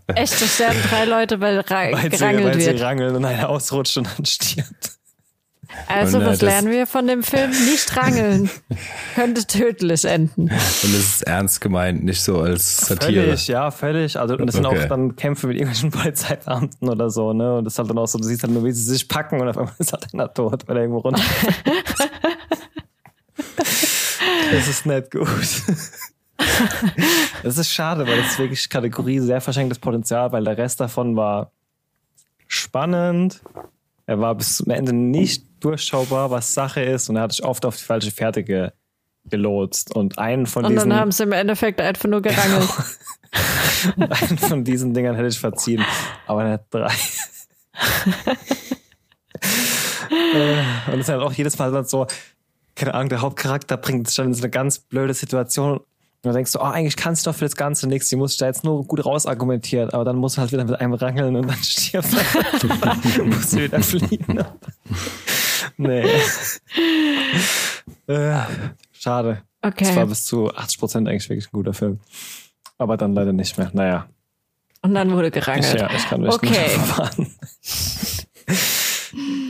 Echt, 0.08 0.42
da 0.42 0.46
sterben 0.46 0.80
drei 0.90 1.06
Leute, 1.06 1.42
weil, 1.42 1.60
ra 1.60 1.92
weil 1.92 2.10
gerangelt 2.10 2.20
sie, 2.20 2.22
weil 2.22 2.44
wird. 2.44 2.78
sie 2.78 2.84
rangeln 2.84 3.16
und 3.16 3.26
einer 3.26 3.50
ausrutscht 3.50 3.98
und 3.98 4.08
dann 4.18 4.26
stirbt. 4.26 4.97
Also, 5.88 6.18
und, 6.18 6.24
äh, 6.24 6.28
was 6.28 6.42
lernen 6.42 6.72
wir 6.72 6.88
von 6.88 7.08
dem 7.08 7.24
Film? 7.24 7.52
Nicht 7.52 7.96
rangeln. 7.96 8.50
Könnte 9.16 9.46
tödlich 9.46 10.06
enden. 10.06 10.44
Und 10.44 10.52
es 10.52 10.84
ist 10.84 11.24
ernst 11.24 11.62
gemeint, 11.62 12.04
nicht 12.04 12.22
so 12.22 12.40
als 12.42 12.78
Satire. 12.88 13.24
Völlig, 13.24 13.48
ja, 13.48 13.72
völlig. 13.72 14.20
Also, 14.20 14.36
und 14.36 14.48
das 14.48 14.56
okay. 14.56 14.76
sind 14.76 14.84
auch 14.84 14.90
dann 14.90 15.16
Kämpfe 15.16 15.48
mit 15.48 15.58
irgendwelchen 15.58 15.92
Polizeibeamten 16.02 16.90
oder 16.90 17.10
so, 17.10 17.34
ne? 17.34 17.58
Und 17.58 17.66
das 17.66 17.74
ist 17.74 17.80
halt 17.80 17.90
dann 17.90 17.98
auch 17.98 18.08
so, 18.08 18.18
du 18.18 18.24
siehst 18.26 18.44
halt 18.44 18.54
nur, 18.54 18.64
wie 18.66 18.72
sie 18.72 18.84
sich 18.84 19.08
packen 19.08 19.40
und 19.40 19.48
auf 19.48 19.58
einmal 19.58 19.74
ist 19.80 19.94
halt 19.94 20.08
einer 20.14 20.34
tot, 20.34 20.68
weil 20.68 20.78
er 20.78 20.82
irgendwo 20.84 21.00
runter. 21.00 21.22
das 24.52 24.68
ist 24.68 24.86
nicht 24.86 25.12
gut. 25.12 25.28
das 27.44 27.58
ist 27.58 27.72
schade, 27.72 28.08
weil 28.08 28.18
das 28.18 28.32
ist 28.32 28.40
wirklich 28.40 28.70
Kategorie 28.70 29.20
sehr 29.20 29.42
verschenktes 29.42 29.80
Potenzial, 29.80 30.32
weil 30.32 30.44
der 30.44 30.58
Rest 30.58 30.80
davon 30.80 31.16
war 31.16 31.52
spannend. 32.48 33.42
Er 34.08 34.20
war 34.20 34.34
bis 34.36 34.58
zum 34.58 34.72
Ende 34.72 34.94
nicht 34.94 35.44
durchschaubar, 35.60 36.32
was 36.32 36.54
Sache 36.54 36.82
ist. 36.82 37.10
Und 37.10 37.18
er 37.18 37.24
hat 37.24 37.34
sich 37.34 37.44
oft 37.44 37.66
auf 37.66 37.76
die 37.78 37.84
falsche 37.84 38.10
Fährte 38.10 38.44
ge 38.44 38.72
gelotst. 39.26 39.94
Und 39.94 40.18
einen 40.18 40.46
von 40.46 40.64
und 40.64 40.72
diesen. 40.72 40.84
Und 40.84 40.90
dann 40.92 41.00
haben 41.00 41.12
sie 41.12 41.24
im 41.24 41.34
Endeffekt 41.34 41.82
einfach 41.82 42.06
nur 42.06 42.22
gerangelt. 42.22 42.70
Einen 43.98 44.38
von 44.38 44.64
diesen 44.64 44.94
Dingern 44.94 45.16
hätte 45.16 45.28
ich 45.28 45.38
verziehen, 45.38 45.84
aber 46.26 46.46
nicht 46.50 46.64
drei. 46.72 46.94
Äh, 50.10 50.64
und 50.92 50.94
es 50.94 51.00
ist 51.02 51.10
halt 51.10 51.22
auch 51.22 51.34
jedes 51.34 51.60
Mal 51.60 51.86
so, 51.86 52.08
keine 52.76 52.94
Ahnung, 52.94 53.10
der 53.10 53.22
Hauptcharakter 53.22 53.76
bringt 53.76 54.08
sich 54.08 54.16
dann 54.16 54.28
in 54.28 54.34
so 54.34 54.42
eine 54.42 54.50
ganz 54.50 54.80
blöde 54.80 55.14
Situation 55.14 55.82
und 56.28 56.34
dann 56.34 56.40
denkst 56.40 56.52
du, 56.52 56.60
oh, 56.60 56.64
eigentlich 56.64 56.98
kannst 56.98 57.26
du 57.26 57.32
doch 57.32 57.38
für 57.38 57.46
das 57.46 57.56
Ganze 57.56 57.88
nichts, 57.88 58.10
die 58.10 58.18
muss 58.18 58.36
da 58.38 58.48
jetzt 58.48 58.64
nur 58.64 58.84
gut 58.86 59.06
rausargumentieren, 59.06 59.92
aber 59.92 60.04
dann 60.04 60.18
musst 60.18 60.38
du 60.38 60.42
halt 60.42 60.52
wieder 60.52 60.66
mit 60.66 60.80
einem 60.80 60.94
rangeln 60.94 61.36
und 61.36 61.48
dann 61.48 61.64
stirbst 61.64 62.14
du, 62.14 63.24
musst 63.26 63.54
du 63.54 63.58
wieder 63.60 63.82
fliehen. 63.82 64.44
nee. 65.78 66.06
äh, 68.08 68.40
schade. 68.92 69.44
Okay. 69.62 69.86
Das 69.86 69.96
war 69.96 70.06
bis 70.06 70.26
zu 70.26 70.54
80 70.54 70.80
Prozent 70.80 71.08
eigentlich 71.08 71.30
wirklich 71.30 71.48
ein 71.48 71.54
guter 71.54 71.74
Film. 71.74 72.00
Aber 72.78 72.98
dann 72.98 73.14
leider 73.14 73.34
nicht 73.34 73.58
mehr. 73.58 73.72
Naja. 73.74 74.08
Und 74.82 74.94
dann 74.94 75.12
wurde 75.12 75.32
gerangelt. 75.32 75.80
Ja, 75.80 75.90
ich 75.96 76.06
kann 76.06 76.22
mich 76.22 76.34
okay. 76.34 76.50
nicht 76.50 76.72
verfahren. 76.72 77.34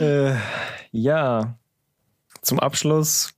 äh, 0.00 0.34
ja. 0.92 1.54
Zum 2.40 2.60
Abschluss 2.60 3.34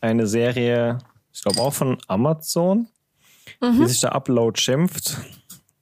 eine 0.00 0.26
Serie, 0.26 0.98
ich 1.38 1.44
glaube 1.44 1.60
auch 1.60 1.72
von 1.72 1.98
Amazon, 2.08 2.88
mhm. 3.60 3.78
die 3.78 3.86
sich 3.86 4.00
da 4.00 4.08
Upload 4.08 4.60
schimpft, 4.60 5.18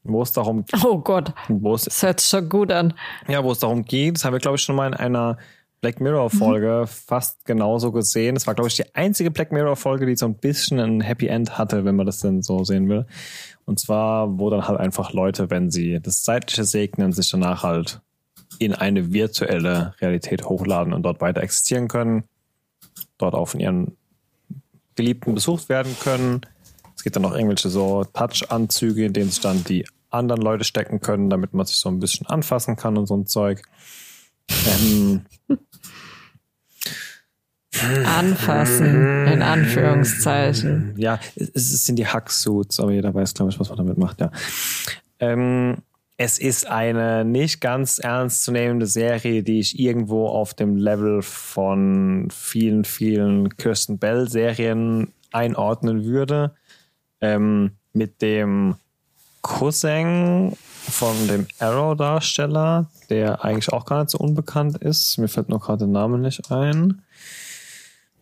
wo 0.05 0.21
es 0.21 0.31
darum 0.33 0.67
Oh 0.85 0.99
Gott. 0.99 1.33
Wo 1.49 1.75
es, 1.75 1.85
das 1.85 2.03
hört 2.03 2.21
sich 2.21 2.29
schon 2.29 2.51
gut 2.51 2.71
an. 2.71 2.93
Ja, 3.27 3.43
wo 3.43 3.53
es 3.53 3.61
darum 3.61 3.87
geht, 3.87 4.17
das 4.17 4.27
haben 4.27 4.35
wir, 4.35 4.41
glaube 4.41 4.57
ich, 4.57 4.63
schon 4.63 4.77
mal 4.77 4.87
in 4.87 4.93
einer 4.93 5.39
Black 5.81 5.99
Mirror-Folge 5.99 6.83
mhm. 6.83 6.87
fast 6.87 7.47
genauso 7.47 7.91
gesehen. 7.91 8.35
Das 8.35 8.47
war, 8.47 8.55
glaube 8.55 8.69
ich, 8.69 8.77
die 8.77 8.95
einzige 8.95 9.31
Black 9.31 9.51
Mirror-Folge, 9.51 10.05
die 10.05 10.17
so 10.17 10.27
ein 10.27 10.35
bisschen 10.35 10.79
ein 10.79 11.01
Happy 11.01 11.27
End 11.29 11.57
hatte, 11.57 11.87
wenn 11.87 11.97
man 11.97 12.05
das 12.05 12.21
denn 12.21 12.43
so 12.43 12.63
sehen 12.63 12.91
will. 12.91 13.07
Und 13.65 13.81
zwar, 13.81 14.39
wo 14.39 14.51
dann 14.51 14.69
halt 14.69 14.79
einfach 14.79 15.15
Leute, 15.15 15.49
wenn 15.49 15.71
sie 15.71 16.01
das 16.03 16.23
Zeitliche 16.23 16.65
segnen, 16.65 17.13
sich 17.13 17.31
danach 17.31 17.63
halt 17.63 18.03
in 18.59 18.75
eine 18.75 19.11
virtuelle 19.15 19.95
Realität 20.03 20.45
hochladen 20.45 20.93
und 20.93 21.03
dort 21.03 21.23
weiter 21.23 21.43
existieren 21.43 21.89
können. 21.89 22.25
Dort 23.17 23.35
auch 23.35 23.47
von 23.47 23.61
ihren 23.61 23.97
Geliebten 24.97 25.35
besucht 25.35 25.69
werden 25.69 25.95
können. 26.01 26.41
Es 26.97 27.03
gibt 27.03 27.15
dann 27.15 27.23
noch 27.23 27.35
irgendwelche 27.35 27.69
so 27.69 28.05
Touch-Anzüge, 28.05 29.05
in 29.05 29.13
denen 29.13 29.31
sich 29.31 29.41
dann 29.41 29.63
die 29.65 29.87
anderen 30.11 30.43
Leute 30.43 30.65
stecken 30.65 31.01
können, 31.01 31.31
damit 31.31 31.55
man 31.55 31.67
sich 31.67 31.77
so 31.77 31.89
ein 31.89 32.01
bisschen 32.01 32.27
anfassen 32.27 32.77
kann 32.77 32.97
und 32.97 33.07
so 33.07 33.17
ein 33.17 33.27
Zeug. 33.27 33.63
Ähm, 34.49 35.27
Anfassen, 38.05 39.27
in 39.27 39.43
Anführungszeichen. 39.43 40.95
Ja, 40.97 41.21
es, 41.35 41.51
es 41.55 41.85
sind 41.85 41.97
die 41.97 42.07
Hacksuits, 42.07 42.81
aber 42.81 42.93
jeder 42.93 43.15
weiß, 43.15 43.35
glaube 43.35 43.53
ich, 43.53 43.61
was 43.61 43.69
man 43.69 43.79
damit 43.79 43.99
macht, 43.99 44.21
ja. 44.21 44.31
Ähm, 45.19 45.79
es 46.19 46.39
ist 46.39 46.67
eine 46.67 47.25
nicht 47.25 47.61
ganz 47.61 47.99
ernstzunehmende 47.99 48.87
Serie, 48.87 49.43
die 49.43 49.61
ich 49.61 49.79
irgendwo 49.79 50.29
auf 50.29 50.55
dem 50.55 50.77
Level 50.77 51.21
von 51.23 52.29
vielen, 52.31 52.85
vielen 52.85 53.57
Kirsten 53.57 53.99
Bell-Serien 53.99 55.13
einordnen 55.33 56.05
würde. 56.05 56.55
Ähm, 57.21 57.73
mit 57.93 58.23
dem 58.23 58.77
Cousin 59.43 60.57
von 60.57 61.29
dem 61.29 61.47
Arrow-Darsteller, 61.59 62.87
der 63.11 63.45
eigentlich 63.45 63.73
auch 63.73 63.85
gar 63.85 64.01
nicht 64.01 64.11
so 64.11 64.19
unbekannt 64.19 64.79
ist. 64.79 65.19
Mir 65.19 65.29
fällt 65.29 65.49
nur 65.49 65.61
gerade 65.61 65.81
der 65.81 65.89
Name 65.89 66.19
nicht 66.19 66.51
ein. 66.51 67.03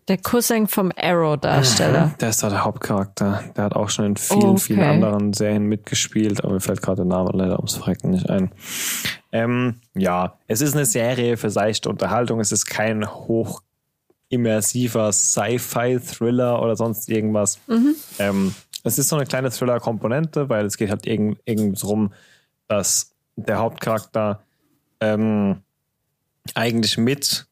Der 0.09 0.19
Cousin 0.19 0.69
vom 0.69 0.93
Arrow-Darsteller. 0.97 2.07
Mhm, 2.07 2.19
der 2.21 2.29
ist 2.29 2.43
da 2.43 2.51
der 2.51 2.65
Hauptcharakter. 2.65 3.43
Der 3.57 3.65
hat 3.65 3.75
auch 3.75 3.89
schon 3.89 4.05
in 4.05 4.17
vielen, 4.17 4.51
okay. 4.51 4.61
vielen 4.61 4.83
anderen 4.83 5.33
Serien 5.33 5.65
mitgespielt, 5.65 6.45
aber 6.45 6.55
mir 6.55 6.61
fällt 6.61 6.83
gerade 6.83 6.97
der 6.97 7.05
Name 7.07 7.31
leider 7.33 7.57
ums 7.57 7.77
Verrecken 7.77 8.11
nicht 8.11 8.29
ein. 8.29 8.51
Ähm, 9.33 9.77
ja, 9.95 10.39
es 10.47 10.61
ist 10.61 10.75
eine 10.75 10.85
Serie 10.85 11.37
für 11.37 11.51
seichte 11.51 11.89
Unterhaltung. 11.89 12.39
Es 12.41 12.53
ist 12.53 12.67
kein 12.67 13.09
hoch 13.09 13.63
immersiver 14.29 15.13
Sci-Fi-Thriller 15.13 16.61
oder 16.61 16.77
sonst 16.77 17.09
irgendwas. 17.09 17.59
Mhm. 17.67 17.95
Ähm, 18.19 18.55
Es 18.83 18.99
ist 18.99 19.09
so 19.09 19.17
eine 19.17 19.25
kleine 19.25 19.51
Thriller-Komponente, 19.51 20.51
weil 20.51 20.67
es 20.67 20.77
geht 20.77 20.91
halt 20.91 21.07
irgendwie 21.07 21.41
irgend 21.47 21.83
darum, 21.83 22.13
dass 22.69 23.13
der 23.37 23.59
Hauptcharakter 23.59 24.43
ähm, 25.01 25.63
eigentlich 26.55 26.99
mit 26.99 27.47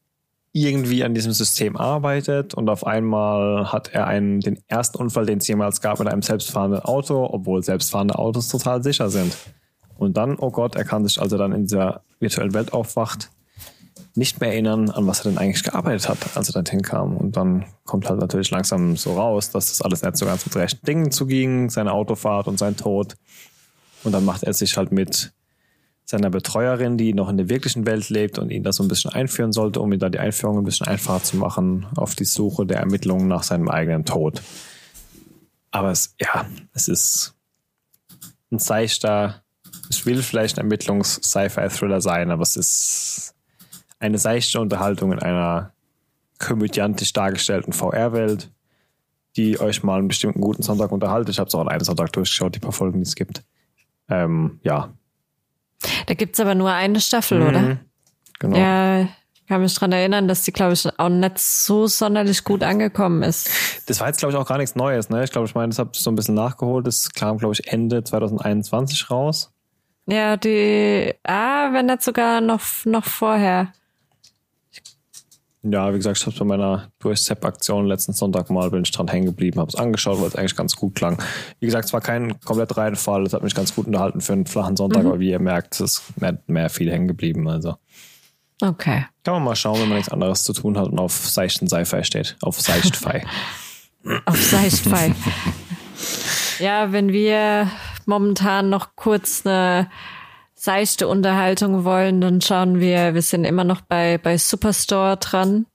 irgendwie 0.53 1.03
an 1.03 1.15
diesem 1.15 1.33
System 1.33 1.75
arbeitet 1.75 2.53
und 2.53 2.69
auf 2.69 2.85
einmal 2.85 3.71
hat 3.71 3.89
er 3.91 4.05
einen, 4.05 4.39
den 4.39 4.59
ersten 4.67 4.99
Unfall, 4.99 5.25
den 5.25 5.39
es 5.39 5.47
jemals 5.47 5.81
gab 5.81 5.97
mit 5.97 6.07
einem 6.07 6.21
selbstfahrenden 6.21 6.81
Auto, 6.81 7.25
obwohl 7.25 7.63
selbstfahrende 7.63 8.19
Autos 8.19 8.49
total 8.49 8.83
sicher 8.83 9.09
sind. 9.09 9.35
Und 9.97 10.15
dann, 10.15 10.37
oh 10.37 10.51
Gott, 10.51 10.75
er 10.75 10.85
kann 10.85 11.05
sich 11.05 11.19
also 11.19 11.37
dann 11.37 11.53
in 11.53 11.63
dieser 11.63 12.01
virtuellen 12.19 12.53
Welt 12.53 12.71
aufwacht, 12.71 13.31
nicht 14.15 14.41
mehr 14.41 14.51
erinnern, 14.51 14.91
an 14.91 15.07
was 15.07 15.21
er 15.21 15.31
denn 15.31 15.39
eigentlich 15.39 15.63
gearbeitet 15.63 16.07
hat, 16.07 16.37
als 16.37 16.49
er 16.49 16.53
dorthin 16.53 16.83
kam. 16.83 17.17
Und 17.17 17.35
dann 17.35 17.65
kommt 17.85 18.07
halt 18.07 18.19
natürlich 18.19 18.51
langsam 18.51 18.95
so 18.95 19.15
raus, 19.15 19.49
dass 19.49 19.69
das 19.69 19.81
alles 19.81 20.03
nicht 20.03 20.17
so 20.17 20.27
ganz 20.27 20.45
mit 20.45 20.55
rechten 20.55 20.85
Dingen 20.85 21.09
zuging, 21.09 21.71
seine 21.71 21.93
Autofahrt 21.93 22.47
und 22.47 22.59
sein 22.59 22.77
Tod. 22.77 23.15
Und 24.03 24.11
dann 24.11 24.23
macht 24.23 24.43
er 24.43 24.53
sich 24.53 24.77
halt 24.77 24.91
mit 24.91 25.33
seiner 26.05 26.29
Betreuerin, 26.29 26.97
die 26.97 27.13
noch 27.13 27.29
in 27.29 27.37
der 27.37 27.49
wirklichen 27.49 27.85
Welt 27.85 28.09
lebt 28.09 28.37
und 28.37 28.49
ihn 28.49 28.63
da 28.63 28.73
so 28.73 28.83
ein 28.83 28.89
bisschen 28.89 29.11
einführen 29.11 29.51
sollte, 29.51 29.79
um 29.79 29.91
ihm 29.93 29.99
da 29.99 30.09
die 30.09 30.19
Einführung 30.19 30.57
ein 30.57 30.63
bisschen 30.65 30.87
einfacher 30.87 31.23
zu 31.23 31.37
machen, 31.37 31.85
auf 31.95 32.15
die 32.15 32.25
Suche 32.25 32.65
der 32.65 32.79
Ermittlungen 32.79 33.27
nach 33.27 33.43
seinem 33.43 33.69
eigenen 33.69 34.05
Tod. 34.05 34.41
Aber 35.71 35.91
es, 35.91 36.15
ja, 36.19 36.45
es 36.73 36.87
ist 36.87 37.35
ein 38.51 38.59
seichter, 38.59 39.43
es 39.89 40.05
will 40.05 40.21
vielleicht 40.21 40.57
ein 40.57 40.65
Ermittlungs-Sci-Fi-Thriller 40.65 42.01
sein, 42.01 42.31
aber 42.31 42.43
es 42.43 42.55
ist 42.55 43.35
eine 43.99 44.17
seichte 44.17 44.59
Unterhaltung 44.59 45.13
in 45.13 45.19
einer 45.19 45.71
komödiantisch 46.37 47.13
dargestellten 47.13 47.73
VR-Welt, 47.73 48.51
die 49.37 49.59
euch 49.59 49.81
mal 49.81 49.99
einen 49.99 50.09
bestimmten 50.09 50.41
guten 50.41 50.61
Sonntag 50.61 50.91
unterhalten. 50.91 51.31
Ich 51.31 51.39
habe 51.39 51.47
es 51.47 51.55
auch 51.55 51.61
an 51.61 51.69
einem 51.69 51.83
Sonntag 51.83 52.11
durchgeschaut, 52.11 52.53
die 52.53 52.59
paar 52.59 52.73
Folgen, 52.73 52.99
die 52.99 53.07
es 53.07 53.15
gibt. 53.15 53.43
Ähm, 54.09 54.59
ja, 54.63 54.93
da 56.07 56.13
gibt's 56.13 56.39
aber 56.39 56.55
nur 56.55 56.71
eine 56.71 56.99
Staffel, 56.99 57.39
mhm. 57.39 57.47
oder? 57.47 57.77
Genau. 58.39 58.57
Ja, 58.57 59.07
kann 59.47 59.61
mich 59.61 59.75
dran 59.75 59.91
erinnern, 59.91 60.27
dass 60.27 60.43
die, 60.43 60.51
glaube 60.51 60.73
ich, 60.73 60.87
auch 60.97 61.09
nicht 61.09 61.37
so 61.37 61.87
sonderlich 61.87 62.43
gut 62.43 62.63
angekommen 62.63 63.23
ist. 63.23 63.49
Das 63.87 63.99
war 63.99 64.07
jetzt, 64.07 64.17
glaube 64.17 64.33
ich, 64.33 64.37
auch 64.39 64.47
gar 64.47 64.57
nichts 64.57 64.75
Neues. 64.75 65.09
Ne? 65.09 65.23
Ich 65.23 65.31
glaube, 65.31 65.47
ich 65.47 65.55
meine, 65.55 65.69
das 65.69 65.79
habe 65.79 65.91
ich 65.93 65.99
so 65.99 66.09
ein 66.09 66.15
bisschen 66.15 66.35
nachgeholt. 66.35 66.87
Das 66.87 67.11
kam, 67.11 67.37
glaube 67.37 67.53
ich, 67.53 67.67
Ende 67.67 68.03
2021 68.03 69.11
raus. 69.11 69.53
Ja, 70.05 70.37
die, 70.37 71.13
ah, 71.23 71.71
wenn 71.71 71.85
nicht 71.85 72.01
sogar 72.01 72.41
noch, 72.41 72.61
noch 72.85 73.05
vorher. 73.05 73.73
Ja, 75.65 75.93
wie 75.93 75.97
gesagt, 75.97 76.17
ich 76.17 76.25
habe 76.25 76.37
bei 76.39 76.45
meiner 76.45 76.91
Durchsepp-Aktion 76.99 77.87
letzten 77.87 78.11
Sonntag 78.11 78.49
mal 78.49 78.69
bin 78.69 78.83
ich 78.83 78.91
dran 78.91 79.07
hängen 79.07 79.27
geblieben, 79.27 79.61
habe 79.61 79.69
es 79.69 79.75
angeschaut, 79.75 80.19
weil 80.19 80.27
es 80.27 80.35
eigentlich 80.35 80.57
ganz 80.57 80.75
gut 80.75 80.93
klang. 80.93 81.17
Wie 81.61 81.65
gesagt, 81.65 81.85
es 81.85 81.93
war 81.93 82.01
kein 82.01 82.37
komplett 82.41 82.75
Reihenfall, 82.75 83.23
es 83.23 83.33
hat 83.33 83.43
mich 83.43 83.55
ganz 83.55 83.73
gut 83.73 83.87
unterhalten 83.87 84.19
für 84.19 84.33
einen 84.33 84.45
flachen 84.45 84.75
Sonntag, 84.75 85.03
mhm. 85.03 85.09
aber 85.09 85.19
wie 85.21 85.29
ihr 85.29 85.39
merkt, 85.39 85.75
es 85.75 85.79
ist 85.79 86.21
nicht 86.21 86.49
mehr 86.49 86.69
viel 86.69 86.91
hängen 86.91 87.07
geblieben. 87.07 87.47
Also. 87.47 87.77
Okay. 88.61 89.05
Kann 89.23 89.35
man 89.35 89.43
mal 89.43 89.55
schauen, 89.55 89.79
wenn 89.79 89.87
man 89.87 89.97
nichts 89.97 90.11
anderes 90.11 90.43
zu 90.43 90.51
tun 90.51 90.77
hat 90.77 90.87
und 90.87 90.99
auf 90.99 91.13
seichten 91.13 91.69
Sci-Fi 91.69 92.03
steht. 92.03 92.35
Auf 92.41 92.59
Seichtfei. 92.59 93.23
auf 94.25 94.41
Seichtfei. 94.41 95.15
ja, 96.59 96.91
wenn 96.91 97.13
wir 97.13 97.71
momentan 98.05 98.69
noch 98.69 98.97
kurz 98.97 99.45
eine 99.45 99.89
seichte 100.63 101.09
Unterhaltung 101.09 101.83
wollen, 101.83 102.21
dann 102.21 102.39
schauen 102.39 102.79
wir, 102.79 103.13
wir 103.13 103.21
sind 103.21 103.43
immer 103.43 103.65
noch 103.65 103.81
bei, 103.81 104.17
bei 104.17 104.37
Superstore 104.37 105.17
dran. 105.17 105.65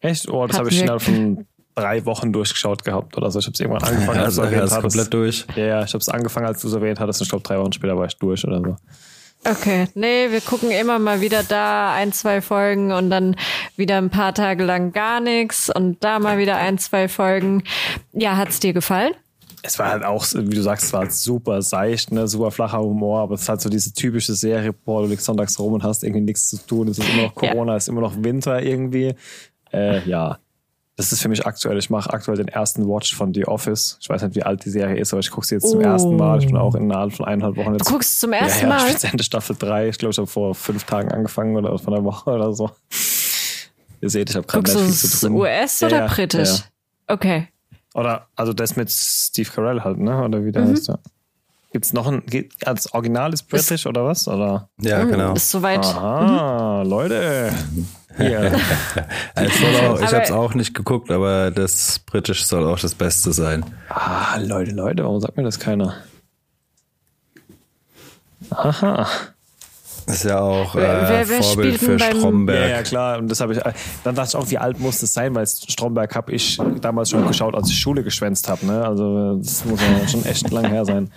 Echt? 0.00 0.28
Oh, 0.28 0.46
das 0.46 0.58
habe 0.58 0.68
ich 0.68 0.82
innerhalb 0.82 1.00
von 1.00 1.46
drei 1.74 2.04
Wochen 2.04 2.30
durchgeschaut 2.30 2.84
gehabt 2.84 3.16
oder 3.16 3.30
so. 3.30 3.38
Ich 3.38 3.46
habe 3.46 3.54
es 3.54 3.60
irgendwann 3.60 3.82
angefangen, 3.88 4.20
als 4.20 4.34
du 4.34 4.42
erwähnt 4.42 4.60
hattest. 4.70 4.80
komplett 4.82 5.14
durch. 5.14 5.46
Ja, 5.56 5.64
ja 5.64 5.82
ich 5.82 5.94
habe 5.94 6.02
es 6.02 6.10
angefangen, 6.10 6.44
als 6.44 6.60
du 6.60 6.68
es 6.68 6.74
erwähnt 6.74 7.00
hattest 7.00 7.22
und 7.22 7.24
ich 7.24 7.30
glaube, 7.30 7.42
drei 7.42 7.58
Wochen 7.58 7.72
später 7.72 7.96
war 7.96 8.04
ich 8.04 8.18
durch 8.18 8.46
oder 8.46 8.60
so. 8.60 8.76
Okay, 9.50 9.88
nee, 9.94 10.30
wir 10.30 10.42
gucken 10.42 10.72
immer 10.72 10.98
mal 10.98 11.22
wieder 11.22 11.42
da 11.42 11.94
ein, 11.94 12.12
zwei 12.12 12.42
Folgen 12.42 12.92
und 12.92 13.08
dann 13.08 13.34
wieder 13.76 13.96
ein 13.96 14.10
paar 14.10 14.34
Tage 14.34 14.62
lang 14.62 14.92
gar 14.92 15.20
nichts 15.20 15.70
und 15.74 16.04
da 16.04 16.18
mal 16.18 16.36
wieder 16.36 16.56
ein, 16.56 16.76
zwei 16.76 17.08
Folgen. 17.08 17.62
Ja, 18.12 18.36
hat's 18.36 18.60
dir 18.60 18.74
gefallen? 18.74 19.14
Es 19.62 19.78
war 19.78 19.90
halt 19.90 20.04
auch, 20.04 20.24
wie 20.34 20.54
du 20.54 20.62
sagst, 20.62 20.86
es 20.86 20.92
war 20.92 21.00
halt 21.00 21.12
super 21.12 21.62
seicht, 21.62 22.12
ne, 22.12 22.28
super 22.28 22.50
flacher 22.50 22.80
Humor, 22.80 23.20
aber 23.20 23.34
es 23.34 23.42
ist 23.42 23.48
halt 23.48 23.60
so 23.60 23.68
diese 23.68 23.92
typische 23.92 24.34
Serie, 24.34 24.72
boah, 24.72 25.02
du 25.02 25.08
liegst 25.08 25.26
sonntags 25.26 25.58
rum 25.58 25.74
und 25.74 25.82
hast 25.82 26.04
irgendwie 26.04 26.22
nichts 26.22 26.48
zu 26.48 26.56
tun, 26.58 26.88
es 26.88 26.98
ist 26.98 27.08
immer 27.08 27.22
noch 27.24 27.34
Corona, 27.34 27.72
ja. 27.72 27.76
es 27.76 27.84
ist 27.84 27.88
immer 27.88 28.00
noch 28.00 28.14
Winter 28.22 28.62
irgendwie. 28.62 29.14
Äh, 29.72 30.08
ja, 30.08 30.38
das 30.98 31.12
ist 31.12 31.22
für 31.22 31.28
mich 31.28 31.46
aktuell. 31.46 31.78
Ich 31.78 31.90
mache 31.90 32.12
aktuell 32.12 32.36
den 32.36 32.48
ersten 32.48 32.88
Watch 32.88 33.14
von 33.14 33.32
The 33.32 33.46
Office. 33.46 33.98
Ich 34.00 34.08
weiß 34.08 34.20
nicht, 34.22 34.34
wie 34.34 34.42
alt 34.42 34.64
die 34.64 34.70
Serie 34.70 34.98
ist, 35.00 35.12
aber 35.12 35.20
ich 35.20 35.30
gucke 35.30 35.46
sie 35.46 35.54
jetzt 35.54 35.64
oh. 35.66 35.70
zum 35.70 35.80
ersten 35.80 36.16
Mal. 36.16 36.40
Ich 36.40 36.46
bin 36.46 36.56
auch 36.56 36.74
innerhalb 36.74 37.12
von 37.12 37.24
eineinhalb 37.24 37.56
Wochen 37.56 37.74
jetzt. 37.74 37.86
Du 37.86 37.92
guckst 37.92 38.18
zum 38.18 38.32
ersten 38.32 38.64
ja, 38.66 38.76
ja, 38.76 38.82
Mal? 38.82 38.90
Ich 38.90 39.00
bin 39.00 39.10
Ende 39.12 39.22
Staffel 39.22 39.54
3. 39.56 39.88
Ich 39.90 39.98
glaube, 39.98 40.10
ich 40.10 40.18
habe 40.18 40.26
vor 40.26 40.56
fünf 40.56 40.82
Tagen 40.82 41.12
angefangen 41.12 41.56
oder 41.56 41.78
von 41.78 41.94
einer 41.94 42.02
Woche 42.02 42.30
oder 42.30 42.52
so. 42.52 42.70
Ihr 44.00 44.10
seht, 44.10 44.30
ich 44.30 44.36
habe 44.36 44.46
gerade 44.48 44.68
viel 44.68 44.92
zu 44.92 45.28
tun. 45.28 45.36
US 45.36 45.82
oder 45.84 45.98
ja, 45.98 46.06
britisch? 46.08 46.64
Okay. 47.06 47.46
Oder, 47.94 48.26
also 48.36 48.52
das 48.52 48.76
mit 48.76 48.90
Steve 48.90 49.50
Carell 49.50 49.80
halt, 49.80 49.98
ne? 49.98 50.22
Oder 50.22 50.44
wie 50.44 50.52
der 50.52 50.62
mhm. 50.62 50.72
heißt, 50.72 50.88
ja. 50.88 50.98
Gibt's 51.70 51.92
noch 51.92 52.06
ein, 52.06 52.22
als 52.64 52.94
Original 52.94 53.32
ist 53.34 53.42
British 53.42 53.82
ist, 53.82 53.86
oder 53.86 54.04
was? 54.04 54.26
Oder? 54.26 54.70
Ja, 54.80 55.04
mhm, 55.04 55.10
genau. 55.10 55.34
Ist 55.34 55.50
soweit. 55.50 55.84
Ah, 55.84 56.82
mhm. 56.82 56.90
Leute. 56.90 57.52
Hier. 58.16 58.52
auch, 59.36 60.00
ich 60.00 60.12
habe 60.12 60.22
es 60.22 60.30
auch 60.32 60.54
nicht 60.54 60.74
geguckt, 60.74 61.10
aber 61.10 61.50
das 61.50 62.00
British 62.00 62.46
soll 62.46 62.66
auch 62.66 62.80
das 62.80 62.94
Beste 62.94 63.32
sein. 63.32 63.64
Ah, 63.90 64.38
Leute, 64.38 64.72
Leute, 64.72 65.04
warum 65.04 65.20
sagt 65.20 65.36
mir 65.36 65.44
das 65.44 65.60
keiner? 65.60 65.94
Aha. 68.50 69.06
Ist 70.08 70.24
ja 70.24 70.40
auch 70.40 70.74
äh, 70.74 70.78
wer, 70.80 71.28
wer 71.28 71.42
Vorbild 71.42 71.78
für 71.78 71.98
Stromberg. 71.98 72.58
Ja, 72.58 72.76
ja, 72.76 72.82
klar. 72.82 73.18
Und 73.18 73.30
das 73.30 73.40
habe 73.40 73.52
ich. 73.52 73.60
Dann 74.04 74.14
dachte 74.14 74.30
ich 74.30 74.36
auch, 74.36 74.50
wie 74.50 74.56
alt 74.56 74.80
muss 74.80 75.00
das 75.00 75.12
sein, 75.12 75.34
weil 75.34 75.46
Stromberg 75.46 76.14
habe 76.14 76.32
ich 76.32 76.58
damals 76.80 77.10
schon 77.10 77.26
geschaut, 77.26 77.54
als 77.54 77.68
ich 77.68 77.78
Schule 77.78 78.02
geschwänzt 78.02 78.48
habe. 78.48 78.64
Ne? 78.64 78.84
Also 78.84 79.36
das 79.36 79.64
muss 79.66 79.80
ja 79.80 80.08
schon 80.08 80.24
echt 80.24 80.50
lang 80.50 80.66
her 80.66 80.86
sein. 80.86 81.10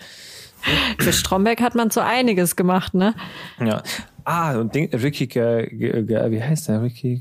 Für 1.00 1.14
Stromberg 1.14 1.62
hat 1.62 1.74
man 1.74 1.90
so 1.90 2.02
einiges 2.02 2.56
gemacht, 2.56 2.94
ne? 2.94 3.16
Ja. 3.60 3.82
Ah, 4.24 4.60
und 4.60 4.76
Ding, 4.76 4.94
Ricky, 4.94 5.28
wie 5.28 6.44
heißt 6.44 6.68
der? 6.68 6.84
Ricky, 6.84 7.20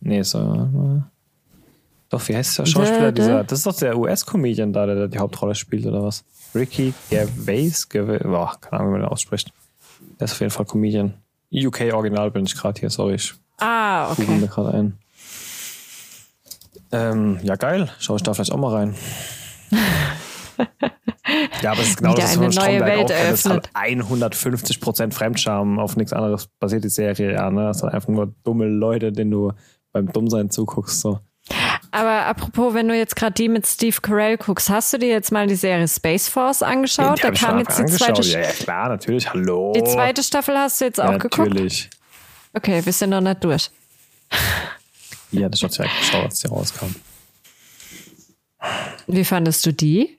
nee, 0.00 0.22
so. 0.22 1.04
Doch, 2.08 2.28
wie 2.28 2.34
heißt 2.34 2.58
der 2.58 2.66
Schauspieler? 2.66 3.12
Dieser, 3.12 3.44
das 3.44 3.60
ist 3.60 3.66
doch 3.66 3.76
der 3.76 3.96
US-Comedian 3.96 4.72
da, 4.72 4.86
der 4.86 5.06
die 5.06 5.18
Hauptrolle 5.18 5.54
spielt, 5.54 5.86
oder 5.86 6.02
was? 6.02 6.24
Ricky 6.54 6.92
Gervais? 7.08 7.88
Gervais 7.88 8.18
boah, 8.24 8.56
keine 8.60 8.80
Ahnung, 8.80 8.88
wie 8.88 8.98
man 8.98 9.02
den 9.02 9.10
ausspricht. 9.10 9.52
Der 10.20 10.26
ist 10.26 10.32
auf 10.32 10.40
jeden 10.40 10.52
Fall 10.52 10.66
Comedian. 10.66 11.14
UK 11.52 11.92
Original 11.92 12.30
bin 12.30 12.44
ich 12.44 12.54
gerade 12.54 12.78
hier, 12.78 12.90
sorry. 12.90 13.14
Ich 13.14 13.34
ah, 13.58 14.12
okay. 14.12 14.26
mir 14.26 14.46
gerade 14.46 14.72
ein. 14.72 14.98
Ähm, 16.92 17.40
ja, 17.42 17.56
geil. 17.56 17.90
Schau 17.98 18.16
ich 18.16 18.22
da 18.22 18.34
vielleicht 18.34 18.52
auch 18.52 18.58
mal 18.58 18.74
rein. 18.74 18.94
ja, 21.62 21.72
aber 21.72 21.80
es 21.80 21.88
ist 21.88 21.96
genau 21.96 22.12
Wieder 22.12 22.22
das, 22.22 22.36
was 22.38 22.42
von 22.44 22.52
Stromberg 22.52 22.86
Welt 22.86 23.12
auch 23.12 23.32
Es 23.32 23.44
hat 23.46 23.70
150% 23.74 25.12
Fremdscham. 25.12 25.78
Auf 25.78 25.96
nichts 25.96 26.12
anderes 26.12 26.48
basiert 26.58 26.84
die 26.84 26.88
Serie, 26.88 27.32
ja. 27.32 27.50
Ne? 27.50 27.70
Es 27.70 27.82
hat 27.82 27.94
einfach 27.94 28.08
nur 28.08 28.34
dumme 28.44 28.66
Leute, 28.66 29.12
denen 29.12 29.30
du 29.30 29.52
beim 29.92 30.12
Dummsein 30.12 30.50
zuguckst. 30.50 31.00
So. 31.00 31.20
Aber 31.92 32.26
apropos, 32.26 32.74
wenn 32.74 32.86
du 32.88 32.96
jetzt 32.96 33.16
gerade 33.16 33.32
die 33.34 33.48
mit 33.48 33.66
Steve 33.66 33.96
Carell 34.00 34.36
guckst, 34.36 34.70
hast 34.70 34.92
du 34.92 34.98
dir 34.98 35.08
jetzt 35.08 35.32
mal 35.32 35.46
die 35.46 35.56
Serie 35.56 35.88
Space 35.88 36.28
Force 36.28 36.62
angeschaut? 36.62 37.18
Ja, 37.18 37.30
da 37.30 37.36
kam 37.36 37.58
jetzt 37.58 37.78
die 37.78 37.86
zweite 37.86 38.22
Ja, 38.22 38.40
ja, 38.40 38.50
klar, 38.52 38.88
natürlich. 38.88 39.32
Hallo. 39.32 39.72
Die 39.74 39.82
zweite 39.84 40.22
Staffel 40.22 40.56
hast 40.56 40.80
du 40.80 40.84
jetzt 40.84 41.00
auch 41.00 41.12
ja, 41.12 41.18
geguckt? 41.18 41.48
Natürlich. 41.48 41.90
Okay, 42.52 42.84
wir 42.84 42.92
sind 42.92 43.10
noch 43.10 43.20
nicht 43.20 43.42
durch. 43.42 43.70
ja, 45.32 45.48
das 45.48 45.62
hat 45.62 45.76
ja 45.78 45.84
geschaut, 45.84 46.24
als 46.24 46.40
die 46.40 46.46
rauskam. 46.46 46.94
Wie 49.06 49.24
fandest 49.24 49.66
du 49.66 49.72
die? 49.72 50.18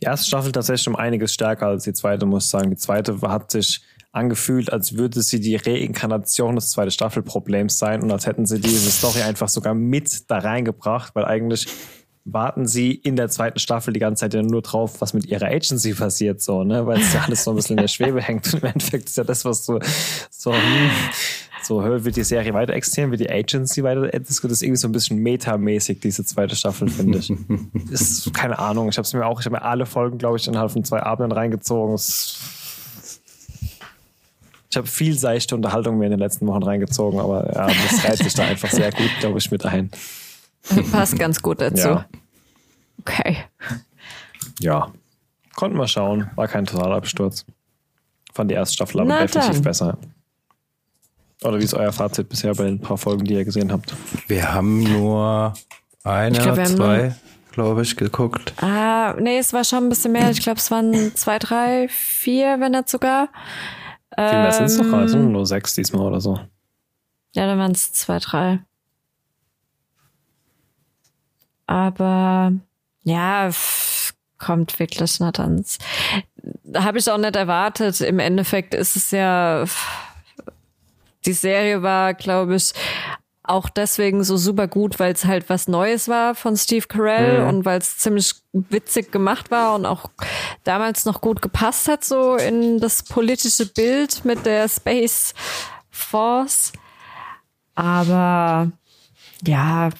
Die 0.00 0.04
erste 0.04 0.28
Staffel 0.28 0.52
tatsächlich 0.52 0.88
um 0.88 0.96
einiges 0.96 1.34
stärker 1.34 1.66
als 1.66 1.84
die 1.84 1.92
zweite, 1.92 2.26
muss 2.26 2.44
ich 2.44 2.50
sagen. 2.50 2.70
Die 2.70 2.76
zweite 2.76 3.20
hat 3.22 3.50
sich 3.50 3.82
angefühlt, 4.12 4.72
als 4.72 4.96
würde 4.96 5.22
sie 5.22 5.40
die 5.40 5.56
Reinkarnation 5.56 6.56
des 6.56 6.70
zweiten 6.70 6.90
Staffelproblems 6.90 7.78
sein 7.78 8.02
und 8.02 8.10
als 8.10 8.26
hätten 8.26 8.46
sie 8.46 8.60
diese 8.60 8.90
Story 8.90 9.22
einfach 9.22 9.48
sogar 9.48 9.74
mit 9.74 10.30
da 10.30 10.38
reingebracht, 10.38 11.14
weil 11.14 11.24
eigentlich 11.24 11.68
warten 12.24 12.66
sie 12.66 12.92
in 12.92 13.16
der 13.16 13.28
zweiten 13.28 13.58
Staffel 13.58 13.92
die 13.92 14.00
ganze 14.00 14.20
Zeit 14.20 14.34
ja 14.34 14.42
nur 14.42 14.62
drauf, 14.62 15.00
was 15.00 15.14
mit 15.14 15.26
ihrer 15.26 15.46
Agency 15.46 15.94
passiert, 15.94 16.42
so, 16.42 16.64
ne, 16.64 16.86
weil 16.86 17.00
es 17.00 17.12
ja 17.12 17.22
alles 17.22 17.44
so 17.44 17.50
ein 17.50 17.56
bisschen 17.56 17.78
in 17.78 17.82
der 17.82 17.88
Schwebe 17.88 18.20
hängt. 18.22 18.52
Und 18.52 18.62
im 18.62 18.68
Endeffekt 18.68 19.08
ist 19.08 19.16
ja 19.16 19.24
das, 19.24 19.44
was 19.44 19.64
so, 19.64 19.78
so, 20.30 20.52
hm, 20.52 20.90
so, 21.62 21.82
wird 21.82 22.16
die 22.16 22.24
Serie 22.24 22.52
weiter 22.52 22.74
existieren, 22.74 23.10
wird 23.10 23.20
die 23.20 23.30
Agency 23.30 23.82
weiter, 23.82 24.08
das 24.08 24.38
ist 24.38 24.62
irgendwie 24.62 24.76
so 24.76 24.88
ein 24.88 24.92
bisschen 24.92 25.18
metamäßig, 25.18 26.00
diese 26.00 26.24
zweite 26.24 26.56
Staffel, 26.56 26.88
finde 26.88 27.18
ich. 27.18 27.32
ist, 27.90 28.32
keine 28.34 28.58
Ahnung, 28.58 28.88
ich 28.88 28.98
habe 28.98 29.06
es 29.06 29.12
mir 29.12 29.24
auch, 29.24 29.40
ich 29.40 29.46
habe 29.46 29.56
mir 29.56 29.62
alle 29.62 29.86
Folgen, 29.86 30.18
glaube 30.18 30.36
ich, 30.36 30.46
innerhalb 30.46 30.72
von 30.72 30.84
zwei 30.84 31.02
Abenden 31.02 31.32
reingezogen. 31.32 31.94
Es 31.94 32.59
ich 34.70 34.76
habe 34.76 34.86
viel 34.86 35.18
seichte 35.18 35.56
Unterhaltung 35.56 35.98
mir 35.98 36.04
in 36.04 36.12
den 36.12 36.20
letzten 36.20 36.46
Wochen 36.46 36.62
reingezogen, 36.62 37.18
aber 37.18 37.52
ja, 37.52 37.66
das 37.66 38.04
reizt 38.04 38.22
sich 38.22 38.34
da 38.34 38.44
einfach 38.44 38.70
sehr 38.70 38.92
gut, 38.92 39.10
glaube 39.18 39.38
ich, 39.38 39.50
mit 39.50 39.66
ein. 39.66 39.90
Passt 40.92 41.18
ganz 41.18 41.42
gut 41.42 41.60
dazu. 41.60 41.88
Ja. 41.88 42.06
Okay. 43.00 43.38
Ja. 44.60 44.92
Konnten 45.56 45.76
wir 45.76 45.88
schauen. 45.88 46.30
War 46.36 46.46
kein 46.46 46.66
totaler 46.66 46.96
Absturz. 46.96 47.44
Fand 48.32 48.50
die 48.50 48.54
erste 48.54 48.74
Staffel 48.74 49.00
aber 49.00 49.08
Na 49.08 49.20
definitiv 49.22 49.54
dann. 49.54 49.62
besser. 49.62 49.98
Oder 51.42 51.58
wie 51.58 51.64
ist 51.64 51.74
euer 51.74 51.92
Fazit 51.92 52.28
bisher 52.28 52.54
bei 52.54 52.64
den 52.64 52.78
paar 52.78 52.98
Folgen, 52.98 53.24
die 53.24 53.34
ihr 53.34 53.44
gesehen 53.44 53.72
habt? 53.72 53.94
Wir 54.28 54.52
haben 54.52 54.82
nur 54.82 55.54
eine, 56.04 56.38
glaub, 56.38 56.64
zwei, 56.66 57.14
glaube 57.52 57.82
ich, 57.82 57.96
geguckt. 57.96 58.52
Ah, 58.62 59.14
nee, 59.18 59.38
es 59.38 59.52
war 59.52 59.64
schon 59.64 59.84
ein 59.84 59.88
bisschen 59.88 60.12
mehr. 60.12 60.30
Ich 60.30 60.42
glaube, 60.42 60.58
es 60.58 60.70
waren 60.70 61.16
zwei, 61.16 61.38
drei, 61.38 61.88
vier, 61.88 62.60
wenn 62.60 62.72
nicht 62.72 62.88
sogar. 62.88 63.30
Viel 64.16 64.24
mehr 64.24 64.52
sind 64.52 64.64
es 64.66 64.78
noch. 64.78 64.86
Es 64.86 64.92
Ähm, 64.92 65.08
sind 65.08 65.32
nur 65.32 65.46
sechs 65.46 65.74
diesmal 65.74 66.02
oder 66.06 66.20
so. 66.20 66.38
Ja, 67.32 67.46
dann 67.46 67.58
waren 67.58 67.72
es 67.72 67.92
zwei, 67.92 68.18
drei. 68.18 68.60
Aber 71.66 72.52
ja, 73.04 73.50
kommt 74.38 74.78
wirklich 74.78 75.20
nicht 75.20 75.40
ans. 75.40 75.78
Habe 76.74 76.98
ich 76.98 77.10
auch 77.10 77.18
nicht 77.18 77.36
erwartet. 77.36 78.00
Im 78.00 78.18
Endeffekt 78.18 78.74
ist 78.74 78.96
es 78.96 79.10
ja. 79.12 79.64
Die 81.26 81.32
Serie 81.34 81.82
war, 81.82 82.14
glaube 82.14 82.56
ich, 82.56 82.72
auch 83.50 83.68
deswegen 83.68 84.22
so 84.24 84.36
super 84.36 84.68
gut, 84.68 84.98
weil 84.98 85.12
es 85.12 85.24
halt 85.24 85.48
was 85.48 85.68
Neues 85.68 86.08
war 86.08 86.34
von 86.34 86.56
Steve 86.56 86.86
Carell 86.86 87.42
Mhm. 87.42 87.48
und 87.48 87.64
weil 87.64 87.78
es 87.78 87.98
ziemlich 87.98 88.34
witzig 88.52 89.10
gemacht 89.12 89.50
war 89.50 89.74
und 89.74 89.84
auch 89.86 90.10
damals 90.64 91.04
noch 91.04 91.20
gut 91.20 91.42
gepasst 91.42 91.88
hat, 91.88 92.04
so 92.04 92.36
in 92.36 92.78
das 92.80 93.02
politische 93.02 93.66
Bild 93.66 94.24
mit 94.24 94.46
der 94.46 94.68
Space 94.68 95.34
Force. 95.90 96.72
Aber 97.74 98.70
ja, 99.46 99.90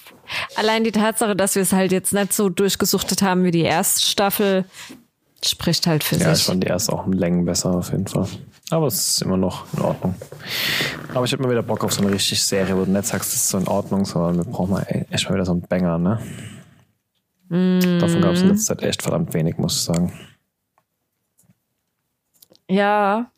allein 0.55 0.83
die 0.83 0.91
Tatsache, 0.91 1.35
dass 1.35 1.55
wir 1.55 1.61
es 1.63 1.73
halt 1.73 1.91
jetzt 1.91 2.13
nicht 2.13 2.33
so 2.33 2.49
durchgesuchtet 2.49 3.21
haben 3.21 3.43
wie 3.43 3.51
die 3.51 3.61
erste 3.63 4.01
Staffel, 4.01 4.65
spricht 5.43 5.87
halt 5.87 6.03
für 6.03 6.15
Ja, 6.17 6.31
ich 6.31 6.37
sich. 6.37 6.45
fand 6.45 6.63
die 6.63 6.67
erste 6.67 6.93
auch 6.93 7.05
um 7.05 7.13
Längen 7.13 7.45
besser 7.45 7.71
auf 7.75 7.91
jeden 7.91 8.07
Fall. 8.07 8.27
Aber 8.71 8.87
es 8.87 9.07
ist 9.07 9.21
immer 9.21 9.35
noch 9.35 9.65
in 9.73 9.81
Ordnung. 9.81 10.15
Aber 11.13 11.25
ich 11.25 11.31
hätte 11.31 11.43
mal 11.43 11.51
wieder 11.51 11.61
Bock 11.61 11.83
auf 11.83 11.93
so 11.93 12.01
eine 12.01 12.13
richtig 12.13 12.41
Serie, 12.41 12.75
wo 12.77 12.85
du 12.85 12.91
nicht 12.91 13.05
sagst, 13.05 13.33
es 13.33 13.35
ist 13.35 13.49
so 13.49 13.57
in 13.57 13.67
Ordnung, 13.67 14.05
sondern 14.05 14.37
wir 14.37 14.45
brauchen 14.45 14.71
mal 14.71 15.05
echt 15.09 15.27
mal 15.27 15.35
wieder 15.35 15.45
so 15.45 15.51
einen 15.51 15.61
Banger, 15.61 15.97
ne? 15.97 16.19
Davon 17.49 18.21
gab 18.21 18.31
es 18.31 18.41
in 18.41 18.47
letzter 18.47 18.77
Zeit 18.77 18.87
echt 18.87 19.01
verdammt 19.01 19.33
wenig, 19.33 19.57
muss 19.57 19.75
ich 19.75 19.81
sagen. 19.81 20.13
Ja. 22.69 23.29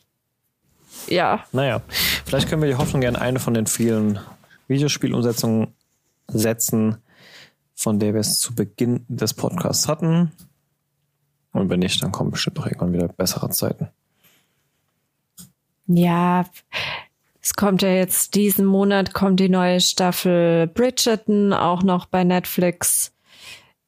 Ja. 1.07 1.43
Naja, 1.51 1.81
vielleicht 2.23 2.47
können 2.47 2.61
wir 2.61 2.69
die 2.69 2.77
Hoffnung 2.77 3.01
gerne 3.01 3.19
eine 3.19 3.39
von 3.39 3.55
den 3.55 3.65
vielen 3.65 4.19
Videospielumsetzungen 4.67 5.73
setzen, 6.27 6.97
von 7.73 7.97
der 7.97 8.13
wir 8.13 8.21
es 8.21 8.37
zu 8.37 8.53
Beginn 8.53 9.03
des 9.07 9.33
Podcasts 9.33 9.87
hatten. 9.87 10.31
Und 11.51 11.71
wenn 11.71 11.79
nicht, 11.79 12.03
dann 12.03 12.11
kommen 12.11 12.29
bestimmt 12.29 12.57
noch 12.57 12.67
irgendwann 12.67 12.93
wieder 12.93 13.07
bessere 13.07 13.49
Zeiten. 13.49 13.89
Ja. 15.87 16.45
Es 17.41 17.55
kommt 17.55 17.81
ja 17.81 17.89
jetzt 17.89 18.35
diesen 18.35 18.65
Monat 18.65 19.13
kommt 19.13 19.39
die 19.39 19.49
neue 19.49 19.81
Staffel 19.81 20.67
Bridgerton 20.67 21.51
auch 21.51 21.83
noch 21.83 22.05
bei 22.05 22.23
Netflix. 22.23 23.13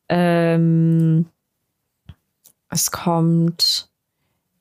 Ähm, 0.09 1.27
es 2.69 2.91
kommt 2.91 3.89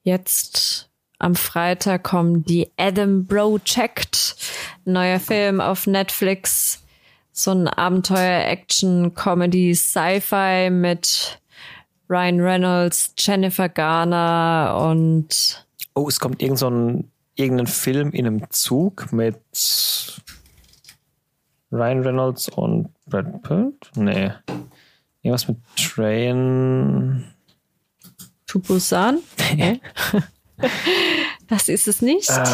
jetzt 0.05 0.91
am 1.19 1.35
Freitag 1.35 2.05
kommt 2.05 2.49
die 2.49 2.71
Adam 2.77 3.27
Project, 3.27 4.37
neuer 4.85 5.19
Film 5.19 5.61
auf 5.61 5.87
Netflix. 5.87 6.85
So 7.33 7.51
ein 7.51 7.67
Abenteuer, 7.67 8.47
Action, 8.47 9.15
Comedy, 9.15 9.75
Sci-Fi 9.75 10.71
mit 10.71 11.41
Ryan 12.09 12.41
Reynolds, 12.41 13.15
Jennifer 13.19 13.69
Garner 13.69 14.87
und 14.89 15.67
Oh, 15.95 16.09
es 16.09 16.19
kommt 16.21 16.43
irgend 16.43 16.59
so 16.59 16.69
ein, 16.69 17.11
irgendein 17.35 17.67
Film 17.67 18.13
in 18.13 18.27
einem 18.27 18.51
Zug 18.51 19.13
mit 19.13 19.37
Ryan 21.71 22.03
Reynolds 22.03 22.49
und 22.49 22.89
Brad 23.07 23.43
Pitt? 23.43 23.91
Nee. 23.97 24.33
Irgendwas 25.23 25.49
mit 25.49 25.59
Train. 25.77 27.25
To 28.47 28.59
Busan. 28.59 29.19
das 31.49 31.69
ist 31.69 31.89
es 31.89 32.03
nicht. 32.03 32.29
Der 32.29 32.45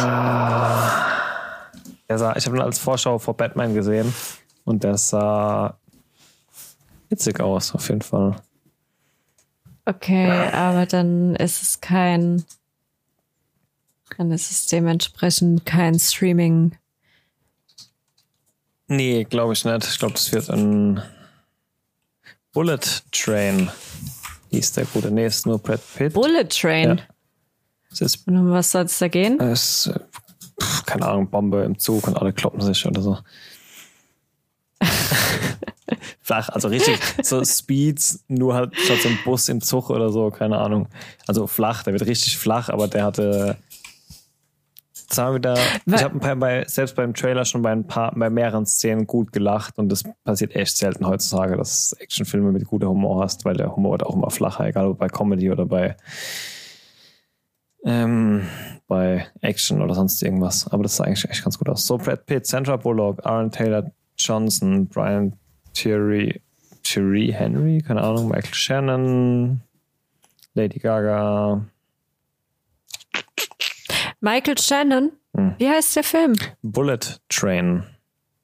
sah, 2.19 2.36
ich 2.36 2.47
habe 2.47 2.57
ihn 2.57 2.62
als 2.62 2.78
Vorschau 2.78 3.19
vor 3.19 3.36
Batman 3.36 3.74
gesehen 3.74 4.15
und 4.65 4.82
der 4.82 4.97
sah 4.97 5.78
witzig 7.09 7.40
aus, 7.40 7.74
auf 7.74 7.89
jeden 7.89 8.02
Fall. 8.02 8.36
Okay, 9.85 10.31
aber 10.52 10.86
dann 10.86 11.35
ist 11.36 11.62
es 11.62 11.81
kein, 11.81 12.44
dann 14.19 14.31
ist 14.32 14.51
es 14.51 14.66
dementsprechend 14.66 15.65
kein 15.66 15.99
Streaming. 15.99 16.77
Nee, 18.89 19.24
glaube 19.24 19.53
ich 19.53 19.65
nicht. 19.65 19.87
Ich 19.87 19.99
glaube, 19.99 20.15
das 20.15 20.32
wird 20.32 20.51
ein 20.51 21.01
Bullet 22.53 22.81
Train. 23.12 23.70
Hieß 24.51 24.73
der 24.73 24.85
gute. 24.87 25.11
Nee, 25.11 25.27
ist 25.27 25.47
nur 25.47 25.59
Brad 25.59 25.81
Pitt. 25.97 26.12
Bullet 26.12 26.49
Train. 26.49 26.99
Ja. 26.99 27.05
Ist 28.05 28.27
Und 28.27 28.37
um 28.37 28.51
was 28.51 28.73
soll 28.73 28.85
es 28.85 28.99
da 28.99 29.09
gehen? 29.09 29.39
Ist, 29.39 29.87
äh, 29.87 30.01
keine 30.87 31.07
Ahnung, 31.07 31.31
Bombe 31.31 31.62
im 31.62 31.78
Zug 31.78 32.07
und 32.09 32.16
alle 32.16 32.32
kloppen 32.32 32.61
sich 32.61 32.85
oder 32.87 33.01
so. 33.01 33.19
Flach, 36.20 36.49
also 36.51 36.69
richtig 36.69 36.99
so 37.23 37.45
Speeds, 37.45 38.24
nur 38.28 38.55
halt 38.55 38.77
statt 38.77 38.99
so 39.03 39.09
ein 39.09 39.19
Bus 39.24 39.49
im 39.49 39.61
Zug 39.61 39.91
oder 39.91 40.11
so, 40.11 40.31
keine 40.31 40.59
Ahnung. 40.59 40.89
Also 41.27 41.47
flach, 41.47 41.82
der 41.82 41.93
wird 41.93 42.07
richtig 42.07 42.39
flach, 42.39 42.69
aber 42.69 42.87
der 42.89 43.05
hatte. 43.05 43.57
Wir 45.16 45.35
wieder, 45.35 45.59
ich 45.87 46.05
habe 46.05 46.37
bei, 46.37 46.65
selbst 46.66 46.95
beim 46.95 47.15
Trailer 47.15 47.45
schon 47.45 47.62
bei 47.62 47.73
ein 47.73 47.87
paar, 47.87 48.12
bei 48.15 48.31
mehreren 48.31 48.66
Szenen 48.66 49.07
gut 49.07 49.32
gelacht 49.32 49.78
und 49.78 49.89
das 49.89 50.05
passiert 50.24 50.55
echt 50.55 50.77
selten 50.77 51.07
heutzutage, 51.07 51.57
dass 51.57 51.93
Actionfilme 51.95 52.53
mit 52.53 52.65
guter 52.66 52.89
Humor 52.89 53.24
hast, 53.24 53.45
weil 53.45 53.55
der 53.55 53.74
Humor 53.74 53.93
wird 53.93 54.07
auch 54.07 54.15
immer 54.15 54.31
flacher, 54.31 54.66
egal 54.66 54.87
ob 54.87 54.99
bei 54.99 55.09
Comedy 55.09 55.51
oder 55.51 55.66
bei 55.66 55.97
ähm, 57.85 58.47
bei 58.87 59.27
Action 59.41 59.82
oder 59.82 59.95
sonst 59.95 60.23
irgendwas. 60.23 60.69
Aber 60.69 60.82
das 60.82 60.97
sah 60.97 61.05
eigentlich 61.05 61.28
echt 61.28 61.43
ganz 61.45 61.59
gut 61.59 61.69
aus. 61.69 61.87
So, 61.87 61.97
Brad 61.97 62.27
Pitt, 62.27 62.47
Sandra 62.47 62.77
Bullock, 62.77 63.24
Aaron 63.24 63.51
Taylor 63.51 63.91
Johnson, 64.16 64.87
Brian 64.87 65.35
Thierry, 65.73 66.41
Thierry 66.82 67.32
Henry, 67.35 67.81
keine 67.81 68.03
Ahnung, 68.03 68.28
Michael 68.28 68.55
Shannon, 68.55 69.61
Lady 70.55 70.78
Gaga, 70.78 71.65
Michael 74.21 74.59
Shannon. 74.59 75.13
Hm. 75.37 75.55
Wie 75.59 75.69
heißt 75.69 75.97
der 75.97 76.05
Film? 76.05 76.35
Bullet 76.63 76.99
Train. 77.29 77.85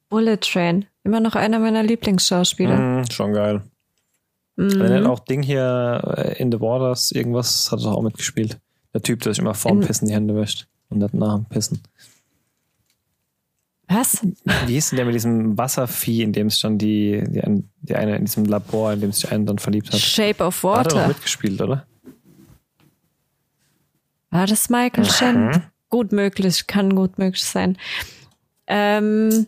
Bullet 0.09 0.37
Train. 0.39 0.87
Immer 1.05 1.21
noch 1.21 1.35
einer 1.35 1.59
meiner 1.59 1.83
Lieblingsschauspieler. 1.83 2.77
Mhm, 2.77 3.11
schon 3.11 3.33
geil. 3.33 3.63
Mhm. 4.57 4.79
Wenn 4.81 4.93
er 4.93 5.11
auch 5.11 5.21
Ding 5.21 5.43
hier 5.43 6.03
äh, 6.17 6.39
in 6.41 6.51
the 6.51 6.61
Waters, 6.61 7.13
irgendwas 7.13 7.71
hat 7.71 7.81
er 7.81 7.85
doch 7.85 7.97
auch 7.97 8.03
mitgespielt. 8.03 8.59
Der 8.95 9.03
Typ, 9.03 9.21
der 9.21 9.33
sich 9.35 9.41
immer 9.41 9.55
vorm 9.55 9.81
In- 9.83 9.87
Pissen 9.87 10.09
die 10.09 10.15
Hände 10.15 10.35
wäscht 10.35 10.67
und 10.89 10.99
nicht 10.99 11.13
nach 11.15 11.37
dem 11.37 11.45
Pissen. 11.47 11.83
Was? 13.89 14.27
Wie 14.67 14.73
hieß 14.73 14.91
denn 14.91 14.97
der 14.97 15.07
mit 15.07 15.15
diesem 15.15 15.57
Wasservieh, 15.57 16.23
in 16.23 16.33
dem 16.33 16.49
es 16.49 16.59
schon 16.59 16.77
die, 16.77 17.23
die, 17.29 17.41
die 17.83 17.95
eine 17.95 18.17
in 18.17 18.25
diesem 18.25 18.45
Labor, 18.45 18.93
in 18.93 19.01
dem 19.01 19.13
sich 19.13 19.31
einen 19.31 19.47
dann 19.47 19.59
verliebt 19.59 19.93
hat? 19.93 20.01
Shape 20.01 20.43
of 20.43 20.61
Da 20.63 20.79
Hat 20.79 20.87
er 20.87 20.91
doch 20.91 20.97
Water. 20.97 21.09
mitgespielt, 21.09 21.61
oder? 21.61 21.87
War 24.31 24.47
das 24.47 24.69
Michael 24.71 25.05
Shannon? 25.05 25.63
Gut 25.89 26.13
möglich, 26.13 26.67
kann 26.67 26.95
gut 26.97 27.19
möglich 27.19 27.45
sein. 27.45 27.79
Ähm, 28.67 29.47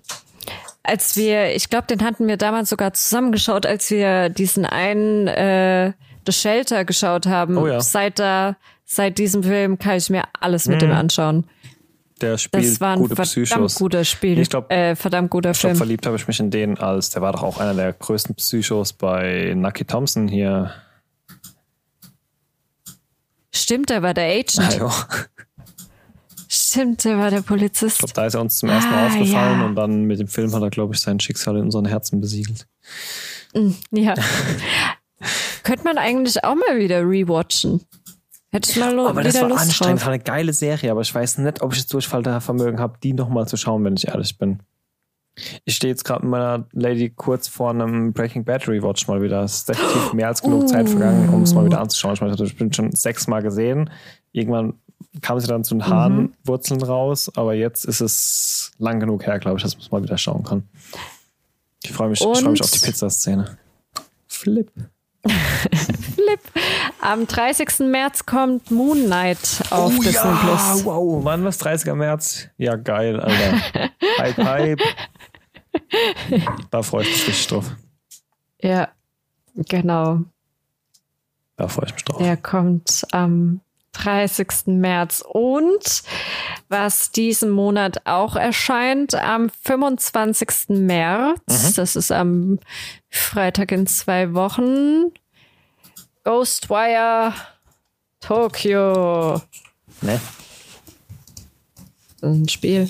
als 0.83 1.17
wir, 1.17 1.55
ich 1.55 1.69
glaube, 1.69 1.87
den 1.89 2.03
hatten 2.05 2.27
wir 2.29 2.37
damals 2.37 2.71
sogar 2.71 2.93
zusammengeschaut, 2.93 3.67
als 3.67 3.91
wir 3.91 4.29
diesen 4.29 4.65
einen 4.65 5.27
äh, 5.27 5.93
The 6.27 6.33
Shelter 6.33 6.85
geschaut 6.85 7.27
haben. 7.27 7.57
Oh 7.59 7.67
ja. 7.67 7.81
Seit 7.81 8.19
da, 8.19 8.57
seit 8.85 9.19
diesem 9.19 9.43
Film 9.43 9.79
kann 9.79 9.97
ich 9.97 10.09
mir 10.11 10.25
alles 10.41 10.67
mit 10.69 10.77
Mhm. 10.77 10.81
dem 10.87 10.93
anschauen. 10.93 11.45
Der 12.21 12.37
spielt 12.39 12.65
Das 12.65 12.81
war 12.81 12.95
ein 12.95 12.99
gute 12.99 13.15
verdammt 13.17 13.33
Psychos. 13.47 13.75
guter 13.77 14.05
Spiel. 14.05 14.39
Ich 14.41 14.49
glaub- 14.51 14.73
äh, 14.73 14.97
verdammt 14.97 15.31
guter 15.31 15.51
Ich 15.53 15.61
glaube, 15.61 15.73
Film. 15.75 15.77
verliebt 15.79 16.07
habe 16.07 16.17
ich 16.17 16.27
mich 16.27 16.41
in 16.41 16.51
den 16.51 16.77
als, 16.79 17.11
der 17.11 17.23
war 17.23 17.33
doch 17.33 17.43
auch 17.45 17.59
einer 17.59 17.75
der 17.75 17.93
größten 17.93 18.35
Psychos 18.37 18.93
bei 18.93 19.53
Nucky 19.57 19.85
Thompson 19.85 20.27
hier. 20.27 20.73
Stimmt, 23.55 23.91
der 23.91 24.03
war 24.03 24.15
der 24.15 24.25
Agent. 24.39 24.77
Ja. 24.79 24.91
Stimmt, 26.51 27.05
der 27.05 27.19
war 27.19 27.29
der 27.31 27.41
Ich 27.41 27.47
Polizist. 27.47 27.99
glaube, 27.99 28.15
da 28.15 28.25
ist 28.27 28.35
er 28.35 28.41
uns 28.41 28.57
zum 28.59 28.71
ersten 28.71 28.91
Mal 28.91 29.03
Ah, 29.05 29.07
aufgefallen 29.09 29.61
ja. 29.61 29.67
und 29.67 29.75
dann 29.75 30.05
mit 30.05 30.19
dem 30.19 30.29
Film 30.29 30.51
hat 30.55 30.63
er, 30.63 30.71
glaube 30.71 30.95
ich, 30.95 31.01
sein 31.01 31.21
Schicksal 31.21 31.57
in 31.57 31.65
unseren 31.65 31.85
Herzen 31.85 32.21
besiegelt. 32.23 32.67
Ja. 33.91 34.15
Könnte 35.63 35.85
man 35.85 35.99
eigentlich 35.99 36.43
auch 36.45 36.55
mal 36.55 36.79
wieder 36.79 37.01
rewatchen. 37.03 37.83
Hätte 38.51 38.71
ich 38.71 38.77
mal 38.79 38.95
lo- 38.95 39.09
Aber 39.09 39.23
das 39.23 39.35
wieder 39.35 39.43
war 39.43 39.49
Lust 39.51 39.63
anstrengend, 39.63 39.97
das 39.97 40.01
drauf. 40.01 40.07
war 40.07 40.15
eine 40.15 40.23
geile 40.23 40.53
Serie, 40.55 40.91
aber 40.91 41.03
ich 41.03 41.15
weiß 41.15 41.37
nicht, 41.39 41.61
ob 41.61 41.73
ich 41.75 41.81
das 41.81 41.87
Durchfallvermögen 41.89 42.81
habe, 42.81 42.99
die 43.03 43.13
nochmal 43.13 43.47
zu 43.47 43.59
schauen, 43.59 43.85
wenn 43.85 43.97
ich 43.97 44.09
ehrlich 44.09 44.39
bin. 44.39 44.61
Ich 45.65 45.77
stehe 45.77 45.93
jetzt 45.93 46.05
gerade 46.05 46.23
mit 46.23 46.31
meiner 46.31 46.67
Lady 46.73 47.11
kurz 47.11 47.49
vor 47.49 47.71
einem 47.71 48.13
Breaking 48.13 48.45
Bad 48.45 48.69
Rewatch 48.69 49.07
mal 49.09 49.23
wieder. 49.23 49.43
Es 49.43 49.59
ist 49.59 49.69
definitiv 49.69 50.13
mehr 50.13 50.29
als 50.29 50.43
genug 50.43 50.65
uh. 50.65 50.67
Zeit 50.67 50.89
vergangen, 50.89 51.29
um 51.31 51.43
es 51.43 51.55
mal 51.55 51.65
wieder 51.65 51.81
anzuschauen. 51.81 52.15
Ich 52.15 52.21
meine, 52.21 52.35
ich 52.35 52.41
habe 52.41 52.69
das 52.69 52.77
schon 52.77 52.93
sechsmal 52.93 53.43
gesehen. 53.43 53.91
Irgendwann 54.33 54.75
kam 55.21 55.41
sie 55.41 55.47
dann 55.47 55.65
zu 55.65 55.75
den 55.75 55.87
Hahnwurzeln 55.87 56.81
mhm. 56.81 56.87
raus, 56.87 57.31
aber 57.35 57.55
jetzt 57.55 57.85
ist 57.85 58.01
es 58.01 58.73
lang 58.79 59.01
genug 59.01 59.27
her, 59.27 59.39
glaube 59.39 59.59
ich, 59.59 59.63
dass 59.63 59.75
man 59.75 59.83
es 59.83 59.91
mal 59.91 60.03
wieder 60.03 60.19
schauen 60.19 60.45
kann. 60.45 60.69
Ich 61.83 61.93
freue 61.93 62.09
mich, 62.09 62.19
freu 62.19 62.51
mich 62.51 62.63
auf 62.63 62.71
die 62.71 62.81
Pizzaszene. 62.81 63.59
Flip. 64.27 64.71
Flip. 65.29 66.41
Am 67.01 67.27
30. 67.27 67.81
März 67.81 68.27
kommt 68.27 68.71
Moon 68.71 69.07
Knight 69.07 69.63
auf 69.71 69.93
oh, 69.97 70.03
Disney 70.03 70.13
ja, 70.13 70.41
Plus. 70.43 70.85
Wow, 70.85 71.25
wann 71.25 71.45
was 71.45 71.59
30. 71.59 71.95
März? 71.95 72.49
Ja, 72.57 72.77
geil, 72.77 73.21
Alter. 73.21 73.61
hype, 74.19 74.39
hype. 74.39 74.81
Da 76.71 76.83
freue 76.83 77.03
ich 77.03 77.11
mich 77.11 77.29
richtig 77.29 77.47
drauf. 77.49 77.71
Ja, 78.61 78.89
genau. 79.55 80.21
Da 81.57 81.69
freue 81.69 81.87
ich 81.87 81.95
mich 81.95 82.05
drauf. 82.05 82.19
Der 82.19 82.37
kommt 82.37 83.07
am 83.13 83.61
30. 83.93 84.67
März. 84.67 85.23
Und 85.27 86.03
was 86.69 87.11
diesen 87.11 87.51
Monat 87.51 88.07
auch 88.07 88.37
erscheint, 88.37 89.15
am 89.15 89.51
25. 89.51 90.69
März, 90.69 91.41
mhm. 91.47 91.75
das 91.77 91.97
ist 91.97 92.13
am 92.13 92.59
Freitag 93.11 93.73
in 93.73 93.87
zwei 93.87 94.35
Wochen, 94.35 95.13
Ghostwire 96.25 97.33
Tokyo. 98.21 99.41
Ne? 100.03 100.21
Ein 102.23 102.49
Spiel. 102.49 102.89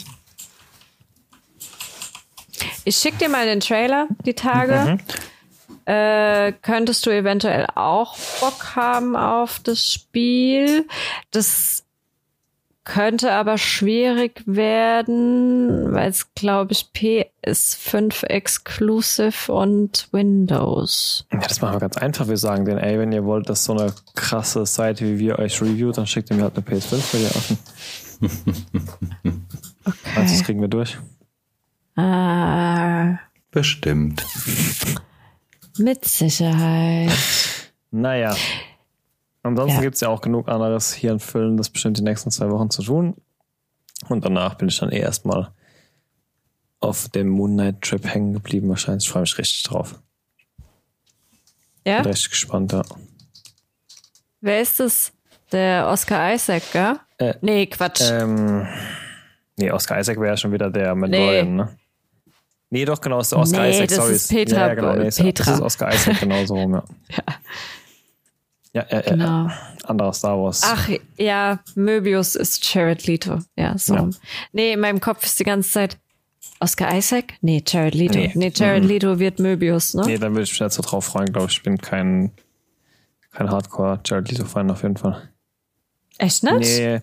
Ich 2.85 2.97
schick 2.97 3.19
dir 3.19 3.29
mal 3.29 3.47
den 3.47 3.61
Trailer 3.61 4.09
die 4.25 4.35
Tage. 4.35 4.99
Mhm. 4.99 5.93
Äh, 5.93 6.53
könntest 6.61 7.07
du 7.07 7.11
eventuell 7.11 7.67
auch 7.75 8.17
Bock 8.41 8.77
haben 8.77 9.17
auf 9.17 9.61
das 9.61 9.91
Spiel. 9.91 10.87
Das 11.31 11.85
könnte 12.89 13.33
aber 13.33 13.59
schwierig 13.59 14.43
werden, 14.47 15.93
weil 15.93 16.09
es, 16.09 16.35
glaube 16.35 16.73
ich, 16.73 16.89
PS5 16.95 18.25
Exclusive 18.25 19.53
und 19.53 20.09
Windows. 20.11 21.27
Ja, 21.31 21.39
das 21.39 21.61
machen 21.61 21.75
wir 21.75 21.81
ganz 21.81 21.99
einfach. 21.99 22.29
Wir 22.29 22.39
sagen 22.39 22.65
denen, 22.65 22.79
ey, 22.79 22.99
wenn 22.99 23.13
ihr 23.13 23.25
wollt, 23.25 23.51
dass 23.51 23.65
so 23.65 23.73
eine 23.73 23.93
krasse 24.15 24.65
Seite 24.65 25.05
wie 25.05 25.19
wir 25.19 25.39
euch 25.39 25.61
reviewt, 25.61 25.99
dann 25.99 26.07
schickt 26.07 26.31
ihr 26.31 26.37
mir 26.37 26.45
halt 26.45 26.57
eine 26.57 26.65
PS5 26.65 26.97
für 26.97 27.19
dir 27.19 27.29
offen. 27.29 27.59
okay. 29.85 29.99
Also 30.17 30.35
das 30.35 30.45
kriegen 30.45 30.61
wir 30.63 30.69
durch. 30.69 30.99
Ah. 31.99 33.19
Bestimmt. 33.51 34.25
Mit 35.79 36.05
Sicherheit. 36.05 37.11
Naja. 37.91 38.37
Ansonsten 39.43 39.79
ja. 39.79 39.83
gibt 39.83 39.97
es 39.97 40.01
ja 40.03 40.09
auch 40.09 40.21
genug 40.21 40.49
anderes 40.49 40.93
hier 40.93 41.11
in 41.11 41.19
Füllen, 41.19 41.57
das 41.57 41.71
bestimmt 41.71 41.99
die 41.99 42.03
nächsten 42.03 42.31
zwei 42.31 42.51
Wochen 42.51 42.71
zu 42.71 42.83
tun. 42.83 43.17
Und 44.09 44.25
danach 44.25 44.55
bin 44.55 44.69
ich 44.69 44.79
dann 44.79 44.93
eh 44.93 45.01
erstmal 45.01 45.51
auf 46.79 47.09
dem 47.09 47.31
Moonlight 47.31 47.83
Trip 47.83 48.07
hängen 48.07 48.33
geblieben 48.33 48.69
wahrscheinlich. 48.69 49.05
Ich 49.05 49.11
freue 49.11 49.23
mich 49.23 49.37
richtig 49.37 49.65
drauf. 49.65 50.01
Ja? 51.85 52.03
Bin 52.03 52.13
richtig 52.13 52.31
gespannt, 52.31 52.73
ja. 52.73 52.83
Wer 54.41 54.61
ist 54.61 54.79
das? 54.79 55.13
Der 55.51 55.89
Oscar 55.89 56.33
Isaac, 56.33 56.63
gell? 56.73 57.01
Äh, 57.17 57.35
nee, 57.41 57.67
Quatsch. 57.67 58.03
Ähm, 58.03 58.69
nee, 59.57 59.73
Oscar 59.73 59.99
Isaac 59.99 60.21
wäre 60.21 60.37
schon 60.37 60.53
wieder 60.53 60.71
der 60.71 60.95
Mandalorian, 60.95 61.57
nee. 61.57 61.63
ne? 61.65 61.79
Nee, 62.71 62.85
doch, 62.85 63.01
genau, 63.01 63.21
ist 63.21 63.33
der 63.33 63.39
Oscar 63.39 63.63
nee, 63.63 63.71
Isaac, 63.71 63.89
das 63.89 63.97
sorry. 63.97 64.13
Ist 64.13 64.29
Petra, 64.29 64.69
ja, 64.69 64.75
genau, 64.75 64.95
nee, 64.97 65.11
Petra. 65.11 65.45
Das 65.45 65.55
ist 65.55 65.63
Oscar 65.63 65.95
Isaac 65.95 66.21
genauso 66.21 66.55
rum, 66.55 66.75
ja. 66.75 66.85
ja. 67.17 67.35
Ja, 68.75 68.87
ja, 68.91 69.01
genau. 69.01 69.25
ja. 69.25 69.59
Anderer 69.85 70.13
Star 70.13 70.39
Wars. 70.39 70.63
Ach, 70.65 70.91
ja, 71.17 71.61
Möbius 71.75 72.35
ist 72.35 72.73
Jared 72.73 73.07
Leto. 73.07 73.39
Ja, 73.57 73.77
so. 73.79 73.95
Ja. 73.95 74.11
Nee, 74.53 74.73
in 74.75 74.81
meinem 74.81 75.01
Kopf 75.01 75.25
ist 75.25 75.41
die 75.41 75.45
ganze 75.45 75.71
Zeit 75.71 75.99
Oscar 76.61 76.95
Isaac? 76.95 77.35
Nee, 77.41 77.63
Jared 77.67 77.95
Leto. 77.95 78.19
Nee, 78.19 78.33
nee 78.35 78.53
Jared 78.55 78.83
mhm. 78.83 78.89
Leto 78.89 79.19
wird 79.19 79.39
Möbius, 79.39 79.95
ne? 79.95 80.03
Nee, 80.07 80.19
dann 80.19 80.33
würde 80.33 80.43
ich 80.43 80.51
mich 80.51 80.59
jetzt 80.59 80.75
so 80.75 80.83
drauf 80.83 81.07
freuen, 81.07 81.33
glaube 81.33 81.49
ich. 81.49 81.57
Ich 81.57 81.63
bin 81.63 81.79
kein, 81.79 82.33
kein 83.33 83.51
Hardcore 83.51 84.01
Jared 84.05 84.31
Leto-Fan 84.31 84.71
auf 84.71 84.83
jeden 84.83 84.97
Fall. 84.97 85.29
Echt 86.19 86.43
nicht? 86.43 86.79
Nee. 86.79 87.01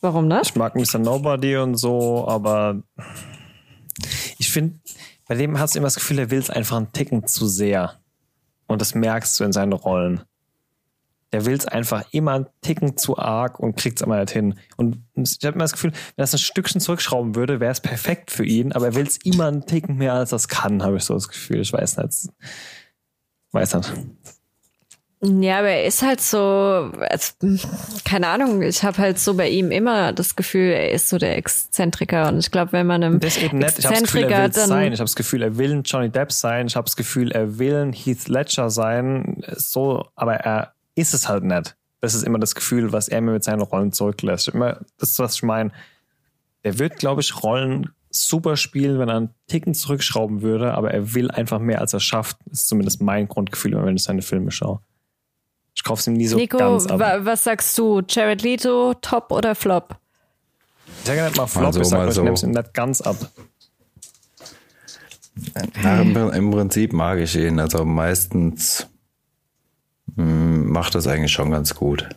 Warum 0.00 0.28
nicht? 0.28 0.50
Ich 0.50 0.54
mag 0.54 0.76
Mr. 0.76 0.98
Nobody 0.98 1.56
und 1.56 1.76
so, 1.76 2.28
aber 2.28 2.82
ich 4.48 4.52
finde, 4.52 4.78
bei 5.26 5.34
dem 5.34 5.58
hast 5.58 5.74
du 5.74 5.78
immer 5.78 5.86
das 5.86 5.96
Gefühl, 5.96 6.18
er 6.18 6.30
will 6.30 6.38
es 6.38 6.48
einfach 6.48 6.78
einen 6.78 6.92
Ticken 6.92 7.26
zu 7.26 7.46
sehr. 7.46 8.00
Und 8.66 8.80
das 8.80 8.94
merkst 8.94 9.38
du 9.38 9.44
in 9.44 9.52
seinen 9.52 9.74
Rollen. 9.74 10.22
Der 11.32 11.44
will 11.44 11.52
es 11.52 11.66
einfach 11.66 12.06
immer 12.12 12.32
einen 12.32 12.46
Ticken 12.62 12.96
zu 12.96 13.18
arg 13.18 13.60
und 13.60 13.76
kriegt 13.76 14.00
es 14.00 14.06
immer 14.06 14.18
nicht 14.18 14.32
hin. 14.32 14.58
Und 14.78 15.04
ich 15.14 15.44
habe 15.44 15.54
immer 15.54 15.64
das 15.64 15.72
Gefühl, 15.72 15.92
wenn 15.92 16.22
er 16.22 16.24
es 16.24 16.32
ein 16.32 16.38
Stückchen 16.38 16.80
zurückschrauben 16.80 17.34
würde, 17.34 17.60
wäre 17.60 17.72
es 17.72 17.82
perfekt 17.82 18.30
für 18.30 18.46
ihn, 18.46 18.72
aber 18.72 18.86
er 18.86 18.94
will 18.94 19.06
es 19.06 19.18
immer 19.18 19.48
einen 19.48 19.66
Ticken 19.66 19.96
mehr, 19.96 20.14
als 20.14 20.30
das 20.30 20.48
kann, 20.48 20.82
habe 20.82 20.96
ich 20.96 21.04
so 21.04 21.12
das 21.12 21.28
Gefühl. 21.28 21.60
Ich 21.60 21.72
weiß 21.72 21.98
nicht. 21.98 22.30
Weiß 23.52 23.74
nicht. 23.74 23.92
Ja, 25.20 25.58
aber 25.58 25.68
er 25.68 25.84
ist 25.84 26.02
halt 26.02 26.20
so, 26.20 26.38
also, 26.38 27.32
keine 28.04 28.28
Ahnung, 28.28 28.62
ich 28.62 28.84
habe 28.84 28.98
halt 28.98 29.18
so 29.18 29.34
bei 29.34 29.48
ihm 29.48 29.72
immer 29.72 30.12
das 30.12 30.36
Gefühl, 30.36 30.70
er 30.70 30.92
ist 30.92 31.08
so 31.08 31.18
der 31.18 31.36
Exzentriker 31.36 32.28
und 32.28 32.38
ich 32.38 32.52
glaube, 32.52 32.70
wenn 32.70 32.86
man 32.86 33.02
einem 33.02 33.18
das 33.18 33.36
ist 33.36 33.42
eben 33.42 33.58
nett. 33.58 33.78
Ich 33.78 33.84
habe 33.84 33.94
das 33.94 34.04
Gefühl, 34.04 34.22
er 34.22 34.44
will 34.44 34.52
sein. 34.52 34.92
Ich 34.92 35.00
habe 35.00 35.06
das 35.06 35.16
Gefühl, 35.16 35.42
er 35.42 35.58
will 35.58 35.72
ein 35.72 35.82
Johnny 35.82 36.08
Depp 36.08 36.30
sein. 36.30 36.68
Ich 36.68 36.76
habe 36.76 36.84
das 36.84 36.94
Gefühl, 36.94 37.32
er 37.32 37.58
will 37.58 37.74
ein 37.74 37.92
Heath 37.92 38.28
Ledger 38.28 38.70
sein. 38.70 39.42
So, 39.56 40.06
aber 40.14 40.34
er 40.34 40.74
ist 40.94 41.14
es 41.14 41.28
halt 41.28 41.42
nicht. 41.42 41.76
Das 42.00 42.14
ist 42.14 42.22
immer 42.22 42.38
das 42.38 42.54
Gefühl, 42.54 42.92
was 42.92 43.08
er 43.08 43.20
mir 43.20 43.32
mit 43.32 43.42
seinen 43.42 43.62
Rollen 43.62 43.90
zurücklässt. 43.90 44.48
Immer, 44.48 44.78
das 44.98 45.10
ist, 45.10 45.18
was 45.18 45.34
ich 45.34 45.42
meine. 45.42 45.72
Der 46.62 46.78
wird, 46.78 46.96
glaube 46.96 47.22
ich, 47.22 47.42
Rollen 47.42 47.90
super 48.10 48.56
spielen, 48.56 49.00
wenn 49.00 49.08
er 49.08 49.16
einen 49.16 49.34
Ticken 49.48 49.74
zurückschrauben 49.74 50.42
würde, 50.42 50.74
aber 50.74 50.92
er 50.92 51.14
will 51.14 51.30
einfach 51.30 51.58
mehr, 51.58 51.80
als 51.80 51.92
er 51.92 52.00
schafft. 52.00 52.36
Das 52.46 52.60
ist 52.60 52.68
zumindest 52.68 53.02
mein 53.02 53.26
Grundgefühl, 53.26 53.84
wenn 53.84 53.96
ich 53.96 54.04
seine 54.04 54.22
Filme 54.22 54.52
schaue. 54.52 54.80
Ich 55.78 55.84
kaufe 55.84 56.00
es 56.00 56.08
ihm 56.08 56.14
nie 56.14 56.26
so 56.26 56.36
Nico, 56.36 56.58
ganz 56.58 56.88
ab. 56.88 56.98
Wa 56.98 57.24
was 57.24 57.44
sagst 57.44 57.78
du? 57.78 58.02
Jared 58.08 58.42
Leto, 58.42 58.94
Top 59.00 59.30
oder 59.30 59.54
Flop? 59.54 59.96
Ich 60.88 61.06
sage 61.06 61.22
nicht 61.22 61.36
mal 61.36 61.46
Flop, 61.46 61.66
also, 61.66 61.80
ich 61.82 61.86
sage, 61.86 62.10
so. 62.10 62.22
ich 62.22 62.24
nehme 62.24 62.34
es 62.34 62.42
ihm 62.42 62.50
nicht 62.50 62.74
ganz 62.74 63.00
ab. 63.00 63.16
Na, 65.80 66.00
im, 66.00 66.50
Prinzip 66.50 66.92
mag 66.92 67.20
ich 67.20 67.36
ihn. 67.36 67.60
Also 67.60 67.84
meistens 67.84 68.88
mh, 70.16 70.24
hm, 70.24 70.68
macht 70.68 70.96
das 70.96 71.06
eigentlich 71.06 71.30
schon 71.30 71.52
ganz 71.52 71.76
gut. 71.76 72.08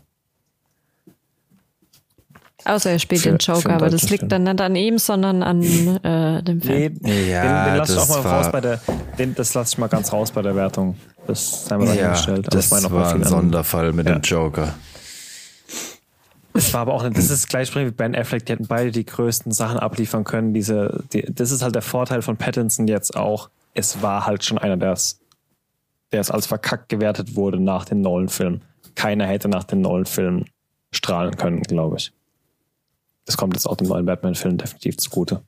Außer 2.65 2.91
er 2.91 2.99
spielt 2.99 3.21
für, 3.21 3.29
den 3.29 3.38
Joker, 3.38 3.73
aber 3.73 3.89
das 3.89 4.09
liegt 4.09 4.31
dann 4.31 4.43
nicht 4.43 4.61
an 4.61 4.75
ihm, 4.75 4.97
sondern 4.97 5.43
an 5.43 5.61
äh, 6.03 6.43
dem 6.43 6.61
Film. 6.61 6.97
Nee, 7.01 7.31
ja, 7.31 7.65
den, 7.65 7.71
den 7.71 7.77
lass 7.77 7.89
ich 7.89 7.97
auch 7.97 8.09
mal 8.09 8.19
raus 8.19 8.51
bei 8.51 8.61
der, 8.61 8.81
den, 9.17 9.35
das 9.35 9.53
lasse 9.53 9.73
ich 9.73 9.77
mal 9.77 9.88
ganz 9.88 10.13
raus 10.13 10.31
bei 10.31 10.41
der 10.41 10.55
Wertung. 10.55 10.95
Das 11.27 11.67
haben 11.71 11.81
wir 11.81 11.89
ja, 11.89 11.95
dahingestellt. 11.95 12.47
Das 12.53 12.71
war 12.71 13.13
ein 13.13 13.23
Sonderfall 13.23 13.93
mit 13.93 14.07
ja. 14.07 14.15
dem 14.15 14.21
Joker. 14.21 14.73
Es 16.53 16.73
war 16.73 16.81
aber 16.81 16.93
auch, 16.93 17.03
nicht, 17.03 17.17
das 17.17 17.29
ist 17.29 17.47
gleich 17.47 17.73
wie 17.75 17.91
Ben 17.91 18.15
Affleck, 18.15 18.45
die 18.45 18.53
hätten 18.53 18.67
beide 18.67 18.91
die 18.91 19.05
größten 19.05 19.51
Sachen 19.51 19.79
abliefern 19.79 20.23
können. 20.23 20.53
Diese, 20.53 21.03
die, 21.13 21.21
das 21.21 21.51
ist 21.51 21.61
halt 21.61 21.75
der 21.75 21.81
Vorteil 21.81 22.21
von 22.21 22.38
Pattinson 22.38 22.88
jetzt 22.88 23.15
auch. 23.15 23.49
Es 23.73 24.01
war 24.01 24.25
halt 24.25 24.43
schon 24.43 24.57
einer, 24.57 24.75
der 24.75 24.91
es, 24.91 25.21
der 26.11 26.19
es 26.19 26.29
als 26.29 26.47
verkackt 26.47 26.89
gewertet 26.89 27.35
wurde 27.35 27.59
nach 27.59 27.85
den 27.85 28.01
Nolan-Filmen. 28.01 28.63
Keiner 28.95 29.25
hätte 29.25 29.47
nach 29.47 29.63
den 29.63 29.81
Nolan-Filmen 29.81 30.45
strahlen 30.91 31.38
können, 31.38 31.61
glaube 31.61 31.97
ich. 31.97 32.11
Das 33.26 33.38
kommt 33.38 33.53
jetzt 33.53 33.68
auch 33.68 33.76
dem 33.76 33.88
neuen 33.88 34.06
Batman-Film 34.06 34.57
definitiv 34.57 34.98
zugute. 34.98 35.43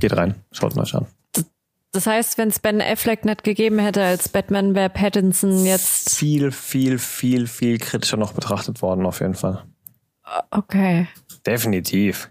Geht 0.00 0.16
rein, 0.16 0.34
schaut 0.52 0.76
mal 0.76 0.86
an. 0.92 1.06
Das 1.92 2.06
heißt, 2.08 2.38
wenn 2.38 2.48
es 2.48 2.58
Ben 2.58 2.80
Affleck 2.80 3.24
nicht 3.24 3.44
gegeben 3.44 3.78
hätte 3.78 4.02
als 4.02 4.28
Batman, 4.28 4.74
wäre 4.74 4.90
Pattinson 4.90 5.64
jetzt 5.64 6.16
viel, 6.16 6.50
viel, 6.50 6.98
viel, 6.98 7.46
viel 7.46 7.78
kritischer 7.78 8.16
noch 8.16 8.32
betrachtet 8.32 8.82
worden, 8.82 9.06
auf 9.06 9.20
jeden 9.20 9.34
Fall. 9.34 9.64
Okay. 10.50 11.06
Definitiv. 11.46 12.30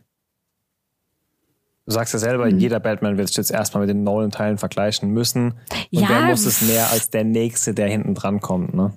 Du 1.86 1.94
sagst 1.94 2.14
ja 2.14 2.20
selber, 2.20 2.48
hm. 2.48 2.60
jeder 2.60 2.80
Batman 2.80 3.18
wird 3.18 3.30
sich 3.30 3.38
jetzt 3.38 3.52
erstmal 3.52 3.86
mit 3.86 3.90
den 3.90 4.04
neuen 4.04 4.32
Teilen 4.32 4.58
vergleichen 4.58 5.12
müssen. 5.12 5.52
Und 5.92 6.02
ja, 6.02 6.10
wer 6.10 6.22
muss 6.22 6.46
es 6.46 6.62
mehr 6.62 6.92
als 6.92 7.10
der 7.10 7.24
nächste, 7.24 7.74
der 7.74 7.88
hinten 7.88 8.16
dran 8.16 8.42
kommt, 8.42 8.74
ne? 8.74 8.94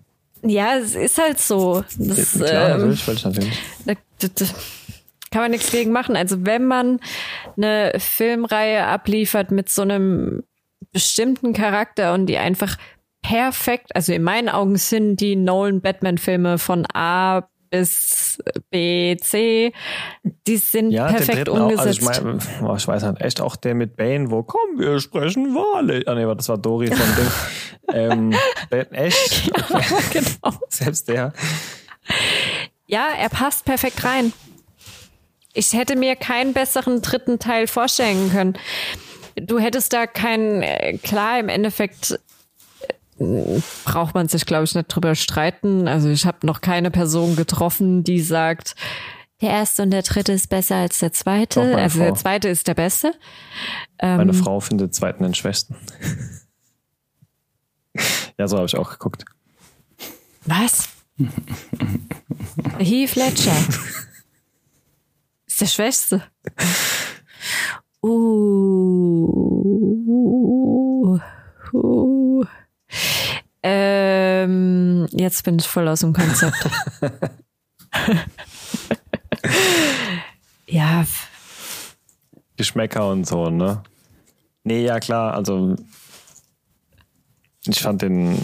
Ja, 0.48 0.76
es 0.76 0.94
ist 0.94 1.18
halt 1.18 1.38
so. 1.38 1.84
Das, 1.98 2.34
ja, 2.34 2.46
klar, 2.46 2.70
ähm, 2.80 2.88
natürlich, 2.90 3.24
natürlich. 3.24 3.58
Da, 3.84 3.94
da, 4.18 4.28
da, 4.34 4.44
kann 5.30 5.42
man 5.42 5.50
nichts 5.50 5.70
gegen 5.70 5.92
machen. 5.92 6.16
Also 6.16 6.46
wenn 6.46 6.64
man 6.64 7.00
eine 7.56 7.92
Filmreihe 7.98 8.86
abliefert 8.86 9.50
mit 9.50 9.68
so 9.68 9.82
einem 9.82 10.44
bestimmten 10.92 11.52
Charakter 11.52 12.14
und 12.14 12.26
die 12.26 12.38
einfach 12.38 12.76
perfekt, 13.22 13.94
also 13.94 14.12
in 14.12 14.22
meinen 14.22 14.48
Augen 14.48 14.76
sind 14.76 15.20
die 15.20 15.36
Nolan 15.36 15.80
Batman 15.80 16.18
Filme 16.18 16.58
von 16.58 16.86
A 16.94 17.48
bis 17.70 18.38
B, 18.70 19.16
C, 19.16 19.72
die 20.46 20.56
sind 20.56 20.90
ja, 20.90 21.08
perfekt 21.08 21.48
umgesetzt. 21.48 22.02
Auch, 22.02 22.08
also 22.08 22.20
ich, 22.20 22.22
mein, 22.22 22.76
ich 22.76 22.88
weiß 22.88 23.02
halt 23.02 23.20
echt 23.20 23.40
auch 23.40 23.56
der 23.56 23.74
mit 23.74 23.96
Bane, 23.96 24.30
wo 24.30 24.42
komm, 24.42 24.78
wir 24.78 25.00
sprechen 25.00 25.54
wahrlich. 25.54 26.08
Ah 26.08 26.14
nee, 26.14 26.24
das 26.34 26.48
war 26.48 26.58
Dori 26.58 26.88
von 26.88 26.96
Ding. 27.16 27.32
ähm, 27.92 28.36
echt? 28.92 29.50
Ja, 29.68 30.00
genau. 30.12 30.58
Selbst 30.68 31.08
der. 31.08 31.32
Ja, 32.86 33.08
er 33.18 33.28
passt 33.28 33.64
perfekt 33.64 34.04
rein. 34.04 34.32
Ich 35.54 35.72
hätte 35.72 35.96
mir 35.96 36.16
keinen 36.16 36.52
besseren 36.52 37.02
dritten 37.02 37.38
Teil 37.38 37.66
vorstellen 37.66 38.30
können. 38.30 38.58
Du 39.36 39.58
hättest 39.58 39.92
da 39.92 40.06
keinen, 40.06 40.62
äh, 40.62 40.98
klar, 40.98 41.40
im 41.40 41.48
Endeffekt 41.48 42.18
braucht 43.84 44.14
man 44.14 44.28
sich, 44.28 44.46
glaube 44.46 44.64
ich, 44.64 44.74
nicht 44.74 44.88
drüber 44.88 45.14
streiten. 45.14 45.88
Also 45.88 46.08
ich 46.08 46.26
habe 46.26 46.46
noch 46.46 46.60
keine 46.60 46.90
Person 46.90 47.36
getroffen, 47.36 48.04
die 48.04 48.20
sagt, 48.20 48.74
der 49.40 49.50
erste 49.50 49.82
und 49.82 49.90
der 49.90 50.02
dritte 50.02 50.32
ist 50.32 50.48
besser 50.48 50.76
als 50.76 50.98
der 50.98 51.12
zweite. 51.12 51.76
Also 51.76 51.98
Frau. 51.98 52.04
der 52.04 52.14
zweite 52.14 52.48
ist 52.48 52.68
der 52.68 52.74
beste. 52.74 53.12
Meine 54.00 54.32
ähm, 54.32 54.34
Frau 54.34 54.60
findet 54.60 54.94
zweiten 54.94 55.22
den 55.24 55.34
schwächsten. 55.34 55.76
ja, 58.38 58.48
so 58.48 58.56
habe 58.56 58.66
ich 58.66 58.76
auch 58.76 58.90
geguckt. 58.90 59.24
Was? 60.46 60.88
Heath 62.78 63.14
Ledger. 63.16 63.56
Ist 65.46 65.60
der 65.60 65.66
Schwächste. 65.66 66.22
Uh, 68.02 68.12
uh. 71.74 72.44
Ähm, 73.62 75.06
jetzt 75.10 75.42
bin 75.44 75.58
ich 75.58 75.66
voll 75.66 75.88
aus 75.88 76.00
dem 76.00 76.12
Konzept. 76.12 76.68
ja. 80.66 81.04
Geschmäcker 82.56 83.08
und 83.10 83.26
so, 83.26 83.50
ne? 83.50 83.82
Nee, 84.64 84.84
ja 84.84 84.98
klar, 85.00 85.34
also 85.34 85.76
ich 87.66 87.80
fand 87.80 88.02
den 88.02 88.38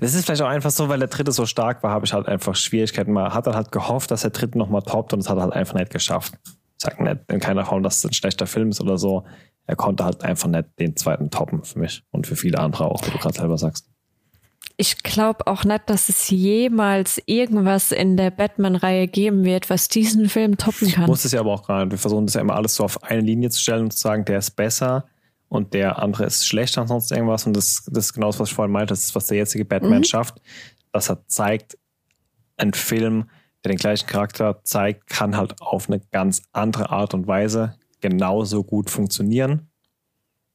das 0.00 0.14
ist 0.14 0.24
vielleicht 0.24 0.42
auch 0.42 0.48
einfach 0.48 0.70
so, 0.70 0.88
weil 0.88 0.98
der 0.98 1.08
dritte 1.08 1.32
so 1.32 1.46
stark 1.46 1.82
war, 1.82 1.90
habe 1.90 2.04
ich 2.04 2.12
halt 2.12 2.28
einfach 2.28 2.56
Schwierigkeiten. 2.56 3.12
Man 3.12 3.32
hat 3.32 3.46
dann 3.46 3.54
halt 3.54 3.72
gehofft, 3.72 4.10
dass 4.10 4.22
der 4.22 4.30
dritte 4.30 4.58
nochmal 4.58 4.82
toppt 4.82 5.12
und 5.12 5.20
es 5.20 5.28
hat 5.28 5.38
halt 5.38 5.52
einfach 5.52 5.74
nicht 5.74 5.90
geschafft. 5.90 6.34
Ich 6.44 6.84
sage 6.84 7.02
nicht 7.02 7.20
in 7.28 7.40
keiner 7.40 7.64
Form, 7.64 7.82
dass 7.82 7.98
es 7.98 8.04
ein 8.04 8.12
schlechter 8.12 8.46
Film 8.46 8.70
ist 8.70 8.80
oder 8.80 8.98
so. 8.98 9.24
Er 9.66 9.76
konnte 9.76 10.04
halt 10.04 10.22
einfach 10.24 10.48
nicht 10.48 10.68
den 10.78 10.96
zweiten 10.96 11.30
toppen 11.30 11.64
für 11.64 11.78
mich 11.78 12.02
und 12.10 12.26
für 12.26 12.36
viele 12.36 12.58
andere 12.58 12.86
auch, 12.86 13.06
wie 13.06 13.10
du 13.10 13.18
gerade 13.18 13.38
selber 13.38 13.58
sagst. 13.58 13.88
Ich 14.76 15.02
glaube 15.02 15.46
auch 15.46 15.64
nicht, 15.64 15.82
dass 15.86 16.08
es 16.08 16.30
jemals 16.30 17.22
irgendwas 17.26 17.92
in 17.92 18.16
der 18.16 18.30
Batman-Reihe 18.30 19.06
geben 19.06 19.44
wird, 19.44 19.70
was 19.70 19.88
diesen 19.88 20.28
Film 20.28 20.56
toppen 20.56 20.90
kann. 20.90 21.06
Muss 21.06 21.24
es 21.24 21.32
ja 21.32 21.40
aber 21.40 21.52
auch 21.52 21.62
gerade. 21.62 21.90
Wir 21.90 21.98
versuchen 21.98 22.26
das 22.26 22.34
ja 22.34 22.40
immer 22.40 22.54
alles 22.54 22.74
so 22.74 22.84
auf 22.84 23.02
eine 23.04 23.20
Linie 23.20 23.50
zu 23.50 23.60
stellen 23.60 23.84
und 23.84 23.92
zu 23.92 23.98
sagen, 23.98 24.24
der 24.24 24.38
ist 24.38 24.52
besser 24.52 25.04
und 25.48 25.74
der 25.74 26.02
andere 26.02 26.24
ist 26.24 26.46
schlechter 26.46 26.80
und 26.80 26.88
sonst 26.88 27.12
irgendwas. 27.12 27.46
Und 27.46 27.54
das, 27.56 27.84
das 27.90 28.06
ist 28.06 28.12
genau 28.14 28.28
das, 28.28 28.40
was 28.40 28.48
ich 28.48 28.54
vorhin 28.54 28.72
meinte, 28.72 28.92
das 28.92 29.04
ist, 29.04 29.14
was 29.14 29.26
der 29.26 29.36
jetzige 29.36 29.64
Batman 29.64 29.98
mhm. 29.98 30.04
schafft, 30.04 30.40
dass 30.92 31.10
er 31.10 31.26
zeigt, 31.26 31.78
ein 32.56 32.72
Film, 32.72 33.28
der 33.62 33.72
den 33.72 33.78
gleichen 33.78 34.06
Charakter 34.06 34.62
zeigt, 34.64 35.06
kann 35.08 35.36
halt 35.36 35.60
auf 35.60 35.88
eine 35.88 36.00
ganz 36.10 36.42
andere 36.52 36.90
Art 36.90 37.14
und 37.14 37.26
Weise 37.26 37.76
genauso 38.02 38.62
gut 38.64 38.90
funktionieren, 38.90 39.70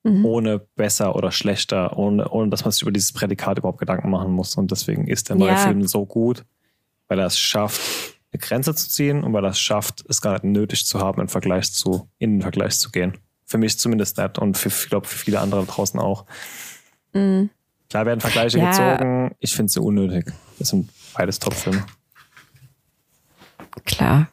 mhm. 0.04 0.26
ohne 0.26 0.60
besser 0.60 1.16
oder 1.16 1.32
schlechter, 1.32 1.98
ohne, 1.98 2.30
ohne 2.30 2.50
dass 2.50 2.64
man 2.64 2.72
sich 2.72 2.84
über 2.84 2.92
dieses 2.92 3.14
Prädikat 3.14 3.58
überhaupt 3.58 3.80
Gedanken 3.80 4.12
machen 4.12 4.32
muss. 4.32 4.56
Und 4.56 4.70
deswegen 4.70 5.08
ist 5.08 5.30
der 5.30 5.38
neue 5.38 5.50
ja. 5.52 5.58
Film 5.58 5.88
so 5.88 6.06
gut, 6.06 6.46
weil 7.08 7.20
er 7.20 7.26
es 7.26 7.40
schafft, 7.40 7.82
eine 8.32 8.40
Grenze 8.40 8.76
zu 8.76 8.90
ziehen 8.90 9.24
und 9.24 9.34
weil 9.34 9.44
er 9.44 9.52
es 9.52 9.60
schafft, 9.60 10.06
es 10.08 10.22
gar 10.22 10.34
nicht 10.34 10.44
nötig 10.44 10.86
zu 10.86 11.00
haben, 11.00 11.22
im 11.22 11.30
Vergleich 11.30 11.72
zu, 11.74 12.10
in 12.20 12.36
den 12.36 12.42
Vergleich 12.42 12.78
zu 12.78 12.92
gehen. 12.92 13.18
Für 13.46 13.58
mich 13.58 13.80
zumindest 13.80 14.18
nicht 14.18 14.38
und 14.38 14.58
für, 14.58 14.68
ich 14.68 14.90
glaube, 14.90 15.08
für 15.08 15.18
viele 15.18 15.40
andere 15.40 15.66
draußen 15.66 16.00
auch. 16.00 16.26
Mhm. 17.14 17.50
Klar 17.90 18.06
werden 18.06 18.20
Vergleiche 18.20 18.60
ja. 18.60 18.70
gezogen. 18.70 19.36
Ich 19.40 19.56
finde 19.56 19.72
sie 19.72 19.82
unnötig. 19.82 20.34
Das 20.60 20.70
sind 20.70 20.90
beides 21.14 21.40
Top-Filme. 21.40 21.86
Klar. 23.86 24.28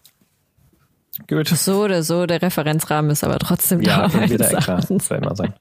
Gut. 1.29 1.49
So 1.49 1.85
oder 1.85 2.03
so, 2.03 2.27
der 2.27 2.43
Referenzrahmen 2.43 3.11
ist 3.11 3.25
aber 3.25 3.39
trotzdem 3.39 3.83
ja, 3.83 4.09
da. 4.09 4.19
Ja, 4.19 4.31
wieder 4.31 4.83
soll 4.99 5.19
immer 5.19 5.37
sein. 5.37 5.55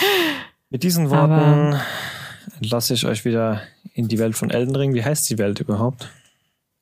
Mit 0.70 0.82
diesen 0.82 1.10
Worten 1.10 1.32
aber 1.32 1.82
entlasse 2.60 2.94
ich 2.94 3.06
euch 3.06 3.24
wieder 3.24 3.62
in 3.92 4.08
die 4.08 4.18
Welt 4.18 4.36
von 4.36 4.50
Elden 4.50 4.74
Ring. 4.76 4.94
Wie 4.94 5.04
heißt 5.04 5.28
die 5.30 5.38
Welt 5.38 5.60
überhaupt? 5.60 6.08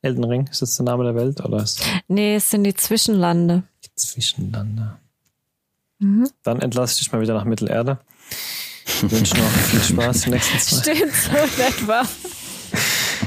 Elden 0.02 0.24
Ring, 0.24 0.46
ist 0.50 0.62
das 0.62 0.76
der 0.76 0.84
Name 0.84 1.04
der 1.04 1.14
Welt? 1.14 1.44
Oder 1.44 1.62
ist 1.62 1.82
nee, 2.08 2.36
es 2.36 2.50
sind 2.50 2.64
die 2.64 2.74
Zwischenlande. 2.74 3.64
Die 3.84 3.94
Zwischenlande. 3.94 4.96
Mhm. 5.98 6.28
Dann 6.42 6.60
entlasse 6.60 6.94
ich 6.94 6.98
dich 7.00 7.12
mal 7.12 7.20
wieder 7.20 7.34
nach 7.34 7.44
Mittelerde. 7.44 7.98
Ich 8.86 9.10
wünsche 9.10 9.36
noch 9.36 9.48
viel 9.48 9.80
Spaß 9.80 10.22
die 10.22 10.30
nächsten 10.30 10.58
zwei 10.58 10.94
Stimmt, 10.94 11.12
so 11.12 11.62
etwa. 11.62 12.02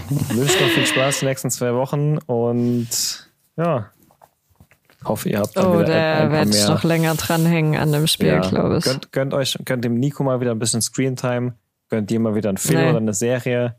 Ich 0.10 0.36
wünsche 0.36 0.64
noch 0.64 0.70
viel 0.70 0.86
Spaß 0.86 1.20
die 1.20 1.26
nächsten 1.26 1.50
zwei 1.52 1.74
Wochen 1.74 2.18
und 2.20 2.88
ja, 3.58 3.92
hoffe, 5.04 5.30
ihr 5.30 5.40
habt 5.40 5.56
dann 5.56 5.68
oh, 5.68 5.80
wieder 5.80 5.86
der 5.86 6.32
wird 6.32 6.68
noch 6.68 6.84
länger 6.84 7.16
dranhängen 7.16 7.80
an 7.80 7.92
dem 7.92 8.08
Spiel, 8.08 8.28
ja, 8.28 8.40
glaube 8.40 8.78
ich. 8.78 8.84
Gönnt, 8.84 9.12
gönnt, 9.12 9.34
euch, 9.34 9.58
gönnt 9.66 9.86
dem 9.86 9.96
Nico 9.96 10.24
mal 10.24 10.42
wieder 10.42 10.52
ein 10.52 10.60
bisschen 10.60 10.82
Screentime, 10.82 11.54
gönnt 11.90 12.10
dir 12.10 12.20
mal 12.20 12.36
wieder 12.36 12.50
einen 12.50 12.58
Film 12.58 12.82
nee. 12.82 12.90
oder 12.90 12.98
eine 12.98 13.14
Serie. 13.14 13.76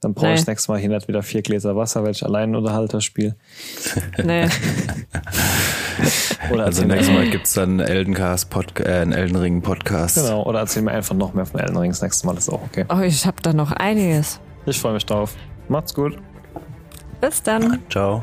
Dann 0.00 0.14
brauche 0.14 0.32
ich 0.32 0.46
nee. 0.46 0.52
nächstes 0.52 0.68
Mal 0.68 0.78
hier 0.78 0.90
nicht 0.90 1.08
wieder 1.08 1.24
vier 1.24 1.42
Gläser 1.42 1.74
Wasser, 1.74 2.04
weil 2.04 2.12
ich 2.12 2.24
allein 2.24 2.54
Unterhalter 2.54 3.00
spiele. 3.00 3.34
Nee. 4.22 4.46
oder 6.52 6.64
also 6.66 6.84
nächstes 6.84 7.12
Mal 7.12 7.28
gibt 7.30 7.46
es 7.46 7.54
dann 7.54 7.80
Eldencast 7.80 8.48
Pod, 8.48 8.78
äh, 8.78 9.00
einen 9.00 9.12
Elden 9.12 9.36
Ring 9.36 9.60
Podcast. 9.60 10.14
Genau, 10.14 10.44
oder 10.44 10.60
erzähl 10.60 10.82
mir 10.82 10.92
einfach 10.92 11.16
noch 11.16 11.34
mehr 11.34 11.46
von 11.46 11.58
Elden 11.58 11.76
Ring. 11.76 11.90
Das 11.90 12.00
nächste 12.00 12.26
Mal 12.28 12.36
ist 12.36 12.48
auch 12.48 12.62
okay. 12.62 12.84
Oh, 12.88 13.00
ich 13.00 13.26
habe 13.26 13.42
da 13.42 13.52
noch 13.52 13.72
einiges. 13.72 14.38
Ich 14.66 14.78
freue 14.78 14.92
mich 14.92 15.06
drauf. 15.06 15.34
Macht's 15.68 15.94
gut. 15.94 16.16
Bis 17.20 17.42
dann. 17.42 17.80
Ciao. 17.90 18.22